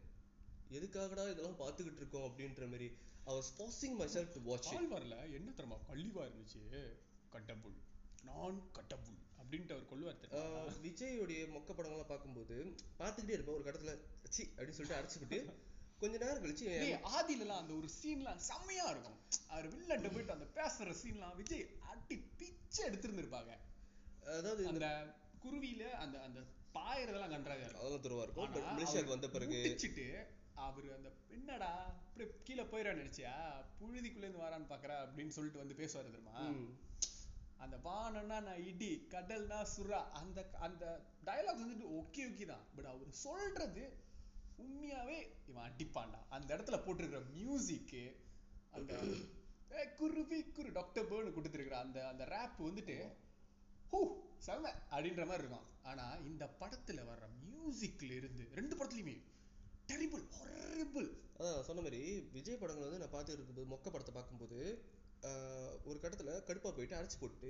எதுக்காகடா 0.72 1.32
இதெல்லாம் 1.32 1.60
பார்த்துக்கிட்டு 1.60 1.96
இருக்கோம் 1.96 2.22
அப்படின்ற 2.22 2.70
மாதிரி. 2.70 2.98
Was 3.26 3.50
forcing 3.58 3.98
myself 3.98 4.30
to 4.30 4.40
watch 4.46 4.66
it. 4.66 4.80
ஆழ்வார்ல 4.80 5.32
என்ன 5.32 5.52
தெரியுமா? 5.52 5.78
கள்ளிவா 5.88 6.26
இருந்துச்சு. 6.26 6.94
கட்டபுல். 7.34 7.78
நான் 8.24 8.58
கட்டபுல் 8.72 9.20
அப்படின்ட்டு 9.38 9.74
அவர்? 9.74 9.86
ஆஹ் 10.40 10.72
விஜயோடைய 10.84 11.42
மொக்க 11.56 11.72
படங்கள்லாம் 11.72 12.06
பார்க்கும்போது 12.06 12.58
பார்த்துக்கிட்டே 13.00 13.38
இருப்பேன். 13.38 13.56
ஒரு 13.56 13.66
கட்டத்துல 13.68 13.94
சி 14.30 14.44
அப்படின்னு 14.56 14.78
சொல்லிட்டு 14.80 15.00
அடைச்சுக்கிட்டு 15.00 15.40
கொஞ்ச 16.00 16.18
நேரம் 16.18 16.44
கழிச்சு 16.44 16.68
ஆதிலலாம் 17.12 17.62
அந்த 17.64 17.74
ஒரு 17.74 17.90
சீன்லாம் 18.00 18.42
செம்மையா 18.44 18.86
இருக்கும். 18.90 19.20
அவர் 19.48 19.68
வில்லன்ட்ட 19.68 20.12
போயிட்டு 20.12 20.34
அந்த 20.34 20.48
பேசுற 20.56 20.96
சீன்லாம் 21.02 21.36
விஜய் 21.36 21.66
அடி 21.92 22.18
பிச்சை 22.38 22.90
எடுத்திருந்திருப்பாங்க. 22.90 23.54
அதாவது 24.34 24.68
அந்த 24.68 24.88
குருவியில 25.44 25.92
அந்த 25.98 26.22
அந்த 26.22 26.40
பாயறதெல்லாம் 26.76 27.30
கன்றாக 27.30 27.66
அதெல்லாம் 27.72 28.06
துருவா 28.06 28.24
இருக்கும். 28.24 28.56
மலேசியாவுக்கு 28.72 29.16
வந்த 29.16 29.30
பிறகு 29.30 29.56
முட்டிச்சிட்டு 29.56 30.06
அவரு 30.64 30.94
அந்த 30.94 31.10
என்னடா 31.30 31.70
இப்படி 32.08 32.26
கீழே 32.44 32.64
போயிடா 32.64 32.92
நினைச்சியா? 32.94 33.34
புழுதிக்குள்ள 33.80 34.26
இருந்து 34.26 34.44
வரான்னு 34.44 34.70
பாக்குறா 34.70 34.96
அப்படின்னு 35.04 35.28
சொல்லிட்டு 35.28 35.60
வந்து 35.60 35.80
பேசுவாரு 35.80 36.10
தெரியுமா? 36.10 36.36
அந்த 37.64 37.76
வானன்னா 37.88 38.38
நான் 38.48 38.64
இடி 38.70 38.90
கடல்னா 39.14 39.60
சுறா. 39.76 40.00
அந்த 40.22 40.40
அந்த 40.68 40.84
டயலாக்ஸ் 41.28 41.64
வந்துட்டு 41.64 41.90
ஓகே 42.00 42.24
ஓகே 42.30 42.46
தான். 42.54 42.66
பட் 42.76 42.90
அவர் 42.94 43.12
சொல்றது 43.26 43.84
உண்மையாவே 44.64 45.20
இவன் 45.50 45.66
அடிப்பான்டா. 45.68 46.20
அந்த 46.36 46.50
இடத்துல 46.56 46.80
போட்டிருக்கிற 46.86 47.22
மியூசிக்கு 47.38 48.04
அந்த 48.78 48.94
குருவி 50.00 50.40
குரு 50.58 50.70
டாக்டர் 50.80 51.08
பேர்னு 51.12 51.36
கொடுத்துருக்குற 51.36 51.78
அந்த 51.86 52.00
அந்த 52.12 52.24
ரேப் 52.34 52.60
வந்துட்டு 52.68 52.98
ஹூ 53.92 54.00
செம்ம 54.48 54.66
அப்படின்ற 54.94 55.24
மாதிரி 55.30 55.44
இருக்கும். 55.44 55.68
ஆனா 55.90 56.06
இந்த 56.30 56.46
படத்துல 56.62 57.06
வர்ற 57.10 57.26
மியூசிக்ல 57.44 58.12
இருந்து 58.20 58.44
ரெண்டு 58.60 58.76
படத்துலயுமே 58.76 59.16
டெரிபிள் 59.92 60.24
ஹொரிபிள் 60.38 61.10
அதான் 61.38 61.68
சொன்ன 61.70 61.84
மாதிரி 61.86 62.02
விஜய் 62.36 62.60
படங்கள் 62.62 62.86
வந்து 62.88 63.02
நான் 63.04 63.14
பார்த்துட்டு 63.14 63.40
இருக்கும்போது 63.40 63.72
மொக்க 63.74 63.88
படத்தை 63.90 64.14
பார்க்கும்போது 64.18 64.60
ஒரு 65.90 65.98
கட்டத்துல 66.02 66.32
கடுப்பா 66.48 66.70
போயிட்டு 66.76 66.98
அரைச்சு 67.00 67.18
போட்டு 67.20 67.50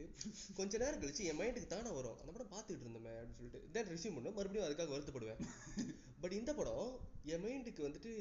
கொஞ்ச 0.60 0.78
நேரம் 0.84 1.02
கழிச்சு 1.02 1.28
என் 1.30 1.40
மைண்டுக்கு 1.40 1.70
தானே 1.74 1.91
வரும். 1.98 2.18
அந்த 2.22 2.32
படம் 2.32 2.54
பார்த்துட்டு 2.54 2.84
இருந்தோமே 2.86 3.14
அப்படின்னு 3.20 3.38
சொல்லிட்டு. 3.40 3.72
தென் 3.76 3.91
ரிசீவ் 3.94 4.16
பண்ணும். 4.18 4.36
மறுபடியும் 4.38 4.68
அதுக்காக 4.68 4.94
வருத்தப்படுவேன். 4.95 5.41
பட் 6.24 6.38
இந்த 6.40 6.54
படம் 6.60 6.90
என் 7.34 7.44
மைண்டுக்கு 7.45 7.88
வந்துட்டு 7.88 8.12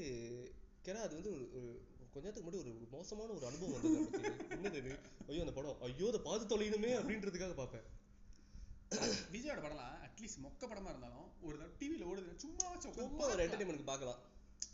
கேரா 0.87 1.03
அது 1.07 1.19
வந்து 1.19 1.33
ஒரு 1.33 1.69
கொஞ்ச 2.15 2.24
நேரத்துக்கு 2.24 2.47
முன்னாடி 2.49 2.62
ஒரு 2.62 2.73
மோசமான 2.97 3.33
ஒரு 3.39 3.47
அனுபவம் 3.51 3.74
வந்தது 3.74 3.99
நமக்கு. 3.99 4.49
என்னது? 4.57 4.95
ஐயோ 5.29 5.45
அந்த 5.45 5.55
படம். 5.59 5.79
ஐயோ 5.89 6.09
அதை 6.12 6.20
பார்த்து 6.29 6.53
தொலையணுமே 6.53 6.91
அப்படின்றதுக்காக 6.99 7.57
பார்ப்பேன். 7.61 7.87
விஜயோட 9.35 9.61
படம்லாம் 9.65 9.95
அட்லீஸ்ட் 10.07 10.43
மொக்க 10.47 10.62
படமா 10.73 10.91
இருந்தாலும் 10.93 11.29
ஒரு 11.49 11.59
டிவில 11.81 12.09
ஓடுது 12.11 12.35
சும்மா 12.45 12.66
சும்மா 12.99 13.27
ஒரு. 13.27 13.45
என்டர்டைன்மெண்ட் 13.47 13.91
பார்க்கலாம். 13.93 14.20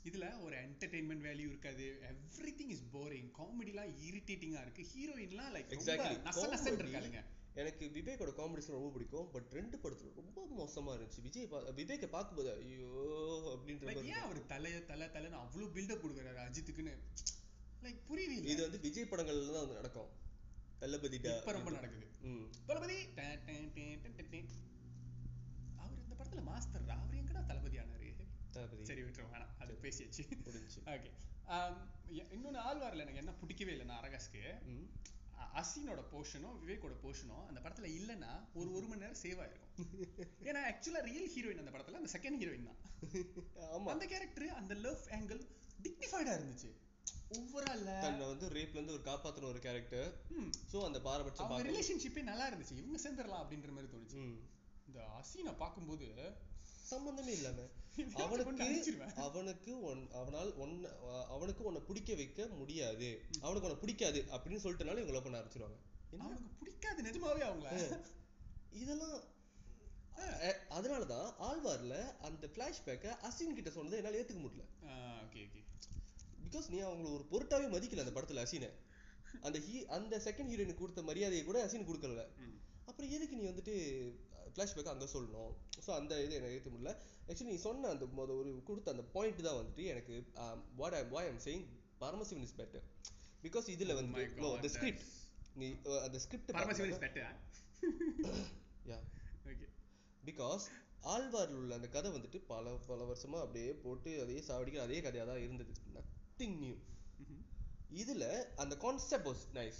இதுல 0.04 0.40
ஒரு 0.42 0.56
என்டர்டெயின்மெண்ட் 0.56 1.24
வேல்யூ 1.26 1.46
இருக்காது. 1.46 2.00
எவ்ரிதிங் 2.02 2.68
இஸ் 2.68 2.84
போரிங் 2.92 3.30
காமெடிலாம் 3.38 3.92
இரிட்டேட்டிங்கா 4.06 4.60
இருக்கு. 4.60 4.86
ஹீரோயின்லாம் 4.94 5.52
லைக். 5.54 5.72
இருக்காளுங்க. 6.76 7.24
எனக்கு 7.54 7.86
விவேக்கோட 7.86 8.32
காமெடிஸ் 8.32 8.66
ரொம்ப 8.66 8.90
பிடிக்கும். 8.90 9.30
பட் 9.30 9.46
ரெண்டு 9.50 9.76
படத்துல 9.76 10.14
ரொம்ப 10.14 10.48
மோசமா 10.58 10.90
இருந்துச்சு. 10.96 11.20
விஜய் 11.22 11.48
விவேக்கை 11.74 12.08
பார்க்கும்போது 12.08 12.54
ஐயோ 12.54 12.86
அப்படின்ற 13.54 14.04
ஏன் 14.04 14.12
அவர் 14.12 14.46
தலைய 14.46 14.84
தலை 14.84 15.06
தலைன்னு 15.06 15.30
அவ்வளவு 15.30 15.72
பில்டப் 15.74 16.02
கொடுக்குறாரு 16.02 16.40
அஜித்துக்குன்னு? 16.48 16.94
லைக் 17.82 18.00
புரியவே 18.06 18.36
இது 18.36 18.62
வந்து 18.62 18.80
விஜய் 18.80 19.04
படங்கள்ல 19.04 19.52
தான் 19.52 19.60
வந்து 19.60 19.74
நடக்கும். 19.74 20.10
தளபதிடா 20.80 21.36
இப்ப 21.38 21.52
ரொம்ப 21.52 21.70
நடக்குது. 21.70 22.06
தளபதி. 22.64 22.96
அவர் 25.76 25.98
இந்த 26.02 26.14
படத்துல 26.18 26.42
மாஸ்டர்? 26.42 26.88
அவர் 26.90 27.14
எங்கடா 27.14 27.46
தளபதி 27.46 27.76
ஆனாரு 27.76 27.87
தளபதி 28.58 28.84
சரி 28.84 29.02
விட்டுருவோம். 29.02 29.34
வேணாம். 29.34 29.52
அது 29.58 29.80
பேசியாச்சு. 29.82 30.22
முடிஞ்சுச்சு. 30.44 30.80
ஓகே 30.94 31.10
இன்னொன்னு 32.30 32.60
ஆழ்வார்ல 32.62 33.04
எனக்கு 33.04 33.20
என்ன 33.20 33.32
பிடிக்கவே 33.34 33.72
இல்லை 33.72 33.86
நான் 33.86 34.00
அரகாஸ்க்கு 34.00 34.42
அசினோட 35.58 36.00
போர்ஷனும் 36.10 36.56
விவேக்கோட 36.62 36.94
போர்ஷனும் 37.02 37.44
அந்த 37.46 37.60
படத்துல 37.60 37.88
இல்லைன்னா 37.92 38.30
ஒரு 38.54 38.68
ஒரு 38.72 38.86
மணி 38.86 39.00
நேரம் 39.00 39.20
சேவ் 39.22 39.38
ஆயிருக்கும் 39.42 39.66
ஏன்னா 40.48 40.60
ஆக்சுவலா 40.68 41.00
ரியல் 41.06 41.30
ஹீரோயின் 41.34 41.62
அந்த 41.62 41.72
படத்துல 41.74 42.00
அந்த 42.00 42.10
செகண்ட் 42.12 42.40
ஹீரோயின் 42.40 42.68
தான். 42.68 42.80
அந்த 43.94 44.06
கேரக்டர் 44.06 44.48
அந்த 44.56 44.74
லவ் 44.84 45.08
ஆங்கிள் 45.18 45.40
டிக்னிஃபைடா 45.82 46.34
இருந்துச்சு. 46.38 46.70
ஓவரால்ல 47.34 47.90
தன்னை 48.02 48.26
வந்து 48.26 48.46
ரேப்ல 48.48 48.78
இருந்து 48.78 48.96
ஒரு 48.96 49.04
காப்பாத்துன 49.04 49.48
ஒரு 49.48 49.60
கேரக்டர் 49.60 50.08
சோ 50.72 50.78
அந்த 50.84 51.00
பாரபட்சம் 51.00 51.46
அவங்க 51.46 51.66
ரிலேஷன்ஷிப்பே 51.70 52.22
நல்லா 52.22 52.46
இருந்துச்சு. 52.50 52.76
இவங்க 52.80 52.98
சேர்ந்துடலாம் 53.04 53.42
அப்படின்ற 53.42 53.70
மாதிரி 53.70 53.92
தோணுச்சு. 53.94 54.22
இந்த 54.88 55.00
அசீனை 55.18 55.54
பார்க்கும்போது 55.56 56.06
சம்பந்தமே 56.84 57.32
இல்லாம. 57.32 57.64
அவனுக்கு. 58.24 58.92
அவனுக்கு 59.26 59.72
ஒன் 59.90 60.02
அவனால் 60.20 60.50
ஒன்ன 60.64 60.90
அவனுக்கு 61.34 61.64
உன்னை 61.64 61.82
பிடிக்க 61.88 62.14
வைக்க 62.14 62.46
முடியாது. 62.60 63.08
அவனுக்கு 63.40 63.68
உன்னை 63.68 63.80
பிடிக்காது 63.80 64.20
அப்படின்னு 64.36 64.64
சொல்லிட்டனால 64.64 65.02
இவங்க 65.04 65.20
பண்ண 65.20 65.40
ஆரம்பிச்சிருவாங்க 65.40 65.78
அவனுக்கு 66.18 66.50
பிடிக்காது 66.60 67.02
நிஜமாவே 67.08 67.42
அவங்கள. 67.48 68.00
இதெல்லாம் 68.82 69.18
அதனாலதான் 70.76 71.28
ஆழ்வார்ல 71.48 71.96
அந்த 72.28 72.44
பிளாஷ்பேக்கை 72.54 73.10
அசின் 73.28 73.56
கிட்ட 73.58 73.70
சொன்னதை 73.70 73.98
என்னால 73.98 74.20
ஏத்துக்க 74.20 74.40
முடியல. 74.44 74.64
பிகாஸ் 76.44 76.68
நீ 76.68 76.78
அவங்கள 76.80 77.08
ஒரு 77.16 77.24
பொருட்டாவே 77.32 77.66
மதிக்கல 77.74 78.04
அந்த 78.04 78.14
படத்துல 78.16 78.44
அசினை. 78.44 78.70
அந்த 79.46 79.58
ஹீ 79.58 79.74
அந்த 79.96 80.14
செகண்ட் 80.24 80.50
ஹீரோயினுக்கு 80.52 80.82
கொடுத்த 80.82 81.02
மரியாதையை 81.02 81.44
கூட 81.46 81.58
அசின் 81.66 81.88
கொடுக்கல. 81.88 82.24
அப்புறம் 82.84 83.10
எதுக்கு 83.10 83.36
நீ 83.36 83.44
வந்துட்டு 83.48 83.74
ஃப்ளாஷ்பேக் 84.58 84.92
அங்க 84.92 85.06
சொல்லணும். 85.12 85.52
ஸோ 85.84 85.90
அந்த 85.98 86.12
இது 86.24 86.34
எனக்கு 86.38 86.56
ஏற்ற 86.58 86.70
முடியல. 86.74 86.92
ஆக்சுவலி 87.28 87.50
நீ 87.52 87.58
சொன்ன 87.66 87.90
அந்த 87.94 88.04
ஒரு 88.36 88.50
கொடுத்த 88.68 88.94
அந்த 88.94 89.04
பாயிண்ட் 89.14 89.42
தான் 89.46 89.58
வந்துட்டு 89.58 89.84
எனக்கு 89.92 90.14
what 90.80 90.96
I 91.00 91.02
why 91.14 91.28
I'm 91.32 91.42
saying 91.46 91.64
Paramasivan 92.02 92.44
is 92.46 92.56
better 92.60 92.84
because 93.44 93.66
இதுல 93.74 93.94
வந்து 94.00 94.24
நோ 94.42 94.48
God, 94.48 94.60
த 94.66 94.70
ஸ்கிரிப்ட் 94.76 95.04
நீ 95.60 95.68
அந்த 96.06 96.18
script 96.24 96.52
Paramasivan 96.58 96.92
is 96.94 97.02
better 97.04 97.32
yeah 98.90 98.98
okay 99.52 99.68
because 100.22 100.66
ஆழ்வார்ல 101.14 101.58
உள்ள 101.62 101.74
அந்த 101.78 101.88
கதை 101.96 102.10
வந்துட்டு 102.16 102.38
பல 102.52 102.74
பல 102.90 103.00
வருஷமா 103.10 103.40
அப்படியே 103.44 103.70
போட்டு 103.84 104.12
அதே 104.24 104.38
சாவடிக்கிற 104.48 104.84
அதே 104.86 104.98
கதையா 105.06 105.26
தான் 105.30 105.42
இருந்தது. 105.46 105.72
நத்திங் 105.96 106.56
நியூ 106.64 106.76
இதுல 107.90 108.24
அந்த 108.56 108.76
concept 108.76 109.26
was 109.26 109.44
nice 109.52 109.78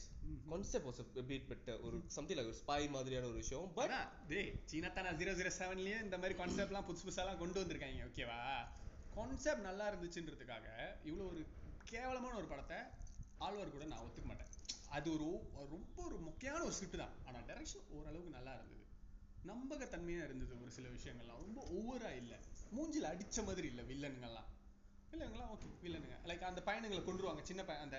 concept 0.51 0.86
was 0.89 1.01
bit 1.30 1.48
better 1.51 1.80
ஒரு 1.80 2.02
சம்திங் 2.06 2.39
லைக் 2.39 2.47
ஒரு 2.47 2.59
ஸ்பை 2.62 2.90
மாதிரியான 2.90 3.26
ஒரு 3.26 3.36
விஷயம். 3.36 3.72
பட் 3.74 3.90
அதான் 3.90 4.09
டேய் 4.28 4.51
சீனாத்தானா 4.70 5.12
ஜீரோ 5.16 5.32
ஜீரோ 5.35 5.51
செவன்லயே 5.59 5.98
இந்த 6.02 6.18
மாதிரி 6.18 6.39
கான்செப்ட்லாம் 6.39 6.86
புதுசு 6.89 7.05
புதுசாலாம் 7.06 7.39
கொண்டு 7.39 7.60
வந்திருக்காங்க 7.64 8.09
ஓகேவா 8.10 8.40
கான்செப்ட் 9.14 9.66
நல்லா 9.68 9.93
இருந்துச்சுன்றதுக்காக 9.93 10.66
இவ்வளோ 11.05 11.26
ஒரு 11.32 11.47
கேவலமான 11.85 12.36
ஒரு 12.36 12.47
படத்தை 12.47 12.78
ஆழ்வார் 13.39 13.70
கூட 13.70 13.85
நான் 13.85 14.05
ஒத்துக்க 14.05 14.26
மாட்டேன். 14.26 14.52
அது 14.89 15.12
ஒரு 15.12 15.26
ரொம்ப 15.70 16.02
ஒரு 16.02 16.16
முக்கியமான 16.16 16.64
ஒரு 16.64 16.72
ஸ்கிரிப்ட் 16.72 16.97
தான். 16.97 17.14
ஆனா 17.24 17.39
டைரக்ஷன் 17.39 17.89
ஓரளவுக்கு 17.89 18.30
நல்லா 18.30 18.55
இருந்தது. 18.55 18.85
நம்பகத்தன்மையா 19.47 20.22
இருந்தது 20.24 20.62
ஒரு 20.62 20.70
சில 20.70 20.89
விஷயங்கள்லாம். 20.89 21.43
ரொம்ப 21.44 21.60
ஓவரா 21.78 22.16
இல்ல. 22.16 22.39
மூஞ்சில 22.76 23.10
அடிச்ச 23.12 23.44
மாதிரி 23.44 23.66
இல்ல 23.68 23.82
வில்லனுங்கெல்லாம் 23.82 24.48
வில்லனுங்கெல்லாம் 25.12 25.52
ஓகே 25.55 25.68
வில்லனுங்க 25.85 26.16
லைக் 26.30 26.48
அந்த 26.51 26.62
பையனுங்களை 26.68 27.02
கொண்டுருவாங்க 27.05 27.43
சின்ன 27.51 27.62
பையன் 27.68 27.86
அந்த 27.86 27.98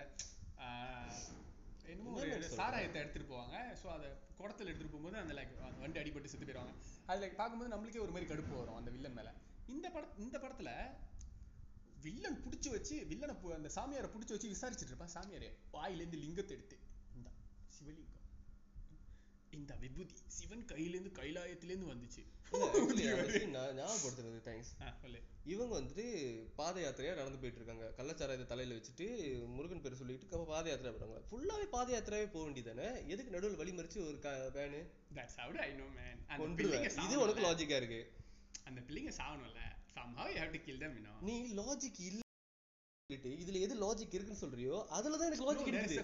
என்னமோ 1.91 2.11
ஒரு? 2.15 2.31
சாராயத்தை 2.57 2.99
எடுத்துட்டு 3.01 3.29
போவாங்க. 3.33 3.55
ஸோ 3.81 3.87
அதை 3.93 4.07
குடத்துல 4.39 4.69
எடுத்துட்டு 4.69 4.93
போகும்போது 4.93 5.21
அந்த 5.21 5.33
லைக் 5.37 5.53
வண்டி 5.83 5.99
அடிபட்டு 6.01 6.31
செத்து 6.31 6.47
போயிடுவாங்க 6.47 6.73
அது 7.09 7.21
லைக் 7.23 7.39
பார்க்கும்போது 7.39 7.71
நம்மளுக்கே 7.73 8.03
ஒரு 8.05 8.13
மாதிரி 8.15 8.29
கடுப்பு 8.31 8.53
வரும் 8.59 8.79
அந்த 8.79 8.91
வில்லன் 8.95 9.17
மேல. 9.19 9.29
இந்த 9.73 9.87
பட 9.95 10.05
இந்த 10.23 10.35
படத்துல 10.43 10.71
வில்லன் 12.05 12.39
புடிச்சு 12.43 12.69
வச்சு 12.75 12.95
வில்லனை 13.11 13.35
அந்த 13.59 13.71
சாமியாரை 13.77 14.09
புடிச்சு 14.15 14.35
வச்சு 14.35 14.53
விசாரிச்சுட்டு 14.53 14.93
இருப்பான். 14.93 15.15
சாமியாரே 15.17 15.49
வாயிலேருந்து 15.75 16.21
லிங்கத்தை 16.25 16.53
எடுத்து 16.57 16.77
இந்த 17.17 17.29
சிவலிங்கம். 17.77 18.18
இந்த 19.51 19.73
விபூதி 19.81 20.13
சிவன் 20.35 20.63
கையிலேருந்து 20.71 21.11
கைலாயத்திலேருந்து 21.17 21.91
வந்துச்சு. 21.91 22.21
ஞாபகப்படுத்துறது 23.77 24.39
தேங்க்ஸ் 24.45 24.71
இவங்க 25.45 25.73
வந்துட்டு 25.75 26.05
பாத 26.55 26.75
யாத்திரையா 26.81 27.13
நடந்து 27.13 27.39
போயிட்டு 27.41 27.59
இருக்காங்க 27.61 27.85
கள்ளச்சாராயத்தை 27.97 28.47
தலையில 28.47 28.77
வச்சுட்டு 28.77 29.07
முருகன் 29.55 29.83
பேர் 29.83 29.99
சொல்லிட்டு 30.01 30.45
பாத 30.51 30.65
யாத்திரை 30.69 30.93
போறாங்க 30.93 31.19
ஃபுல்லாவே 31.29 31.67
பாத 31.75 31.93
யாத்திரையாவே 31.95 32.29
போக 32.33 32.43
வேண்டியதானே 32.45 32.87
எதுக்கு 33.13 33.35
நடுவில் 33.35 33.59
வழி 33.61 33.73
மறிச்சு 33.73 33.99
ஒரு 34.05 34.17
வேனு 34.57 34.81
இது 37.05 37.21
உனக்கு. 37.21 37.45
லாஜிக்கா 37.47 37.77
இருக்கு. 37.81 38.01
அந்த 38.65 38.79
பிள்ளைங்க 38.87 39.13
you 40.29 40.39
have 40.39 40.53
to 40.53 40.61
kill 40.65 40.79
them 40.79 40.91
you 40.97 41.03
know. 41.05 41.15
நீ 41.27 41.35
லாஜிக் 41.59 42.01
இல்ல 42.09 42.21
இதுல 43.39 43.59
எது 43.65 43.75
லாஜிக் 43.83 44.15
இருக்குன்னு 44.15 44.43
சொல்றியோ 44.43 44.75
அதுலதான் 44.97 45.29
எனக்கு 45.29 45.43
No, 45.43 45.49
லாஜிக் 45.49 45.69
இருக்குது. 45.71 45.97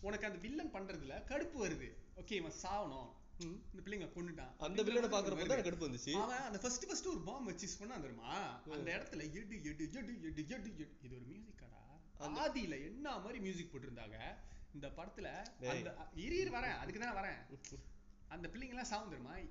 உனக்கு 0.00 0.26
அந்த 0.26 0.38
வில்லன் 0.38 0.72
பண்றதுல 0.72 1.24
கடுப்பு 1.30 1.60
வருது. 1.60 1.92
ஓகே 2.16 2.32
இவன் 2.32 2.52
சாவணும். 2.62 3.12
இந்த 3.38 3.80
பிள்ளைங்க 3.84 4.08
கொன்னுட்டான். 4.08 4.56
அந்த 4.58 4.82
வில்லனை 4.82 4.86
பாக்குறப்ப 4.86 5.36
வருது. 5.36 5.46
தான் 5.46 5.58
கடுப்பு 5.58 5.84
வந்துச்சு? 5.84 6.12
அவன் 6.12 6.38
அந்த 6.38 6.58
ஃபர்ஸ்ட் 6.58 6.86
ஃபர்ஸ்ட் 6.86 7.06
ஒரு 7.06 7.20
பாம் 7.20 7.44
வச்சு 7.44 7.68
பண்ணா 7.78 7.94
தெரியுமா? 7.94 8.60
அந்த 8.70 8.96
இடத்துல 8.96 9.32
எடு 9.32 9.62
எடு 9.62 9.62
எடு 9.62 9.92
எடு 9.92 10.22
எடு 10.22 10.46
எடு. 10.48 10.96
இது 11.02 11.14
ஒரு 11.16 11.24
மியூசிக் 11.24 11.58
கடா 11.58 11.98
அந்த- 12.18 12.40
ஆதியில 12.40 12.84
என்ன 12.84 13.18
மாதிரி 13.18 13.38
மியூசிக் 13.38 13.74
போட்டிருந்தாங்க? 13.74 14.34
இந்த 14.74 14.88
படத்துல. 14.88 15.44
அந்த 15.68 16.08
இரு 16.14 16.36
இரு 16.36 16.50
வரேன். 16.50 16.78
அதுக்கு 16.78 17.00
தான் 17.00 17.14
வரேன். 17.14 17.46
அந்த 18.28 18.48
பிள்ளைங்க 18.48 18.68
எல்லாம் 18.68 18.84
சாவும் 18.84 19.08
தெரியுமா? 19.08 19.34
அந்த 19.34 19.50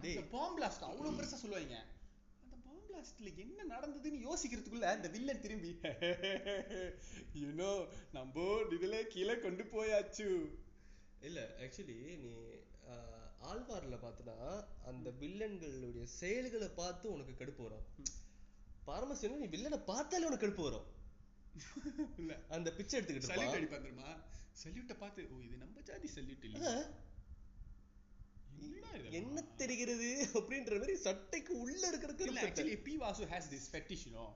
டேய். 0.00 0.22
பாம் 0.22 0.60
பிளாஸ்ட் 0.60 0.82
அவ்வளவு 0.82 1.22
பெருசா 1.22 1.34
சொல்லுவாங்க. 1.34 1.84
பிளாஸ்ட்ல 2.88 3.30
என்ன 3.36 3.66
நடந்ததுன்னு 3.72 4.20
யோசிக்கிறதுக்குள்ள 4.24 4.86
அந்த 4.92 5.08
வில்லன் 5.08 5.40
திரும்பி. 5.40 5.72
யூ 7.40 7.48
நோ 7.54 7.70
நம்ம 8.12 8.44
இதுல 8.76 8.96
கீழே 9.08 9.34
கொண்டு 9.38 9.64
போயாச்சு. 9.72 10.26
இல்ல 11.22 11.40
ஆக்சுவலி 11.60 11.98
நீ 12.16 12.32
ஆழ்வார்ல 13.48 13.96
பார்த்தனா 14.02 14.36
அந்த 14.84 15.08
வில்லன்களுடைய 15.20 16.04
செயல்களை 16.18 16.68
பார்த்து 16.76 17.06
உனக்கு 17.12 17.34
கடுப்பு 17.34 17.62
வரும். 17.62 17.86
பரமசிவன் 18.86 19.42
நீ 19.42 19.48
வில்லனை 19.48 19.80
பார்த்தாலே 19.84 20.28
உனக்கு 20.30 20.46
கடுப்பு 20.46 20.66
வரும். 20.68 20.86
இல்ல. 22.20 22.32
அந்த 22.48 22.68
பிச்சை 22.72 22.94
எடுத்துக்கிட்டு 22.98 23.30
சல்யூட். 23.30 23.56
அடிப்பான் 23.56 23.84
தெரியுமா? 23.84 24.10
சல்யூட்டை 24.62 24.96
பார்த்து 24.98 25.26
ஓ 25.28 25.40
இது 25.46 25.56
நம்ம 25.56 25.80
ஜாதி 25.88 26.08
சல்யூட் 26.14 26.46
இல்ல 26.48 26.70
என்ன 29.18 29.42
தெரிகிறது 29.62 30.08
அப்படின்ற 30.38 30.72
மாதிரி 30.80 30.94
சட்டைக்கு 31.06 31.52
உள்ள 31.64 31.82
இருக்கிற 31.90 32.12
இல்ல 32.30 32.40
actually 32.48 32.76
P 32.86 32.96
Vasu 33.02 33.26
has 33.34 33.44
this 33.54 33.66
fetish 33.74 34.02
you 34.06 34.14
know. 34.16 34.28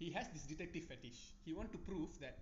He 0.00 0.08
has 0.16 0.26
this 0.34 0.44
detective 0.52 0.84
fetish. 0.90 1.20
He 1.46 1.52
want 1.58 1.70
to 1.74 1.78
prove 1.88 2.12
that 2.24 2.36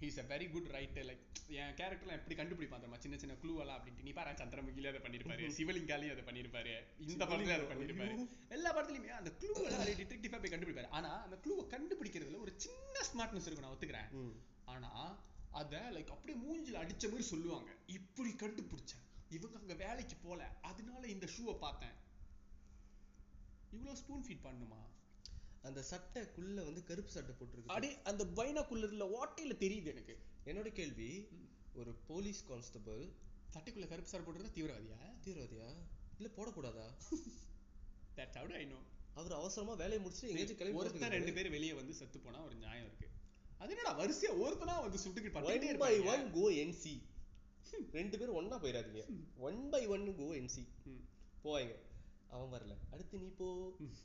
he's 0.00 0.16
a 0.22 0.26
very 0.32 0.46
good 0.54 0.66
writer 0.74 1.04
like 1.10 1.24
என் 1.60 1.74
கேரக்டர்லாம் 1.78 2.18
எப்படி 2.18 2.34
கண்டுபிடிப்பான் 2.40 2.82
தெரியுமா? 2.82 2.98
சின்ன 3.04 3.18
சின்ன 3.22 3.34
க்ளூ 3.42 3.52
எல்லாம் 3.62 3.76
அப்படின்ட்டு. 3.78 4.06
நீ 4.08 4.12
பாரு 4.18 4.34
சந்திரமுகில 4.40 4.90
அதை 4.92 5.00
பண்ணிருப்பாரு 5.04 5.46
சிவலிங்காலையும் 5.58 6.14
அதை 6.16 6.24
பண்ணிருப்பாரு 6.28 6.74
இந்த 7.06 7.22
படத்துல 7.30 7.56
அதை 7.58 7.66
பண்ணிருப்பாரு. 7.70 8.16
எல்லா 8.56 8.72
படத்துலயுமே 8.76 9.14
அந்த 9.20 9.32
க்ளூ 9.40 9.54
எல்லாம் 9.68 9.86
டிடெக்டிவா 10.02 10.40
போய் 10.42 10.54
கண்டுபிடிப்பாரு. 10.54 10.90
ஆனா 10.98 11.10
அந்த 11.24 11.38
க்ளூவை 11.46 11.64
கண்டுபிடிக்கிறதுல 11.74 12.40
ஒரு 12.46 12.54
சின்ன 12.66 12.94
ஸ்மார்ட்னஸ் 13.10 13.48
இருக்கும் 13.48 13.66
நான் 13.66 13.76
ஒத்துக்கிறேன். 13.76 14.10
ஆனா 14.64 14.92
அத 15.50 15.74
லைக் 15.96 16.14
அப்படியே 16.14 16.38
மூஞ்சில 16.46 16.80
அடிச்ச 16.84 17.04
மாதிரி 17.12 17.26
சொல்லுவாங்க. 17.32 17.70
இப்படி 17.98 18.30
கண்டுபிடிச்சேன். 18.44 19.04
இவங்க 19.30 19.58
அங்க 19.58 19.74
வேலைக்கு 19.74 20.16
போல 20.16 20.58
அதனால 20.62 21.06
இந்த 21.06 21.26
ஷூவை 21.26 21.58
பார்த்தேன். 21.58 21.96
இவ்வளவு 23.70 23.96
ஸ்பூன் 23.96 24.24
ஃபீட் 24.26 24.46
பண்ணுமா? 24.46 24.80
அந்த 25.62 25.84
சட்டைக்குள்ள 25.90 26.54
வந்து 26.54 26.84
கருப்பு 26.84 27.10
சட்டை 27.10 27.34
போட்டிருக்கு. 27.34 27.66
அடி 27.66 27.96
அந்த 28.02 28.24
பைனாக்குள்ளர்ல 28.24 29.06
ஓட்டையில 29.18 29.54
தெரியுது 29.58 29.86
எனக்கு. 29.86 30.14
என்னோட 30.44 30.72
கேள்வி 30.72 31.28
ஒரு 31.74 31.94
போலீஸ் 32.06 32.44
கான்ஸ்டபிள் 32.46 33.02
சட்டைக்குள்ள 33.54 33.88
கருப்பு 33.88 34.10
சார் 34.10 34.22
போட்டுருந்தா 34.22 34.54
தீவிரவாதியா? 34.54 34.98
தீவிரவாதியா? 35.24 35.68
இல்ல 36.18 36.30
போடக்கூடாதா? 36.36 36.86
How 38.34 38.46
do 38.46 38.54
I 38.54 38.66
know. 38.66 38.80
அவர் 39.14 39.32
அவசரமா 39.32 39.72
வேலையை 39.74 40.06
முடிச்சுட்டு 40.06 40.28
எங்கேயாச்சும் 40.28 40.56
கிளம்பி 40.56 40.78
ஒருத்தன் 40.78 41.10
ரெண்டு 41.10 41.32
பேர் 41.32 41.50
வெளியே 41.50 41.72
வந்து 41.72 41.94
செத்து 41.94 42.18
போனா 42.18 42.44
ஒரு 42.44 42.54
நியாயம் 42.54 42.84
இருக்கு. 42.84 43.06
அது 43.58 43.76
என்னடா 43.76 43.98
வரிசையா 44.00 44.32
ஒருத்தனா 44.42 44.80
வந்து 44.80 44.98
சுட்டுக்கிட்டு 45.04 45.42
ஒன் 45.42 45.78
பை 45.78 46.00
ஒன் 46.00 46.30
கோ 46.32 46.50
என்சி 46.50 46.92
ரெண்டு 47.92 48.18
பேரும் 48.18 48.38
ஒண்ணா 48.38 48.56
போயிடாதீங்க 48.58 49.02
ஒன் 49.46 49.60
பை 49.70 49.82
ஒன் 49.88 50.06
கோ 50.16 50.28
என்சி 50.36 50.62
ம். 50.86 51.02
போவாங்க. 51.44 51.74
அவன் 52.30 52.52
வரல. 52.54 52.74
அடுத்து 52.92 53.18
நீ 53.18 53.28
போ. 53.38 53.48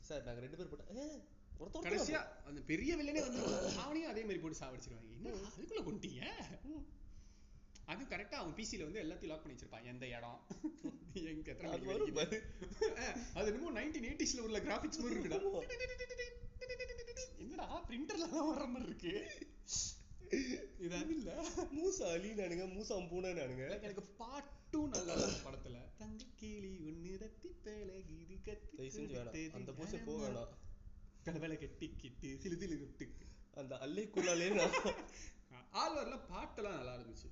சார் 0.08 0.26
நாங்க 0.26 0.40
ரெண்டு 0.40 0.58
பேர் 0.58 0.70
போட்டோம் 0.72 1.14
ஒருத்தன் 1.60 1.84
கடைசியா 1.86 2.20
அந்த 2.46 2.60
பெரிய 2.70 2.92
வில்லனே 2.96 3.20
வந்து 3.26 3.40
அவனையும் 3.84 4.10
அதே 4.12 4.22
மாதிரி 4.24 4.42
போட்டு 4.42 4.60
சாவடிச்சிருவாங்க. 4.60 5.10
என்ன 5.16 5.34
அதுக்குள்ள 5.48 5.82
கொண்டீங்க? 5.84 6.22
அது 7.88 8.02
கரெக்டா 8.10 8.36
அவன் 8.40 8.56
பிசில 8.58 8.84
வந்து 8.84 9.02
எல்லாத்தையும் 9.02 9.32
லாக் 9.32 9.42
பண்ணி 9.42 9.56
வச்சிருப்பான். 9.56 9.88
எந்த 9.92 10.04
இடம்? 10.08 10.38
எங்க 11.30 11.50
எத்தனை 11.52 11.72
அது 11.72 11.86
மணிக்கு 11.86 12.38
என்னமோ 13.42 13.72
நைன்டீன் 13.76 14.06
எயிட்டிஸ்ல 14.08 14.44
உள்ள 14.46 14.60
கிராபிக்ஸ் 14.60 15.00
மாதிரி 15.00 15.16
இருக்குடா. 15.16 15.40
என்னடா 17.44 17.66
பிரிண்டர்ல 17.88 18.26
தான் 18.30 18.48
வர்ற 18.48 18.66
மாதிரி 18.68 18.88
இருக்கு. 18.90 19.12
இது 20.84 20.98
இல்ல. 21.14 21.30
மூசா 21.76 22.06
அலி 22.14 22.30
நானுங்க 22.34 22.64
மூசா 22.72 22.96
பூனை 23.10 23.30
நானுங்க 23.32 23.64
Like 23.66 23.86
எனக்கு 23.88 24.04
பாட்டும் 24.18 24.92
நல்லா 24.94 25.14
படத்துல. 25.44 25.78
தங்க 25.98 26.24
கிளி 26.36 26.72
ஒண்ணு 26.86 27.12
ரத்தி 27.22 27.50
பழகிது 27.60 28.36
கத்து 28.46 29.42
அந்த 29.58 29.72
போஸே 29.78 30.00
போக 30.06 30.18
வேணாம். 30.24 30.52
பலபல 31.26 31.54
கட்டிக்கிட்டு 31.56 32.30
சிலு 32.42 32.56
சிலு 32.56 32.76
கட்டு 32.80 33.06
அந்த 33.56 33.74
அல்லைக்குள்ளாலே 33.84 34.48
நான். 34.54 34.76
ஆழ்வார்ல 35.72 36.16
பாட்டெல்லாம் 36.28 36.78
நல்லா 36.78 36.94
இருந்துச்சு. 36.96 37.28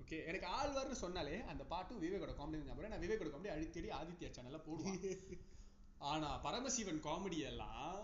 ஓகே 0.00 0.16
எனக்கு 0.24 0.46
ஆழ்வார்னு 0.56 0.96
சொன்னாலே 1.02 1.34
அந்த 1.50 1.62
பாட்டும் 1.64 2.00
விவேகோட 2.00 2.32
காமெடி 2.34 2.66
ஞாபகம் 2.66 2.94
நான் 2.94 3.04
விவேகோட 3.04 3.30
காமெடி 3.30 3.54
அடிக்கடி 3.54 3.90
ஆதித்யா 3.92 4.30
சேனல்ல 4.30 4.60
போடுவேன். 4.64 5.00
ஆனா 6.04 6.28
பரமசிவன் 6.38 7.04
காமெடி 7.04 7.38
எல்லாம் 7.44 8.00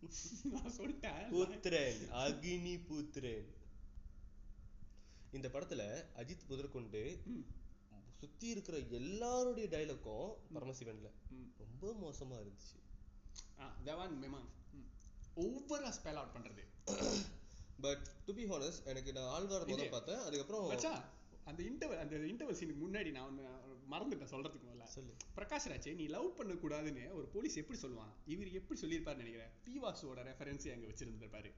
நான் 0.44 0.72
சொல்லிட்டேன். 0.76 1.28
புத்திரன் 1.30 2.12
அக்னி 2.12 2.86
புத்திரன். 2.86 3.54
இந்த 5.32 5.48
படத்துல 5.48 6.04
அஜித் 6.16 6.46
முதற்கொண்டு. 6.48 7.22
சுத்தி 8.18 8.48
இருக்கிற 8.48 8.78
எல்லாருடைய 8.78 9.78
டைலாக்கும் 9.78 10.34
பரமசிவன்ல. 10.54 11.10
ரொம்ப 11.58 11.92
மோசமா 11.92 12.32
இருந்துச்சு. 12.32 12.78
தவான் 13.84 14.24
மெமான். 14.24 14.48
ஓவரா 15.36 15.92
ஸ்பெல் 16.02 16.14
அவுட் 16.14 16.34
பண்றது. 16.36 16.90
பட் 17.80 18.08
டு 18.26 18.34
பி 18.34 18.44
ஹானஸ்ட் 18.44 18.84
எனக்கு 18.84 19.12
நான் 19.12 19.24
ஆழ்வார் 19.24 19.66
முதல் 19.66 19.86
இது- 19.86 19.90
பார்த்தேன். 19.90 20.18
அதுக்கப்புறம் 20.18 20.68
அந்த 21.44 21.62
இன்டர்வல் 21.62 21.98
அந்த 21.98 22.16
இன்டர்வல் 22.16 22.56
சீனுக்கு 22.56 22.78
முன்னாடி 22.88 23.10
நான் 23.10 23.38
மறந்துட்டேன் 23.92 24.32
சொல்றதுக்கு 24.34 24.68
முதல்ல 24.68 24.86
சொல்லு. 24.96 25.12
பிரகாஷ் 25.36 25.68
ராஜே 25.72 25.92
நீ 26.00 26.06
லவ் 26.16 26.28
பண்ண 26.38 26.54
கூடாதுன்னு 26.62 27.04
ஒரு 27.18 27.26
போலீஸ் 27.34 27.60
எப்படி 27.62 27.78
சொல்லுவான்? 27.84 28.14
இவர் 28.34 28.56
எப்படி 28.60 28.78
சொல்லியிருப்பாருன்னு 28.82 29.24
நினைக்கிறேன்? 29.24 29.52
பி 29.66 29.74
வாசுவோட 29.84 30.22
ரெஃபரன்ஸ் 30.30 30.72
அங்க 30.76 30.88
வச்சிருந்திருப்பாரு 30.92 31.52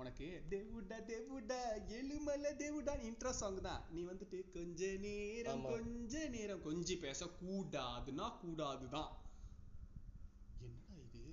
உனக்கு 0.00 0.26
தேவுடா 0.52 0.98
தேவுடா 1.08 1.58
எழுமலை 1.96 2.50
தேவுடா 2.60 2.92
இன்ட்ரோ 3.08 3.32
சாங் 3.40 3.58
தான். 3.66 3.82
நீ 3.94 4.02
வந்துட்டு 4.10 4.38
கொஞ்ச 4.54 4.86
நேரம். 5.06 5.64
கொஞ்ச 5.72 6.22
நேரம் 6.36 6.62
கொஞ்சி 6.68 6.94
பேச 7.02 7.28
கூடாதுன்னா 7.40 8.28
கூடாதுதான். 8.42 9.10
என்னடா 10.66 10.96
இது? 11.04 11.24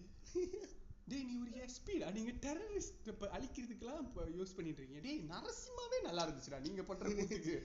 டேய் 1.12 1.26
நீ 1.30 1.36
ஒரு 1.44 1.54
எஸ்பிடா 1.66 2.10
நீங்க 2.18 2.34
டெரரிஸ்ட் 2.46 3.08
அழிக்கிறதுக்கெல்லாம் 3.36 4.10
யூஸ் 4.40 4.56
பண்ணிட்டு 4.58 4.82
இருக்கீங்க. 4.82 5.04
டேய் 5.08 5.24
நரசிம்மாவே 5.34 6.00
நல்லா 6.08 6.26
இருந்துச்சுடா. 6.28 6.60
நீங்க 6.68 6.84
பண்ற 6.90 7.08
கூத்துக்கு 7.10 7.56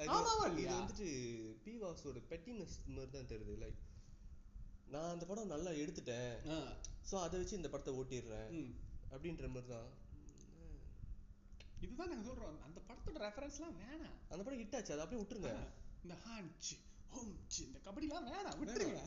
இது 0.00 0.74
வந்துட்டு 0.74 1.08
பி 1.64 1.72
வாசோட 1.82 2.20
பெட்டினஸ் 2.30 2.76
மாதிரி 2.94 3.10
தான் 3.16 3.30
தெரியுது. 3.32 3.54
லைக் 3.64 3.80
நான் 4.92 5.12
அந்த 5.14 5.24
படம் 5.30 5.52
நல்லா 5.54 5.70
எடுத்துட்டேன். 5.82 6.32
சோ 7.08 7.14
அதை 7.24 7.34
வச்சு 7.40 7.58
இந்த 7.60 7.68
படத்தை 7.72 7.92
ஓட்டிடுறேன். 8.00 8.48
அப்படின்ற 9.14 9.48
மாதிரி 9.56 9.68
தான் 9.74 9.90
இதுதான் 11.84 12.10
நாங்க 12.10 12.24
சொல்றோம் 12.30 12.58
அந்த 12.66 12.80
படத்தோட 12.88 13.18
ரெஃபரன்ஸ்லாம் 13.26 13.76
வேணாம். 13.82 14.18
அந்த 14.32 14.40
படம் 14.42 14.60
ஹிட் 14.62 14.76
ஆச்சு. 14.78 14.92
அதை 14.94 15.02
அப்படியே 15.04 15.22
விட்டுருங்க. 15.22 15.52
இந்த 16.04 16.16
ஹான்ச் 16.26 16.70
ஹோம்ச் 17.14 17.58
இந்த 17.68 17.78
கபடிலாம் 17.86 18.28
வேணாம். 18.32 18.58
விட்டுருங்க. 18.60 19.00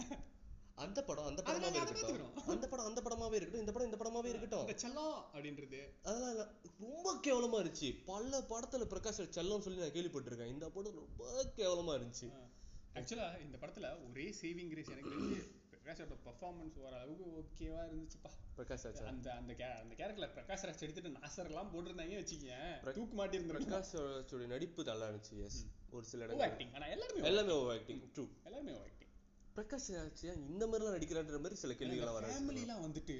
அந்த 0.76 1.04
படம் 1.04 1.26
அந்த 1.26 1.42
படமாவே 1.42 1.82
இருக்கட்டும். 1.82 2.48
அந்த 2.48 2.68
படம் 2.68 2.86
அந்த 2.86 3.02
படமாவே 3.02 3.34
இருக்கட்டும். 3.34 3.60
இந்த 3.60 3.72
படம் 3.72 3.92
இந்த 3.92 3.98
படமாவே 3.98 4.26
இருக்கட்டும். 4.26 4.68
செல்லம் 4.76 5.14
அப்படின்றது. 5.34 5.80
அதெல்லாம் 6.04 6.32
இல்ல. 6.32 6.46
ரொம்ப 6.80 7.16
கேவலமா 7.24 7.60
இருந்துச்சு. 7.62 7.90
பல 8.06 8.40
படத்துல 8.50 8.86
பிரகாஷ் 8.86 9.24
செல்லம் 9.38 9.60
சொல்லி 9.60 9.80
நான் 9.80 9.90
கேள்விப்பட்டிருக்கேன். 9.90 10.48
இந்த 10.48 10.70
படம் 10.70 10.96
ரொம்ப 10.96 11.44
கேவலமா 11.58 11.94
இருந்துச்சு. 11.98 12.28
ஆக்சுவலா 12.96 13.42
இந்த 13.42 13.58
படத்துல 13.58 14.10
ஒரே 14.10 14.36
சேவிங் 14.42 14.70
கிரேஸ் 14.70 14.90
எனக்கு 14.90 15.10
தெரிஞ்சு 15.10 15.40
பிரகாஷோட 15.72 16.16
பெர்ஃபார்மன்ஸ் 16.26 16.78
ஓரளவுக்கு 16.78 17.26
ஓகேவா 17.40 17.82
இருந்துச்சுப்பா. 17.86 18.30
பிரகாஷ் 18.58 18.86
ராஜ்? 18.86 19.06
அந்த 19.06 19.32
அந்த 19.34 19.54
அந்த 19.82 19.96
கேரக்டர்ல 19.96 20.28
பிரகாஷ் 20.36 20.66
ராஜ் 20.66 20.80
எடுத்துட்டு 20.80 21.10
நாசர் 21.10 21.46
எல்லாம் 21.46 21.72
போட்டிருந்தாங்க 21.74 22.16
வச்சுக்கேன் 22.16 22.76
பிர- 22.84 22.94
தூக்கு 22.94 23.16
மாட்டி 23.16 23.38
இருந்திருக்கும் 23.38 23.74
பிரகாஷ் 23.74 23.96
ராஜோட 23.98 24.46
நடிப்பு 24.46 24.84
நல்லா 24.84 25.10
இருந்துச்சு 25.10 25.44
எஸ் 25.44 25.60
ஒரு 25.92 26.06
சில 26.06 26.44
ஆக்டிங் 26.44 26.74
ஆனா 26.74 26.86
எல்லாருமே 26.88 27.28
எல்லாமே 27.28 27.54
ஓவர் 27.54 27.78
ஆக்டிங் 27.78 28.02
ட்ரூ 28.16 28.26
எல்லாருமே 28.44 28.72
ஓ 28.72 28.82
ஆக்டிங் 28.82 29.05
பிரகாஷ் 29.56 29.90
ராஜ் 29.98 30.24
இந்த 30.52 30.64
மாதிரிலாம் 30.68 30.96
நடிக்கிறான்ற 30.96 31.38
மாதிரி 31.44 31.58
சில 31.62 31.74
கேள்விகள்லாம் 31.80 32.18
வர 32.18 32.30
ஃபேமிலிலாம் 32.32 32.84
வந்துட்டு 32.86 33.16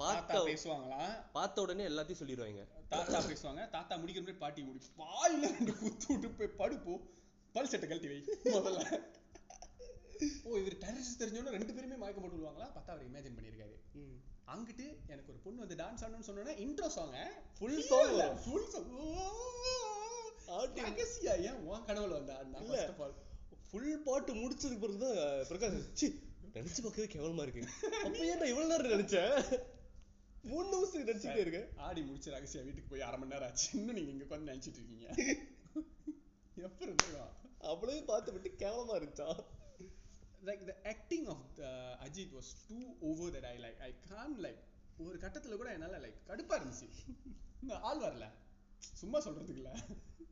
பார்த்த 0.00 0.40
பேசுவாங்களாம் 0.48 1.14
பார்த்த 1.36 1.62
உடனே 1.64 1.84
எல்லாத்தையும் 1.90 2.20
சொல்லிடுவாங்க. 2.20 2.64
தாத்தா 2.92 3.18
பேசுவாங்க. 3.30 3.62
தாத்தா 3.76 3.94
முடிக்கிற 3.96 4.22
மாதிரி 4.24 4.42
பாட்டி 4.42 4.60
முடி 4.62 4.80
வாயில 5.00 5.50
ரெண்டு 5.56 5.72
குத்து 5.80 6.06
விட்டு 6.12 6.28
போய் 6.38 6.56
படுப்போ. 6.60 6.94
பல் 7.54 7.70
செட்டை 7.72 7.86
கழட்டி 7.88 8.08
வை. 8.12 8.18
முதல்ல. 8.54 8.82
ஓ 10.44 10.56
இவர் 10.60 10.76
டெரரிஸ்ட் 10.84 11.20
தெரிஞ்சோன்னு 11.22 11.54
ரெண்டு 11.56 11.74
பேருமே 11.76 11.98
மயக்கம் 12.02 12.24
போட்டு 12.24 12.38
விடுவாங்களா? 12.38 12.68
பார்த்தா 12.76 12.94
அவர் 12.94 13.08
இமேஜின் 13.08 13.36
பண்ணியிருக்காரு. 13.38 13.76
அங்கிட்டு 14.52 14.86
எனக்கு 15.12 15.32
ஒரு 15.32 15.40
பொண்ணு 15.46 15.64
வந்து 15.64 15.78
டான்ஸ் 15.82 16.04
ஆடணும்னு 16.04 16.28
சொன்னோன்னா 16.28 16.54
இன்ட்ரோ 16.64 16.90
சாங்க 16.98 17.18
ஃபுல் 17.58 17.82
சாங் 17.90 18.38
ஃபுல் 18.44 18.68
சாங் 18.74 18.88
ஏன் 21.48 21.58
உன் 21.66 21.86
கனவுல 21.88 22.14
வந்தா? 22.20 22.36
நான் 22.52 22.62
இல்ல. 22.62 22.78
ஆஃப் 23.68 23.72
ஃபுல் 23.72 24.02
பாட்டு 24.04 24.32
முடிச்சதுக்கு 24.34 24.82
பிறகு 24.82 24.98
தான் 25.04 25.18
பிரகாஷ் 25.48 25.80
சி 26.00 26.06
நினைச்சு 26.52 26.82
பார்க்கவே 26.84 27.06
கேவலமா 27.14 27.42
இருக்கு. 27.46 27.62
அப்ப 28.04 28.18
ஏன் 28.28 28.38
நான் 28.40 28.50
இவ்வளவு 28.52 28.70
நேரம் 28.70 28.92
நினைச்சேன் 28.94 29.34
மூணு 30.50 30.66
நிமிஷம் 30.72 31.02
நினைச்சுட்டே 31.02 31.42
இருக்கேன் 31.44 31.68
ஆடி 31.86 32.00
முடிச்ச 32.06 32.32
ரகசியா 32.34 32.62
வீட்டுக்கு 32.68 32.90
போய் 32.92 33.04
அரை 33.08 33.18
மணி 33.18 33.32
நேரம் 33.32 33.48
ஆச்சு. 33.48 33.66
இன்னும் 33.78 33.96
நீங்க 33.98 34.10
இங்க 34.14 34.24
உட்காந்து 34.28 34.50
நினைச்சிட்டு 34.52 34.80
இருக்கீங்க. 34.80 35.08
எப்ப 36.68 36.80
இருந்துடும் 36.86 37.34
அவ்வளவு 37.72 38.00
பார்த்து 38.10 38.34
விட்டு 38.36 38.52
கேவலமா 38.64 38.96
இருந்துச்சா? 38.98 39.28
Like 40.48 40.60
the 40.70 40.76
acting 40.92 41.24
of 41.34 41.40
the 41.60 41.70
Ajit 42.06 42.28
was 42.38 42.48
too 42.66 42.84
over 43.08 43.28
that 43.36 43.46
I 43.52 43.58
like 43.66 43.78
I 43.88 43.94
can't 44.10 44.38
like 44.46 44.60
ஒரு 45.06 45.18
கட்டத்துல 45.24 45.56
கூட 45.60 45.70
என்னால 45.76 45.98
லைக் 46.04 46.20
கடுப்பா 46.28 46.54
இருந்துச்சு. 46.58 46.88
இந்த 47.62 47.74
ஆள் 47.88 48.02
வரல. 48.06 48.26
சும்மா 49.00 49.18
சொல்றதுக்கு 49.24 49.58
இல்ல. 49.60 49.70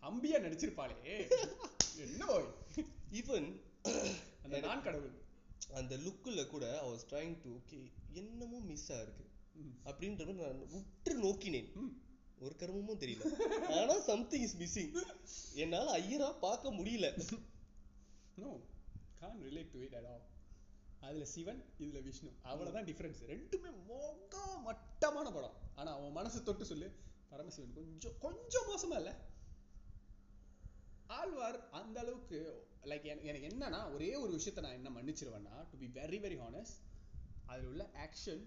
அம்பியா 0.08 0.38
நடிச்சிருப்பாளே. 0.46 0.96
என்ன 2.04 2.24
ஈவன் 3.10 3.60
அந்த 4.42 4.60
நான் 4.60 4.82
கடவுள் 4.82 5.24
அந்த 5.74 5.96
லுக்குல 5.96 6.46
கூட 6.46 6.80
I 6.80 6.88
was 6.88 7.00
trying 7.08 7.42
to 7.42 7.48
okay 7.50 7.92
என்னமோ 8.12 8.58
மிஸ் 8.58 8.90
இருக்கு. 8.90 9.24
ம். 9.54 9.74
அப்படின்ற 9.84 10.18
மாதிரி 10.18 10.32
நான் 10.32 10.68
உற்று 10.70 11.22
நோக்கினேன். 11.22 11.92
ஒரு 12.38 12.54
கர்மமும் 12.58 13.00
தெரியல. 13.00 13.36
ஆனா 13.80 14.00
சம்திங் 14.00 14.42
இஸ் 14.42 14.56
மிஸ்ஸிங் 14.56 15.02
என்னால 15.54 15.98
ஐயரா 15.98 16.38
பார்க்க 16.38 16.72
முடியல. 16.72 17.16
No 18.38 18.60
can't 19.20 19.38
relate 19.40 19.70
to 19.70 19.84
it 19.84 19.92
at 19.92 20.04
all. 20.04 20.20
அதுல 21.00 21.24
சிவன் 21.24 21.64
இதுல 21.78 22.02
விஷ்ணு. 22.02 22.30
அவ்வளவுதான் 22.42 22.84
டிஃபரன்ஸ் 22.84 23.22
ரெண்டுமே 23.26 23.74
மொக 23.88 24.62
மட்டமான 24.62 25.30
படம். 25.30 25.52
ஆனா 25.74 25.92
அவன் 25.92 26.12
மனசு 26.12 26.42
தொட்டு 26.42 26.64
சொல்லு. 26.64 26.92
பரமசிவன் 27.28 27.74
கொஞ்சம் 27.74 28.18
கொஞ்சம் 28.18 28.66
மோசமா 28.66 28.96
இல்ல. 28.96 29.16
ஆழ்வார் 31.06 31.70
அந்த 31.70 32.00
அளவுக்கு 32.00 32.65
லைக் 32.86 33.06
எனக்கு 33.24 33.48
என்னன்னா 33.48 33.80
ஒரே 33.92 34.10
ஒரு 34.16 34.32
விஷயத்தை 34.32 34.62
நான் 34.64 34.78
என்ன 34.78 34.90
மன்னிச்சிருவேன்னா 34.90 35.54
to 35.70 35.78
be 35.78 35.88
very 35.96 36.18
very 36.22 36.38
honest 36.40 36.78
அதுல 37.46 37.68
உள்ள 37.68 37.84
ஆக்ஷன் 38.04 38.42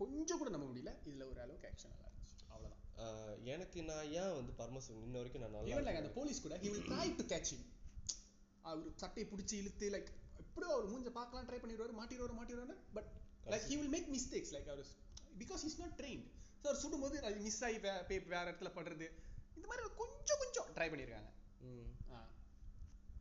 கொஞ்சம் 0.00 0.38
கூட 0.38 0.50
நம்ப 0.50 0.66
முடியல. 0.66 0.92
இதுல 1.04 1.24
ஒரு 1.28 1.40
அளவுக்கு 1.40 1.68
ஆக்ஷன் 1.68 1.92
நல்லா 1.92 2.06
இருந்துச்சு. 2.08 2.36
அவ்வளவுதான். 2.48 2.84
ஆஹ் 3.00 3.36
எனக்கு 3.46 3.80
நான் 3.84 4.08
ஏன் 4.14 4.32
வந்து 4.34 4.52
பரமசிவன் 4.52 5.04
இன்ன 5.04 5.18
வரைக்கும் 5.18 5.42
நான் 5.44 5.54
நல்லா 5.56 5.80
லைக் 5.80 6.00
அந்த. 6.00 6.12
போலீஸ் 6.14 6.42
கூட 6.42 6.56
he 6.56 6.70
will 6.70 6.86
try 6.90 7.06
to 7.18 7.26
catch 7.32 7.50
him. 7.52 7.62
அவர் 8.64 8.82
சட்டையை 8.96 9.26
பிடிச்சி 9.30 9.54
இழுத்து 9.56 9.86
லைக் 9.90 10.10
எப்படியோ 10.40 10.70
அவர் 10.72 10.90
மூஞ்ச 10.92 11.10
பார்க்கலாம் 11.12 11.46
ட்ரை 11.48 11.58
பண்ணிடுவாரு 11.60 11.94
மாட்டிடுவாரு 11.98 12.34
மாட்டிடுவாரு 12.38 12.76
but 12.94 13.10
like 13.46 13.66
he 13.68 13.76
will 13.76 13.92
make 13.92 14.08
mistakes 14.10 14.50
like 14.52 14.68
our 14.68 14.90
because 15.38 15.64
is 15.64 15.78
not 15.78 15.96
trained 16.00 16.26
so 16.62 16.68
அவர் 16.68 16.82
சுடும்போது 16.82 17.16
அது 17.22 17.36
மிஸ் 17.40 17.62
ஆகி 17.64 17.78
வே 17.78 17.92
பே- 18.08 18.26
வேற 18.28 18.44
இடத்துல 18.46 18.70
படுறது 18.74 19.06
இந்த 19.56 19.66
மாதிரி 19.66 19.84
கொஞ்சம் 19.96 20.40
கொஞ்சம் 20.42 20.68
ட்ரை 20.76 20.88
பண்ணியிருக்காங்க 20.90 21.30
ம். 21.68 21.88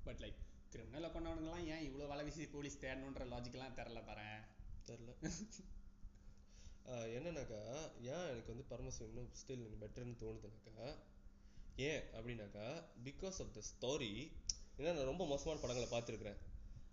பட் 0.04 0.20
லைக் 0.20 0.36
கிரிமினலை 0.72 1.10
கொண்டவனுங்கலாம் 1.10 1.66
ஏன் 1.66 1.94
இவ்வளோ 1.94 2.08
வலை 2.08 2.24
வீசி 2.24 2.46
போலீஸ் 2.46 2.78
தேடணுன்ற 2.78 3.28
லாஜிக்கெல்லாம் 3.32 3.76
தெரில 3.76 4.04
பாரேன். 4.08 4.42
தெரியல. 4.88 5.32
ஆஹ் 6.86 7.10
என்னன்னாக்கா 7.16 7.92
ஏன் 8.02 8.30
எனக்கு 8.30 8.44
வந்து 8.48 8.64
பரமசிவன் 8.64 9.08
இன்னும் 9.08 9.32
ஸ்டில் 9.32 9.84
பெட்டர்னு 9.84 10.24
தோணுதுனாக்கா 10.24 10.96
ஏன் 11.76 12.02
அப்படின்னாக்கா 12.02 12.84
பிகாஸ் 13.04 13.42
ஆஃப் 13.42 13.54
த 13.54 13.62
ஸ்டோரி 13.72 14.32
ஏன்னா 14.78 14.94
நான் 14.94 15.04
ரொம்ப 15.04 15.26
மோசமான 15.26 15.60
படங்களை 15.60 15.90
பார்த்துருக்கிறேன். 15.90 16.38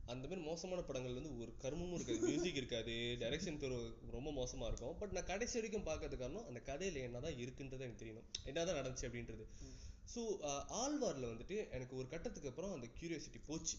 அந்த 0.07 0.29
மாதிரி 0.29 0.47
மோசமான 0.47 0.83
படங்கள் 0.83 1.15
வந்து 1.15 1.39
ஒரு 1.39 1.55
கருமமும் 1.59 1.93
இருக்காது 1.93 2.21
மியூசிக் 2.21 2.55
இருக்காது 2.55 3.17
டைரக்ஷன் 3.21 3.91
ரொம்ப 4.11 4.31
மோசமா 4.31 4.67
இருக்கும். 4.67 4.99
பட் 4.99 5.11
நான் 5.11 5.25
கடைசி 5.25 5.61
வரைக்கும் 5.61 5.95
பார்க்கறது 5.95 6.17
காரணம் 6.17 6.47
அந்த 6.47 6.61
கதையில 6.65 6.95
என்னதான் 6.95 7.33
இருக்குன்றது 7.33 7.81
எனக்கு 7.81 8.05
தெரியணும். 8.05 8.45
என்னதான் 8.45 8.75
நடந்துச்சு 8.75 9.05
அப்படின்றது. 9.05 9.45
ஸோ 10.15 10.23
ஆழ்வார்ல 10.81 11.27
வந்துட்டு 11.33 11.57
எனக்கு 11.77 11.95
ஒரு 12.01 12.07
கட்டத்துக்கு 12.09 12.51
அப்புறம் 12.51 12.75
அந்த 12.77 12.89
கியூரியாசிட்டி 12.99 13.41
போச்சு. 13.49 13.77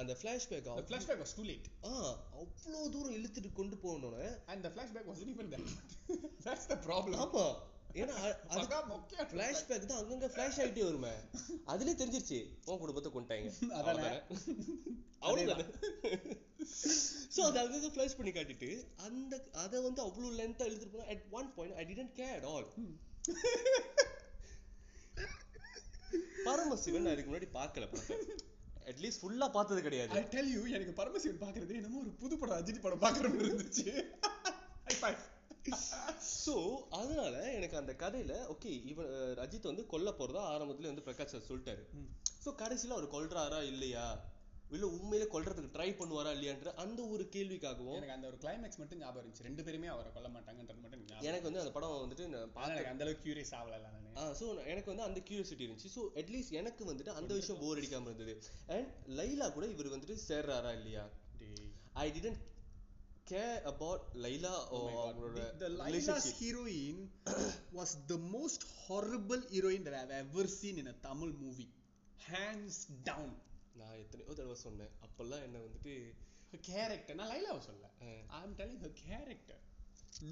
அந்த 0.00 0.12
flashback 0.18 0.66
the 0.70 0.84
flashback 0.90 1.18
was 1.24 1.32
too 1.38 1.46
late. 1.48 1.66
ஆ 1.86 1.92
அவ்வளோ 2.40 2.82
தூரம் 2.94 3.16
இழுத்துட்டு 3.18 3.50
கொண்டு 3.52 3.76
போகணும்னு 3.84 4.26
and 4.52 4.60
the 4.66 4.70
flashback 4.76 5.06
wasn't 5.12 5.32
even 5.34 5.48
that 5.54 5.64
that's 6.46 6.66
the 6.72 6.78
problem. 6.86 7.16
ஆமா. 7.24 7.46
ஏன்னா 7.94 8.16
ஃபிளாஷ்பேக் 9.30 9.86
தான் 9.90 10.00
அங்கங்க 10.00 10.26
ஃபிளாஷ் 10.32 10.58
ஆயிட்டே 10.62 10.84
வருமே. 10.88 11.12
அதுலயே 11.72 11.96
தெரிஞ்சிருச்சு. 12.00 12.38
உன் 12.66 12.82
குடும்பத்தை 12.82 13.10
கொண்டாங்க 13.12 13.48
அதானே. 13.78 14.10
அவ்வளவுதானே. 15.22 15.66
சோ 17.34 17.40
அது 17.48 17.58
அங்கங்க 17.62 17.90
ஃபிளாஷ் 17.94 18.18
பண்ணி 18.18 18.32
காட்டிட்டு 18.34 18.70
அந்த 19.06 19.34
அத 19.64 19.80
வந்து 19.86 20.02
அவ்வளவு 20.06 20.36
லென்த்தா 20.40 20.68
இழுத்துட்டு 20.70 20.94
போனா 20.96 21.10
at 21.16 21.24
one 21.38 21.50
point 21.56 21.74
i 21.82 21.88
didn't 21.90 22.14
care 22.20 22.34
at 22.40 22.46
all. 22.52 22.66
Paramasivan 26.46 27.04
நான் 27.06 27.14
இதுக்கு 27.16 27.32
முன்னாடி 27.32 27.50
பார்க்கல 27.58 27.86
அட்லீஸ்ட் 28.90 29.20
ஃபுல்லா 29.22 29.46
பார்த்தது 29.56 29.80
கிடையாது. 29.86 30.14
I 30.20 30.28
tell 30.34 30.46
you 30.54 30.62
எனக்கு 30.76 30.92
பரமசிவன் 31.00 31.42
பாக்குறது 31.42 31.74
என்னமோ 31.80 31.98
ஒரு 32.04 32.12
புது 32.22 32.34
படம் 32.38 32.58
அஜித் 32.60 32.84
படம் 32.84 33.02
பாக்குற 33.04 33.26
மாதிரி 33.32 33.50
இருந்துச்சு. 33.50 33.86
சோ 36.44 36.54
அதனால 36.98 37.34
எனக்கு 37.56 37.76
அந்த 37.80 37.92
கதையில 38.02 38.34
ஓகே 38.54 38.70
இவன் 38.92 39.10
அஜித் 39.44 39.70
வந்து 39.70 39.84
கொல்ல 39.92 40.10
போறதா 40.20 40.42
ஆரம்பத்துல 40.54 40.90
வந்து 40.90 41.04
பிரகாஷ் 41.08 41.34
சார் 41.34 41.48
சொல்லிட்டாரு. 41.50 41.82
சோ 42.44 42.48
கடைசியில 42.62 42.96
அவர் 42.96 43.14
கொல்றாரா 43.16 43.60
இல்லையா? 43.72 44.06
இல்ல 44.70 44.86
உண்மையிலே 44.94 45.26
கொல்றதுக்கு 45.32 45.74
ட்ரை 45.74 45.88
பண்ணுவாரா 45.98 46.30
இல்லையான்ற 46.36 46.72
அந்த 46.82 47.00
ஒரு 47.14 47.24
கேள்விக்காகவும் 47.34 47.96
எனக்கு 47.98 48.16
அந்த 48.16 48.26
ஒரு 48.30 48.38
கிளைமேக்ஸ் 48.42 48.80
மட்டும் 48.80 49.00
ஞாபகம் 49.00 49.22
இருந்துச்சு 49.22 49.46
ரெண்டு 49.46 49.64
பேருமே 49.66 49.88
அவரை 49.94 50.10
கொல்ல 50.12 50.28
மாட்டாங்கன்றது 50.34 50.82
மட்டும் 50.82 51.24
எனக்கு 51.28 51.48
வந்து 51.48 51.62
அந்த 51.62 51.72
படம் 51.76 51.94
வந்துட்டு 51.96 52.26
நான் 52.28 52.72
எனக்கு 52.72 52.92
அந்த 52.92 53.04
அளவுக்கு 53.06 53.24
கியூரியஸ் 53.26 53.54
ஆகல 53.60 53.78
நானு 53.86 54.12
ஆ 54.18 54.26
ஸோ 54.40 54.44
எனக்கு 54.72 54.92
வந்து 54.92 55.06
அந்த 55.08 55.22
கியூரியாசிட்டி 55.28 55.66
இருந்துச்சு 55.66 55.94
ஸோ 55.96 56.04
அட்லீஸ்ட் 56.22 56.58
எனக்கு 56.60 56.84
வந்துட்டு 56.90 57.14
அந்த 57.20 57.32
விஷயம் 57.40 57.62
போர் 57.62 57.80
அடிக்காம 57.80 58.10
இருந்தது 58.10 58.34
அண்ட் 58.76 58.90
லைலா 59.20 59.48
கூட 59.56 59.66
இவர் 59.74 59.94
வந்துட்டு 59.94 60.18
சேர்றாரா 60.28 60.72
இல்லையா. 60.78 61.06
I 61.96 62.06
didn't 62.16 62.42
care 63.26 63.64
about 63.72 64.04
Laila 64.24 64.52
Oh 64.70 64.82
my 64.82 64.92
God. 64.92 65.02
அவங்களோட 65.02 65.40
The- 65.40 65.56
the 65.64 65.70
Laila's 65.80 66.28
heroine 66.38 67.00
was 67.72 67.90
the 68.12 68.18
most 68.30 68.62
horrible 68.78 69.42
heroine 69.50 69.84
that 69.86 69.96
I've 69.98 70.14
ever 70.20 70.46
seen 70.52 70.78
in 70.78 70.88
a 70.88 70.96
Tamil 71.04 71.32
movie. 71.42 71.68
Hands 72.28 72.78
down. 73.04 73.28
நான் 73.80 73.98
எத்தனையோ 73.98 74.32
தடவை 74.32 74.56
சொன்னேன். 74.66 74.92
அப்பெல்லாம் 75.06 75.44
என்ன 75.46 75.58
வந்துட்டு 75.58 75.92
character. 76.68 77.14
நான் 77.14 77.30
லைலாவை 77.32 77.60
சொல்ல 77.60 77.86
அஹ், 78.06 78.22
I'm 78.38 78.52
telling 78.60 78.80
her 78.84 78.92
character. 79.02 79.58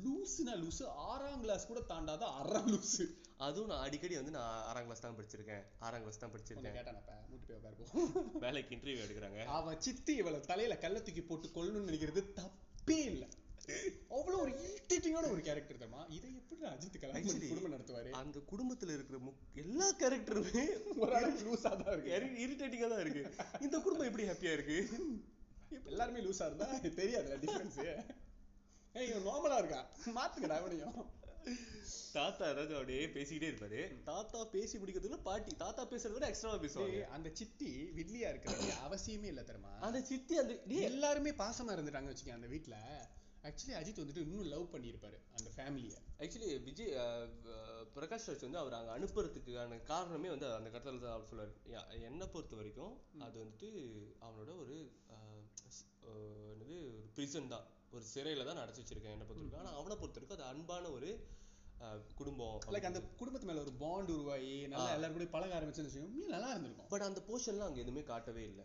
லூசுனா 0.04 0.52
லூசு 0.62 0.84
ஆறாம் 1.08 1.40
கிளாஸ் 1.40 1.66
கூட 1.66 1.80
தாண்டாத 1.90 2.24
அரை 2.40 2.60
லூசு 2.72 3.04
அதுவும் 3.38 3.68
நான் 3.68 3.82
அடிக்கடி 3.86 4.14
வந்து 4.16 4.32
நான் 4.36 4.62
ஆறாம் 4.68 4.86
கிளாஸ் 4.86 5.00
தான் 5.00 5.16
படிச்சிருக்கேன். 5.18 5.64
ஆறாம் 5.78 6.04
கிளாஸ் 6.04 6.22
தான் 6.22 6.32
படிச்சிருக்கேன். 6.34 6.76
கேட்டானப்ப 6.78 7.16
மூட்டு 7.30 7.46
போய் 7.48 7.58
உட்காருப்போம். 7.58 8.40
வேலைக்கு 8.44 8.74
இன்டர்வியூ 8.76 9.04
எடுக்கிறாங்க. 9.06 9.40
அவன் 9.58 9.80
சித்தி 9.80 10.14
இவள 10.22 10.40
தலையில 10.50 10.76
கல்ல 10.84 11.00
தூக்கி 11.00 11.22
போட்டு 11.22 11.48
கொல்லணும்னு 11.56 11.90
நினைக்கிறது 11.90 12.22
தப்பே 12.40 12.98
இல்ல. 13.12 13.24
அவ்வளவு 14.08 14.42
ஒரு 14.42 14.52
இரிட்டேட்டிங்கான 14.64 15.30
ஒரு 15.30 15.40
கேரக்டர் 15.40 15.78
தெரியுமா? 15.78 16.02
இதை 16.08 16.34
எப்படி 16.34 16.60
அஜித் 16.66 16.98
Actually, 17.10 17.48
குடும்பம் 17.48 17.74
நடத்துவாரு? 17.74 18.10
அந்த 18.12 18.38
குடும்பத்துல 18.50 18.92
இருக்கிற 18.92 19.18
முக்- 19.18 19.42
எல்லா 19.54 19.92
கேரக்டருமே 19.98 20.64
ஒரு 20.96 21.14
அளவுக்கு 21.14 21.44
லூஸா 21.46 21.72
தான் 21.76 21.92
இருக்கு. 21.92 22.12
இரிட்டேட்டிங்கா 22.44 22.88
தான் 22.88 23.00
இருக்கு. 23.00 23.22
இந்த 23.60 23.78
குடும்பம் 23.78 24.06
எப்படி 24.06 24.28
ஹாப்பியா 24.28 24.52
இருக்கு? 24.52 24.78
எல்லாருமே 25.84 26.20
லூஸா 26.20 26.46
இருந்தா 26.46 26.68
தெரியாதுல 26.96 27.38
டிஃபரன்ஸ் 27.38 27.78
ஏய் 28.94 29.08
இவன் 29.08 29.26
நார்மலா 29.26 29.58
இருக்கா? 29.58 29.80
மாத்துக்கடா 30.14 30.56
அவனையும் 30.56 30.98
தாத்தா 32.12 32.44
ஏதாவது 32.44 32.74
அப்படியே 32.74 33.06
பேசிக்கிட்டே 33.06 33.48
இருப்பாரு. 33.48 33.80
தாத்தா 34.04 34.44
பேசி 34.46 34.78
முடிக்கிறதுல 34.78 35.22
பாட்டி 35.22 35.56
தாத்தா 35.56 35.86
பேசுறத 35.86 36.12
விட 36.12 36.26
எக்ஸ்ட்ராவா 36.26 36.58
பேசுவாங்க. 36.62 37.02
அந்த 37.08 37.30
சித்தி 37.32 37.68
வில்லியா 37.96 38.28
இருக்கிறது 38.28 38.68
அவசியமே 38.86 39.24
இல்ல 39.24 39.42
தெரியுமா? 39.42 39.72
அந்த 39.80 40.00
சித்தி 40.02 40.36
அந்த 40.36 40.54
எல்லாருமே 40.84 41.30
பாசமா 41.34 41.74
இருந்துட்டாங்க 41.76 42.10
வச்சுக்கோங்க 42.10 42.32
அந்த 42.32 42.46
வீட்ல. 42.46 42.76
ஆக்சுவலி 43.48 43.74
அஜித் 43.80 44.00
வந்துட்டு 44.02 44.24
இன்னும் 44.26 44.50
லவ் 44.54 44.66
பண்ணியிருப்பாரு 44.74 45.18
அந்த 45.38 45.48
ஃபேமிலிய 45.56 45.96
ஆக்சுவலி 46.24 46.48
விஜய் 46.68 46.92
பிரகாஷ் 47.96 48.28
ராஜ் 48.30 48.46
வந்து 48.46 48.60
அவர் 48.62 48.78
அங்க 48.78 48.92
அனுப்புறதுக்கான 48.96 49.78
காரணமே 49.92 50.28
வந்து 50.34 50.46
அந்த 50.58 50.70
கட்டத்துல 50.74 51.02
தான் 51.04 51.16
அவர் 51.16 51.30
சொல்லுவாரு 51.30 52.02
என்னை 52.08 52.28
பொறுத்த 52.34 52.60
வரைக்கும் 52.60 52.94
அது 53.26 53.36
வந்துட்டு 53.44 53.70
அவனோட 54.26 54.52
ஒரு 54.64 54.76
என்னது 56.52 56.76
ஒரு 56.90 57.08
பிரிசன் 57.16 57.52
தான். 57.54 57.66
ஒரு 57.94 58.04
சிறையில 58.12 58.44
தான் 58.48 58.60
அடைச்சு 58.62 58.82
வச்சிருக்கேன் 58.82 59.14
என்னை 59.14 59.26
பொறுத்த 59.26 59.42
வரைக்கும். 59.42 59.62
ஆனா 59.62 59.72
அவனை 59.78 59.94
பொறுத்த 60.00 60.18
வரைக்கும் 60.18 60.38
அது 60.38 60.50
அன்பான 60.52 60.90
ஒரு 60.96 61.08
குடும்பம். 62.18 62.58
லைக் 62.74 62.88
அந்த 62.90 63.00
குடும்பத்து 63.20 63.48
மேல 63.48 63.62
ஒரு 63.66 63.72
பாண்ட் 63.82 64.12
உருவாகி 64.16 64.52
நல்லா 64.72 64.92
எல்லாரும் 64.96 65.16
கூட 65.16 65.26
பழக 65.34 65.56
ஆரம்பிச்சுன்னு 65.58 65.88
வச்சுக்கோங்க 65.90 66.30
நல்லா 66.34 66.50
இருந்திருக்கும். 66.52 66.90
பட் 66.92 67.06
அந்த 67.08 67.22
போர்ஷன்லாம் 67.28 67.68
அங்க 67.70 67.82
எதுவுமே 67.84 68.02
காட்டவே 68.12 68.44
இல்லை. 68.50 68.64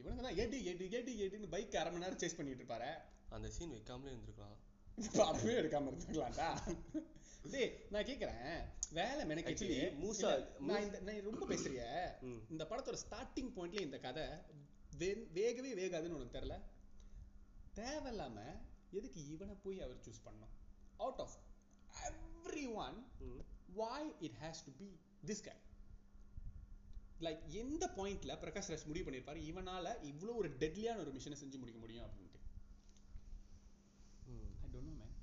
இவனுங்க 0.00 0.22
தான் 0.26 0.38
ஏடி 0.42 0.58
ஏடி 0.70 0.86
ஏடி 0.98 1.12
ஏடின்னு 1.24 1.52
பைக் 1.54 1.76
அரை 1.80 1.90
மணி 1.92 2.04
நேரம் 2.04 2.20
சேஸ் 2.22 2.38
பண்ணிட்டு 2.38 2.62
இருப்பாரு. 2.62 2.90
அந்த 3.34 3.50
சீன் 3.50 3.72
வைக்காமலே 3.72 4.12
இருந்திருக்கலாம். 4.12 4.58
அப்படியே 5.28 5.58
எடுக்காம 5.58 5.88
இருந்துக்கலாம்டா 5.90 6.48
டேய் 7.50 7.72
நான் 7.90 8.04
கேக்குறேன். 8.04 8.60
வேலை 8.92 9.22
மெனக்கிட்டு 9.24 9.52
Actually, 9.54 9.78
மூசா- 10.00 10.60
நான் 10.60 10.82
இந்த 10.82 11.00
நான் 11.00 11.20
ரொம்ப 11.20 11.46
பேசுறிய. 11.48 11.82
இந்த 12.50 12.64
படத்தோட 12.64 12.96
ஸ்டார்டிங் 13.02 13.50
பாயிண்ட்ல 13.56 13.80
இந்த 13.80 13.98
கதை 13.98 14.24
வேகவே 15.34 15.72
வேகாதுன்னு 15.74 16.16
உனக்கு 16.16 16.38
தெரியல? 16.38 16.56
தேவையில்லாம 17.74 18.38
எதுக்கு 18.90 19.26
இவனை 19.26 19.54
போய் 19.56 19.80
அவர் 19.80 19.98
சூஸ் 19.98 20.24
பண்ணோம் 20.24 20.52
out 20.96 21.20
of 21.20 21.36
everyone. 22.76 22.98
Why 23.74 24.14
it 24.20 24.38
has 24.40 24.64
to 24.64 24.72
be 24.72 24.88
this 25.24 25.44
guy? 25.44 25.56
Like 27.20 27.46
எந்த 27.54 27.86
பாயிண்ட்ல 27.96 28.32
பிரகாஷ் 28.36 28.70
ராஜ் 28.70 28.86
முடிவு 28.86 29.10
பண்ணிருப்பாரு 29.10 29.40
இவனால 29.44 30.02
இவ்வளவு 30.02 30.38
ஒரு 30.38 30.50
டெட்லியான 30.58 30.98
ஒரு 30.98 31.12
மிஷனை 31.12 31.36
செஞ்சு 31.40 31.58
முடிக்க 31.58 31.78
முடியும் 31.78 32.06
அப்படின்ட்டு 32.06 32.40
ம். 34.26 34.50
I 34.62 34.68
don't 34.68 34.88
know 34.90 34.94
man 35.00 35.14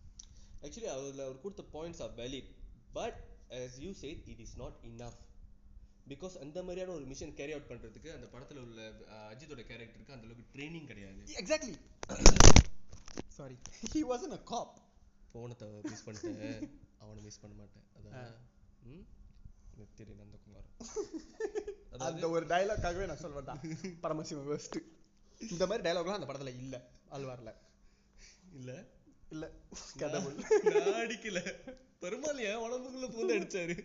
actually 0.61 0.89
அதில் 0.93 1.25
அவர் 1.25 1.43
கொடுத்த 1.43 1.63
points 1.73 2.01
are 2.05 2.13
valid 2.17 2.49
but 2.93 3.19
as 3.57 3.73
you 3.83 3.91
said 4.01 4.19
it 4.33 4.41
is 4.45 4.55
not 4.57 4.77
enough. 4.89 5.17
Because 6.05 6.35
அந்த 6.43 6.59
மாதிரியான 6.63 6.93
ஒரு 6.93 7.05
மிஷன் 7.05 7.33
கேரி 7.35 7.53
அவுட் 7.55 7.69
பண்றதுக்கு 7.69 8.09
அந்த 8.13 8.27
படத்துல 8.27 8.61
உள்ள 8.61 8.79
அஜித்தோட 9.31 9.63
கேரக்டருக்கு 9.69 10.15
அந்த 10.15 10.27
அளவுக்கு 10.27 10.53
ட்ரைனிங் 10.55 10.87
கிடையாது. 10.87 11.21
Exactly 11.41 11.73
sorry 13.37 13.57
he 13.91 14.01
was an 14.09 14.37
a 14.37 14.41
cop 14.51 14.73
போனத்தை 15.33 15.67
miss 15.85 16.05
பண்ணிட்டேன். 16.07 16.63
அவனை 16.99 17.21
மிஸ் 17.23 17.41
பண்ண 17.43 17.53
மாட்டேன். 17.55 17.85
அதான். 17.97 18.17
நெத்திரி 19.73 20.13
நந்தகுமார் 20.15 20.69
அந்த 22.07 22.25
ஒரு 22.29 22.45
டயலாக்காகவே 22.45 23.05
நான் 23.05 23.21
சொல்வேன்டா 23.21 23.53
பரமசிவம் 24.03 24.49
வேர்ஸ்ட் 24.49 24.77
இந்த 25.41 25.63
மாதிரி 25.67 25.83
டயலாக்லாம் 25.87 26.19
அந்த 26.19 26.29
படத்துல 26.29 26.53
இல்ல 26.57 26.75
அல்வார்ல 27.09 27.51
இல்ல? 28.53 28.71
இல்ல. 29.31 29.45
கடவுள் 29.97 30.37
நான் 30.75 31.01
அடிக்கல. 31.03 31.39
பெருமாள் 31.99 32.45
என் 32.49 32.63
உடம்புக்குள்ள 32.65 33.07
பூந்து 33.11 33.35
அடிச்சாரு. 33.37 33.75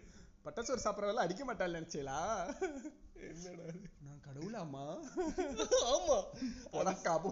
பட்டாசோறு 0.45 0.85
சாப்பிட்றவெல்லாம் 0.85 1.27
அடிக்க 1.27 1.45
மாட்டாள் 1.45 1.77
நினைச்சீங்களா? 1.79 2.19
என்னடா? 3.29 3.67
நான் 4.07 4.21
கடவுளாமா 4.27 4.85
ஆமா. 5.95 6.17
உனக்காபோ 6.81 7.31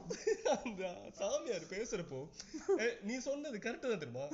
அந்த 0.55 0.83
சாமியார் 1.21 1.73
பேசுறப்போ 1.75 2.21
நீ 3.01 3.17
சொன்னது 3.29 3.59
கரெக்ட் 3.59 3.89
தான் 3.89 4.03
தெரியுமா? 4.05 4.27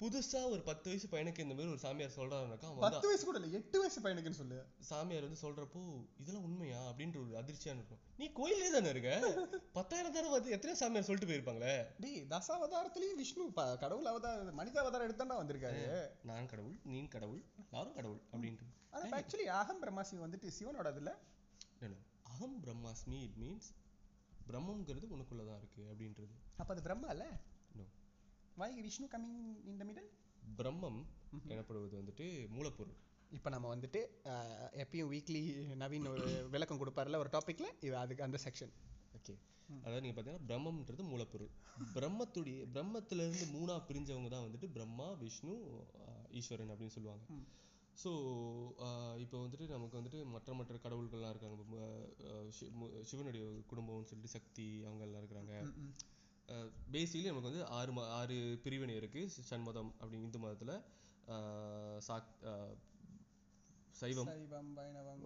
புதுசா 0.00 0.40
ஒரு 0.54 0.62
பத்து 0.68 0.86
வயசு 0.90 1.06
பையனுக்கு 1.12 1.44
இந்த 1.44 1.54
மாதிரி 1.54 1.72
ஒரு 1.74 1.80
சாமியார் 1.84 2.14
சொல்றாருனாக்கா 2.16 2.70
பத்து 2.84 3.06
வயசு 3.08 3.24
கூட 3.28 3.38
இல்ல 3.38 3.58
எட்டு 3.58 3.76
வயசு 3.82 3.98
பையனுக்குன்னு 4.04 4.38
சொல்லு. 4.40 4.58
சாமியார் 4.88 5.26
வந்து 5.26 5.40
சொல்றப்போ 5.44 5.82
இதெல்லாம் 6.22 6.46
உண்மையா? 6.48 6.80
அப்படின்ற 6.90 7.18
ஒரு 7.22 7.32
அதிர்ச்சியா 7.40 7.72
இருக்கும். 7.76 8.00
நீ 8.20 8.26
கோயிலே 8.38 8.68
தானே 8.74 8.90
இருக்க? 8.94 9.12
பத்தாயிரம் 9.78 10.14
தடவை 10.16 10.34
வந்து 10.36 10.54
எத்தனை 10.56 10.74
சாமியார் 10.82 11.08
சொல்லிட்டு 11.08 11.30
போயிருப்பாங்களே? 11.30 11.74
டேய் 12.04 12.20
தசாவதாரத்திலயும் 12.34 13.20
விஷ்ணு 13.22 13.46
கடவுள் 13.84 14.10
அவதாரம் 14.12 14.60
மனித 14.60 14.80
அவதாரம் 14.84 15.08
எடுத்தாண்டா 15.08 15.40
வந்திருக்காரு. 15.42 15.82
நான் 16.30 16.50
கடவுள் 16.52 16.76
நீ 16.92 17.00
கடவுள் 17.16 17.42
யாரும் 17.76 17.96
கடவுள் 18.00 18.20
அப்படின்ட்டு. 18.32 18.68
ஆனா 18.90 19.16
ஆக்சுவலி 19.20 19.48
அகம் 19.62 19.82
பிரம்மாசி 19.84 20.22
வந்துட்டு 20.26 20.50
சிவனோட 20.58 20.92
no. 21.08 21.96
அகம் 22.34 22.56
பிரம்மாஸ்மி 22.64 23.18
இட் 23.26 23.36
மீன்ஸ் 23.42 23.68
பிரம்மங்கிறது 24.48 25.06
உனக்குள்ளதான் 25.16 25.60
இருக்கு 25.62 25.82
அப்படின்றது. 25.92 26.34
அப்ப 26.60 26.72
அது 26.74 26.82
பிரம்மா 26.82 27.08
இல்ல. 27.14 27.24
Why 28.60 28.68
Vishnu 28.84 29.06
coming 29.12 29.40
in 29.70 29.78
the 29.80 29.84
middle 29.88 30.08
பிரம்மம் 30.58 31.00
எனப்படுவது 31.52 31.94
வந்துட்டு 32.00 32.26
மூலப்பொருள். 32.56 32.96
இப்போ 33.36 33.48
நம்ம 33.54 33.66
வந்துட்டு 33.72 34.00
எப்பயும் 34.82 35.10
வீக்லி 35.12 35.42
நவீன் 35.82 36.08
ஒரு 36.12 36.28
விளக்கம் 36.54 36.80
கொடுப்பாருல 36.82 37.20
ஒரு 37.24 37.30
டாபிக்ல 37.34 37.68
இது 37.86 37.94
அதுக்கு 38.04 38.26
அந்த 38.26 38.38
செக்ஷன் 38.46 38.72
ஓகே 39.18 39.34
அதாவது 39.82 40.02
நீங்க 40.04 40.16
பாத்தீங்கன்னா 40.16 40.46
பிரம்மம்ன்றது 40.50 41.04
மூலப்பொருள். 41.12 41.52
பிரம்மத்துடைய 41.96 42.64
பிரம்மத்துல 42.74 43.26
இருந்து 43.26 43.46
மூணா 43.56 43.76
பிரிஞ்சவங்க 43.90 44.30
தான் 44.34 44.46
வந்துட்டு 44.46 44.68
பிரம்மா 44.76 45.08
விஷ்ணு 45.22 45.54
ஈஸ்வரன் 46.40 46.72
அப்படின்னு 46.72 46.96
சொல்லுவாங்க. 46.96 47.24
ஸோ 48.02 48.10
இப்போ 49.24 49.36
வந்துட்டு 49.44 49.66
நமக்கு 49.76 49.98
வந்துட்டு 50.00 50.18
மற்ற 50.34 50.54
மற்ற 50.58 50.78
கடவுள்கள்லாம் 50.86 51.32
இருக்காங்க. 51.34 51.86
சிவனுடைய 53.10 53.44
குடும்பம்னு 53.70 54.10
சொல்லிட்டு 54.10 54.36
சக்தி 54.38 54.68
அவங்க 54.88 55.04
எல்லாம் 55.08 55.22
இருக்கிறாங்க. 55.22 55.54
பேசிக்கலி 56.94 57.30
நமக்கு 57.30 57.50
வந்து 57.50 57.62
ஆறு 57.76 57.92
ம 57.96 58.02
ஆறு 58.18 58.36
பிரிவினை 58.64 58.94
இருக்கு. 59.00 59.22
சண்மதம் 59.50 59.90
அப்படி 60.00 60.18
இந்து 60.26 60.38
மதத்துல 60.44 60.72
சாக் 62.08 62.32
சைவம் 64.00 64.28
சைவம் 64.30 64.70
வைணவம் 64.78 65.22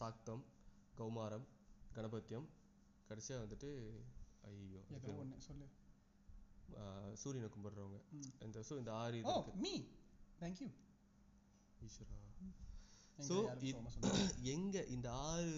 சாக்தம் 0.00 0.44
கௌமாரம் 1.00 1.46
கணபத்தியம் 1.96 2.46
கடைசியா 3.08 3.36
வந்துட்டு 3.44 3.70
ஐயோ 4.50 4.82
சொல்லு. 5.48 5.66
சூரியனை 7.22 7.48
கும்பிடுறவங்க. 7.54 7.98
இந்த 8.46 8.62
ஸோ 8.68 8.74
இந்த 8.82 8.92
ஆறு 9.02 9.18
இது 9.22 9.34
மீ 9.64 9.74
தேங்க் 10.42 10.60
யூ 10.64 10.68
ஈஸ்வரா. 11.86 12.20
ஸோ 13.18 13.36
எங்க 14.52 14.76
இந்த 14.86 15.06
ஆறு 15.26 15.52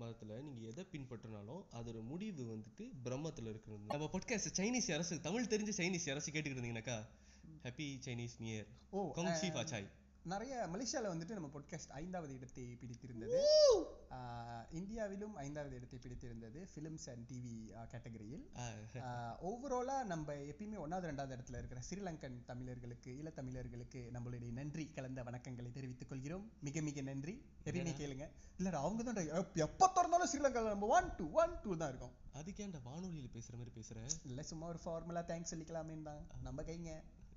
மதத்துல 0.00 0.36
நீங்க 0.42 0.60
எதை 0.68 0.82
பின்பற்றினாலும் 0.92 1.62
அதோட 1.78 1.98
முடிவு 2.02 2.42
வந்துட்டு 2.52 2.84
பிரம்மத்துல 3.04 3.50
இருக்கிறது 3.50 3.80
நம்ம 3.88 4.08
பாட்காஸ்ட் 4.12 4.50
சைனீஸ் 4.58 4.90
அரசு 4.96 5.16
தமிழ் 5.20 5.50
தெரிஞ்ச 5.54 5.72
சைனீஸ் 5.78 6.06
அரசு 6.10 6.28
கேட்டுக்கிட்டு 6.28 6.60
இருந்தீங்கன்னாக்கா 6.60 6.98
ஹாப்பி 7.64 7.88
சைனீஸ் 8.06 8.36
நியூ 8.40 8.52
இயர் 8.54 8.70
ஓ 8.90 9.08
கொங் 9.18 9.32
ஷி 9.40 9.48
ஃபா 9.48 9.64
சாய் 9.64 9.88
நிறைய 10.24 10.54
மலேசியால 10.72 11.10
வந்துட்டு 11.12 11.36
நம்ம 11.36 11.48
பாட்காஸ்ட் 11.54 11.92
ஐந்தாவது 12.00 12.34
இடத்தை 12.34 12.64
பிடித்திருந்தது. 12.80 13.38
இந்தியாவிலும் 14.70 15.34
ஐந்தாவது 15.34 15.76
இடத்தை 15.76 15.98
பிடித்திருந்தது 15.98 16.68
ஃபிலிம்ஸ் 16.72 17.06
அண்ட் 17.12 17.24
டிவி 17.30 17.54
கேட்டகரியில் 17.92 18.44
ஓவராலா 19.50 20.04
நம்ம 20.04 20.34
எப்பயுமே 20.50 20.78
ஒன்னாவது 20.84 21.08
ரெண்டாவது 21.10 21.34
இடத்துல 21.36 21.60
இருக்கிற 21.60 21.80
ஸ்ரீலங்கன் 21.88 22.44
தமிழர்களுக்கு 22.44 23.12
ஈழத்தமிழர்களுக்கு 23.20 24.02
நம்மளுடைய 24.16 24.50
நன்றி 24.52 24.86
கலந்த 24.96 25.22
வணக்கங்களை 25.22 25.72
தெரிவித்துக் 25.78 26.08
கொள்கிறோம். 26.08 26.50
மிக 26.60 26.80
மிக 26.80 27.00
நன்றி. 27.00 27.34
எப்பயுமே 27.64 27.94
கேளுங்க. 28.02 28.28
இல்ல 28.58 28.76
அவங்க 28.78 29.02
தான் 29.02 29.48
எப்ப 29.66 29.90
திறந்தாலும் 29.96 30.30
ஸ்ரீலங்கால 30.32 30.74
நம்ம 30.74 30.86
ஒன் 30.98 31.10
டூ 31.16 31.28
ஒன் 31.42 31.54
டூ 31.64 31.76
தான் 31.76 31.88
இருக்கும். 31.88 32.14
அதுக்கே 32.34 32.62
அந்த 32.62 32.78
வானொலியில 32.88 33.30
பேசுற 33.36 33.56
மாதிரி 33.62 33.74
பேசுற? 33.80 33.98
இல்ல 34.24 34.42
சும்மா 34.42 34.66
ஒரு 34.66 34.78
ஃபார்முலா 34.84 35.24
தேங்க்ஸ் 35.32 35.54
சொல்லிக்கலாமேன்னு 35.54 36.02
தான் 36.02 36.26
நம்ம 36.42 36.62
கைங்க. 36.62 36.92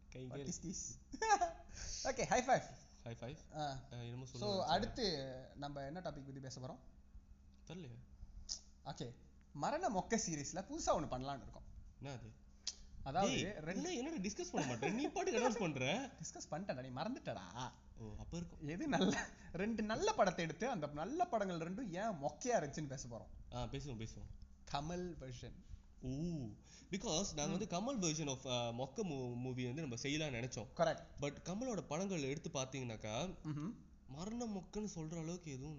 Guy 0.10 0.26
what 0.28 0.50
is 0.54 0.64
this 0.68 0.86
okay 2.10 2.24
high 2.32 2.40
five 2.48 2.66
high 3.06 3.14
five 3.22 3.38
என்னமோ 4.08 4.26
ஸோ 4.44 4.50
அடுத்து 4.76 5.06
நம்ம 5.64 5.84
என்ன 5.90 6.02
டாபிக் 6.06 6.30
பத்தி 6.30 6.44
பேச 6.48 6.60
போறோம்? 6.64 6.82
தெரியலையே. 7.70 8.00
ஓகே 8.91 9.08
மரண 9.64 9.90
மொக்க 9.98 10.18
சீரிஸ்ல 10.26 10.62
புதுசா 10.70 10.94
ஒண்ணு 10.98 11.14
பண்ணலாம்னு 11.14 11.45
இருக்கோம். 11.45 11.68
என்ன 12.00 12.14
அது? 12.18 12.30
அதாவது 13.10 13.40
என்ன 13.74 13.88
என்னடா 14.00 14.20
டிஸ்கஸ் 14.26 14.52
பண்ண 14.54 14.66
மாட்டேன் 14.70 14.95
நீ 15.00 15.06
பாட்டுக்கு 15.16 15.40
அனௌன்ஸ் 15.40 15.64
பண்ற? 15.64 15.88
டிஸ்கஸ் 16.22 16.50
பண்ணிட்டேன்டா 16.52 16.86
நீ 16.88 16.91
மறந்துட்டடா. 17.00 17.45
ஓ 18.00 18.12
அப்ப 18.22 18.34
இருக்கும். 18.40 18.62
எது 18.76 18.84
நல்ல 18.95 19.16
ரெண்டு 19.62 19.82
நல்ல 19.91 20.08
படத்தை 20.20 20.44
எடுத்து 20.48 20.66
அந்த 20.76 20.88
நல்ல 21.02 21.26
படங்கள் 21.34 21.66
ரெண்டும் 21.68 21.91
ஏன் 22.02 22.16
மொக்கையா 22.24 22.58
இருந்துச்சுன்னு 22.60 22.94
பேச 22.95 23.08
போறோம். 23.14 23.32
ஆ 23.56 23.66
பேசுவோம் 23.74 24.02
பேசுவோம். 24.04 24.30
கமல் 24.74 25.06
வெர்ஷன் 25.24 25.58
ஓ 26.08 26.12
பிகாஸ் 26.94 27.28
நாங்க 27.36 27.54
வந்து 27.56 27.68
கமல் 27.76 28.00
வெர்ஷன் 28.04 28.32
ஆஃப் 28.34 28.46
மொக்க 28.80 29.04
மூவி 29.44 29.64
வந்து 29.66 29.84
நம்ம 29.86 29.98
செய்யலாம்னு 30.02 30.38
நினைச்சோம். 30.40 30.68
கரெக்ட் 30.78 31.06
பட் 31.20 31.38
கமலோட 31.50 31.82
படங்கள் 31.92 32.30
எடுத்து 32.32 32.50
பாத்தீங்கன்னாக்கா 32.54 33.14
மரண 34.08 34.46
மொக்கன்னு 34.46 34.90
சொல்ற 34.96 35.16
அளவுக்கு 35.18 35.52
எதுவும் 35.52 35.78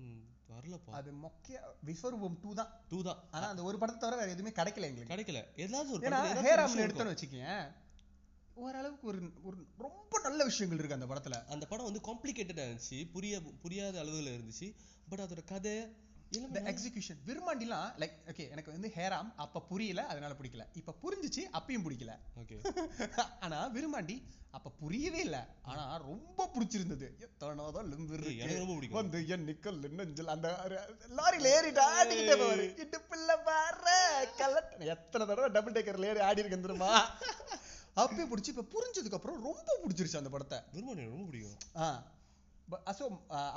வரலப்பா. 0.52 0.92
அது 1.00 1.10
மொக்கைய 1.24 1.58
விஸ்வரூபம் 1.86 2.36
டூ 2.42 2.54
தான். 2.54 2.70
டூ 2.88 2.98
தான். 3.02 3.20
ஆனா 3.30 3.46
அந்த 3.48 3.62
ஒரு 3.62 3.78
படத்தை 3.78 4.00
தவிர 4.02 4.18
வேற 4.20 4.34
எதுவுமே 4.36 4.52
கிடைக்கல 4.58 4.88
எங்களுக்கு. 4.90 5.14
கிடைக்கல. 5.14 5.40
ஏதாச்சும் 5.64 5.94
ஒரு 5.94 6.82
இருக்கும். 6.82 7.10
வச்சுக்கேன் 7.12 7.64
ஓரளவுக்கு 8.54 9.06
ஒரு 9.06 9.20
ஒரு 9.42 9.58
ரொம்ப 9.78 10.20
நல்ல 10.22 10.40
விஷயங்கள் 10.44 10.80
இருக்கு 10.80 10.98
அந்த 10.98 11.08
படத்துல. 11.12 11.38
அந்த 11.54 11.64
படம் 11.66 11.88
வந்து 11.88 12.02
காம்ப்ளிகேட்டடா 12.08 12.64
இருந்துச்சு 12.66 12.98
புரிய 13.12 13.40
புரியாத 13.62 14.02
அளவுல 14.04 14.32
இருந்துச்சு. 14.36 14.68
பட் 15.08 15.22
அதோட 15.24 15.42
கதை 15.44 15.74
இந்த 16.30 16.60
எக்ஸிகியூஷன் 16.60 17.18
விரும்மாண்டிலாம் 17.26 17.90
லைக் 17.98 18.14
ஓகே 18.26 18.50
எனக்கு 18.50 18.72
வந்து 18.72 18.88
ஹேராம் 18.88 19.32
அப்ப 19.36 19.60
புரியல 19.60 20.06
அதனால 20.06 20.34
பிடிக்கல. 20.34 20.64
இப்ப 20.72 20.94
புரிஞ்சுச்சு 21.02 21.42
அப்பயும் 21.52 21.84
பிடிக்கல. 21.84 22.12
ஓகே 22.36 22.56
ஆனா 23.40 23.68
விரும்மாண்டி 23.68 24.16
அப்ப 24.50 24.70
புரியவே 24.70 25.18
இல்ல. 25.18 25.48
ஆனா 25.62 25.96
ரொம்ப 25.96 26.50
பிடிச்சிருந்தது. 26.54 27.06
எத்தனாதான் 27.18 27.88
லிம்பு 27.90 28.18
எனக்கு 28.36 28.58
ரொம்ப 28.58 28.74
பிடிக்கும். 28.74 29.00
வந்து 29.00 29.28
என் 29.28 29.46
நிக்கல் 29.48 29.90
நெஞ்சல் 29.92 30.26
அந்த 30.26 30.48
லாரியில 31.16 31.46
ஏறிட்டு 31.48 31.82
ஆடிக்கிட்டே 31.90 32.36
போவாரு. 32.36 32.66
இடுப்புல 32.84 33.42
பாரு 33.44 33.96
கலட். 34.38 34.72
எத்தனை 34.88 35.26
தடவை 35.26 35.48
டபுள் 35.48 35.72
டேக்கர்ல 35.72 36.06
ஏறி 36.06 36.20
ஆடி 36.20 36.40
இருக்கேன் 36.40 36.62
தெரியுமா? 36.62 36.92
அப்பயே 38.02 38.24
பிடிச்சி 38.26 38.48
இப்ப 38.48 38.66
புரிஞ்சதுக்கு 38.74 39.12
அப்புறம் 39.12 39.42
ரொம்ப 39.42 39.78
பிடிச்சிருச்சு 39.84 40.16
அந்த 40.16 40.28
படத்தை. 40.28 40.58
எனக்கு 40.74 41.10
ரொம்ப 41.10 41.26
பிடிக்கும். 41.26 41.58
ஆ. 41.76 42.13
ஸோ 42.98 43.04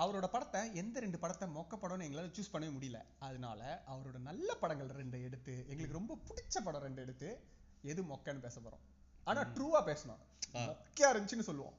அவரோட 0.02 0.28
படத்தை 0.34 0.62
எந்த 0.82 1.00
ரெண்டு 1.04 1.18
படத்தை 1.24 1.46
மொக்க 1.58 1.76
படம்னு 1.84 2.06
எங்களால 2.08 2.32
சூஸ் 2.38 2.54
பண்ணவே 2.54 2.72
முடியல. 2.78 3.00
அதனால 3.28 3.62
அவரோட 3.92 4.18
நல்ல 4.30 4.50
படங்கள் 4.64 4.90
ரெண்டு 5.02 5.18
எடுத்து 5.28 5.54
எங்களுக்கு 5.72 6.00
ரொம்ப 6.00 6.18
பிடிச்ச 6.30 6.64
படம் 6.68 6.86
ரெண்டு 6.88 7.04
எடுத்து 7.06 7.30
எது 7.92 8.04
மொக்கன்னு 8.12 8.46
பேச 8.46 8.60
போறோம். 8.66 8.84
ஆனா 9.30 9.42
ட்ரூவா 9.56 9.82
பேசணும். 9.90 10.22
மொக்கையா 10.70 11.10
இருந்துச்சுன்னு 11.14 11.50
சொல்லுவோம். 11.52 11.76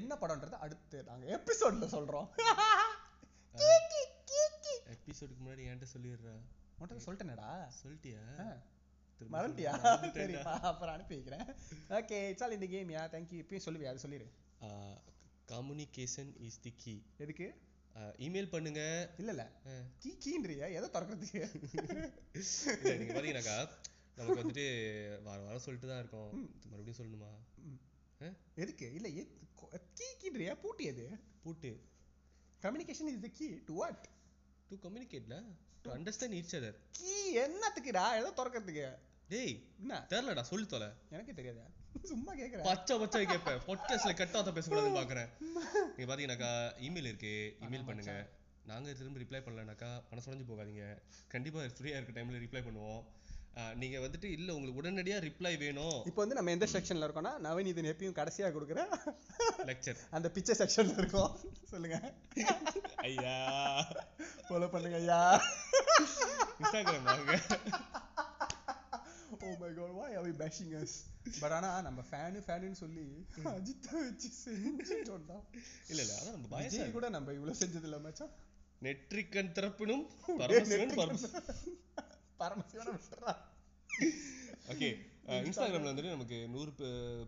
என்ன 0.00 0.12
படம்ன்றத 0.22 0.58
அடுத்து 0.66 0.98
நாங்க 1.10 1.26
எபிசோட்ல 1.36 1.88
சொல்றோம். 1.96 2.28
எபிசோடுக்கு 4.94 5.42
முன்னாடி 5.44 5.64
என்கிட்ட 5.70 5.94
சொல்லிடுறா. 5.94 6.34
உன்கிட்ட 6.78 7.04
சொல்லிட்டேனடா. 7.06 7.50
சொல்லிட்டியா? 7.80 8.22
மறந்துட்டியா. 9.34 9.72
சரிப்பா 10.18 10.54
அப்புறம் 10.70 10.94
அனுப்பி 10.96 11.16
வைக்கிறேன். 11.16 11.48
ஓகே 11.98 12.18
இட்ஸ் 12.30 12.44
ஆல் 12.46 12.56
இந்த 12.58 12.68
கேம் 12.74 12.94
யா 12.94 13.02
தேங்க்யூ 13.14 13.40
இப்பயும் 13.42 13.66
சொல்லுவியா? 13.66 13.90
அது 13.92 14.04
சொல்லிடு 14.04 14.28
கம்யூனிகேஷன் 15.48 16.32
இஸ் 16.38 16.60
தி 16.60 16.72
கீ 16.76 16.94
எதுக்கு? 17.18 17.46
இமெயில் 18.18 18.50
பண்ணுங்க. 18.50 18.82
இல்ல 19.18 19.30
இல்ல. 19.30 19.44
கீ 19.98 20.10
கீன்றியா? 20.24 20.66
எதை 20.78 20.88
திறக்கிறதுக்கு. 20.94 21.40
நீங்க 22.98 23.12
பாத்தீங்கன்னாக்கா 23.14 23.56
நமக்கு 24.16 24.40
வந்துட்டு 24.40 24.64
வாரம் 25.22 25.46
வாரம் 25.46 25.64
சொல்லிட்டு 25.66 25.88
தான் 25.88 25.98
இருக்கோம். 25.98 26.30
மறுபடியும் 26.70 27.00
சொல்லணுமா? 27.00 27.32
எதுக்கு? 28.54 28.88
இல்ல 28.94 29.08
கீ 29.98 30.08
கீன்றியா? 30.22 30.54
பூட்டி 30.62 30.84
எது? 30.84 31.06
பூட்டு. 31.42 31.72
Communication 32.62 33.10
is 33.12 33.24
the 33.26 33.30
key 33.38 33.48
to 33.68 33.74
what 33.74 34.02
to 34.70 34.76
கம்யூனிகேட்ல 34.76 35.36
to 35.84 35.90
understand 35.96 36.36
each 36.40 36.56
other 36.60 36.78
key 36.98 37.12
என்னத்துக்குடா? 37.44 38.04
ஏதோ 38.20 38.30
திறக்கிறதுக்கு. 38.40 38.86
டேய் 39.28 39.54
என்ன? 39.80 39.94
தெரியலடா 40.10 40.42
சொல்லி 40.42 40.66
தொலை. 40.66 40.88
எனக்கே 41.10 41.32
தெரியாதா. 41.32 41.66
சும்மா 42.12 42.34
கேக்குறேன். 42.34 42.62
பச்சை 42.62 42.98
பச்சை 42.98 43.26
கேட்பேன். 43.26 43.58
பாட்காஸ்ட்ல 43.66 44.12
கட்டாத 44.20 44.52
பேசக்கூடாதுன்னு 44.56 45.00
பாக்குறேன். 45.00 45.28
நீங்க 45.96 46.06
பாத்தீங்கன்னாக்கா 46.10 46.52
இமெயில் 46.88 47.10
இருக்கு. 47.10 47.56
இமெயில் 47.60 47.86
பண்ணுங்க. 47.86 48.14
நாங்க 48.66 48.92
திரும்ப 48.92 49.20
ரிப்ளை 49.20 49.40
பண்ணலனாக்கா 49.44 50.02
மனசு 50.10 50.30
உடைஞ்சு 50.30 50.50
போகாதீங்க. 50.50 50.84
கண்டிப்பா 51.28 51.60
ஃப்ரீயா 51.60 51.98
இருக்க 51.98 52.20
டைம்ல 52.20 52.42
ரிப்ளை 52.46 52.62
பண்ணுவோம். 52.68 53.02
நீங்க 53.74 53.98
வந்துட்டு 53.98 54.24
இல்ல 54.24 54.54
உங்களுக்கு 54.54 54.80
உடனடியா 54.82 55.16
ரிப்ளை 55.24 55.58
வேணும். 55.58 56.02
இப்போ 56.06 56.20
வந்து 56.22 56.34
நம்ம 56.34 56.50
எந்த 56.50 56.66
செக்ஷன்ல 56.72 57.06
இருக்கோம்னா 57.06 57.32
நவநீதன் 57.46 57.90
எப்பயும் 57.92 58.18
கடைசியா 58.20 58.48
கொடுக்குற 58.54 58.80
லெக்சர் 59.70 59.98
அந்த 60.16 60.30
பிக்சர் 60.34 60.60
செக்ஷன்ல 60.62 60.96
இருக்கோம். 60.98 61.32
சொல்லுங்க. 61.64 61.98
ஐயா. 63.08 63.36
ஃபாலோ 64.48 64.68
பண்ணுங்க 64.70 64.96
ஐயா. 64.96 65.20
இன்ஸ்டாகிராம் 66.60 67.08
வாங்க. 67.10 67.34
ஓ 69.30 69.56
my 69.60 69.70
God 69.74 69.96
why 70.00 70.10
are 70.18 70.24
we 70.28 70.32
bashing 70.44 70.72
us? 70.82 70.92
But 71.36 71.54
ஆனா 71.56 71.70
நம்ம 71.86 72.00
ஃபேனு 72.08 72.40
ஃபேனுன்னு 72.46 72.78
சொல்லி 72.80 73.04
அஜித் 73.52 73.88
வச்சு 73.96 74.28
செஞ்சுட்டோம்டா 74.38 75.38
இல்ல 75.90 76.00
இல்ல 76.04 76.14
அதான் 76.16 76.34
நம்ம 76.36 76.48
பயசா 76.54 76.70
விஜய் 76.72 76.94
கூட 76.96 77.08
நம்ம 77.16 77.32
இவ்வளவு 77.32 77.60
செஞ்சது 77.62 77.88
இல்ல 77.88 77.98
மச்சான். 78.00 78.32
நெட்ரிக்கன் 78.82 79.54
திறப்பினும் 79.56 80.04
பரமசிவன் 80.40 80.94
பரம 80.96 81.18
பரமசிவன 82.40 82.88
விட்டுறா. 82.94 83.32
ஓகே 84.72 84.88
இன்ஸ்டாகிராம்ல 85.40 85.90
வந்துட்டு 85.92 86.14
நமக்கு 86.14 86.38
நூறு 86.54 86.72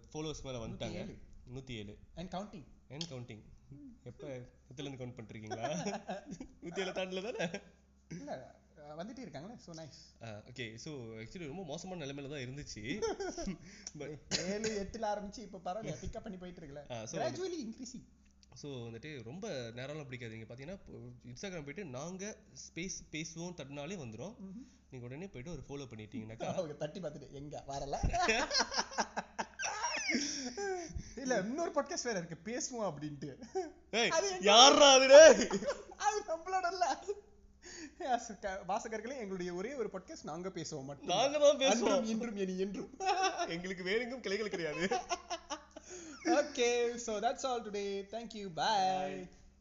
ஃபாலோவர்ஸ் 0.07 0.45
மேல 0.47 0.62
வந்துட்டாங்க. 0.65 1.03
நூத்தி 1.49 1.75
ஏழு. 1.81 1.95
அண்ட் 2.16 2.33
கவுண்டிங் 2.35 2.66
அண்ட் 2.91 3.09
கவுண்டிங் 3.11 3.45
எப்ப 4.05 4.25
எத்துல 4.69 4.85
இருந்து 4.85 5.01
கவுண்ட் 5.01 5.16
பண்ணிருக்கீங்களா 5.19 5.69
நூத்தி 6.62 6.83
ஏழு 6.83 6.93
தாண்டல 6.99 7.23
தானே? 7.29 7.47
இல்ல 8.11 8.31
வந்துட்டே 8.93 9.23
இருக்காங்களே? 9.24 9.56
So 9.65 9.73
nice 9.78 10.01
okay 10.51 10.66
so 10.85 10.90
actually 11.20 11.51
ரொம்ப 11.51 11.65
மோசமான 11.65 12.02
நிலைமையில 12.05 12.32
தான் 12.32 12.44
இருந்துச்சு. 12.44 12.82
பட் 14.01 14.12
ஏழு 14.47 14.70
எட்டுல 14.82 15.06
ஆரம்பிச்சு 15.12 15.40
இப்ப 15.47 15.61
பரவாயில்ல 15.66 15.97
பிக்கப் 16.05 16.27
பண்ணி 16.27 16.39
போயிட்டு 16.39 16.61
இருக்குல்ல. 16.61 16.85
Ah, 16.90 16.98
so 17.06 17.16
gradually 17.16 17.59
increasing 17.65 18.06
so 18.52 18.69
வந்துட்டு 18.86 19.11
ரொம்ப 19.23 19.47
நேரம்லாம் 19.78 20.09
பிடிக்காதீங்க 20.09 20.47
பார்த்தீங்கன்னா 20.47 20.78
இன்ஸ்டாகிராம் 21.31 21.66
போயிட்டு 21.69 21.85
நாங்க 21.94 22.24
ஸ்பேஸ் 22.65 22.98
பேசுவோம் 23.12 23.56
தட்டினாலே 23.59 23.97
வந்துரும். 24.02 24.36
நீங்க 24.90 25.06
உடனே 25.09 25.28
போயிட்டு 25.28 25.55
ஒரு 25.55 25.65
ஃபாலோ 25.66 25.86
பண்ணிட்டீங்கன்னாக்கா 25.93 26.51
அவங்க 26.59 26.77
தட்டி 26.77 27.01
பார்த்துட்டு 27.01 27.39
எங்க? 27.40 27.56
வரல? 27.66 27.97
இல்ல 31.23 31.35
இன்னொரு 31.43 31.73
பாட்காஸ்ட் 31.74 32.09
வேற 32.09 32.19
இருக்கு. 32.20 32.39
பேசுவோம் 32.48 32.89
அப்படின்ட்டு. 32.89 33.31
யாரா 34.48 34.89
அது 34.94 36.19
நம்மளோட 36.31 36.66
வாசகர்களே 38.69 39.16
எங்களுடைய 39.16 39.55
ஒரே 39.55 39.75
ஒரு 39.75 39.91
பாட்காஸ்ட் 39.93 40.23
நாங்க 40.23 40.49
பேசுவோம் 40.49 40.85
மட்டும். 40.85 41.07
நாங்க 41.07 41.39
தான் 41.39 41.57
பேசுவோம். 41.57 42.05
இன்றும் 42.05 42.37
இனி 42.37 42.59
என்றும். 42.59 42.91
எங்களுக்கு 43.49 43.83
வேறெங்கும் 43.85 44.21
கிளைகள் 44.21 44.49
கிடையாது. 44.49 44.89
Okay 46.27 46.97
so 46.97 47.19
that's 47.19 47.45
all 47.45 47.62
today. 47.62 48.07
Thank 48.11 48.33
you. 48.35 48.49
Bye. 48.57 49.29